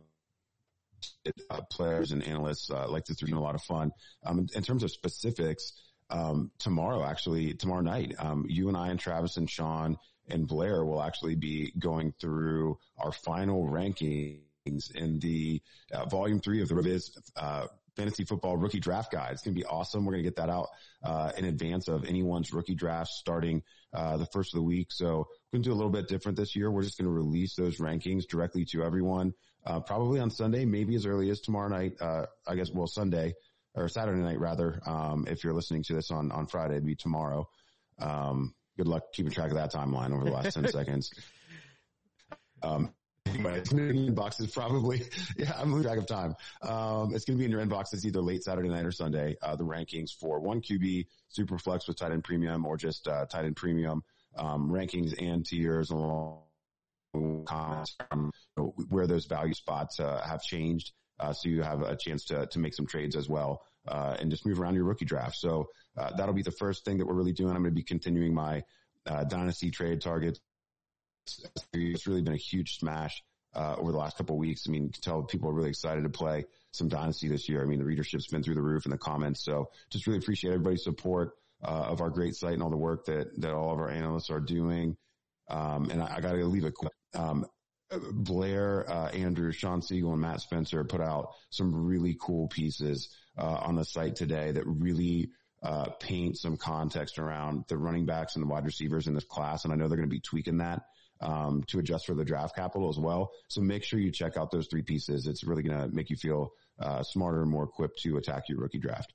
uh, 1.49 1.61
players 1.71 2.11
and 2.11 2.23
analysts, 2.23 2.69
uh, 2.71 2.87
like 2.89 3.05
this. 3.05 3.21
It's 3.21 3.29
been 3.29 3.37
a 3.37 3.41
lot 3.41 3.55
of 3.55 3.61
fun. 3.63 3.91
Um, 4.25 4.47
in 4.53 4.63
terms 4.63 4.83
of 4.83 4.91
specifics, 4.91 5.73
um, 6.09 6.51
tomorrow, 6.57 7.03
actually, 7.03 7.53
tomorrow 7.53 7.81
night, 7.81 8.15
um, 8.19 8.45
you 8.49 8.67
and 8.67 8.77
I 8.77 8.89
and 8.89 8.99
Travis 8.99 9.37
and 9.37 9.49
Sean 9.49 9.97
and 10.27 10.47
Blair 10.47 10.83
will 10.85 11.01
actually 11.01 11.35
be 11.35 11.73
going 11.77 12.13
through 12.19 12.77
our 12.97 13.11
final 13.11 13.65
rankings 13.65 14.95
in 14.95 15.19
the 15.19 15.61
uh, 15.91 16.05
volume 16.05 16.39
three 16.39 16.61
of 16.61 16.69
the 16.69 16.75
RotoViz, 16.75 17.17
uh, 17.35 17.67
fantasy 17.95 18.23
football 18.23 18.55
rookie 18.55 18.79
draft 18.79 19.11
guide. 19.11 19.33
It's 19.33 19.41
going 19.41 19.55
to 19.55 19.59
be 19.59 19.65
awesome. 19.65 20.05
We're 20.05 20.13
going 20.13 20.23
to 20.23 20.29
get 20.29 20.37
that 20.37 20.49
out, 20.49 20.67
uh, 21.03 21.31
in 21.37 21.45
advance 21.45 21.87
of 21.87 22.05
anyone's 22.05 22.53
rookie 22.53 22.75
draft 22.75 23.09
starting, 23.09 23.63
uh, 23.93 24.17
the 24.17 24.27
first 24.27 24.53
of 24.53 24.59
the 24.59 24.63
week. 24.63 24.91
So 24.91 25.27
we're 25.51 25.57
going 25.57 25.63
to 25.63 25.69
do 25.69 25.73
a 25.73 25.75
little 25.75 25.91
bit 25.91 26.07
different 26.07 26.37
this 26.37 26.55
year. 26.55 26.71
We're 26.71 26.83
just 26.83 26.97
going 26.97 27.07
to 27.07 27.13
release 27.13 27.55
those 27.55 27.77
rankings 27.77 28.27
directly 28.27 28.65
to 28.65 28.83
everyone, 28.83 29.33
uh, 29.65 29.79
probably 29.79 30.19
on 30.19 30.29
Sunday, 30.29 30.65
maybe 30.65 30.95
as 30.95 31.05
early 31.05 31.29
as 31.29 31.41
tomorrow 31.41 31.69
night. 31.69 31.93
Uh, 31.99 32.25
I 32.47 32.55
guess, 32.55 32.69
well, 32.71 32.87
Sunday 32.87 33.33
or 33.79 33.87
Saturday 33.87 34.21
night 34.21 34.39
rather. 34.39 34.81
Um, 34.85 35.25
if 35.27 35.43
you're 35.43 35.53
listening 35.53 35.83
to 35.83 35.93
this 35.93 36.11
on, 36.11 36.31
on 36.31 36.47
Friday, 36.47 36.75
it'd 36.75 36.85
be 36.85 36.95
tomorrow. 36.95 37.47
Um, 37.99 38.53
good 38.77 38.87
luck 38.87 39.03
keeping 39.13 39.31
track 39.31 39.49
of 39.49 39.57
that 39.57 39.73
timeline 39.73 40.13
over 40.13 40.25
the 40.25 40.31
last 40.31 40.53
10 40.53 40.67
seconds. 40.71 41.11
Um, 42.61 42.93
anyway, 43.25 43.57
it's 43.57 43.69
going 43.69 43.87
to 43.87 43.93
be 43.93 44.05
in 44.07 44.15
inboxes 44.15 44.53
probably. 44.53 45.03
Yeah, 45.37 45.53
I'm 45.57 45.71
losing 45.73 45.89
track 45.89 45.97
of 45.97 46.07
time. 46.07 46.35
Um, 46.61 47.13
it's 47.15 47.25
going 47.25 47.37
to 47.37 47.39
be 47.39 47.45
in 47.45 47.51
your 47.51 47.65
inboxes 47.65 48.05
either 48.05 48.21
late 48.21 48.43
Saturday 48.43 48.69
night 48.69 48.85
or 48.85 48.91
Sunday. 48.91 49.37
Uh, 49.41 49.55
the 49.55 49.65
rankings 49.65 50.11
for 50.11 50.39
one 50.39 50.61
QB, 50.61 51.07
super 51.29 51.57
flex 51.57 51.87
with 51.87 51.97
tight 51.97 52.11
end 52.11 52.23
premium 52.23 52.65
or 52.65 52.77
just, 52.77 53.07
uh, 53.07 53.25
tight 53.25 53.45
end 53.45 53.55
premium, 53.55 54.03
um, 54.35 54.69
rankings 54.69 55.13
and 55.21 55.45
tiers 55.45 55.89
along 55.89 56.41
comments 57.45 57.95
from 58.09 58.31
where 58.89 59.07
those 59.07 59.25
value 59.25 59.53
spots, 59.53 59.99
uh, 59.99 60.21
have 60.25 60.41
changed. 60.41 60.91
Uh, 61.19 61.33
so 61.33 61.49
you 61.49 61.61
have 61.61 61.81
a 61.81 61.95
chance 61.95 62.25
to, 62.25 62.45
to 62.47 62.59
make 62.59 62.73
some 62.73 62.85
trades 62.85 63.15
as 63.15 63.27
well, 63.27 63.61
uh, 63.87 64.17
and 64.19 64.29
just 64.31 64.45
move 64.45 64.59
around 64.59 64.75
your 64.75 64.85
rookie 64.85 65.05
draft. 65.05 65.35
So, 65.35 65.69
uh, 65.97 66.15
that'll 66.15 66.33
be 66.33 66.43
the 66.43 66.51
first 66.51 66.85
thing 66.85 66.97
that 66.97 67.05
we're 67.05 67.13
really 67.13 67.33
doing. 67.33 67.55
I'm 67.55 67.63
going 67.63 67.71
to 67.71 67.75
be 67.75 67.83
continuing 67.83 68.33
my, 68.33 68.63
uh, 69.05 69.23
dynasty 69.23 69.71
trade 69.71 70.01
targets. 70.01 70.39
It's 71.73 72.07
really 72.07 72.21
been 72.21 72.33
a 72.33 72.37
huge 72.37 72.77
smash, 72.77 73.23
uh, 73.55 73.75
over 73.77 73.91
the 73.91 73.97
last 73.97 74.17
couple 74.17 74.35
of 74.35 74.39
weeks. 74.39 74.65
I 74.67 74.71
mean, 74.71 74.83
you 74.83 74.89
can 74.89 75.01
tell 75.01 75.23
people 75.23 75.49
are 75.49 75.53
really 75.53 75.69
excited 75.69 76.03
to 76.03 76.09
play 76.09 76.45
some 76.71 76.87
dynasty 76.87 77.27
this 77.27 77.49
year. 77.49 77.61
I 77.61 77.65
mean, 77.65 77.79
the 77.79 77.85
readership's 77.85 78.27
been 78.27 78.43
through 78.43 78.55
the 78.55 78.61
roof 78.61 78.85
in 78.85 78.91
the 78.91 78.97
comments. 78.97 79.43
So 79.43 79.71
just 79.89 80.07
really 80.07 80.19
appreciate 80.19 80.51
everybody's 80.51 80.83
support, 80.83 81.33
uh, 81.63 81.87
of 81.89 82.01
our 82.01 82.09
great 82.09 82.35
site 82.35 82.53
and 82.53 82.63
all 82.63 82.69
the 82.69 82.77
work 82.77 83.05
that, 83.05 83.39
that 83.41 83.51
all 83.51 83.73
of 83.73 83.79
our 83.79 83.89
analysts 83.89 84.29
are 84.29 84.39
doing. 84.39 84.95
Um, 85.49 85.89
and 85.89 86.01
I, 86.01 86.17
I 86.17 86.21
got 86.21 86.33
to 86.33 86.45
leave 86.45 86.65
it 86.65 86.75
quick. 86.75 86.93
Um, 87.15 87.45
Blair, 88.13 88.87
uh, 88.87 89.09
Andrew, 89.09 89.51
Shawn 89.51 89.81
Siegele, 89.81 90.13
and 90.13 90.21
Matt 90.21 90.41
Spencer 90.41 90.83
put 90.83 91.01
out 91.01 91.31
some 91.49 91.73
really 91.73 92.15
cool 92.21 92.47
pieces 92.47 93.09
on 93.37 93.75
the 93.75 93.85
site 93.85 94.15
today 94.15 94.51
that 94.51 94.65
really 94.65 95.29
uh, 95.61 95.89
paint 95.99 96.37
some 96.37 96.57
context 96.57 97.19
around 97.19 97.65
the 97.67 97.77
running 97.77 98.05
backs 98.05 98.35
and 98.35 98.43
the 98.43 98.47
wide 98.47 98.65
receivers 98.65 99.07
in 99.07 99.13
this 99.13 99.25
class. 99.25 99.63
And 99.63 99.73
I 99.73 99.75
know 99.75 99.87
they're 99.87 99.97
going 99.97 100.09
to 100.09 100.15
be 100.15 100.21
tweaking 100.21 100.57
that 100.57 100.83
um, 101.21 101.63
to 101.67 101.79
adjust 101.79 102.05
for 102.05 102.13
the 102.13 102.25
draft 102.25 102.55
capital 102.55 102.89
as 102.89 102.97
well. 102.97 103.31
So 103.47 103.61
make 103.61 103.83
sure 103.83 103.99
you 103.99 104.11
check 104.11 104.37
out 104.37 104.51
those 104.51 104.67
three 104.67 104.83
pieces. 104.83 105.27
It's 105.27 105.43
really 105.43 105.63
going 105.63 105.77
to 105.77 105.93
make 105.93 106.09
you 106.09 106.15
feel 106.15 106.53
uh, 106.79 107.03
smarter 107.03 107.41
and 107.41 107.51
more 107.51 107.65
equipped 107.65 107.99
to 108.03 108.17
attack 108.17 108.43
your 108.47 108.59
rookie 108.59 108.79
draft. 108.79 109.13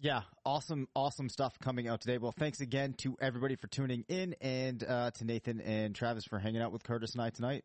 Yeah, 0.00 0.22
awesome, 0.44 0.88
awesome 0.94 1.28
stuff 1.28 1.58
coming 1.60 1.88
out 1.88 2.00
today. 2.00 2.18
Well, 2.18 2.34
thanks 2.36 2.60
again 2.60 2.94
to 2.98 3.16
everybody 3.20 3.56
for 3.56 3.68
tuning 3.68 4.04
in 4.08 4.34
and 4.40 4.82
uh, 4.82 5.12
to 5.12 5.24
Nathan 5.24 5.60
and 5.60 5.94
Travis 5.94 6.24
for 6.24 6.38
hanging 6.38 6.60
out 6.60 6.72
with 6.72 6.82
Curtis 6.82 7.12
and 7.12 7.22
I 7.22 7.30
tonight. 7.30 7.64